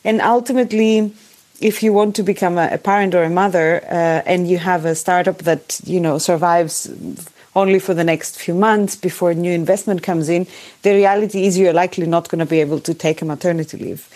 And 0.03 0.21
ultimately, 0.21 1.13
if 1.61 1.83
you 1.83 1.93
want 1.93 2.15
to 2.15 2.23
become 2.23 2.57
a, 2.57 2.69
a 2.71 2.77
parent 2.77 3.13
or 3.13 3.23
a 3.23 3.29
mother 3.29 3.81
uh, 3.85 4.21
and 4.25 4.47
you 4.47 4.57
have 4.57 4.85
a 4.85 4.95
startup 4.95 5.39
that 5.39 5.79
you 5.83 5.99
know 5.99 6.17
survives 6.17 6.89
only 7.55 7.79
for 7.79 7.93
the 7.93 8.03
next 8.03 8.37
few 8.37 8.53
months 8.53 8.95
before 8.95 9.33
new 9.33 9.51
investment 9.51 10.03
comes 10.03 10.27
in, 10.27 10.45
the 10.81 10.93
reality 10.93 11.45
is 11.45 11.57
you're 11.57 11.71
likely 11.71 12.05
not 12.05 12.27
going 12.29 12.39
to 12.39 12.45
be 12.45 12.59
able 12.59 12.79
to 12.81 12.93
take 12.93 13.21
a 13.21 13.25
maternity 13.25 13.77
leave 13.77 14.09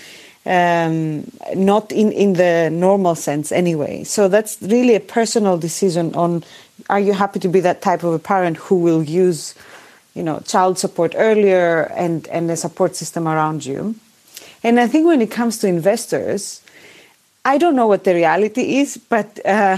um, 0.45 1.29
not 1.55 1.91
in, 1.91 2.11
in 2.11 2.33
the 2.33 2.69
normal 2.71 3.15
sense 3.15 3.51
anyway. 3.51 4.03
So 4.03 4.27
that's 4.27 4.61
really 4.61 4.95
a 4.95 4.99
personal 4.99 5.57
decision 5.57 6.15
on 6.15 6.43
are 6.89 6.99
you 6.99 7.13
happy 7.13 7.39
to 7.39 7.49
be 7.49 7.59
that 7.59 7.81
type 7.81 8.03
of 8.03 8.13
a 8.13 8.19
parent 8.19 8.57
who 8.57 8.75
will 8.75 9.03
use 9.03 9.53
you 10.15 10.23
know 10.23 10.39
child 10.39 10.79
support 10.79 11.13
earlier 11.17 11.91
and, 11.95 12.27
and 12.29 12.49
the 12.49 12.57
support 12.57 12.95
system 12.95 13.27
around 13.27 13.65
you. 13.65 13.95
And 14.63 14.79
I 14.79 14.87
think 14.87 15.05
when 15.05 15.21
it 15.21 15.31
comes 15.31 15.57
to 15.59 15.67
investors, 15.67 16.61
I 17.45 17.57
don't 17.57 17.75
know 17.75 17.87
what 17.87 18.03
the 18.03 18.13
reality 18.13 18.77
is, 18.79 18.97
but 18.97 19.39
uh, 19.45 19.77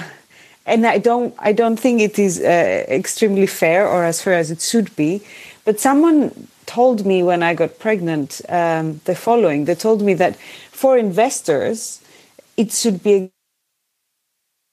and 0.65 0.85
I 0.85 0.97
don't 0.97 1.33
I 1.39 1.53
don't 1.53 1.77
think 1.77 2.01
it 2.01 2.17
is 2.17 2.39
uh, 2.39 2.85
extremely 2.88 3.47
fair 3.47 3.88
or 3.88 4.03
as 4.03 4.21
fair 4.21 4.35
as 4.35 4.51
it 4.51 4.61
should 4.61 4.95
be. 4.95 5.21
But 5.65 5.79
someone 5.79 6.47
told 6.65 7.05
me 7.05 7.23
when 7.23 7.43
I 7.43 7.53
got 7.53 7.79
pregnant 7.79 8.41
um, 8.49 9.01
the 9.05 9.15
following. 9.15 9.65
They 9.65 9.75
told 9.75 10.01
me 10.01 10.13
that 10.15 10.38
for 10.71 10.97
investors, 10.97 12.01
it 12.57 12.71
should 12.71 13.03
be 13.03 13.31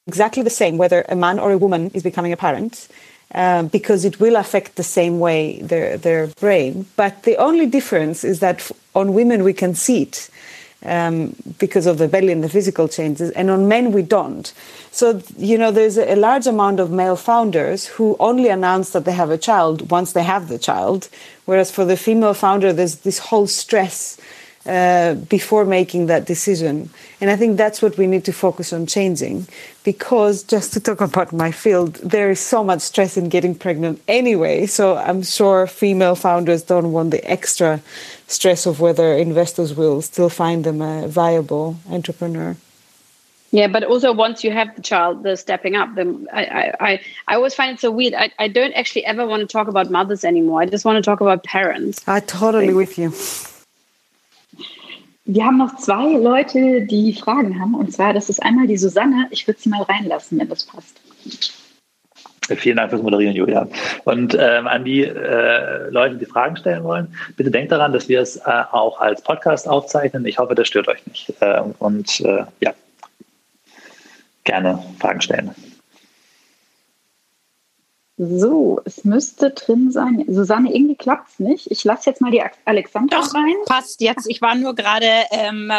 exactly 0.07 0.43
the 0.43 0.51
same 0.51 0.79
whether 0.79 1.05
a 1.09 1.17
man 1.17 1.39
or 1.39 1.53
a 1.53 1.59
woman 1.59 1.91
is 1.95 2.03
becoming 2.03 2.33
a 2.33 2.37
parent. 2.37 2.89
Um, 3.35 3.69
because 3.69 4.07
it 4.07 4.21
will 4.21 4.37
affect 4.37 4.77
the 4.77 4.83
same 4.83 5.21
way 5.21 5.61
their 5.61 5.99
their 5.99 6.29
brain. 6.41 6.87
But 6.97 7.25
the 7.25 7.37
only 7.37 7.67
difference 7.67 8.25
is 8.25 8.41
that 8.41 8.71
on 8.95 9.13
women 9.13 9.45
we 9.45 9.53
can 9.53 9.75
see 9.75 10.05
it 10.05 10.31
um, 10.85 11.35
because 11.59 11.87
of 11.87 11.99
the 11.99 12.09
belly 12.09 12.33
and 12.33 12.45
the 12.45 12.49
physical 12.49 12.89
changes, 12.89 13.31
and 13.33 13.51
on 13.51 13.69
men 13.69 13.93
we 13.93 14.03
don't. 14.03 14.53
So, 14.91 15.23
you 15.37 15.59
know, 15.59 15.71
there's 15.71 15.99
a 15.99 16.17
large 16.17 16.47
amount 16.47 16.81
of 16.81 16.91
male 16.91 17.17
founders 17.17 17.87
who 17.87 18.17
only 18.21 18.49
announce 18.49 18.91
that 18.91 19.05
they 19.05 19.13
have 19.13 19.31
a 19.31 19.39
child 19.39 19.91
once 19.91 20.13
they 20.13 20.23
have 20.23 20.49
the 20.49 20.59
child, 20.59 21.09
whereas 21.47 21.71
for 21.71 21.85
the 21.85 21.97
female 21.97 22.35
founder, 22.35 22.73
there's 22.73 22.97
this 22.97 23.19
whole 23.19 23.47
stress 23.47 24.18
uh, 24.69 25.15
before 25.15 25.65
making 25.65 26.07
that 26.07 26.27
decision. 26.27 26.91
And 27.21 27.31
I 27.31 27.37
think 27.37 27.57
that's 27.57 27.81
what 27.81 27.97
we 27.97 28.07
need 28.07 28.25
to 28.27 28.33
focus 28.33 28.73
on 28.73 28.87
changing 28.87 29.49
because, 29.83 30.43
just 30.43 30.75
to 30.75 30.81
talk 30.81 31.01
about 31.01 31.33
my 31.33 31.51
field, 31.51 31.95
there 31.95 32.31
is 32.31 32.39
so 32.39 32.63
much 32.63 32.83
stress 32.83 33.17
in 33.17 33.31
getting 33.31 33.55
pregnant 33.55 34.03
anyway. 34.07 34.67
So 34.67 34.97
I'm 34.97 35.23
sure 35.23 35.67
female 35.67 36.15
founders 36.15 36.63
don't 36.63 36.93
want 36.93 37.11
the 37.13 37.25
extra 37.29 37.81
stress 38.27 38.67
of 38.67 38.79
whether 38.79 39.15
investors 39.15 39.75
will 39.75 40.03
still 40.03 40.29
find 40.29 40.65
them 40.65 40.83
a 40.83 41.09
viable 41.09 41.79
entrepreneur. 41.91 42.55
Yeah, 43.51 43.69
but 43.69 43.83
also 43.85 44.13
once 44.13 44.45
you 44.45 44.51
have 44.51 44.77
the 44.77 44.83
child, 44.83 45.23
the 45.23 45.35
stepping 45.37 45.75
up. 45.75 45.95
The, 45.95 46.27
I, 46.31 46.73
I, 46.79 47.01
I 47.27 47.35
always 47.37 47.55
find 47.55 47.75
it 47.75 47.81
so 47.81 47.91
weird. 47.91 48.13
I, 48.13 48.31
I 48.39 48.49
don't 48.49 48.75
actually 48.75 49.07
ever 49.07 49.27
want 49.27 49.41
to 49.41 49.47
talk 49.47 49.69
about 49.69 49.91
mothers 49.91 50.23
anymore. 50.23 50.61
I 50.61 50.67
just 50.67 50.85
want 50.85 51.03
to 51.03 51.03
talk 51.03 51.23
about 51.23 51.45
parents. 51.45 52.07
I 52.07 52.21
totally 52.21 52.75
with 52.75 52.99
you. 52.99 53.15
Wir 55.31 55.45
haben 55.45 55.59
noch 55.59 55.77
zwei 55.77 56.17
Leute, 56.17 56.87
die 56.87 57.13
Fragen 57.13 57.61
haben. 57.61 57.75
Und 57.75 57.93
zwar, 57.93 58.15
das 58.15 58.31
ist 58.31 58.43
einmal 58.43 58.67
die 58.67 58.79
Susanne. 58.79 59.27
Ich 59.31 59.47
würde 59.47 59.61
sie 59.61 59.69
mal 59.69 59.83
reinlassen, 59.83 60.39
wenn 60.39 60.49
das 60.49 60.65
passt. 60.65 61.03
Vielen 62.57 62.79
Dank 62.79 62.89
fürs 62.89 63.03
Moderieren, 63.03 63.37
Julia. 63.37 63.69
Und 64.05 64.35
ähm, 64.41 64.67
an 64.67 64.87
die 64.87 65.03
äh, 65.03 65.91
Leute, 65.91 66.17
die 66.17 66.25
Fragen 66.25 66.57
stellen 66.57 66.83
wollen, 66.83 67.15
bitte 67.37 67.51
denkt 67.51 67.73
daran, 67.73 67.93
dass 67.93 68.09
wir 68.09 68.23
es 68.23 68.39
äh, 68.39 68.41
auch 68.73 69.01
als 69.01 69.21
Podcast 69.21 69.69
aufzeichnen. 69.69 70.25
Ich 70.25 70.39
hoffe, 70.39 70.55
das 70.55 70.67
stört 70.67 70.89
euch 70.89 71.07
nicht. 71.07 71.35
Äh, 71.41 71.61
und 71.79 72.21
ja, 72.21 72.73
gerne 74.45 74.83
Fragen 74.99 75.21
stellen. 75.21 75.51
So, 78.19 78.81
es 78.85 79.05
müsste 79.05 79.51
drin 79.51 79.93
sein. 79.93 80.25
Susanne, 80.27 80.75
irgendwie 80.75 80.97
klappt 80.97 81.29
es 81.31 81.39
nicht. 81.39 81.71
Ich 81.71 81.85
lasse 81.85 82.11
jetzt 82.11 82.21
mal 82.21 82.33
die 82.33 82.43
Alexandra 82.65 83.21
Doch, 83.21 83.33
rein. 83.33 83.55
Passt 83.67 84.01
jetzt. 84.01 84.29
Ich 84.29 84.43
war 84.43 84.57
nur 84.57 84.75
gerade 84.75 85.07
ähm, 85.31 85.71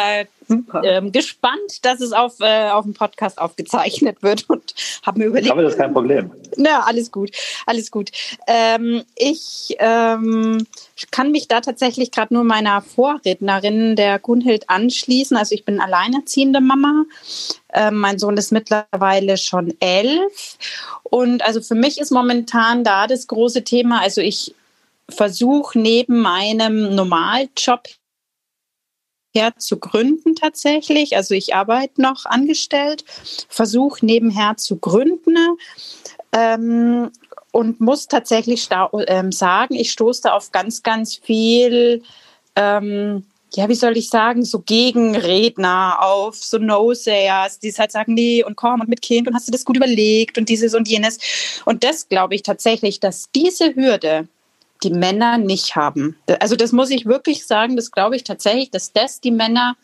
äh, 0.50 0.96
ähm, 0.96 1.12
gespannt, 1.12 1.84
dass 1.84 2.00
es 2.00 2.12
auf, 2.12 2.40
äh, 2.40 2.70
auf 2.70 2.84
dem 2.84 2.94
Podcast 2.94 3.38
aufgezeichnet 3.38 4.18
wird 4.22 4.48
und 4.48 4.74
habe 5.04 5.20
mir 5.20 5.26
überlegt. 5.26 5.50
Aber 5.50 5.62
das 5.62 5.72
ist 5.72 5.78
kein 5.78 5.92
Problem. 5.92 6.30
Na, 6.56 6.80
alles 6.80 7.12
gut, 7.12 7.30
alles 7.66 7.90
gut. 7.90 8.10
Ähm, 8.46 9.04
ich 9.14 9.76
ähm, 9.78 10.66
kann 11.10 11.30
mich 11.30 11.48
da 11.48 11.60
tatsächlich 11.60 12.10
gerade 12.10 12.34
nur 12.34 12.44
meiner 12.44 12.82
Vorrednerin, 12.82 13.96
der 13.96 14.18
Gunhild, 14.18 14.68
anschließen. 14.68 15.36
Also 15.36 15.54
ich 15.54 15.64
bin 15.64 15.80
alleinerziehende 15.80 16.60
Mama. 16.60 17.04
Ähm, 17.72 17.98
mein 17.98 18.18
Sohn 18.18 18.36
ist 18.36 18.50
mittlerweile 18.50 19.36
schon 19.36 19.74
elf. 19.80 20.58
Und 21.04 21.44
also 21.44 21.60
für 21.60 21.74
mich 21.74 21.98
ist 21.98 22.10
momentan 22.10 22.84
da 22.84 23.06
das 23.06 23.26
große 23.26 23.62
Thema. 23.62 24.00
Also 24.00 24.20
ich 24.20 24.54
versuche 25.08 25.78
neben 25.78 26.20
meinem 26.20 26.94
Normaljob 26.94 27.82
her 29.34 29.52
zu 29.56 29.78
gründen 29.78 30.34
tatsächlich. 30.34 31.16
Also 31.16 31.34
ich 31.34 31.54
arbeite 31.54 32.00
noch 32.00 32.26
angestellt, 32.26 33.04
versuche 33.48 34.04
nebenher 34.04 34.56
zu 34.56 34.76
gründen 34.76 35.36
ähm, 36.32 37.10
und 37.52 37.80
muss 37.80 38.06
tatsächlich 38.06 38.68
ähm, 39.06 39.32
sagen, 39.32 39.74
ich 39.74 39.92
stoße 39.92 40.22
da 40.22 40.32
auf 40.32 40.52
ganz, 40.52 40.82
ganz 40.82 41.16
viel, 41.16 42.02
ähm, 42.56 43.24
ja, 43.54 43.68
wie 43.68 43.74
soll 43.74 43.96
ich 43.96 44.08
sagen, 44.08 44.44
so 44.44 44.60
Gegenredner 44.60 45.98
auf, 46.00 46.36
so 46.36 46.58
No-Sayers, 46.58 47.58
die 47.58 47.72
halt 47.72 47.90
sagen, 47.90 48.14
nee, 48.14 48.44
und 48.44 48.56
komm 48.56 48.80
und 48.80 48.88
mit 48.88 49.02
Kind 49.02 49.26
und 49.26 49.34
hast 49.34 49.48
du 49.48 49.52
das 49.52 49.64
gut 49.64 49.76
überlegt 49.76 50.38
und 50.38 50.48
dieses 50.48 50.74
und 50.74 50.88
jenes. 50.88 51.18
Und 51.64 51.82
das 51.82 52.08
glaube 52.08 52.36
ich 52.36 52.42
tatsächlich, 52.42 53.00
dass 53.00 53.28
diese 53.34 53.74
Hürde, 53.74 54.28
die 54.82 54.90
Männer 54.90 55.38
nicht 55.38 55.76
haben. 55.76 56.16
Also 56.40 56.56
das 56.56 56.72
muss 56.72 56.90
ich 56.90 57.06
wirklich 57.06 57.46
sagen, 57.46 57.76
das 57.76 57.90
glaube 57.90 58.16
ich 58.16 58.24
tatsächlich, 58.24 58.70
dass 58.70 58.92
das 58.92 59.20
die 59.20 59.30
Männer 59.30 59.76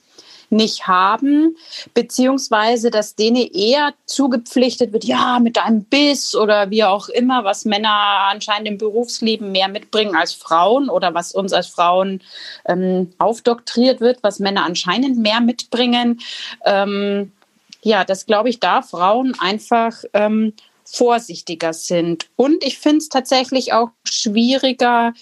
nicht 0.50 0.86
haben, 0.86 1.56
beziehungsweise 1.94 2.90
dass 2.90 3.14
denen 3.14 3.48
eher 3.52 3.94
zugepflichtet 4.06 4.92
wird, 4.92 5.04
ja, 5.04 5.38
mit 5.40 5.56
deinem 5.56 5.84
Biss 5.84 6.34
oder 6.34 6.70
wie 6.70 6.84
auch 6.84 7.08
immer, 7.08 7.44
was 7.44 7.64
Männer 7.64 7.90
anscheinend 8.30 8.68
im 8.68 8.78
Berufsleben 8.78 9.52
mehr 9.52 9.68
mitbringen 9.68 10.14
als 10.14 10.32
Frauen 10.32 10.88
oder 10.88 11.14
was 11.14 11.32
uns 11.32 11.52
als 11.52 11.66
Frauen 11.66 12.22
ähm, 12.66 13.10
aufdoktriert 13.18 14.00
wird, 14.00 14.22
was 14.22 14.38
Männer 14.38 14.64
anscheinend 14.64 15.18
mehr 15.18 15.40
mitbringen. 15.40 16.20
Ähm, 16.64 17.32
ja, 17.82 18.04
das 18.04 18.26
glaube 18.26 18.48
ich, 18.48 18.60
da 18.60 18.82
Frauen 18.82 19.34
einfach 19.38 19.92
ähm, 20.12 20.52
vorsichtiger 20.86 21.72
sind. 21.72 22.26
Und 22.36 22.64
ich 22.64 22.78
finde 22.78 22.98
es 22.98 23.08
tatsächlich 23.08 23.72
auch 23.72 23.90
schwieriger, 24.04 25.12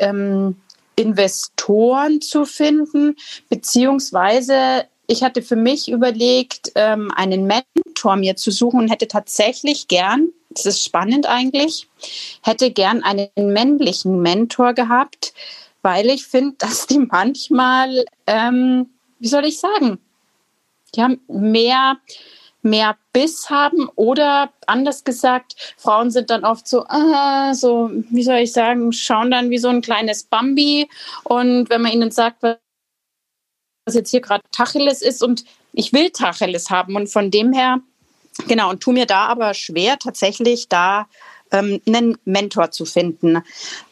ähm, 0.00 0.56
Investoren 0.96 2.20
zu 2.20 2.44
finden, 2.44 3.16
beziehungsweise 3.48 4.86
ich 5.06 5.22
hatte 5.22 5.42
für 5.42 5.56
mich 5.56 5.90
überlegt, 5.90 6.72
ähm, 6.74 7.10
einen 7.14 7.46
Mentor 7.46 8.16
mir 8.16 8.36
zu 8.36 8.50
suchen 8.50 8.80
und 8.80 8.88
hätte 8.90 9.08
tatsächlich 9.08 9.88
gern, 9.88 10.28
das 10.50 10.66
ist 10.66 10.84
spannend 10.84 11.26
eigentlich, 11.26 11.88
hätte 12.42 12.70
gern 12.70 13.02
einen 13.02 13.30
männlichen 13.36 14.20
Mentor 14.20 14.74
gehabt, 14.74 15.32
weil 15.82 16.10
ich 16.10 16.26
finde, 16.26 16.56
dass 16.58 16.86
die 16.86 16.98
manchmal, 16.98 18.04
ähm, 18.26 18.90
wie 19.18 19.28
soll 19.28 19.46
ich 19.46 19.58
sagen, 19.58 19.98
die 20.94 21.02
haben 21.02 21.20
mehr 21.28 21.96
mehr 22.62 22.96
Biss 23.12 23.50
haben 23.50 23.88
oder 23.94 24.52
anders 24.66 25.04
gesagt, 25.04 25.74
Frauen 25.76 26.10
sind 26.10 26.30
dann 26.30 26.44
oft 26.44 26.66
so, 26.68 26.84
ah, 26.88 27.54
so, 27.54 27.90
wie 28.10 28.22
soll 28.22 28.38
ich 28.38 28.52
sagen, 28.52 28.92
schauen 28.92 29.30
dann 29.30 29.50
wie 29.50 29.58
so 29.58 29.68
ein 29.68 29.82
kleines 29.82 30.24
Bambi 30.24 30.88
und 31.24 31.70
wenn 31.70 31.82
man 31.82 31.92
ihnen 31.92 32.10
sagt, 32.10 32.42
was 32.42 32.58
jetzt 33.94 34.10
hier 34.10 34.20
gerade 34.20 34.42
Tacheles 34.52 35.02
ist 35.02 35.22
und 35.22 35.44
ich 35.72 35.92
will 35.92 36.10
Tacheles 36.10 36.70
haben 36.70 36.96
und 36.96 37.08
von 37.08 37.30
dem 37.30 37.52
her, 37.52 37.80
genau, 38.48 38.70
und 38.70 38.80
tu 38.80 38.92
mir 38.92 39.06
da 39.06 39.26
aber 39.26 39.54
schwer 39.54 39.98
tatsächlich 39.98 40.68
da 40.68 41.08
ähm, 41.52 41.80
einen 41.86 42.18
Mentor 42.24 42.70
zu 42.70 42.84
finden. 42.84 43.42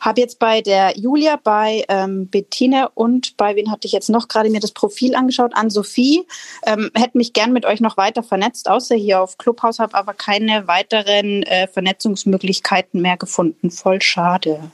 Habe 0.01 0.21
jetzt 0.21 0.39
bei 0.39 0.61
der 0.61 0.97
Julia, 0.97 1.39
bei 1.43 1.85
ähm, 1.89 2.29
Bettine 2.29 2.91
und 2.95 3.37
bei 3.37 3.57
wen 3.57 3.71
hatte 3.71 3.87
ich 3.87 3.93
jetzt 3.93 4.11
noch 4.11 4.29
gerade 4.29 4.51
mir 4.51 4.61
das 4.61 4.73
Profil 4.73 5.15
angeschaut, 5.15 5.53
an 5.55 5.71
Sophie. 5.71 6.27
Ähm, 6.67 6.91
hätte 6.95 7.19
mich 7.19 7.33
gern 7.33 7.53
mit 7.53 7.65
euch 7.65 7.81
noch 7.81 7.97
weiter 7.97 8.23
vernetzt, 8.23 8.69
außer 8.69 8.95
hier 8.95 9.21
auf 9.21 9.39
Clubhouse, 9.39 9.79
habe 9.79 9.95
aber 9.95 10.15
keine 10.15 10.67
weiteren 10.67 11.43
äh, 11.45 11.69
Vernetzungsmöglichkeiten 11.69 13.01
mehr 13.01 13.17
gefunden. 13.17 13.71
Voll 13.71 14.03
schade. 14.03 14.71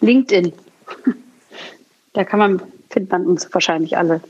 LinkedIn. 0.00 0.52
Da 2.12 2.24
kann 2.24 2.38
man, 2.38 2.62
findet 2.90 3.10
man 3.10 3.26
uns 3.26 3.48
wahrscheinlich 3.52 3.96
alle. 3.96 4.20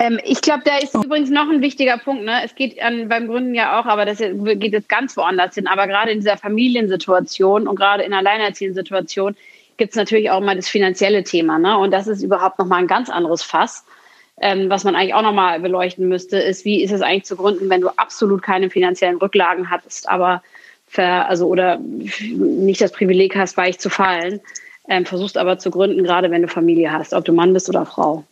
Ähm, 0.00 0.20
ich 0.24 0.40
glaube, 0.40 0.62
da 0.64 0.78
ist 0.78 0.94
übrigens 0.94 1.30
noch 1.30 1.50
ein 1.50 1.60
wichtiger 1.60 1.98
Punkt. 1.98 2.24
Ne? 2.24 2.40
Es 2.44 2.54
geht 2.54 2.80
an, 2.80 3.08
beim 3.08 3.26
Gründen 3.26 3.54
ja 3.54 3.80
auch, 3.80 3.86
aber 3.86 4.04
das 4.04 4.18
geht 4.18 4.72
jetzt 4.72 4.88
ganz 4.88 5.16
woanders 5.16 5.54
hin. 5.54 5.66
Aber 5.66 5.86
gerade 5.86 6.12
in 6.12 6.20
dieser 6.20 6.36
Familiensituation 6.36 7.66
und 7.66 7.76
gerade 7.76 8.04
in 8.04 8.12
alleinerziehenden 8.12 8.76
Situation 8.76 9.36
gibt 9.76 9.90
es 9.90 9.96
natürlich 9.96 10.30
auch 10.30 10.40
mal 10.40 10.56
das 10.56 10.68
finanzielle 10.68 11.24
Thema. 11.24 11.58
Ne? 11.58 11.76
Und 11.78 11.90
das 11.92 12.06
ist 12.06 12.22
überhaupt 12.22 12.58
nochmal 12.58 12.80
ein 12.80 12.86
ganz 12.86 13.10
anderes 13.10 13.42
Fass. 13.42 13.84
Ähm, 14.40 14.70
was 14.70 14.84
man 14.84 14.94
eigentlich 14.94 15.14
auch 15.14 15.22
nochmal 15.22 15.58
beleuchten 15.58 16.08
müsste, 16.08 16.38
ist, 16.38 16.64
wie 16.64 16.82
ist 16.84 16.92
es 16.92 17.02
eigentlich 17.02 17.24
zu 17.24 17.34
gründen, 17.34 17.68
wenn 17.68 17.80
du 17.80 17.88
absolut 17.88 18.40
keine 18.40 18.70
finanziellen 18.70 19.16
Rücklagen 19.16 19.68
hattest, 19.68 20.08
aber 20.08 20.44
ver, 20.86 21.28
also 21.28 21.48
oder 21.48 21.78
nicht 21.78 22.80
das 22.80 22.92
Privileg 22.92 23.34
hast, 23.34 23.56
weich 23.56 23.80
zu 23.80 23.90
fallen, 23.90 24.40
ähm, 24.88 25.04
versuchst 25.04 25.36
aber 25.36 25.58
zu 25.58 25.72
gründen, 25.72 26.04
gerade 26.04 26.30
wenn 26.30 26.42
du 26.42 26.48
Familie 26.48 26.92
hast, 26.92 27.14
ob 27.14 27.24
du 27.24 27.32
Mann 27.32 27.52
bist 27.52 27.68
oder 27.68 27.84
Frau. 27.84 28.24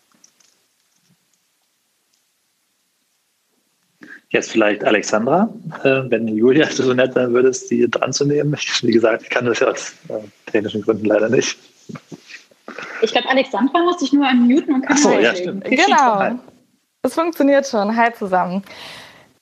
Jetzt 4.37 4.51
vielleicht 4.51 4.85
Alexandra, 4.85 5.49
äh, 5.83 6.03
wenn 6.11 6.29
Julia 6.29 6.67
so 6.71 6.93
nett 6.93 7.15
sein 7.15 7.33
würdest, 7.33 7.71
die 7.71 7.91
dran 7.91 8.13
zu 8.13 8.27
nehmen. 8.27 8.55
wie 8.83 8.93
gesagt, 8.93 9.23
ich 9.23 9.31
kann 9.31 9.47
das 9.47 9.61
ja 9.61 9.69
aus 9.69 9.95
äh, 10.11 10.51
technischen 10.53 10.83
Gründen 10.83 11.07
leider 11.07 11.31
nicht. 11.31 11.57
Ich 13.01 13.13
glaube, 13.13 13.31
Alexandra 13.31 13.79
muss 13.83 14.01
sich 14.01 14.13
nur 14.13 14.29
unmuten 14.29 14.75
und 14.75 14.83
kann 14.83 14.95
Ach 14.99 15.03
so, 15.03 15.13
ja, 15.13 15.35
stimmt. 15.35 15.65
Genau. 15.65 16.39
Es 17.03 17.15
funktioniert 17.15 17.67
schon. 17.67 17.97
Hi 17.97 18.13
zusammen. 18.13 18.63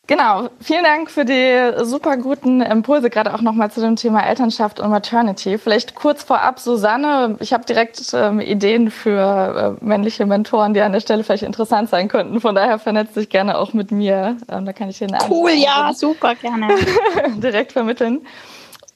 Genau, 0.07 0.51
vielen 0.61 0.85
Dank 0.85 1.11
für 1.11 1.25
die 1.25 1.83
super 1.83 2.19
guten 2.19 2.61
Impulse, 2.61 3.09
gerade 3.09 3.33
auch 3.33 3.41
nochmal 3.41 3.71
zu 3.71 3.81
dem 3.81 3.97
Thema 3.97 4.21
Elternschaft 4.21 4.79
und 4.79 4.91
Maternity. 4.91 5.57
Vielleicht 5.57 5.95
kurz 5.95 6.23
vorab, 6.23 6.61
Susanne, 6.61 7.37
ich 7.41 7.55
habe 7.55 7.65
direkt 7.65 8.13
ähm, 8.13 8.39
Ideen 8.39 8.91
für 8.91 9.79
äh, 9.81 9.85
männliche 9.85 10.27
Mentoren, 10.27 10.75
die 10.75 10.83
an 10.83 10.93
der 10.93 11.01
Stelle 11.01 11.25
vielleicht 11.25 11.43
interessant 11.43 11.89
sein 11.89 12.09
könnten. 12.09 12.39
Von 12.43 12.55
daher 12.55 12.79
vernetzt 12.79 13.17
dich 13.17 13.31
gerne 13.31 13.57
auch 13.57 13.73
mit 13.73 13.93
mir. 13.93 14.37
Ähm, 14.51 14.67
da 14.67 14.75
kann 14.75 14.91
ich 14.91 14.99
den 14.99 15.17
Cool, 15.31 15.53
ja, 15.53 15.93
super, 15.95 16.35
gerne. 16.35 16.69
direkt 17.37 17.73
vermitteln. 17.73 18.27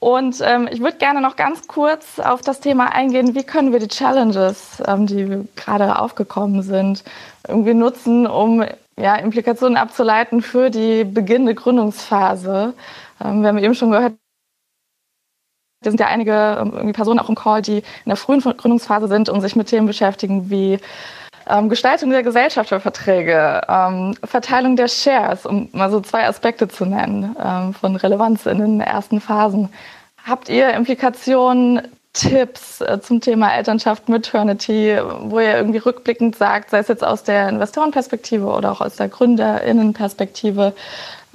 Und 0.00 0.42
ähm, 0.42 0.68
ich 0.70 0.80
würde 0.80 0.98
gerne 0.98 1.22
noch 1.22 1.36
ganz 1.36 1.66
kurz 1.66 2.18
auf 2.20 2.42
das 2.42 2.60
Thema 2.60 2.92
eingehen, 2.94 3.34
wie 3.34 3.42
können 3.44 3.72
wir 3.72 3.80
die 3.80 3.88
Challenges, 3.88 4.82
ähm, 4.86 5.06
die 5.06 5.48
gerade 5.56 5.98
aufgekommen 5.98 6.62
sind, 6.62 7.02
irgendwie 7.48 7.74
nutzen, 7.74 8.26
um 8.26 8.62
ja, 8.98 9.16
Implikationen 9.16 9.76
abzuleiten 9.76 10.42
für 10.42 10.70
die 10.70 11.04
beginnende 11.04 11.54
Gründungsphase. 11.54 12.74
Ähm, 13.24 13.42
wir 13.42 13.48
haben 13.48 13.58
eben 13.58 13.74
schon 13.74 13.90
gehört, 13.90 14.14
es 15.80 15.90
sind 15.90 16.00
ja 16.00 16.06
einige 16.06 16.58
ähm, 16.60 16.92
Personen 16.92 17.20
auch 17.20 17.28
im 17.28 17.34
Call, 17.34 17.62
die 17.62 17.78
in 17.78 18.08
der 18.08 18.16
frühen 18.16 18.40
Gründungsphase 18.40 19.08
sind 19.08 19.28
und 19.28 19.40
sich 19.40 19.56
mit 19.56 19.68
Themen 19.68 19.86
beschäftigen 19.86 20.50
wie 20.50 20.78
ähm, 21.48 21.68
Gestaltung 21.68 22.10
der 22.10 22.22
Gesellschafterverträge, 22.22 23.62
ähm, 23.68 24.14
Verteilung 24.24 24.76
der 24.76 24.88
Shares, 24.88 25.46
um 25.46 25.68
mal 25.72 25.90
so 25.90 26.00
zwei 26.00 26.26
Aspekte 26.26 26.68
zu 26.68 26.84
nennen 26.84 27.36
ähm, 27.42 27.74
von 27.74 27.96
Relevanz 27.96 28.46
in 28.46 28.58
den 28.58 28.80
ersten 28.80 29.20
Phasen. 29.20 29.70
Habt 30.24 30.48
ihr 30.48 30.74
Implikationen, 30.74 31.88
Tipps 32.18 32.80
äh, 32.80 33.00
zum 33.00 33.20
Thema 33.20 33.54
Elternschaft, 33.54 34.08
Maternity, 34.08 34.98
wo 35.20 35.38
ihr 35.38 35.56
irgendwie 35.56 35.78
rückblickend 35.78 36.34
sagt, 36.34 36.70
sei 36.70 36.80
es 36.80 36.88
jetzt 36.88 37.04
aus 37.04 37.22
der 37.22 37.48
Investorenperspektive 37.48 38.44
oder 38.44 38.72
auch 38.72 38.80
aus 38.80 38.96
der 38.96 39.08
Gründerinnenperspektive, 39.08 40.74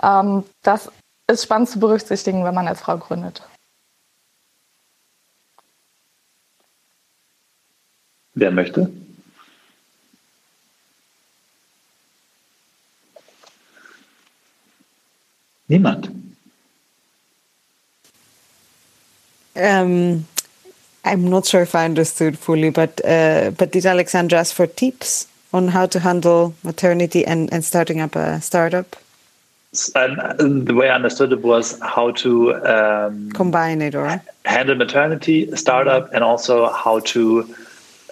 ähm, 0.01 0.43
das 0.61 0.91
ist 1.31 1.43
spannend 1.43 1.69
zu 1.69 1.79
berücksichtigen, 1.79 2.43
wenn 2.43 2.53
man 2.53 2.67
als 2.67 2.81
Frau 2.81 2.97
gründet? 2.97 3.41
Wer 8.33 8.51
möchte? 8.51 8.89
Niemand. 15.69 16.11
Um, 19.55 20.25
I'm 21.05 21.27
not 21.27 21.45
sure 21.45 21.61
if 21.61 21.75
I 21.75 21.85
understood 21.85 22.39
fully, 22.39 22.69
but 22.69 23.03
uh, 23.05 23.51
but 23.57 23.71
did 23.71 23.85
Alexandra 23.85 24.39
ask 24.39 24.53
for 24.53 24.67
tips 24.67 25.27
on 25.53 25.67
how 25.67 25.85
to 25.85 25.99
handle 25.99 26.55
maternity 26.63 27.25
and, 27.25 27.51
and 27.53 27.63
starting 27.63 27.99
up 27.99 28.15
a 28.15 28.41
startup? 28.41 28.95
And 29.95 30.67
the 30.67 30.73
way 30.73 30.89
I 30.89 30.95
understood 30.95 31.31
it 31.33 31.41
was 31.41 31.79
how 31.81 32.11
to 32.11 32.55
um, 32.63 33.31
combine 33.31 33.81
it 33.81 33.95
or 33.95 34.21
handle 34.45 34.75
maternity, 34.75 35.53
startup, 35.55 36.13
and 36.13 36.23
also 36.23 36.69
how 36.69 36.99
to 36.99 37.53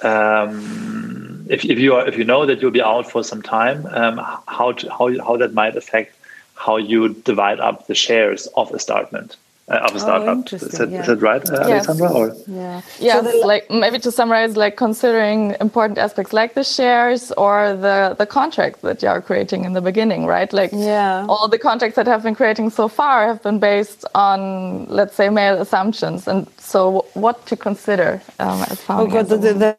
um, 0.02 1.46
if, 1.50 1.64
if 1.64 1.78
you 1.80 1.94
are 1.94 2.08
if 2.08 2.18
you 2.18 2.24
know 2.24 2.46
that 2.46 2.62
you'll 2.62 2.72
be 2.72 2.82
out 2.82 3.10
for 3.10 3.24
some 3.24 3.42
time, 3.42 3.86
um, 3.92 4.20
how 4.48 4.72
to, 4.74 4.90
how 4.90 5.08
how 5.24 5.38
that 5.38 5.54
might 5.54 5.76
affect 5.76 6.16
how 6.56 6.78
you 6.78 7.10
divide 7.10 7.60
up 7.60 7.88
the 7.88 7.96
shares 7.96 8.48
of 8.56 8.72
a 8.72 8.80
startup 8.80 9.14
uh, 9.14 9.36
of 9.78 9.96
a 9.96 10.00
startup. 10.00 10.38
Oh, 10.38 10.56
is, 10.56 10.62
that, 10.62 10.90
yeah. 10.90 11.02
is 11.02 11.08
that 11.08 11.22
right, 11.22 11.50
uh, 11.50 11.68
yes. 11.68 11.88
Alexandra? 11.90 12.12
Or? 12.12 12.36
Yeah, 12.48 12.82
yeah. 13.00 13.22
So 13.22 13.48
like 13.48 13.70
maybe 13.70 14.00
to 14.00 14.12
summarize, 14.12 14.58
like 14.58 14.78
considering 14.78 15.56
important 15.60 15.98
aspects 15.98 16.34
like 16.34 16.54
the 16.54 16.64
shares 16.64 17.32
or 17.34 17.76
the 17.76 18.16
the 18.18 18.26
contract 18.26 18.82
that 18.82 19.02
you 19.02 19.10
are 19.10 19.22
creating 19.22 19.66
in 19.66 19.74
the 19.74 19.82
beginning, 19.82 20.26
right? 20.26 20.52
Like 20.54 20.72
yeah. 20.74 21.26
all 21.30 21.48
the 21.48 21.60
contracts 21.60 21.96
that 21.96 22.08
have 22.08 22.24
been 22.24 22.36
creating 22.36 22.70
so 22.72 22.88
far 22.88 23.28
have 23.28 23.42
been 23.44 23.60
based 23.60 24.06
on, 24.16 24.86
let's 24.88 25.16
say, 25.16 25.30
male 25.30 25.62
assumptions, 25.62 26.28
and 26.28 26.48
so 26.58 27.06
what 27.14 27.46
to 27.48 27.56
consider 27.56 28.22
um, 28.40 28.62
as 28.70 28.82
founding. 28.82 29.16
Oh, 29.16 29.24
God, 29.24 29.30
the, 29.30 29.38
the, 29.38 29.54
the 29.54 29.78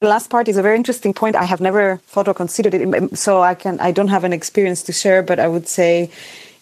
the 0.00 0.08
last 0.08 0.28
part 0.28 0.48
is 0.48 0.56
a 0.58 0.62
very 0.62 0.76
interesting 0.76 1.14
point. 1.14 1.34
I 1.34 1.44
have 1.44 1.60
never 1.60 1.98
thought 2.06 2.28
or 2.28 2.34
considered 2.34 2.74
it, 2.74 3.16
so 3.16 3.40
I 3.40 3.54
can 3.54 3.80
I 3.80 3.90
don't 3.92 4.08
have 4.08 4.24
an 4.24 4.32
experience 4.32 4.82
to 4.84 4.92
share. 4.92 5.22
But 5.22 5.40
I 5.40 5.48
would 5.48 5.66
say, 5.68 6.10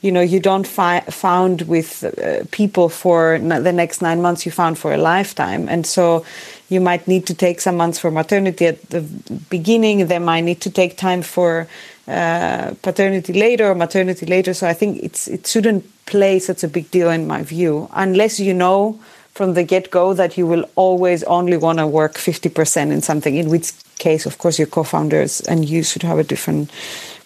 you 0.03 0.11
know, 0.11 0.21
you 0.21 0.41
don't 0.41 0.67
fi- 0.67 1.01
found 1.01 1.63
with 1.63 2.05
uh, 2.05 2.45
people 2.51 2.89
for 2.89 3.39
the 3.39 3.73
next 3.73 4.03
nine 4.03 4.21
months. 4.21 4.45
You 4.45 4.53
found 4.53 4.77
for 4.79 4.93
a 4.93 4.97
lifetime, 4.97 5.69
and 5.69 5.87
so 5.87 6.25
you 6.69 6.81
might 6.81 7.07
need 7.07 7.25
to 7.27 7.35
take 7.35 7.61
some 7.61 7.77
months 7.77 7.99
for 8.01 8.11
maternity 8.11 8.67
at 8.67 8.91
the 8.91 9.01
beginning. 9.49 10.09
They 10.09 10.19
might 10.19 10.41
need 10.43 10.61
to 10.63 10.71
take 10.71 10.97
time 10.97 11.23
for 11.23 11.69
uh, 12.09 12.75
paternity 12.83 13.33
later 13.33 13.71
or 13.71 13.77
maternity 13.77 14.27
later. 14.27 14.53
So 14.55 14.67
I 14.67 14.75
think 14.75 15.03
it's 15.03 15.29
it 15.29 15.47
shouldn't 15.47 15.85
play 16.07 16.41
such 16.41 16.65
a 16.65 16.69
big 16.69 16.91
deal 16.91 17.09
in 17.09 17.29
my 17.29 17.43
view, 17.45 17.89
unless 17.93 18.41
you 18.41 18.53
know 18.53 18.99
from 19.33 19.55
the 19.55 19.63
get 19.63 19.91
go 19.91 20.15
that 20.15 20.37
you 20.37 20.47
will 20.47 20.69
always 20.75 21.23
only 21.25 21.57
want 21.57 21.79
to 21.79 21.87
work 21.87 22.15
50% 22.15 22.91
in 22.91 23.01
something, 23.01 23.35
in 23.37 23.49
which 23.49 23.73
case, 23.99 24.27
of 24.27 24.37
course, 24.39 24.59
your 24.59 24.67
co 24.67 24.83
founders 24.83 25.41
and 25.43 25.69
you 25.69 25.83
should 25.83 26.03
have 26.03 26.19
a 26.19 26.25
different 26.25 26.71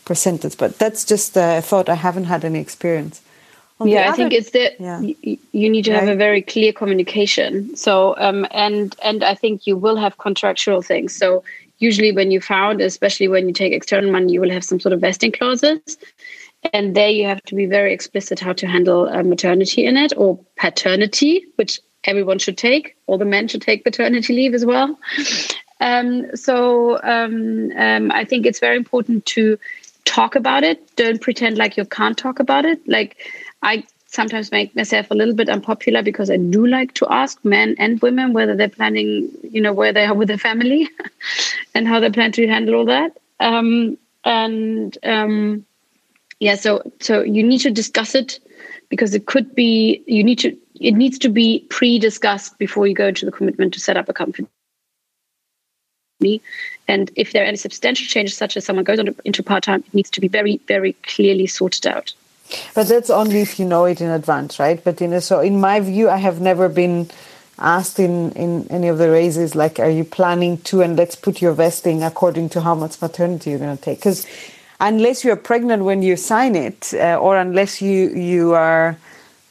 percentage. 0.06 0.56
But 0.56 0.78
that's 0.78 1.04
just 1.04 1.36
a 1.36 1.60
thought. 1.60 1.90
I 1.90 1.94
haven't 1.94 2.24
had 2.24 2.44
any 2.44 2.58
experience. 2.58 3.20
On 3.78 3.86
yeah, 3.86 4.08
other, 4.08 4.12
I 4.12 4.16
think 4.16 4.32
it's 4.32 4.50
that 4.52 4.80
yeah. 4.80 5.00
you 5.00 5.68
need 5.68 5.84
to 5.84 5.92
have 5.92 6.08
a 6.08 6.16
very 6.16 6.40
clear 6.40 6.72
communication. 6.72 7.76
So, 7.76 8.16
um, 8.16 8.46
and 8.50 8.96
and 9.02 9.22
I 9.22 9.34
think 9.34 9.66
you 9.66 9.76
will 9.76 9.96
have 9.96 10.16
contractual 10.16 10.80
things. 10.80 11.14
So, 11.14 11.44
usually 11.78 12.10
when 12.10 12.30
you 12.30 12.40
found, 12.40 12.80
especially 12.80 13.28
when 13.28 13.46
you 13.46 13.52
take 13.52 13.74
external 13.74 14.10
money, 14.10 14.32
you 14.32 14.40
will 14.40 14.50
have 14.50 14.64
some 14.64 14.80
sort 14.80 14.94
of 14.94 15.02
vesting 15.02 15.30
clauses, 15.30 15.98
and 16.72 16.96
there 16.96 17.10
you 17.10 17.26
have 17.26 17.42
to 17.42 17.54
be 17.54 17.66
very 17.66 17.92
explicit 17.92 18.40
how 18.40 18.54
to 18.54 18.66
handle 18.66 19.10
uh, 19.10 19.22
maternity 19.22 19.84
in 19.84 19.98
it 19.98 20.14
or 20.16 20.38
paternity, 20.56 21.44
which 21.56 21.78
everyone 22.04 22.38
should 22.38 22.56
take. 22.56 22.96
All 23.06 23.18
the 23.18 23.26
men 23.26 23.46
should 23.46 23.60
take 23.60 23.84
paternity 23.84 24.32
leave 24.32 24.54
as 24.54 24.64
well. 24.64 24.98
Um, 25.80 26.34
so 26.34 26.98
um, 27.02 27.70
um, 27.76 28.10
I 28.10 28.24
think 28.24 28.46
it's 28.46 28.60
very 28.60 28.76
important 28.76 29.26
to 29.26 29.58
talk 30.06 30.34
about 30.34 30.64
it. 30.64 30.96
Don't 30.96 31.20
pretend 31.20 31.58
like 31.58 31.76
you 31.76 31.84
can't 31.84 32.16
talk 32.16 32.38
about 32.38 32.64
it. 32.64 32.80
Like 32.88 33.16
I 33.62 33.84
sometimes 34.06 34.50
make 34.50 34.74
myself 34.74 35.10
a 35.10 35.14
little 35.14 35.34
bit 35.34 35.50
unpopular 35.50 36.02
because 36.02 36.30
I 36.30 36.38
do 36.38 36.66
like 36.66 36.94
to 36.94 37.06
ask 37.10 37.44
men 37.44 37.74
and 37.78 38.00
women 38.00 38.32
whether 38.32 38.56
they're 38.56 38.70
planning, 38.70 39.28
you 39.42 39.60
know, 39.60 39.74
where 39.74 39.92
they 39.92 40.04
are 40.04 40.14
with 40.14 40.28
their 40.28 40.38
family 40.38 40.88
and 41.74 41.86
how 41.86 42.00
they 42.00 42.10
plan 42.10 42.32
to 42.32 42.48
handle 42.48 42.76
all 42.76 42.86
that. 42.86 43.18
Um, 43.40 43.98
and 44.24 44.96
um, 45.02 45.66
yeah, 46.40 46.54
so 46.54 46.82
so 47.00 47.22
you 47.22 47.42
need 47.42 47.58
to 47.58 47.70
discuss 47.70 48.14
it 48.14 48.40
because 48.88 49.14
it 49.14 49.26
could 49.26 49.54
be 49.54 50.02
you 50.06 50.24
need 50.24 50.38
to 50.40 50.56
it 50.80 50.92
needs 50.92 51.18
to 51.18 51.28
be 51.28 51.66
pre-discussed 51.70 52.58
before 52.58 52.86
you 52.86 52.94
go 52.94 53.08
into 53.08 53.24
the 53.24 53.32
commitment 53.32 53.74
to 53.74 53.80
set 53.80 53.96
up 53.96 54.08
a 54.08 54.12
company. 54.12 54.48
And 56.88 57.10
if 57.16 57.32
there 57.32 57.42
are 57.42 57.46
any 57.46 57.56
substantial 57.56 58.06
changes, 58.06 58.36
such 58.36 58.56
as 58.56 58.64
someone 58.64 58.84
goes 58.84 58.98
on 58.98 59.14
into 59.24 59.42
part-time, 59.42 59.84
it 59.86 59.94
needs 59.94 60.10
to 60.10 60.20
be 60.20 60.28
very, 60.28 60.60
very 60.66 60.94
clearly 61.02 61.46
sorted 61.46 61.86
out. 61.86 62.14
But 62.74 62.88
that's 62.88 63.10
only 63.10 63.40
if 63.40 63.58
you 63.58 63.66
know 63.66 63.84
it 63.86 64.00
in 64.00 64.08
advance, 64.08 64.58
right? 64.58 64.82
But 64.82 64.98
so, 65.22 65.40
in 65.40 65.60
my 65.60 65.80
view, 65.80 66.08
I 66.08 66.18
have 66.18 66.40
never 66.40 66.68
been 66.68 67.10
asked 67.58 67.98
in 67.98 68.32
in 68.32 68.66
any 68.70 68.88
of 68.88 68.98
the 68.98 69.10
raises 69.10 69.54
like, 69.54 69.80
"Are 69.80 69.90
you 69.90 70.04
planning 70.04 70.58
to?" 70.58 70.80
And 70.80 70.96
let's 70.96 71.16
put 71.16 71.42
your 71.42 71.52
vesting 71.52 72.04
according 72.04 72.50
to 72.50 72.60
how 72.60 72.74
much 72.74 73.02
maternity 73.02 73.50
you're 73.50 73.58
going 73.58 73.76
to 73.76 73.82
take, 73.82 73.98
because 73.98 74.26
unless 74.78 75.24
you're 75.24 75.36
pregnant 75.50 75.82
when 75.82 76.02
you 76.02 76.16
sign 76.16 76.54
it, 76.54 76.94
uh, 76.94 77.18
or 77.20 77.36
unless 77.36 77.82
you 77.82 78.10
you 78.10 78.54
are 78.54 78.96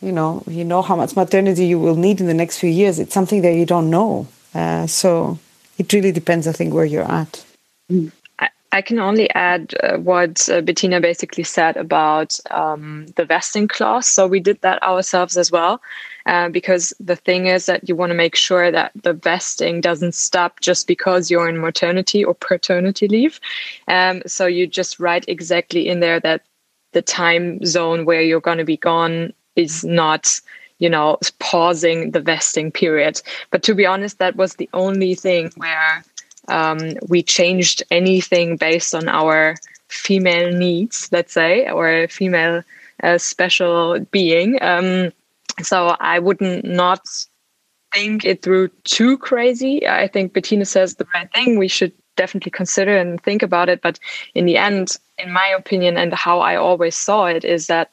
you 0.01 0.13
know 0.13 0.41
you 0.47 0.63
know 0.63 0.81
how 0.81 0.95
much 0.95 1.15
maternity 1.15 1.65
you 1.65 1.79
will 1.79 1.95
need 1.95 2.21
in 2.21 2.27
the 2.27 2.33
next 2.33 2.59
few 2.59 2.69
years 2.69 2.99
it's 2.99 3.13
something 3.13 3.41
that 3.41 3.53
you 3.53 3.65
don't 3.65 3.89
know 3.89 4.27
uh, 4.53 4.85
so 4.85 5.39
it 5.77 5.91
really 5.93 6.11
depends 6.11 6.47
i 6.47 6.51
think 6.51 6.73
where 6.73 6.85
you're 6.85 7.11
at 7.11 7.45
I, 8.71 8.81
can 8.81 8.99
only 8.99 9.29
add 9.29 9.73
uh, 9.81 9.97
what 9.97 10.49
uh, 10.49 10.59
Bettina 10.59 10.99
basically 10.99 11.43
said 11.43 11.77
about 11.77 12.37
um, 12.51 13.05
the 13.15 13.23
vesting 13.23 13.67
clause. 13.67 14.07
So 14.09 14.27
we 14.27 14.41
did 14.41 14.59
that 14.61 14.83
ourselves 14.83 15.37
as 15.37 15.49
well, 15.49 15.81
uh, 16.25 16.49
because 16.49 16.93
the 16.99 17.15
thing 17.15 17.45
is 17.45 17.67
that 17.67 17.87
you 17.87 17.95
want 17.95 18.09
to 18.09 18.15
make 18.15 18.35
sure 18.35 18.71
that 18.71 18.91
the 19.01 19.13
vesting 19.13 19.79
doesn't 19.79 20.13
stop 20.13 20.59
just 20.59 20.87
because 20.87 21.31
you're 21.31 21.47
in 21.47 21.61
maternity 21.61 22.23
or 22.25 22.33
paternity 22.33 23.07
leave. 23.07 23.39
Um, 23.87 24.21
so 24.25 24.45
you 24.45 24.67
just 24.67 24.99
write 24.99 25.23
exactly 25.29 25.87
in 25.87 26.01
there 26.01 26.19
that 26.19 26.41
the 26.91 27.01
time 27.01 27.63
zone 27.65 28.03
where 28.03 28.21
you're 28.21 28.41
going 28.41 28.57
to 28.57 28.65
be 28.65 28.77
gone 28.77 29.31
is 29.55 29.83
not 29.85 30.41
you 30.79 30.89
know 30.89 31.17
pausing 31.39 32.11
the 32.11 32.19
vesting 32.19 32.71
period. 32.71 33.21
But 33.51 33.63
to 33.63 33.75
be 33.75 33.85
honest 33.85 34.19
that 34.19 34.35
was 34.35 34.55
the 34.55 34.69
only 34.73 35.15
thing 35.15 35.51
where 35.57 36.03
um, 36.47 36.93
we 37.07 37.23
changed 37.23 37.83
anything 37.89 38.57
based 38.57 38.93
on 38.93 39.07
our 39.07 39.55
female 39.87 40.51
needs 40.51 41.09
let's 41.11 41.33
say 41.33 41.69
or 41.69 42.07
female 42.07 42.63
uh, 43.03 43.17
special 43.17 43.99
being. 44.11 44.57
Um, 44.61 45.11
so 45.61 45.95
i 46.01 46.19
wouldn't 46.19 46.65
not 46.65 47.07
think 47.93 48.25
it 48.25 48.41
through 48.41 48.67
too 48.83 49.17
crazy. 49.17 49.87
I 49.87 50.07
think 50.07 50.33
bettina 50.33 50.65
says 50.65 50.95
the 50.95 51.07
right 51.13 51.31
thing. 51.33 51.57
We 51.57 51.69
should 51.69 51.93
definitely 52.17 52.51
consider 52.51 52.95
and 52.97 53.21
think 53.23 53.41
about 53.41 53.69
it. 53.69 53.81
But 53.81 53.99
in 54.33 54.45
the 54.45 54.57
end, 54.57 54.97
in 55.17 55.31
my 55.31 55.47
opinion, 55.47 55.97
and 55.97 56.13
how 56.13 56.39
I 56.39 56.55
always 56.55 56.95
saw 56.95 57.25
it, 57.25 57.45
is 57.45 57.67
that 57.67 57.91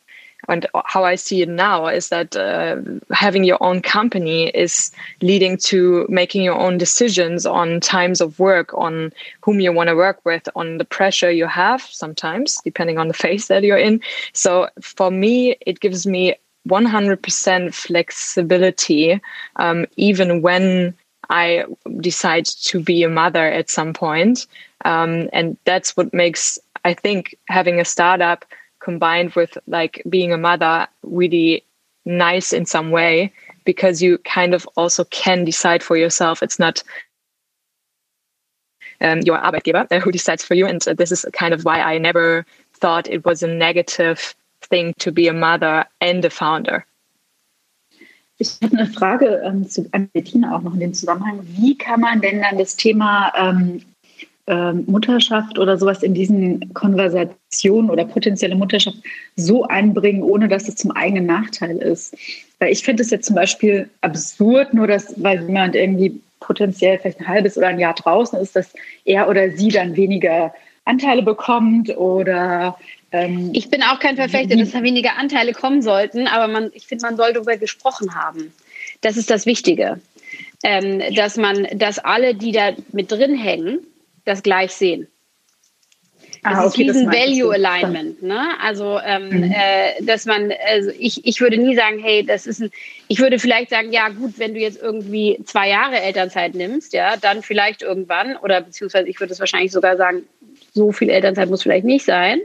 and 0.49 0.67
how 0.87 1.05
I 1.05 1.15
see 1.15 1.43
it 1.43 1.49
now 1.49 1.87
is 1.87 2.09
that 2.09 2.37
uh, 2.37 2.77
having 3.13 3.45
your 3.45 3.63
own 3.63 3.81
company 3.81 4.49
is 4.49 4.91
leading 5.21 5.57
to 5.59 6.07
making 6.09 6.43
your 6.43 6.59
own 6.59 6.79
decisions 6.79 7.47
on 7.47 7.81
times 7.81 8.21
of 8.21 8.39
work, 8.39 8.75
on 8.75 9.13
whom 9.43 9.61
you 9.61 9.73
want 9.73 9.89
to 9.89 9.97
work 9.97 10.21
with, 10.25 10.49
on 10.57 10.79
the 10.79 10.85
pressure 10.85 11.31
you 11.31 11.47
have 11.47 11.83
sometimes, 11.83 12.61
depending 12.65 12.99
on 12.99 13.09
the 13.09 13.15
phase 13.23 13.47
that 13.49 13.63
you're 13.63 13.79
in. 13.79 14.01
So 14.33 14.69
for 14.81 15.11
me, 15.11 15.57
it 15.61 15.81
gives 15.81 16.07
me 16.07 16.35
100% 16.69 17.75
flexibility, 17.75 19.21
um, 19.57 19.87
even 19.97 20.43
when 20.43 20.95
I 21.31 21.65
decide 22.01 22.47
to 22.47 22.81
be 22.81 23.03
a 23.03 23.09
mother 23.09 23.47
at 23.47 23.71
some 23.71 23.93
point. 23.93 24.47
Um, 24.85 25.29
and 25.33 25.57
that's 25.65 25.97
what 25.97 26.13
makes, 26.13 26.59
I 26.85 26.95
think, 26.95 27.37
having 27.49 27.81
a 27.81 27.85
startup 27.85 28.45
combined 28.83 29.35
with 29.35 29.57
like 29.67 30.03
being 30.09 30.33
a 30.33 30.39
mother 30.39 30.87
really 31.03 31.65
nice 32.05 32.53
in 32.53 32.67
some 32.67 32.91
way 32.91 33.33
because 33.65 34.03
you 34.03 34.19
kind 34.19 34.55
of 34.55 34.69
also 34.77 35.05
can 35.05 35.45
decide 35.45 35.83
for 35.83 35.97
yourself. 35.97 36.43
It's 36.43 36.59
not 36.59 36.83
um, 39.01 39.21
your 39.21 39.39
Arbeitgeber 39.39 40.03
who 40.03 40.13
decides 40.13 40.45
for 40.45 40.55
you. 40.55 40.67
And 40.67 40.87
uh, 40.87 40.95
this 40.95 41.13
is 41.13 41.25
kind 41.33 41.55
of 41.55 41.65
why 41.65 41.81
I 41.81 41.99
never 41.99 42.45
thought 42.75 43.09
it 43.09 43.25
was 43.25 43.43
a 43.43 43.49
negative 43.49 44.35
thing 44.63 44.95
to 44.99 45.13
be 45.13 45.29
a 45.29 45.33
mother 45.33 45.85
and 46.01 46.25
a 46.25 46.31
founder. 46.31 46.85
Ich 48.39 48.59
habe 48.61 48.77
eine 48.77 48.87
Frage 48.91 49.41
ähm, 49.45 49.69
zu, 49.69 49.89
an 49.93 50.09
Bettina 50.13 50.57
auch 50.57 50.63
noch 50.63 50.75
in 50.75 50.81
dem 50.81 50.95
Zusammenhang. 50.95 51.41
Wie 51.43 51.79
kann 51.79 52.01
man 52.01 52.21
denn 52.21 52.41
dann 52.41 52.59
das 52.59 52.75
Thema 52.75 53.33
ähm, 53.37 53.83
ähm, 54.47 54.85
Mutterschaft 54.87 55.59
oder 55.59 55.79
sowas 55.79 56.03
in 56.03 56.15
diesen 56.15 56.75
Konversationen 56.75 57.91
oder 57.91 58.05
potenzielle 58.05 58.55
Mutterschaft 58.55 58.99
so 59.37 59.65
einbringen, 59.65 60.23
ohne 60.23 60.49
dass 60.49 60.69
es 60.69 60.77
zum 60.77 60.91
eigenen 60.91 61.27
Nachteil 61.27 61.79
ist. 61.79 62.17
Weil 62.59 62.73
ich 62.73 62.83
finde 62.83 63.03
es 63.03 63.11
jetzt 63.11 63.27
zum 63.27 63.37
Beispiel 63.37 63.89
absurd, 64.01 64.75
nur 64.75 64.87
dass, 64.87 65.15
weil 65.23 65.43
jemand 65.47 65.77
irgendwie 65.77 66.21
potenziell 66.41 66.99
vielleicht 66.99 67.21
ein 67.21 67.29
halbes 67.29 67.57
oder 67.57 67.69
ein 67.69 67.79
Jahr 67.79 67.95
draußen 67.95 68.39
ist, 68.41 68.57
dass 68.57 68.73
er 69.05 69.29
oder 69.29 69.51
sie 69.51 69.69
dann 69.69 69.97
weniger 69.97 70.53
Anteile 70.85 71.23
bekommt 71.23 71.97
oder 71.97 72.77
ähm, 73.13 73.51
ich 73.53 73.71
bin 73.71 73.83
auch 73.83 74.01
kein 74.01 74.17
Verfechter, 74.17 74.57
dass 74.57 74.73
da 74.73 74.83
weniger 74.83 75.17
Anteile 75.19 75.53
kommen 75.53 75.83
sollten, 75.83 76.27
aber 76.27 76.49
man, 76.49 76.71
ich 76.75 76.87
finde, 76.87 77.07
man 77.07 77.17
soll 77.17 77.33
darüber 77.33 77.57
gesprochen 77.57 78.15
haben. 78.15 78.53
Das 79.03 79.17
ist 79.17 79.31
das 79.31 79.47
Wichtige. 79.47 80.01
Ähm, 80.65 81.03
dass 81.15 81.37
man, 81.37 81.67
dass 81.75 81.99
alle, 81.99 82.35
die 82.35 82.53
da 82.53 82.73
mit 82.93 83.11
drin 83.13 83.37
hängen, 83.37 83.81
das 84.25 84.43
gleich 84.43 84.73
sehen. 84.73 85.09
Das 86.43 86.55
ah, 86.55 86.67
okay, 86.67 86.83
ist 86.83 86.97
diesen 86.97 87.13
Value 87.13 87.53
Alignment, 87.53 88.21
ne? 88.21 88.59
Also, 88.61 88.99
ähm, 88.99 89.29
mhm. 89.29 89.53
äh, 89.53 90.03
dass 90.03 90.27
man, 90.27 90.53
also 90.67 90.91
ich, 90.99 91.25
ich 91.25 91.41
würde 91.41 91.57
nie 91.57 91.77
sagen, 91.77 92.01
hey, 92.01 92.27
das 92.27 92.49
ist 92.49 92.61
ein, 92.61 92.71
ich 93.07 93.21
würde 93.21 93.39
vielleicht 93.39 93.71
sagen, 93.71 93.93
ja 93.93 94.09
gut, 94.09 94.39
wenn 94.39 94.55
du 94.55 94.59
jetzt 94.59 94.83
irgendwie 94.83 95.39
zwei 95.45 95.69
Jahre 95.69 96.01
Elternzeit 96.01 96.57
nimmst, 96.57 96.95
ja, 96.95 97.17
dann 97.17 97.43
vielleicht 97.43 97.83
irgendwann, 97.83 98.37
oder 98.37 98.61
beziehungsweise 98.61 99.09
ich 99.09 99.21
würde 99.21 99.33
es 99.33 99.39
wahrscheinlich 99.39 99.71
sogar 99.71 99.97
sagen, 99.97 100.25
so 100.75 100.91
viel 100.91 101.11
Elternzeit 101.11 101.49
muss 101.49 101.63
vielleicht 101.63 101.85
nicht 101.85 102.05
sein. 102.05 102.41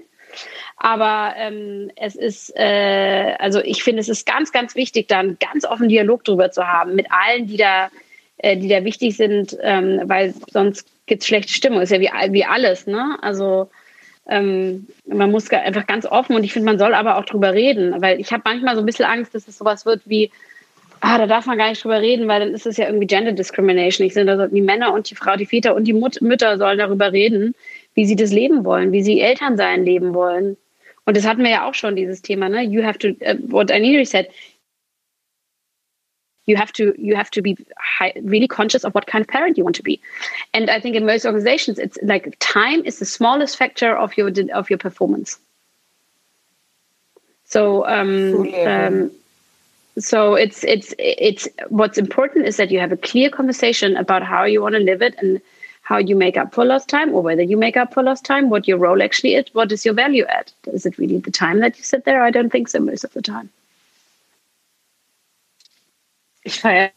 Aber 0.77 1.33
ähm, 1.35 1.89
es 1.95 2.15
ist, 2.15 2.55
äh, 2.55 3.33
also 3.39 3.61
ich 3.61 3.83
finde, 3.83 4.01
es 4.01 4.09
ist 4.09 4.27
ganz, 4.27 4.51
ganz 4.51 4.75
wichtig, 4.75 5.07
da 5.07 5.19
einen 5.19 5.39
ganz 5.39 5.65
offenen 5.65 5.89
Dialog 5.89 6.23
drüber 6.23 6.51
zu 6.51 6.67
haben 6.67 6.93
mit 6.93 7.07
allen, 7.09 7.47
die 7.47 7.57
da, 7.57 7.89
äh, 8.37 8.57
die 8.57 8.67
da 8.67 8.83
wichtig 8.83 9.17
sind, 9.17 9.57
ähm, 9.63 10.01
weil 10.05 10.35
sonst 10.51 10.87
gibt 11.07 11.23
es 11.23 11.27
schlechte 11.27 11.51
Stimmung. 11.51 11.81
Ist 11.81 11.91
ja 11.91 11.99
wie, 11.99 12.09
wie 12.33 12.45
alles, 12.45 12.85
ne? 12.85 13.17
Also 13.21 13.69
ähm, 14.29 14.87
man 15.07 15.31
muss 15.31 15.49
einfach 15.49 15.87
ganz 15.87 16.05
offen 16.05 16.35
und 16.35 16.43
ich 16.43 16.53
finde, 16.53 16.65
man 16.65 16.77
soll 16.79 16.93
aber 16.93 17.17
auch 17.17 17.25
drüber 17.25 17.53
reden, 17.53 18.01
weil 18.01 18.19
ich 18.19 18.31
habe 18.31 18.43
manchmal 18.45 18.75
so 18.75 18.81
ein 18.81 18.85
bisschen 18.85 19.05
Angst, 19.05 19.33
dass 19.33 19.47
es 19.47 19.57
sowas 19.57 19.85
wird 19.85 20.01
wie, 20.05 20.31
ah, 20.99 21.17
da 21.17 21.27
darf 21.27 21.45
man 21.45 21.57
gar 21.57 21.69
nicht 21.69 21.83
drüber 21.83 22.01
reden, 22.01 22.27
weil 22.27 22.41
dann 22.41 22.53
ist 22.53 22.65
es 22.65 22.77
ja 22.77 22.87
irgendwie 22.87 23.07
Gender 23.07 23.31
Discrimination. 23.31 24.05
Ich 24.05 24.13
finde, 24.13 24.37
da 24.37 24.47
die 24.47 24.61
Männer 24.61 24.93
und 24.93 25.09
die 25.09 25.15
Frau, 25.15 25.35
die 25.35 25.45
Väter 25.45 25.75
und 25.75 25.85
die 25.85 25.93
Mut 25.93 26.21
Mütter 26.21 26.57
sollen 26.57 26.77
darüber 26.77 27.11
reden, 27.13 27.55
wie 27.93 28.05
sie 28.05 28.15
das 28.15 28.31
leben 28.31 28.65
wollen, 28.65 28.91
wie 28.91 29.01
sie 29.01 29.21
Eltern 29.21 29.57
sein 29.57 29.85
leben 29.85 30.13
wollen. 30.13 30.57
Und 31.05 31.15
das 31.15 31.25
hatten 31.25 31.43
wir 31.43 31.49
ja 31.49 31.67
auch 31.67 31.73
schon, 31.73 31.95
dieses 31.95 32.21
Thema, 32.21 32.49
ne? 32.49 32.63
You 32.63 32.83
have 32.83 32.99
to, 32.99 33.09
uh, 33.09 33.37
what 33.47 33.71
Anita 33.71 34.03
said, 34.03 34.27
you 36.47 36.55
have 36.55 36.71
to 36.73 36.95
you 36.97 37.15
have 37.15 37.29
to 37.31 37.41
be 37.41 37.55
high, 37.77 38.13
really 38.23 38.47
conscious 38.47 38.83
of 38.83 38.95
what 38.95 39.05
kind 39.05 39.21
of 39.21 39.27
parent 39.27 39.57
you 39.57 39.63
want 39.63 39.75
to 39.75 39.83
be. 39.83 39.99
And 40.53 40.69
i 40.69 40.79
think 40.79 40.95
in 40.95 41.05
most 41.05 41.25
organizations 41.25 41.77
it's 41.77 41.99
like 42.01 42.35
time 42.39 42.83
is 42.85 42.99
the 42.99 43.05
smallest 43.05 43.57
factor 43.57 43.95
of 43.95 44.17
your 44.17 44.31
of 44.53 44.69
your 44.69 44.79
performance. 44.79 45.37
So 47.45 47.87
um, 47.87 48.53
um, 48.65 49.11
so 49.99 50.35
it's 50.35 50.63
it's 50.63 50.93
it's 50.97 51.47
what's 51.69 51.97
important 51.97 52.45
is 52.45 52.57
that 52.57 52.71
you 52.71 52.79
have 52.79 52.91
a 52.91 52.97
clear 52.97 53.29
conversation 53.29 53.95
about 53.97 54.23
how 54.23 54.43
you 54.43 54.61
want 54.61 54.75
to 54.75 54.81
live 54.81 55.01
it 55.01 55.15
and 55.19 55.41
how 55.81 55.97
you 55.97 56.17
make 56.17 56.35
up 56.35 56.53
for 56.53 56.65
lost 56.65 56.89
time 56.89 57.13
or 57.13 57.21
whether 57.21 57.41
you 57.41 57.55
make 57.55 57.77
up 57.77 57.93
for 57.93 58.03
lost 58.03 58.25
time 58.25 58.49
what 58.49 58.67
your 58.67 58.77
role 58.77 59.01
actually 59.01 59.35
is 59.35 59.45
what 59.53 59.71
is 59.71 59.85
your 59.85 59.93
value 59.93 60.25
add 60.25 60.51
is 60.73 60.85
it 60.85 60.97
really 60.97 61.17
the 61.17 61.31
time 61.31 61.61
that 61.61 61.77
you 61.77 61.83
sit 61.83 62.03
there? 62.03 62.21
I 62.21 62.29
don't 62.29 62.51
think 62.51 62.67
so 62.67 62.79
most 62.79 63.05
of 63.05 63.13
the 63.13 63.21
time 63.21 63.49
Ich 66.47 66.61
feiere. 66.61 66.91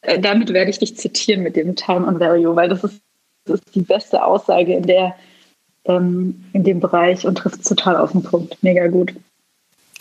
Äh, 0.00 0.18
damit 0.18 0.52
werde 0.52 0.70
ich 0.70 0.78
dich 0.78 0.96
zitieren 0.96 1.42
mit 1.42 1.54
dem 1.54 1.76
Time 1.76 2.06
on 2.06 2.18
Value, 2.18 2.56
weil 2.56 2.70
das 2.70 2.82
ist, 2.82 3.00
das 3.44 3.60
ist 3.60 3.74
die 3.74 3.82
beste 3.82 4.24
Aussage 4.24 4.74
in 4.74 4.84
der 4.84 5.14
ähm, 5.84 6.42
in 6.54 6.64
dem 6.64 6.80
Bereich 6.80 7.26
und 7.26 7.36
trifft 7.36 7.62
total 7.64 7.96
auf 7.96 8.12
den 8.12 8.22
Punkt. 8.22 8.56
Mega 8.62 8.86
gut. 8.88 9.12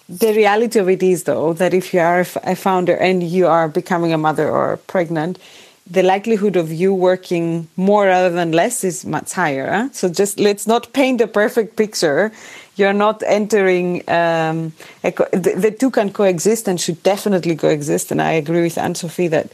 The 0.07 0.31
reality 0.31 0.79
of 0.79 0.87
it 0.87 1.03
is, 1.03 1.23
though, 1.25 1.53
that 1.53 1.73
if 1.73 1.93
you 1.93 1.99
are 1.99 2.25
a 2.43 2.55
founder 2.55 2.95
and 2.95 3.21
you 3.21 3.47
are 3.47 3.67
becoming 3.67 4.13
a 4.13 4.17
mother 4.17 4.49
or 4.49 4.77
pregnant, 4.87 5.37
the 5.89 6.01
likelihood 6.01 6.55
of 6.55 6.71
you 6.71 6.93
working 6.93 7.67
more 7.75 8.05
rather 8.05 8.29
than 8.29 8.51
less 8.51 8.83
is 8.83 9.03
much 9.03 9.33
higher. 9.33 9.69
Huh? 9.69 9.89
So 9.91 10.07
just 10.07 10.39
let's 10.39 10.65
not 10.65 10.93
paint 10.93 11.21
a 11.21 11.27
perfect 11.27 11.75
picture 11.75 12.31
you're 12.75 12.93
not 12.93 13.23
entering 13.25 14.07
um, 14.09 14.73
the, 15.01 15.53
the, 15.57 15.71
two 15.71 15.89
can 15.89 16.11
coexist 16.11 16.67
and 16.67 16.79
should 16.79 17.01
definitely 17.03 17.55
coexist 17.55 18.11
and 18.11 18.21
i 18.21 18.31
agree 18.31 18.61
with 18.61 18.77
anne-sophie 18.77 19.27
that 19.27 19.51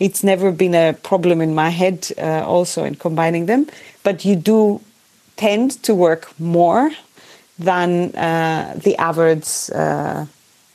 it's 0.00 0.22
never 0.22 0.52
been 0.52 0.74
a 0.74 0.92
problem 0.92 1.40
in 1.40 1.54
my 1.54 1.70
head 1.70 2.08
uh, 2.18 2.44
also 2.44 2.84
in 2.84 2.94
combining 2.94 3.46
them 3.46 3.66
but 4.02 4.24
you 4.24 4.36
do 4.36 4.80
tend 5.36 5.82
to 5.82 5.94
work 5.94 6.28
more 6.38 6.90
than 7.58 8.14
uh, 8.14 8.74
the 8.84 8.96
average 8.96 9.70
uh, 9.74 10.24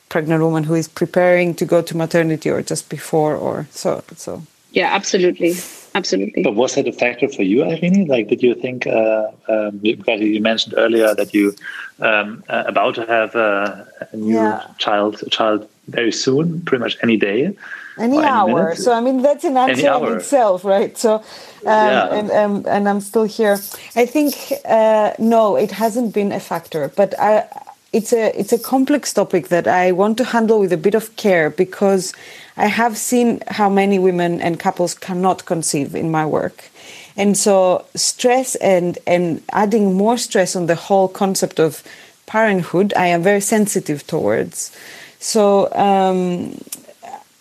pregnant 0.10 0.44
woman 0.44 0.64
who 0.64 0.76
is 0.76 0.88
preparing 0.88 1.56
to 1.56 1.66
go 1.66 1.82
to 1.82 1.96
maternity 1.98 2.50
or 2.50 2.62
just 2.62 2.90
before 2.90 3.36
or 3.36 3.68
so 3.72 4.04
so. 4.16 4.44
Yeah 4.72 4.90
absolutely 4.94 5.56
absolutely. 5.96 6.44
But 6.44 6.56
was 6.56 6.76
that 6.76 6.88
a 6.88 6.92
factor 6.94 7.28
for 7.28 7.44
you, 7.44 7.64
Irene? 7.64 8.08
Like, 8.08 8.28
did 8.28 8.42
you 8.42 8.56
think, 8.56 8.88
uh, 8.88 9.32
um, 9.48 9.78
because 9.78 10.22
you 10.22 10.42
mentioned 10.42 10.76
earlier 10.78 11.14
that 11.16 11.34
you 11.34 11.56
um, 12.00 12.44
uh, 12.50 12.64
about 12.68 12.96
to 12.96 13.06
have 13.06 13.36
a, 13.36 13.88
a 14.12 14.16
new 14.16 14.36
yeah. 14.36 14.68
child, 14.78 15.22
a 15.24 15.30
child 15.30 15.70
very 15.88 16.12
soon, 16.12 16.62
pretty 16.62 16.82
much 16.82 16.98
any 17.04 17.18
day. 17.18 17.56
Any, 17.98 18.18
any 18.18 18.26
hour. 18.26 18.64
Minute. 18.64 18.78
So 18.80 18.92
I 18.92 19.02
mean 19.02 19.22
that's 19.22 19.44
an 19.44 19.56
answer 19.56 19.88
in 19.88 20.18
itself, 20.18 20.66
right? 20.66 20.98
So, 20.98 21.16
um, 21.16 21.24
yeah. 21.64 22.14
and 22.14 22.32
um, 22.32 22.66
and 22.68 22.90
I'm 22.90 23.02
still 23.02 23.24
here. 23.24 23.60
I 23.96 24.06
think 24.08 24.34
uh, 24.66 25.14
no, 25.20 25.56
it 25.56 25.72
hasn't 25.72 26.14
been 26.14 26.32
a 26.32 26.40
factor, 26.40 26.92
but 26.96 27.14
I, 27.20 27.48
it's 27.94 28.12
a 28.12 28.38
it's 28.38 28.52
a 28.52 28.60
complex 28.60 29.14
topic 29.14 29.48
that 29.50 29.68
I 29.68 29.92
want 29.92 30.18
to 30.18 30.26
handle 30.26 30.60
with 30.60 30.74
a 30.74 30.78
bit 30.78 30.96
of 30.96 31.16
care 31.16 31.50
because 31.50 32.14
I 32.58 32.66
have 32.66 32.98
seen 32.98 33.42
how 33.48 33.70
many 33.70 34.00
women 34.00 34.42
and 34.42 34.60
couples 34.60 34.94
cannot 34.94 35.46
conceive 35.46 35.96
in 35.96 36.12
my 36.12 36.26
work. 36.26 36.72
And 37.16 37.38
so 37.38 37.86
stress 37.96 38.56
and, 38.56 38.98
and 39.06 39.44
adding 39.52 39.94
more 39.94 40.18
stress 40.18 40.56
on 40.56 40.66
the 40.66 40.76
whole 40.76 41.08
concept 41.08 41.60
of 41.60 41.84
parenthood, 42.26 42.94
I 42.98 43.08
am 43.08 43.22
very 43.22 43.42
sensitive 43.42 44.06
towards. 44.08 44.76
So 45.20 45.72
um, 45.74 46.58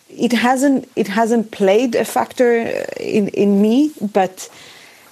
it 0.09 0.33
hasn't 0.33 0.89
it 0.97 1.09
hasn't 1.09 1.51
played 1.51 1.95
a 1.95 2.05
factor 2.05 2.85
in, 3.01 3.29
in 3.29 3.63
me, 3.63 3.93
but 4.13 4.49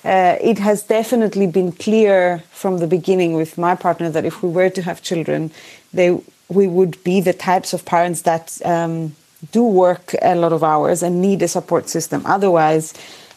uh, 0.04 0.36
it 0.40 0.58
has 0.58 0.82
definitely 0.82 1.46
been 1.46 1.72
clear 1.72 2.42
from 2.50 2.78
the 2.78 2.86
beginning 2.86 3.34
with 3.34 3.58
my 3.58 3.74
partner 3.74 4.10
that 4.10 4.24
if 4.24 4.42
we 4.42 4.48
were 4.48 4.70
to 4.70 4.82
have 4.82 5.02
children, 5.02 5.50
they 5.92 6.20
we 6.48 6.66
would 6.66 7.02
be 7.04 7.20
the 7.20 7.32
types 7.32 7.72
of 7.72 7.84
parents 7.84 8.22
that 8.22 8.60
um, 8.64 9.14
do 9.52 9.62
work 9.62 10.14
a 10.20 10.34
lot 10.34 10.52
of 10.52 10.64
hours 10.64 11.02
and 11.02 11.22
need 11.22 11.42
a 11.42 11.48
support 11.48 11.88
system. 11.88 12.22
Otherwise, 12.26 12.92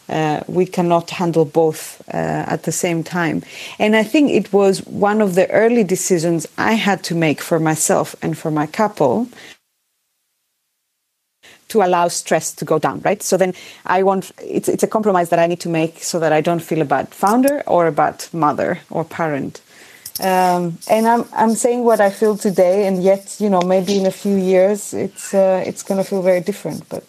uh, 0.08 0.42
we 0.48 0.66
cannot 0.66 1.10
handle 1.10 1.44
both 1.44 2.02
uh, 2.12 2.44
at 2.48 2.64
the 2.64 2.72
same 2.72 3.02
time. 3.04 3.42
And 3.78 3.96
I 3.96 4.02
think 4.02 4.30
it 4.30 4.52
was 4.52 4.84
one 4.86 5.20
of 5.20 5.34
the 5.34 5.50
early 5.50 5.84
decisions 5.84 6.46
I 6.58 6.72
had 6.72 7.02
to 7.04 7.14
make 7.14 7.40
for 7.40 7.58
myself 7.60 8.14
and 8.20 8.36
for 8.36 8.50
my 8.50 8.66
couple 8.66 9.28
to 11.74 11.82
allow 11.82 12.06
stress 12.08 12.52
to 12.54 12.64
go 12.64 12.78
down, 12.78 13.00
right? 13.00 13.22
So 13.22 13.36
then 13.36 13.52
I 13.84 14.02
want 14.04 14.32
it's 14.38 14.68
it's 14.68 14.84
a 14.84 14.92
compromise 14.96 15.28
that 15.30 15.40
I 15.40 15.46
need 15.46 15.60
to 15.60 15.68
make 15.68 16.02
so 16.02 16.20
that 16.20 16.32
I 16.32 16.40
don't 16.40 16.62
feel 16.62 16.80
a 16.80 16.84
bad 16.84 17.08
founder 17.08 17.62
or 17.66 17.86
a 17.86 17.92
bad 17.92 18.16
mother 18.32 18.78
or 18.90 19.04
parent. 19.04 19.60
Um, 20.20 20.78
and 20.88 21.04
I'm 21.12 21.24
I'm 21.32 21.54
saying 21.56 21.82
what 21.82 22.00
I 22.00 22.10
feel 22.10 22.36
today, 22.36 22.86
and 22.86 23.02
yet 23.02 23.36
you 23.40 23.50
know 23.50 23.60
maybe 23.60 23.98
in 23.98 24.06
a 24.06 24.16
few 24.22 24.36
years 24.36 24.94
it's 24.94 25.34
uh, 25.34 25.64
it's 25.66 25.82
going 25.82 25.98
to 26.02 26.08
feel 26.08 26.22
very 26.22 26.40
different. 26.40 26.88
But 26.88 27.06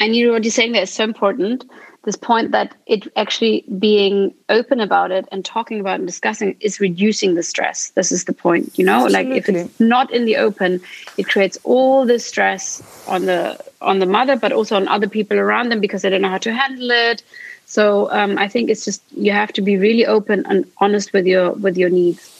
I 0.00 0.06
need 0.06 0.30
what 0.30 0.44
you're 0.44 0.52
saying 0.52 0.72
there 0.72 0.82
is 0.82 0.92
so 0.92 1.02
important 1.02 1.64
this 2.06 2.16
point 2.16 2.52
that 2.52 2.74
it 2.86 3.06
actually 3.16 3.64
being 3.78 4.32
open 4.48 4.80
about 4.80 5.10
it 5.10 5.28
and 5.32 5.44
talking 5.44 5.80
about 5.80 5.96
and 5.96 6.06
discussing 6.06 6.56
is 6.60 6.80
reducing 6.80 7.34
the 7.34 7.42
stress. 7.42 7.90
This 7.90 8.12
is 8.12 8.24
the 8.24 8.32
point, 8.32 8.78
you 8.78 8.84
know, 8.84 9.04
Absolutely. 9.06 9.32
like 9.32 9.38
if 9.38 9.48
it's 9.48 9.80
not 9.80 10.10
in 10.12 10.24
the 10.24 10.36
open, 10.36 10.80
it 11.18 11.28
creates 11.28 11.58
all 11.64 12.06
this 12.06 12.24
stress 12.24 12.80
on 13.08 13.26
the 13.26 13.62
on 13.82 13.98
the 13.98 14.06
mother, 14.06 14.36
but 14.36 14.52
also 14.52 14.76
on 14.76 14.86
other 14.86 15.08
people 15.08 15.36
around 15.36 15.70
them 15.70 15.80
because 15.80 16.02
they 16.02 16.08
don't 16.08 16.22
know 16.22 16.30
how 16.30 16.38
to 16.38 16.54
handle 16.54 16.90
it. 16.90 17.24
So 17.66 18.10
um, 18.12 18.38
I 18.38 18.46
think 18.46 18.70
it's 18.70 18.84
just 18.84 19.02
you 19.10 19.32
have 19.32 19.52
to 19.54 19.60
be 19.60 19.76
really 19.76 20.06
open 20.06 20.46
and 20.46 20.64
honest 20.78 21.12
with 21.12 21.26
your 21.26 21.50
with 21.52 21.76
your 21.76 21.90
needs. 21.90 22.35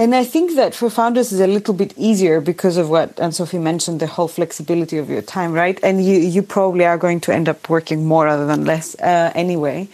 And 0.00 0.14
I 0.14 0.24
think 0.24 0.56
that 0.56 0.74
for 0.74 0.88
founders 0.88 1.30
is 1.30 1.40
a 1.40 1.46
little 1.46 1.74
bit 1.74 1.92
easier 1.98 2.40
because 2.40 2.78
of 2.78 2.88
what 2.88 3.20
Anne 3.20 3.32
Sophie 3.32 3.58
mentioned, 3.58 4.00
the 4.00 4.06
whole 4.06 4.28
flexibility 4.28 4.96
of 4.96 5.10
your 5.10 5.20
time, 5.20 5.52
right? 5.52 5.78
And 5.82 6.02
you, 6.02 6.16
you 6.16 6.42
probably 6.42 6.86
are 6.86 6.96
going 6.96 7.20
to 7.20 7.34
end 7.34 7.50
up 7.50 7.68
working 7.68 8.06
more 8.06 8.24
rather 8.24 8.46
than 8.46 8.64
less 8.64 8.98
uh, 9.00 9.30
anyway. 9.34 9.88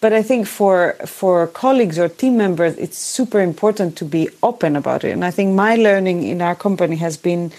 But 0.00 0.12
I 0.12 0.20
think 0.20 0.48
for 0.48 0.96
for 1.06 1.46
colleagues 1.46 1.96
or 1.96 2.08
team 2.08 2.36
members, 2.36 2.74
it's 2.76 2.98
super 2.98 3.38
important 3.38 3.96
to 3.98 4.04
be 4.04 4.28
open 4.42 4.74
about 4.74 5.04
it. 5.04 5.12
And 5.12 5.24
I 5.24 5.30
think 5.30 5.54
my 5.54 5.76
learning 5.76 6.24
in 6.24 6.42
our 6.42 6.56
company 6.56 6.96
has 6.96 7.16
been 7.16 7.52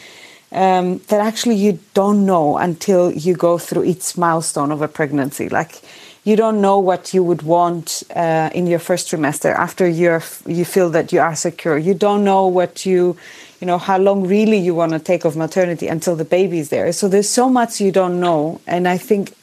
um, 0.52 0.98
that 1.08 1.22
actually 1.22 1.56
you 1.56 1.80
don't 1.94 2.26
know 2.26 2.58
until 2.58 3.14
you 3.14 3.34
go 3.34 3.58
through 3.58 3.86
each 3.86 4.18
milestone 4.18 4.74
of 4.74 4.82
a 4.82 4.90
pregnancy. 4.90 5.48
Like 5.48 5.82
you 6.24 6.36
don't 6.36 6.62
know 6.62 6.80
what 6.80 7.14
you 7.14 7.24
would 7.24 7.42
want 7.42 8.04
uh, 8.16 8.50
in 8.54 8.66
your 8.68 8.80
first 8.80 9.12
trimester 9.12 9.54
after 9.54 9.88
you 9.88 10.22
you 10.48 10.66
feel 10.66 10.90
that 10.92 11.12
you 11.12 11.20
are 11.20 11.36
secure. 11.36 11.78
You 11.78 11.94
don't 11.94 12.24
know 12.24 12.48
what 12.48 12.86
you, 12.86 13.18
you 13.60 13.68
know, 13.68 13.78
how 13.78 13.98
long 13.98 14.26
really 14.28 14.58
you 14.58 14.74
want 14.74 14.94
to 14.94 15.00
take 15.00 15.26
of 15.26 15.36
maternity 15.36 15.88
until 15.88 16.16
the 16.16 16.26
baby 16.26 16.60
is 16.60 16.70
there. 16.70 16.92
So 16.94 17.08
there's 17.08 17.30
so 17.30 17.50
much 17.50 17.82
you 17.82 17.92
don't 17.92 18.20
know, 18.20 18.62
and 18.68 18.88
I 18.88 18.98
think 18.98 19.34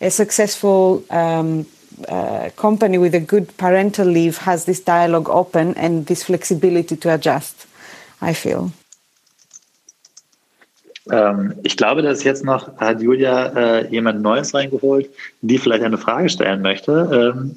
a 0.00 0.10
successful 0.10 1.02
um, 1.10 1.66
uh, 2.08 2.50
company 2.56 2.98
with 2.98 3.14
a 3.14 3.20
good 3.20 3.56
parental 3.56 4.06
leave 4.06 4.38
has 4.38 4.66
this 4.66 4.80
dialogue 4.80 5.28
open 5.30 5.74
and 5.74 6.06
this 6.06 6.24
flexibility 6.24 6.96
to 6.96 7.14
adjust. 7.14 7.66
I 8.20 8.34
feel. 8.34 8.72
Ähm, 11.10 11.54
ich 11.62 11.76
glaube, 11.76 12.02
dass 12.02 12.24
jetzt 12.24 12.44
noch 12.44 12.76
hat 12.78 13.00
Julia 13.00 13.46
äh, 13.56 13.88
jemand 13.88 14.22
Neues 14.22 14.54
reingeholt, 14.54 15.08
die 15.42 15.58
vielleicht 15.58 15.84
eine 15.84 15.98
Frage 15.98 16.28
stellen 16.28 16.62
möchte. 16.62 17.34
Ähm, 17.34 17.56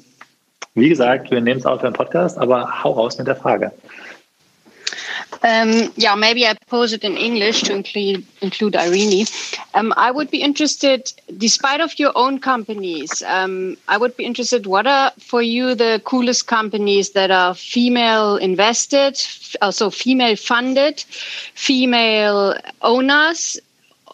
wie 0.74 0.88
gesagt, 0.88 1.30
wir 1.30 1.40
nehmen 1.40 1.60
es 1.60 1.66
auf 1.66 1.80
für 1.80 1.86
einen 1.86 1.94
Podcast, 1.94 2.38
aber 2.38 2.82
hau 2.82 2.92
raus 2.92 3.18
mit 3.18 3.26
der 3.26 3.36
Frage. 3.36 3.72
Um, 5.44 5.92
yeah, 5.96 6.14
maybe 6.14 6.46
I 6.46 6.54
pose 6.68 6.92
it 6.92 7.02
in 7.02 7.16
English 7.16 7.62
to 7.62 7.74
include, 7.74 8.24
include 8.40 8.76
Irene. 8.76 9.26
Um, 9.74 9.92
I 9.96 10.10
would 10.10 10.30
be 10.30 10.40
interested, 10.40 11.12
despite 11.36 11.80
of 11.80 11.98
your 11.98 12.12
own 12.14 12.38
companies, 12.38 13.22
um, 13.26 13.76
I 13.88 13.96
would 13.96 14.16
be 14.16 14.24
interested, 14.24 14.66
what 14.66 14.86
are 14.86 15.10
for 15.18 15.42
you 15.42 15.74
the 15.74 16.00
coolest 16.04 16.46
companies 16.46 17.10
that 17.10 17.32
are 17.32 17.54
female 17.54 18.36
invested, 18.36 19.20
also 19.60 19.90
female 19.90 20.36
funded, 20.36 21.00
female 21.54 22.56
owners, 22.80 23.58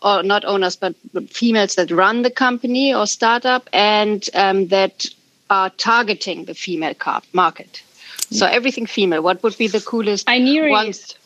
or 0.03 0.23
not 0.23 0.47
owners, 0.47 0.77
but 0.77 0.95
females 1.29 1.75
that 1.75 1.91
run 1.91 2.23
the 2.23 2.31
company 2.31 2.95
or 2.95 3.07
startup 3.07 3.69
and 3.73 4.31
um, 4.35 4.69
that 4.69 5.05
are 5.51 5.69
targeting 5.71 6.47
the 6.47 6.55
female 6.55 6.95
market? 7.35 7.83
So 8.31 8.47
everything 8.47 8.87
female. 8.87 9.23
What 9.23 9.43
would 9.43 9.57
be 9.57 9.69
the 9.69 9.81
coolest? 9.81 10.29
I 10.29 10.39
near 10.39 10.71
ones? 10.71 11.18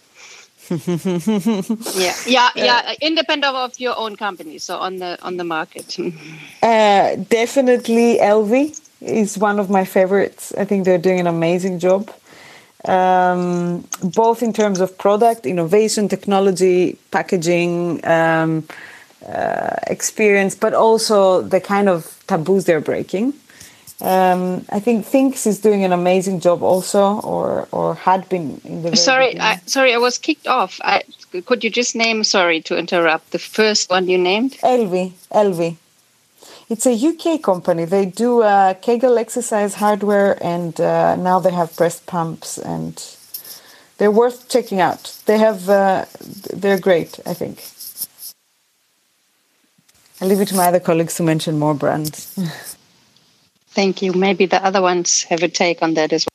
yeah, 1.96 2.14
yeah, 2.26 2.50
yeah. 2.54 2.94
Independent 3.00 3.54
of 3.54 3.78
your 3.78 3.98
own 3.98 4.16
company, 4.16 4.58
so 4.58 4.78
on 4.78 4.96
the 4.96 5.18
on 5.22 5.36
the 5.36 5.44
market. 5.44 5.96
uh, 6.62 7.16
definitely, 7.28 8.18
LV 8.18 8.80
is 9.00 9.38
one 9.38 9.58
of 9.58 9.68
my 9.70 9.84
favorites. 9.84 10.52
I 10.56 10.64
think 10.64 10.84
they're 10.84 10.98
doing 10.98 11.20
an 11.20 11.26
amazing 11.26 11.78
job, 11.78 12.10
um, 12.84 13.84
both 14.02 14.42
in 14.42 14.52
terms 14.52 14.80
of 14.80 14.96
product 14.98 15.46
innovation, 15.46 16.08
technology, 16.08 16.98
packaging. 17.10 18.04
Um, 18.06 18.64
uh, 19.26 19.76
experience, 19.86 20.56
but 20.56 20.74
also 20.74 21.42
the 21.42 21.60
kind 21.60 21.88
of 21.88 22.20
taboos 22.26 22.64
they're 22.64 22.80
breaking. 22.80 23.32
Um, 24.02 24.64
I 24.68 24.80
think 24.80 25.06
Thinks 25.06 25.46
is 25.46 25.60
doing 25.60 25.84
an 25.84 25.92
amazing 25.92 26.40
job 26.40 26.60
also, 26.64 27.20
or 27.20 27.68
or 27.70 27.94
had 27.94 28.28
been 28.28 28.60
in 28.64 28.82
the. 28.82 28.96
Sorry, 28.96 29.38
I, 29.38 29.60
sorry, 29.66 29.94
I 29.94 29.98
was 29.98 30.18
kicked 30.18 30.48
off. 30.48 30.80
I, 30.82 31.02
could 31.46 31.62
you 31.62 31.70
just 31.70 31.94
name? 31.94 32.24
Sorry 32.24 32.60
to 32.62 32.76
interrupt. 32.76 33.30
The 33.30 33.38
first 33.38 33.90
one 33.90 34.08
you 34.08 34.18
named. 34.18 34.58
Elvie, 34.64 35.12
Elvie. 35.30 35.76
It's 36.68 36.84
a 36.84 36.94
UK 36.94 37.42
company. 37.42 37.84
They 37.84 38.06
do 38.06 38.42
uh, 38.42 38.74
Kegel 38.74 39.18
exercise 39.18 39.74
hardware, 39.74 40.36
and 40.42 40.80
uh, 40.80 41.14
now 41.14 41.38
they 41.38 41.52
have 41.52 41.76
breast 41.76 42.04
pumps, 42.06 42.58
and 42.58 43.00
they're 43.98 44.10
worth 44.10 44.48
checking 44.48 44.80
out. 44.80 45.16
They 45.26 45.38
have, 45.38 45.68
uh, 45.68 46.06
they're 46.52 46.80
great. 46.80 47.20
I 47.24 47.34
think. 47.34 47.62
I'll 50.20 50.28
leave 50.28 50.40
it 50.40 50.48
to 50.48 50.56
my 50.56 50.66
other 50.66 50.80
colleagues 50.80 51.14
to 51.16 51.22
mention 51.22 51.58
more 51.58 51.74
brands. 51.74 52.36
Thank 53.74 54.02
you. 54.02 54.12
Maybe 54.12 54.46
the 54.46 54.62
other 54.64 54.82
ones 54.82 55.22
have 55.24 55.42
a 55.42 55.48
take 55.48 55.82
on 55.82 55.94
that 55.94 56.12
as 56.12 56.24
well. 56.24 56.28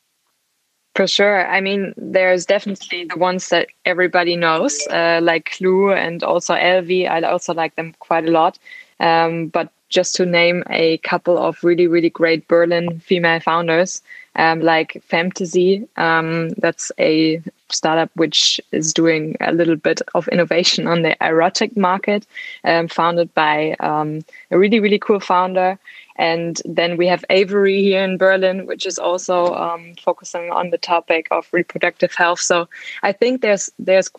For 0.96 1.06
sure. 1.06 1.48
I 1.48 1.62
mean, 1.62 1.94
there's 1.96 2.48
definitely 2.48 3.06
the 3.06 3.18
ones 3.18 3.50
that 3.50 3.68
everybody 3.86 4.36
knows, 4.36 4.88
uh, 4.88 5.20
like 5.22 5.52
Clue 5.52 5.94
and 5.94 6.24
also 6.24 6.56
Elvie. 6.56 7.08
I 7.08 7.22
also 7.22 7.54
like 7.54 7.76
them 7.76 7.94
quite 8.00 8.28
a 8.28 8.32
lot. 8.32 8.58
Um, 9.00 9.48
but 9.50 9.72
just 9.90 10.16
to 10.16 10.26
name 10.26 10.64
a 10.72 10.98
couple 10.98 11.38
of 11.38 11.64
really, 11.64 11.86
really 11.86 12.10
great 12.10 12.48
Berlin 12.48 13.00
female 13.00 13.40
founders, 13.40 14.02
um, 14.36 14.62
like 14.62 15.04
Fantasy, 15.04 15.88
um, 15.98 16.50
that's 16.58 16.92
a 16.98 17.44
startup 17.70 18.10
which 18.16 18.60
is 18.72 18.94
doing 18.94 19.36
a 19.42 19.52
little 19.52 19.76
bit 19.76 20.02
of 20.16 20.28
innovation 20.30 20.88
on 20.88 21.02
the 21.02 21.16
erotic 21.22 21.76
market, 21.76 22.26
um, 22.64 22.88
founded 22.88 23.34
by 23.34 23.76
um, 23.80 24.22
a 24.52 24.58
really, 24.58 24.80
really 24.80 25.00
cool 25.00 25.20
founder. 25.20 25.78
And 26.18 26.60
then 26.66 26.98
we 26.98 27.08
have 27.08 27.24
Avery 27.30 27.82
here 27.82 28.04
in 28.04 28.18
Berlin, 28.18 28.66
which 28.66 28.88
is 28.88 28.98
also 28.98 29.54
um, 29.54 29.94
focusing 30.02 30.52
on 30.52 30.72
the 30.72 30.78
topic 30.78 31.28
of 31.30 31.48
reproductive 31.52 32.14
health. 32.14 32.40
So 32.40 32.68
I 33.04 33.12
think 33.12 33.42
there's 33.42 33.70
there's 33.78 34.10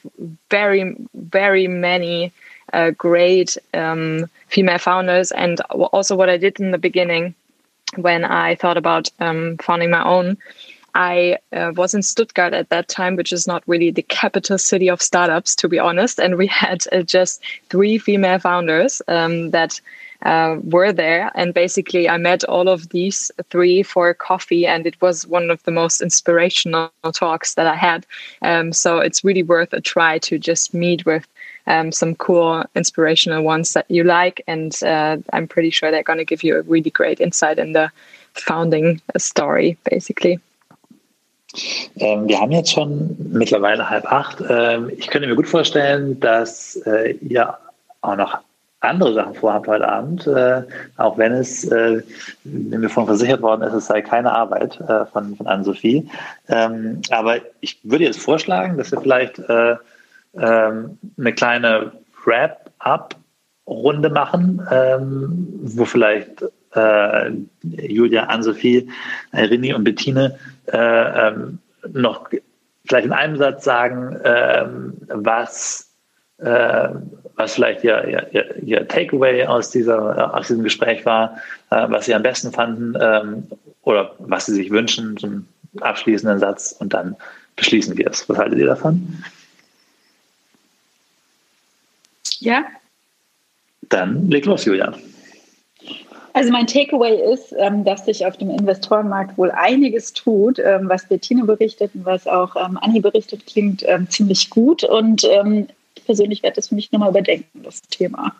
very 0.49 0.97
very 1.15 1.66
many 1.66 2.33
uh, 2.73 2.91
great 2.91 3.57
um, 3.75 4.27
female 4.47 4.79
founders, 4.79 5.33
and 5.33 5.61
also 5.93 6.15
what 6.15 6.31
I 6.31 6.37
did 6.37 6.61
in 6.61 6.70
the 6.70 6.79
beginning 6.79 7.35
when 7.97 8.25
I 8.25 8.55
thought 8.55 8.77
about 8.77 9.09
um, 9.19 9.57
founding 9.59 9.91
my 9.91 10.05
own. 10.05 10.37
I 10.94 11.39
uh, 11.52 11.73
was 11.74 11.94
in 11.94 12.02
Stuttgart 12.02 12.55
at 12.55 12.70
that 12.70 12.89
time, 12.89 13.16
which 13.16 13.32
is 13.32 13.47
not 13.47 13.62
really 13.66 13.90
the 13.90 14.02
capital 14.02 14.59
city 14.59 14.89
of 14.89 15.02
startups, 15.02 15.55
to 15.56 15.69
be 15.69 15.78
honest. 15.78 16.19
And 16.19 16.36
we 16.36 16.47
had 16.65 16.85
uh, 16.93 17.02
just 17.02 17.43
three 17.70 17.98
female 17.98 18.39
founders 18.39 19.02
um, 19.09 19.51
that 19.51 19.81
uh, 20.23 20.56
were 20.65 20.93
there. 20.93 21.31
And 21.35 21.55
basically, 21.55 22.09
I 22.09 22.16
met 22.16 22.44
all 22.44 22.69
of 22.69 22.89
these 22.89 23.31
three 23.51 23.82
for 23.82 24.12
coffee, 24.15 24.66
and 24.66 24.86
it 24.86 25.01
was 25.01 25.27
one 25.27 25.51
of 25.51 25.62
the 25.62 25.70
most 25.70 26.01
inspirational 26.01 26.90
talks 27.12 27.55
that 27.55 27.66
I 27.66 27.77
had. 27.77 28.06
Um, 28.43 28.73
so 28.73 28.98
it's 28.98 29.24
really 29.24 29.43
worth 29.43 29.73
a 29.73 29.81
try 29.81 30.19
to 30.19 30.39
just 30.39 30.74
meet 30.74 31.06
with 31.06 31.27
um, 31.69 31.93
some 31.93 32.15
cool, 32.16 32.65
inspirational 32.74 33.43
ones 33.43 33.74
that 33.74 33.89
you 33.90 34.02
like. 34.02 34.43
And 34.47 34.77
uh, 34.82 35.19
I'm 35.32 35.47
pretty 35.47 35.70
sure 35.70 35.90
they're 35.90 36.02
going 36.02 36.19
to 36.19 36.24
give 36.24 36.43
you 36.43 36.59
a 36.59 36.62
really 36.62 36.90
great 36.90 37.20
insight 37.20 37.59
in 37.59 37.73
the 37.73 37.90
founding 38.35 39.01
story, 39.16 39.77
basically. 39.85 40.40
Ähm, 41.97 42.29
wir 42.29 42.41
haben 42.41 42.53
jetzt 42.53 42.73
schon 42.73 43.16
mittlerweile 43.33 43.89
halb 43.89 44.05
acht. 44.11 44.43
Ähm, 44.49 44.91
ich 44.97 45.09
könnte 45.09 45.29
mir 45.29 45.37
gut 45.37 45.49
vorstellen, 45.49 46.20
dass 46.20 46.77
äh, 46.87 47.12
ihr 47.20 47.55
auch 48.03 48.16
noch 48.16 48.39
andere 48.81 49.12
Sachen 49.15 49.35
vorhabt 49.35 49.66
heute 49.66 49.89
Abend, 49.89 50.27
äh, 50.27 50.62
auch 50.99 51.19
wenn 51.19 51.33
es, 51.33 51.65
äh, 51.65 52.01
mir 52.45 52.89
von 52.89 53.07
versichert 53.07 53.43
worden 53.43 53.62
ist, 53.62 53.73
es 53.73 53.87
sei 53.87 54.03
keine 54.03 54.33
Arbeit 54.33 54.81
äh, 54.81 55.05
von, 55.07 55.35
von 55.35 55.47
Anne-Sophie. 55.47 56.09
Ähm, 56.49 57.03
aber 57.11 57.39
ich 57.61 57.81
würde 57.83 58.05
jetzt 58.05 58.20
vorschlagen, 58.20 58.79
dass 58.79 58.93
wir 58.93 59.01
vielleicht 59.01 59.41
äh, 59.41 59.77
ähm, 60.37 60.99
eine 61.19 61.33
kleine 61.33 61.93
Wrap-up-Runde 62.25 64.11
machen, 64.11 64.65
ähm, 64.70 65.49
wo 65.62 65.85
vielleicht 65.85 66.45
äh, 66.78 67.30
Julia, 67.86 68.24
Anne-Sophie, 68.24 68.88
Irini 69.32 69.74
und 69.74 69.84
Bettine 69.84 70.38
äh, 70.66 71.28
ähm, 71.28 71.59
noch 71.92 72.28
vielleicht 72.86 73.06
in 73.06 73.12
einem 73.12 73.36
Satz 73.36 73.64
sagen, 73.64 74.18
ähm, 74.24 74.94
was 75.09 75.90
äh, 76.38 76.88
was 77.38 77.55
vielleicht 77.55 77.84
ihr, 77.84 78.28
ihr, 78.32 78.62
ihr 78.62 78.88
Takeaway 78.88 79.46
aus, 79.46 79.70
dieser, 79.70 80.34
aus 80.34 80.48
diesem 80.48 80.64
Gespräch 80.64 81.06
war, 81.06 81.38
äh, 81.70 81.86
was 81.88 82.06
Sie 82.06 82.14
am 82.14 82.22
besten 82.22 82.52
fanden 82.52 82.94
ähm, 83.00 83.46
oder 83.82 84.14
was 84.18 84.46
Sie 84.46 84.55
sich 84.55 84.70
wünschen, 84.70 85.16
so 85.16 85.28
einen 85.28 85.48
abschließenden 85.80 86.40
Satz 86.40 86.74
und 86.78 86.92
dann 86.92 87.16
beschließen 87.55 87.96
wir 87.96 88.09
es. 88.09 88.28
Was 88.28 88.38
haltet 88.38 88.59
ihr 88.59 88.66
davon? 88.66 89.22
Ja. 92.40 92.64
Dann 93.88 94.28
leg 94.28 94.44
los, 94.44 94.64
Julia. 94.64 94.92
Also 96.39 96.52
mein 96.52 96.69
Takeaway 96.69 97.32
ist, 97.32 97.52
ähm, 97.59 97.82
dass 97.82 98.05
sich 98.05 98.24
auf 98.24 98.36
dem 98.36 98.51
Investorenmarkt 98.51 99.36
wohl 99.36 99.51
einiges 99.51 100.12
tut, 100.12 100.60
ähm, 100.60 100.89
was 100.89 101.09
Bettine 101.09 101.43
berichtet 101.43 101.90
und 101.97 102.05
was 102.05 102.28
auch 102.28 102.55
ähm, 102.55 102.78
Anni 102.81 103.01
berichtet, 103.01 103.44
klingt 103.44 103.85
ziemlich 104.09 104.48
gut. 104.48 104.85
Und 104.85 105.24
ich 105.97 106.05
persönlich 106.05 106.44
werde 106.44 106.55
das 106.55 106.69
für 106.69 106.77
mich 106.77 106.93
nochmal 106.93 107.10
überdenken, 107.10 107.65
das 107.65 107.82
Thema. 107.82 108.36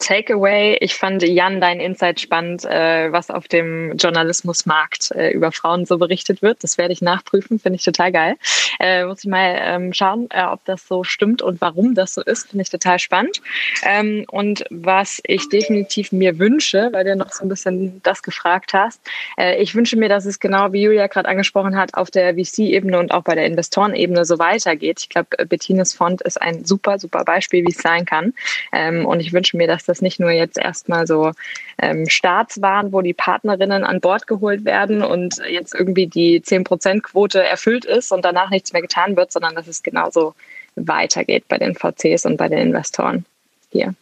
Takeaway. 0.00 0.78
Ich 0.80 0.94
fand, 0.94 1.22
Jan, 1.22 1.60
dein 1.60 1.78
Insight 1.78 2.20
spannend, 2.20 2.64
äh, 2.64 3.12
was 3.12 3.30
auf 3.30 3.48
dem 3.48 3.96
Journalismusmarkt 3.96 5.12
äh, 5.12 5.30
über 5.30 5.52
Frauen 5.52 5.84
so 5.84 5.98
berichtet 5.98 6.42
wird. 6.42 6.64
Das 6.64 6.78
werde 6.78 6.92
ich 6.92 7.02
nachprüfen, 7.02 7.58
finde 7.58 7.76
ich 7.76 7.84
total 7.84 8.10
geil. 8.10 8.36
Äh, 8.80 9.04
muss 9.04 9.22
ich 9.22 9.30
mal 9.30 9.56
ähm, 9.60 9.92
schauen, 9.92 10.28
äh, 10.30 10.42
ob 10.44 10.64
das 10.64 10.88
so 10.88 11.04
stimmt 11.04 11.42
und 11.42 11.60
warum 11.60 11.94
das 11.94 12.14
so 12.14 12.22
ist, 12.22 12.48
finde 12.48 12.62
ich 12.62 12.70
total 12.70 12.98
spannend. 12.98 13.42
Ähm, 13.84 14.24
und 14.30 14.64
was 14.70 15.20
ich 15.24 15.48
definitiv 15.50 16.12
mir 16.12 16.38
wünsche, 16.38 16.88
weil 16.92 17.04
du 17.04 17.14
noch 17.14 17.30
so 17.30 17.44
ein 17.44 17.50
bisschen 17.50 18.00
das 18.02 18.22
gefragt 18.22 18.72
hast, 18.72 19.00
äh, 19.36 19.62
ich 19.62 19.74
wünsche 19.74 19.96
mir, 19.96 20.08
dass 20.08 20.24
es 20.24 20.40
genau 20.40 20.72
wie 20.72 20.82
Julia 20.82 21.08
gerade 21.08 21.28
angesprochen 21.28 21.76
hat, 21.76 21.94
auf 21.94 22.10
der 22.10 22.34
VC-Ebene 22.34 22.98
und 22.98 23.12
auch 23.12 23.22
bei 23.22 23.34
der 23.34 23.44
Investorenebene 23.44 24.24
so 24.24 24.38
weitergeht. 24.38 25.00
Ich 25.00 25.08
glaube, 25.10 25.44
Bettines 25.46 25.92
Fond 25.92 26.22
ist 26.22 26.40
ein 26.40 26.64
super, 26.64 26.98
super 26.98 27.24
Beispiel, 27.24 27.64
wie 27.66 27.72
es 27.72 27.78
sein 27.78 28.06
kann. 28.06 28.32
Ähm, 28.72 29.04
und 29.04 29.20
ich 29.20 29.34
wünsche 29.34 29.58
mir, 29.58 29.66
dass 29.66 29.89
das 29.90 30.00
nicht 30.00 30.20
nur 30.20 30.30
jetzt 30.30 30.56
erstmal 30.56 31.06
so 31.06 31.32
ähm, 31.80 32.08
Starts 32.08 32.62
waren, 32.62 32.92
wo 32.92 33.02
die 33.02 33.12
Partnerinnen 33.12 33.84
an 33.84 34.00
Bord 34.00 34.26
geholt 34.26 34.64
werden 34.64 35.02
und 35.02 35.36
jetzt 35.48 35.74
irgendwie 35.74 36.06
die 36.06 36.40
10%-Quote 36.40 37.42
erfüllt 37.42 37.84
ist 37.84 38.12
und 38.12 38.24
danach 38.24 38.50
nichts 38.50 38.72
mehr 38.72 38.82
getan 38.82 39.16
wird, 39.16 39.32
sondern 39.32 39.54
dass 39.54 39.66
es 39.66 39.82
genauso 39.82 40.34
weitergeht 40.76 41.44
bei 41.48 41.58
den 41.58 41.74
VCs 41.74 42.24
und 42.24 42.36
bei 42.36 42.48
den 42.48 42.58
Investoren 42.58 43.24
hier. 43.70 43.94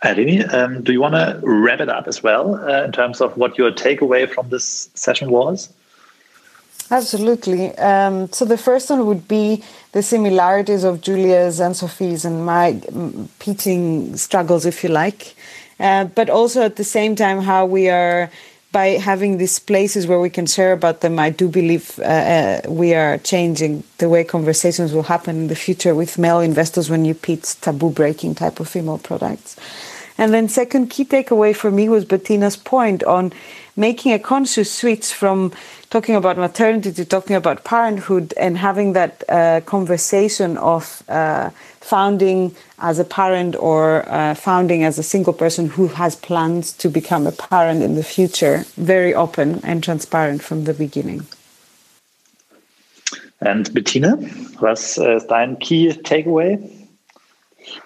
Irene, 0.00 0.46
um, 0.52 0.84
do 0.84 0.92
you 0.92 1.00
want 1.00 1.14
to 1.14 1.40
wrap 1.42 1.80
it 1.80 1.88
up 1.88 2.06
as 2.06 2.22
well 2.22 2.54
uh, 2.54 2.84
in 2.84 2.92
terms 2.92 3.20
of 3.20 3.36
what 3.36 3.58
your 3.58 3.72
takeaway 3.72 4.28
from 4.28 4.48
this 4.48 4.90
session 4.94 5.30
was? 5.30 5.74
Absolutely. 6.90 7.76
Um, 7.76 8.32
so 8.32 8.44
the 8.44 8.56
first 8.56 8.88
one 8.88 9.06
would 9.06 9.28
be 9.28 9.62
the 9.92 10.02
similarities 10.02 10.84
of 10.84 11.00
Julia's 11.02 11.60
and 11.60 11.76
Sophie's 11.76 12.24
and 12.24 12.46
my 12.46 12.72
mm, 12.72 13.28
pitching 13.38 14.16
struggles, 14.16 14.64
if 14.64 14.82
you 14.82 14.88
like, 14.88 15.34
uh, 15.80 16.04
but 16.04 16.30
also 16.30 16.62
at 16.62 16.76
the 16.76 16.84
same 16.84 17.14
time 17.14 17.42
how 17.42 17.66
we 17.66 17.90
are 17.90 18.30
by 18.70 18.86
having 18.88 19.38
these 19.38 19.58
places 19.58 20.06
where 20.06 20.20
we 20.20 20.28
can 20.30 20.46
share 20.46 20.72
about 20.72 21.00
them. 21.00 21.18
I 21.18 21.30
do 21.30 21.48
believe 21.48 21.98
uh, 21.98 22.02
uh, 22.02 22.60
we 22.68 22.94
are 22.94 23.18
changing 23.18 23.82
the 23.98 24.08
way 24.08 24.24
conversations 24.24 24.92
will 24.92 25.04
happen 25.04 25.36
in 25.36 25.48
the 25.48 25.56
future 25.56 25.94
with 25.94 26.18
male 26.18 26.40
investors 26.40 26.90
when 26.90 27.04
you 27.04 27.14
pitch 27.14 27.60
taboo 27.60 27.90
breaking 27.90 28.34
type 28.34 28.60
of 28.60 28.68
female 28.68 28.98
products. 28.98 29.56
And 30.18 30.34
then 30.34 30.48
second 30.48 30.90
key 30.90 31.04
takeaway 31.04 31.54
for 31.54 31.70
me 31.70 31.88
was 31.88 32.04
Bettina's 32.04 32.56
point 32.56 33.04
on 33.04 33.32
making 33.78 34.12
a 34.12 34.18
conscious 34.18 34.70
switch 34.70 35.06
from 35.14 35.52
talking 35.88 36.16
about 36.16 36.36
maternity 36.36 36.92
to 36.92 37.04
talking 37.04 37.36
about 37.36 37.64
parenthood 37.64 38.34
and 38.36 38.58
having 38.58 38.92
that 38.92 39.22
uh, 39.28 39.60
conversation 39.64 40.58
of 40.58 41.02
uh, 41.08 41.48
founding 41.80 42.54
as 42.80 42.98
a 42.98 43.04
parent 43.04 43.54
or 43.56 44.06
uh, 44.08 44.34
founding 44.34 44.82
as 44.82 44.98
a 44.98 45.02
single 45.02 45.32
person 45.32 45.68
who 45.68 45.86
has 45.86 46.16
plans 46.16 46.72
to 46.72 46.90
become 46.90 47.26
a 47.26 47.32
parent 47.32 47.82
in 47.82 47.94
the 47.94 48.02
future 48.02 48.64
very 48.76 49.14
open 49.14 49.60
and 49.62 49.82
transparent 49.82 50.42
from 50.42 50.64
the 50.64 50.74
beginning. 50.74 51.24
And 53.40 53.72
Bettina, 53.72 54.18
was 54.60 54.98
uh, 54.98 55.20
dein 55.28 55.56
key 55.60 55.92
takeaway? 55.92 56.77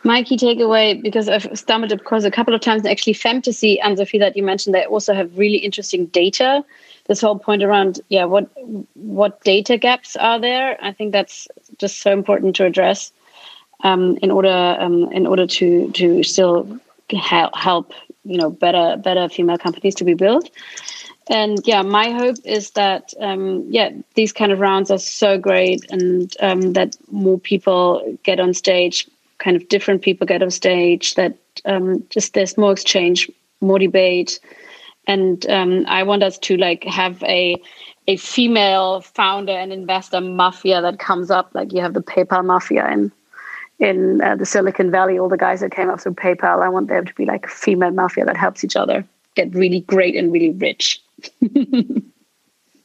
My 0.04 0.22
key 0.22 0.36
takeaway, 0.36 1.00
because 1.00 1.28
I've 1.28 1.48
stumbled 1.58 1.92
across 1.92 2.24
a 2.24 2.30
couple 2.30 2.54
of 2.54 2.60
times, 2.60 2.86
actually, 2.86 3.14
fantasy 3.14 3.80
and 3.80 3.98
Sophie 3.98 4.18
that 4.18 4.36
you 4.36 4.42
mentioned, 4.42 4.74
they 4.74 4.84
also 4.84 5.14
have 5.14 5.38
really 5.38 5.58
interesting 5.58 6.06
data. 6.06 6.64
This 7.06 7.20
whole 7.20 7.38
point 7.38 7.62
around, 7.62 8.00
yeah, 8.08 8.24
what 8.24 8.48
what 8.94 9.42
data 9.42 9.76
gaps 9.76 10.16
are 10.16 10.38
there? 10.40 10.78
I 10.80 10.92
think 10.92 11.12
that's 11.12 11.48
just 11.78 12.00
so 12.00 12.12
important 12.12 12.56
to 12.56 12.64
address 12.64 13.12
um, 13.82 14.18
in 14.22 14.30
order 14.30 14.76
um, 14.78 15.10
in 15.12 15.26
order 15.26 15.46
to 15.46 15.90
to 15.92 16.22
still 16.22 16.80
help, 17.10 17.92
you 18.24 18.38
know 18.38 18.50
better 18.50 18.96
better 18.96 19.28
female 19.28 19.58
companies 19.58 19.94
to 19.96 20.04
be 20.04 20.14
built. 20.14 20.50
And 21.28 21.58
yeah, 21.64 21.82
my 21.82 22.10
hope 22.10 22.36
is 22.44 22.70
that 22.72 23.14
um, 23.20 23.64
yeah, 23.68 23.90
these 24.14 24.32
kind 24.32 24.52
of 24.52 24.60
rounds 24.60 24.90
are 24.90 24.98
so 24.98 25.38
great, 25.38 25.84
and 25.90 26.34
um, 26.40 26.72
that 26.72 26.96
more 27.10 27.38
people 27.38 28.18
get 28.22 28.40
on 28.40 28.54
stage, 28.54 29.08
kind 29.42 29.56
of 29.56 29.68
different 29.68 30.02
people 30.02 30.26
get 30.26 30.42
on 30.42 30.50
stage 30.50 31.14
that 31.14 31.36
um, 31.64 32.04
just 32.10 32.34
there's 32.34 32.56
more 32.56 32.72
exchange 32.72 33.30
more 33.60 33.78
debate. 33.78 34.40
And 35.06 35.44
um, 35.50 35.84
i 35.88 36.02
want 36.02 36.22
us 36.22 36.38
to 36.38 36.56
like 36.56 36.84
have 36.84 37.22
a 37.24 37.60
a 38.08 38.16
female 38.16 39.00
founder 39.00 39.52
and 39.52 39.72
investor 39.72 40.20
mafia 40.20 40.80
that 40.82 40.98
comes 40.98 41.30
up. 41.30 41.50
Like 41.54 41.72
you 41.72 41.80
have 41.80 41.94
the 41.94 42.02
paypal 42.02 42.44
mafia 42.44 42.88
in 42.90 43.12
in 43.78 44.20
uh, 44.22 44.36
the 44.36 44.46
silicon 44.46 44.90
valley 44.90 45.18
all 45.18 45.28
the 45.28 45.36
guys 45.36 45.60
that 45.60 45.72
came 45.72 45.90
up 45.90 46.00
through 46.00 46.14
paypal. 46.14 46.62
I 46.62 46.68
want 46.68 46.88
them 46.88 47.04
to 47.04 47.14
be 47.14 47.24
like 47.24 47.46
a 47.46 47.50
female 47.50 47.90
mafia 47.90 48.24
that 48.24 48.36
helps 48.36 48.64
each 48.64 48.76
other 48.76 49.04
get 49.34 49.54
really 49.54 49.80
great 49.80 50.14
and 50.16 50.32
really 50.32 50.52
rich. 50.52 51.02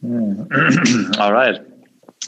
Mm. 0.03 1.17
all 1.19 1.33
right. 1.33 1.59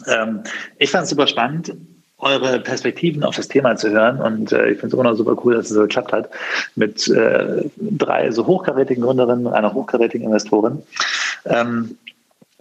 Um, 0.08 0.44
ich 0.80 0.90
fand 0.90 1.08
super 1.08 1.28
spannend 1.28 1.78
eure 2.20 2.60
Perspektiven 2.60 3.24
auf 3.24 3.36
das 3.36 3.48
Thema 3.48 3.76
zu 3.76 3.90
hören. 3.90 4.20
Und 4.20 4.52
äh, 4.52 4.72
ich 4.72 4.80
finde 4.80 4.88
es 4.88 4.94
immer 4.94 5.04
noch 5.04 5.16
super 5.16 5.36
cool, 5.44 5.56
dass 5.56 5.66
es 5.66 5.74
so 5.74 5.82
geklappt 5.82 6.12
hat 6.12 6.30
mit 6.76 7.08
äh, 7.08 7.64
drei 7.78 8.32
so 8.32 8.46
hochkarätigen 8.46 9.04
Gründerinnen 9.04 9.48
und 9.48 9.54
einer 9.54 9.74
hochkarätigen 9.74 10.28
Investorin. 10.28 10.82
Ähm, 11.46 11.98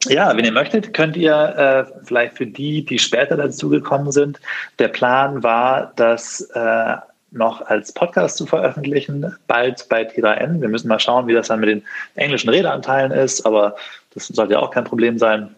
ja, 0.05 0.37
wenn 0.37 0.45
ihr 0.45 0.53
möchtet, 0.53 0.95
könnt 0.95 1.17
ihr 1.17 1.35
äh, 1.35 2.05
vielleicht 2.05 2.37
für 2.37 2.47
die, 2.47 2.85
die 2.85 2.99
später 2.99 3.37
dazugekommen 3.37 4.13
sind, 4.13 4.41
der 4.79 4.89
Plan 4.89 5.43
war, 5.43 5.93
das 5.97 6.41
äh, 6.55 6.97
noch 7.31 7.61
als 7.67 7.93
Podcast 7.93 8.37
zu 8.39 8.47
veröffentlichen, 8.47 9.35
bald 9.49 9.89
bei 9.89 10.09
T3N. 10.09 10.61
Wir 10.61 10.69
müssen 10.69 10.89
mal 10.89 11.01
schauen, 11.01 11.27
wie 11.27 11.35
das 11.35 11.49
dann 11.49 11.61
mit 11.61 11.69
den 11.69 11.83
englischen 12.15 12.49
Redeanteilen 12.49 13.11
ist, 13.11 13.45
aber 13.45 13.77
das 14.15 14.29
sollte 14.29 14.55
ja 14.55 14.61
auch 14.61 14.71
kein 14.71 14.85
Problem 14.85 15.19
sein. 15.19 15.55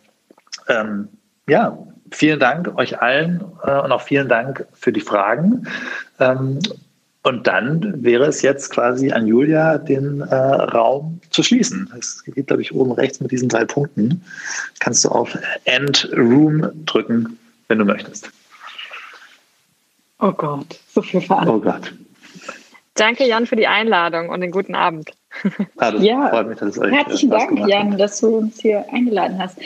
Ähm, 0.68 1.08
ja, 1.46 1.76
vielen 2.10 2.40
Dank 2.40 2.76
euch 2.76 3.00
allen 3.00 3.44
äh, 3.64 3.80
und 3.80 3.92
auch 3.92 4.02
vielen 4.02 4.28
Dank 4.28 4.66
für 4.72 4.92
die 4.92 5.00
Fragen. 5.00 5.66
Ähm, 6.18 6.58
und 7.22 7.46
dann 7.46 8.02
wäre 8.02 8.24
es 8.24 8.40
jetzt 8.40 8.70
quasi 8.70 9.12
an 9.12 9.26
Julia, 9.26 9.76
den 9.76 10.22
äh, 10.22 10.34
Raum 10.34 11.20
zu 11.30 11.42
schließen. 11.42 11.92
Es 11.98 12.24
geht, 12.24 12.46
glaube 12.46 12.62
ich, 12.62 12.74
oben 12.74 12.92
rechts 12.92 13.20
mit 13.20 13.30
diesen 13.30 13.48
drei 13.48 13.64
Punkten. 13.66 14.24
Kannst 14.78 15.04
du 15.04 15.10
auf 15.10 15.36
End 15.64 16.08
Room 16.16 16.70
drücken, 16.86 17.38
wenn 17.68 17.78
du 17.78 17.84
möchtest. 17.84 18.30
Oh 20.18 20.32
Gott, 20.32 20.80
so 20.88 21.02
viel 21.02 21.20
Verantwortung. 21.20 21.62
Oh 21.62 21.72
Gott. 21.72 21.92
Danke, 22.94 23.26
Jan, 23.26 23.46
für 23.46 23.56
die 23.56 23.66
Einladung 23.66 24.30
und 24.30 24.40
den 24.40 24.50
guten 24.50 24.74
Abend. 24.74 25.10
Ah, 25.78 25.92
ja, 26.00 26.42
mich, 26.42 26.60
herzlichen 26.60 27.30
Dank, 27.30 27.68
Jan, 27.68 27.96
dass 27.96 28.20
du 28.20 28.38
uns 28.38 28.60
hier 28.60 28.84
eingeladen 28.92 29.38
hast. 29.38 29.58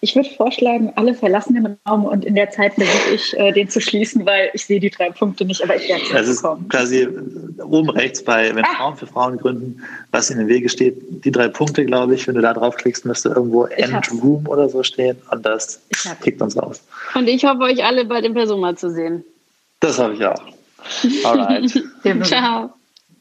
Ich 0.00 0.16
würde 0.16 0.28
vorschlagen, 0.30 0.92
alle 0.96 1.14
verlassen 1.14 1.54
den 1.54 1.78
Raum 1.88 2.04
und 2.04 2.24
in 2.24 2.34
der 2.34 2.50
Zeit 2.50 2.74
versuche 2.74 3.14
ich, 3.14 3.38
äh, 3.38 3.52
den 3.52 3.68
zu 3.68 3.80
schließen, 3.80 4.26
weil 4.26 4.50
ich 4.52 4.66
sehe 4.66 4.80
die 4.80 4.90
drei 4.90 5.10
Punkte 5.10 5.44
nicht, 5.44 5.62
aber 5.62 5.76
ich 5.76 5.88
werde 5.88 6.02
es 6.18 6.28
ist 6.28 6.42
kommen. 6.42 6.68
quasi 6.68 7.06
oben 7.62 7.90
rechts 7.90 8.24
bei, 8.24 8.54
wenn 8.54 8.64
ah. 8.64 8.68
Frauen 8.76 8.96
für 8.96 9.06
Frauen 9.06 9.38
gründen, 9.38 9.82
was 10.10 10.28
in 10.30 10.38
den 10.38 10.48
Wege 10.48 10.68
steht, 10.68 10.96
die 11.24 11.30
drei 11.30 11.48
Punkte, 11.48 11.86
glaube 11.86 12.14
ich, 12.14 12.26
wenn 12.26 12.34
du 12.34 12.40
da 12.40 12.52
draufklickst, 12.52 13.04
müsste 13.04 13.28
irgendwo 13.30 13.64
End 13.66 14.10
Room 14.22 14.46
oder 14.48 14.68
so 14.68 14.82
stehen 14.82 15.16
und 15.30 15.46
das 15.46 15.80
kickt 16.22 16.42
uns 16.42 16.56
raus. 16.56 16.82
Und 17.14 17.28
ich 17.28 17.44
hoffe, 17.44 17.60
euch 17.60 17.84
alle 17.84 18.04
bei 18.04 18.20
dem 18.20 18.34
Persona 18.34 18.74
zu 18.74 18.90
sehen. 18.90 19.24
Das 19.80 19.98
habe 19.98 20.14
ich 20.14 20.24
auch. 20.24 20.42
Alright. 21.24 21.70
Ciao. 22.24 22.70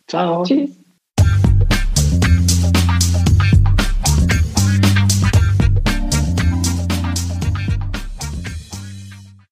Ciao. 0.07 0.43
Tschüss. 0.43 0.71